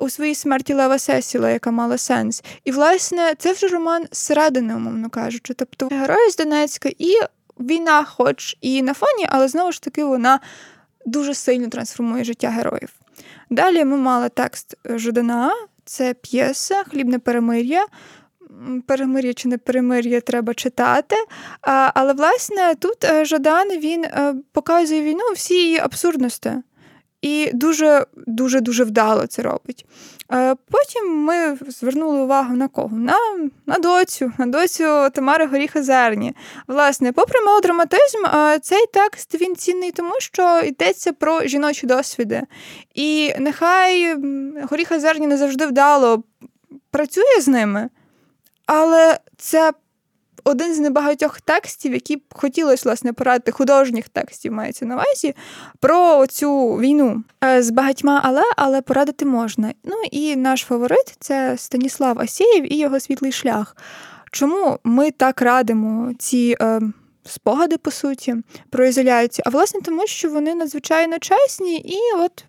у 0.00 0.08
своїй 0.08 0.34
смерті 0.34 0.74
Лева 0.74 0.98
Сесіла, 0.98 1.50
яка 1.50 1.70
мала 1.70 1.98
сенс. 1.98 2.42
І, 2.64 2.70
власне, 2.70 3.34
це 3.38 3.52
вже 3.52 3.68
роман 3.68 4.06
зсередини, 4.12 4.74
умовно 4.74 5.10
кажучи. 5.10 5.54
Тобто 5.54 5.88
герої 5.92 6.30
з 6.30 6.36
Донецька 6.36 6.90
і 6.98 7.14
війна, 7.60 8.04
хоч 8.04 8.56
і 8.60 8.82
на 8.82 8.94
фоні, 8.94 9.26
але 9.28 9.48
знову 9.48 9.72
ж 9.72 9.82
таки 9.82 10.04
вона 10.04 10.40
дуже 11.06 11.34
сильно 11.34 11.68
трансформує 11.68 12.24
життя 12.24 12.48
героїв. 12.48 12.88
Далі 13.50 13.84
ми 13.84 13.96
мали 13.96 14.28
текст 14.28 14.76
Жодана, 14.84 15.52
це 15.84 16.14
п'єса, 16.14 16.84
хлібне 16.84 17.18
перемир'я 17.18 17.86
перемир'я 18.86 19.34
чи 19.34 19.48
не 19.48 19.58
перемир'я 19.58 20.20
треба 20.20 20.54
читати. 20.54 21.16
Але, 21.94 22.12
власне, 22.12 22.74
тут 22.74 23.04
е, 23.04 23.24
Жадан 23.24 23.68
він 23.68 24.04
е, 24.04 24.34
показує 24.52 25.02
війну 25.02 25.24
всі 25.34 25.54
її 25.54 25.78
абсурдності. 25.78 26.52
І 27.22 27.50
дуже 27.54 28.06
дуже 28.26 28.60
дуже 28.60 28.84
вдало 28.84 29.26
це 29.26 29.42
робить. 29.42 29.86
Е, 30.32 30.54
потім 30.70 31.16
ми 31.24 31.58
звернули 31.68 32.20
увагу 32.20 32.56
на 32.56 32.68
кого? 32.68 32.96
На 32.96 33.16
на 33.66 33.78
доцю, 33.78 34.32
на 34.38 34.46
доцю 34.46 35.10
Тамари 35.12 35.46
Горіха 35.46 35.82
Зерні. 35.82 36.34
Власне, 36.66 37.12
попри 37.12 37.40
мелодраматизм, 37.40 38.18
цей 38.62 38.86
текст 38.92 39.40
він 39.40 39.56
цінний, 39.56 39.92
тому 39.92 40.14
що 40.18 40.60
йдеться 40.64 41.12
про 41.12 41.46
жіночі 41.46 41.86
досвіди. 41.86 42.42
І 42.94 43.32
нехай 43.38 44.16
Горіха 44.70 45.00
Зерні 45.00 45.26
не 45.26 45.36
завжди 45.36 45.66
вдало 45.66 46.22
працює 46.90 47.40
з 47.40 47.48
ними. 47.48 47.88
Але 48.66 49.18
це 49.36 49.72
один 50.44 50.74
з 50.74 50.78
небагатьох 50.78 51.40
текстів, 51.40 51.92
які 51.92 52.16
б 52.16 52.22
хотілося 52.32 52.82
власне 52.84 53.12
порадити 53.12 53.52
художніх 53.52 54.08
текстів, 54.08 54.52
мається 54.52 54.86
на 54.86 54.94
увазі, 54.94 55.34
про 55.80 56.26
цю 56.26 56.68
війну 56.68 57.24
е, 57.44 57.62
з 57.62 57.70
багатьма, 57.70 58.20
але 58.24 58.42
але 58.56 58.82
порадити 58.82 59.24
можна. 59.24 59.72
Ну 59.84 59.96
і 60.10 60.36
наш 60.36 60.60
фаворит 60.60 61.16
це 61.20 61.54
Станіслав 61.58 62.18
Асєєв 62.18 62.72
і 62.72 62.78
його 62.78 63.00
світлий 63.00 63.32
шлях. 63.32 63.76
Чому 64.30 64.78
ми 64.84 65.10
так 65.10 65.42
радимо 65.42 66.12
ці 66.18 66.56
е, 66.60 66.80
спогади, 67.24 67.78
по 67.78 67.90
суті, 67.90 68.36
про 68.70 68.86
ізоляцію? 68.86 69.44
А 69.46 69.50
власне 69.50 69.80
тому, 69.80 70.06
що 70.06 70.30
вони 70.30 70.54
надзвичайно 70.54 71.18
чесні, 71.18 71.76
і 71.78 71.98
от 72.18 72.44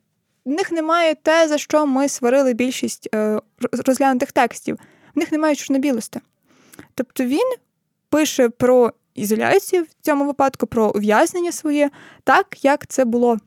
в 0.46 0.50
них 0.50 0.72
немає 0.72 1.16
те, 1.16 1.48
за 1.48 1.58
що 1.58 1.86
ми 1.86 2.10
сварили 2.10 2.54
більшість 2.54 3.10
е, 3.16 3.40
розглянутих 3.86 4.32
текстів 4.32 4.78
в 5.16 5.20
них 5.20 5.32
немає 5.32 5.56
чорнобілості. 5.56 6.20
Тобто 6.96 7.24
він 7.24 7.54
пише 8.10 8.50
про 8.50 8.94
ізоляцію 9.16 9.84
в 9.84 9.88
цьому 10.02 10.26
випадку, 10.26 10.68
про 10.68 10.92
ув'язнення 10.92 11.52
своє, 11.52 11.90
так, 12.24 12.66
як 12.66 12.88
це 12.88 13.06
було. 13.06 13.38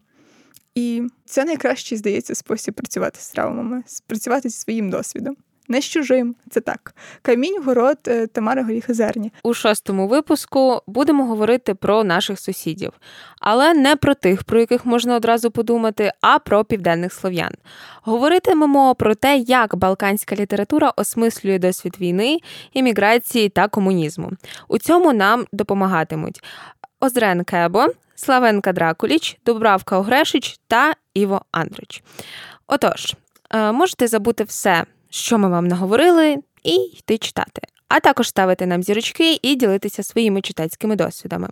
І 0.74 1.02
це 1.24 1.44
найкращий, 1.44 1.98
здається, 1.98 2.34
спосіб 2.34 2.74
працювати 2.74 3.20
з 3.20 3.30
травмами, 3.30 3.82
працювати 4.06 4.48
зі 4.48 4.58
своїм 4.58 4.90
досвідом 4.90 5.36
не 5.68 5.80
з 5.80 5.84
чужим. 5.84 6.34
Це 6.50 6.60
так. 6.60 6.94
Камінь, 7.22 7.62
город 7.62 7.98
е, 8.08 8.26
Тамари 8.26 8.62
Горіхозерні. 8.62 9.32
У 9.42 9.54
шостому 9.54 10.08
випуску 10.08 10.82
будемо 10.86 11.24
говорити 11.24 11.74
про 11.74 12.04
наших 12.04 12.40
сусідів, 12.40 12.92
але 13.40 13.74
не 13.74 13.96
про 13.96 14.14
тих, 14.14 14.44
про 14.44 14.60
яких 14.60 14.86
можна 14.86 15.16
одразу 15.16 15.50
подумати, 15.50 16.12
а 16.20 16.38
про 16.38 16.64
південних 16.64 17.12
слов'ян. 17.12 17.52
Говоритимемо 18.02 18.94
про 18.94 19.14
те, 19.14 19.36
як 19.36 19.76
балканська 19.76 20.36
література 20.36 20.92
осмислює 20.96 21.58
досвід 21.58 21.96
війни, 22.00 22.38
імміграції 22.72 23.48
та 23.48 23.68
комунізму. 23.68 24.30
У 24.68 24.78
цьому 24.78 25.12
нам 25.12 25.44
допомагатимуть 25.52 26.42
Озрен 27.00 27.44
Кебо, 27.44 27.86
Славенка 28.14 28.72
Дракуліч, 28.72 29.38
Дубравка 29.46 29.98
Огрешич 29.98 30.60
та 30.66 30.92
Іво 31.14 31.42
Андрич. 31.50 32.02
Отож, 32.66 33.14
е, 33.50 33.72
можете 33.72 34.06
забути 34.06 34.44
все 34.44 34.84
що 35.10 35.38
ми 35.38 35.48
вам 35.48 35.68
наговорили, 35.68 36.36
і 36.64 36.74
йти 36.74 37.18
читати. 37.18 37.62
А 37.88 38.00
також 38.00 38.28
ставити 38.28 38.66
нам 38.66 38.82
зірочки 38.82 39.38
і 39.42 39.54
ділитися 39.54 40.02
своїми 40.02 40.40
читацькими 40.40 40.96
досвідами. 40.96 41.48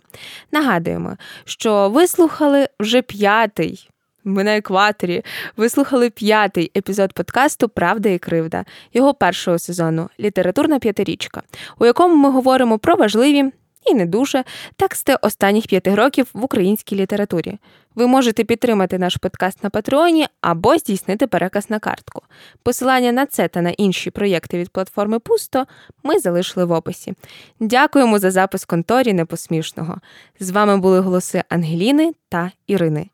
Нагадуємо, 0.51 1.17
що 1.45 1.89
ви 1.89 2.07
слухали 2.07 2.67
вже 2.79 3.01
п'ятий. 3.01 3.89
Ми 4.23 4.43
на 4.43 4.57
екваторі. 4.57 5.23
Ви 5.57 5.69
слухали 5.69 6.09
п'ятий 6.09 6.71
епізод 6.77 7.13
подкасту 7.13 7.69
Правда 7.69 8.09
і 8.09 8.17
кривда 8.17 8.65
його 8.93 9.13
першого 9.13 9.59
сезону 9.59 10.09
Літературна 10.19 10.79
п'ятирічка, 10.79 11.43
у 11.79 11.85
якому 11.85 12.15
ми 12.15 12.31
говоримо 12.31 12.79
про 12.79 12.95
важливі 12.95 13.51
і 13.89 13.93
не 13.93 14.05
дуже 14.05 14.43
тексти 14.75 15.15
останніх 15.21 15.67
п'яти 15.67 15.95
років 15.95 16.27
в 16.33 16.43
українській 16.43 16.95
літературі. 16.95 17.57
Ви 17.95 18.07
можете 18.07 18.43
підтримати 18.43 18.97
наш 18.97 19.17
подкаст 19.17 19.63
на 19.63 19.69
Патреоні 19.69 20.27
або 20.41 20.77
здійснити 20.77 21.27
переказ 21.27 21.69
на 21.69 21.79
картку. 21.79 22.21
Посилання 22.63 23.11
на 23.11 23.25
це 23.25 23.47
та 23.47 23.61
на 23.61 23.69
інші 23.69 24.11
проєкти 24.11 24.57
від 24.57 24.69
платформи 24.69 25.19
Пусто 25.19 25.65
ми 26.03 26.19
залишили 26.19 26.65
в 26.65 26.71
описі. 26.71 27.13
Дякуємо 27.59 28.19
за 28.19 28.31
запис 28.31 28.65
конторі 28.65 29.13
непосмішного. 29.13 29.97
З 30.39 30.49
вами 30.49 30.77
були 30.77 30.99
голоси 30.99 31.43
Ангеліни 31.49 32.13
та 32.29 32.51
Ірини. 32.67 33.09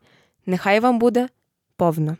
Нехай 0.46 0.80
вам 0.80 0.98
буде 0.98 1.28
повно. 1.76 2.16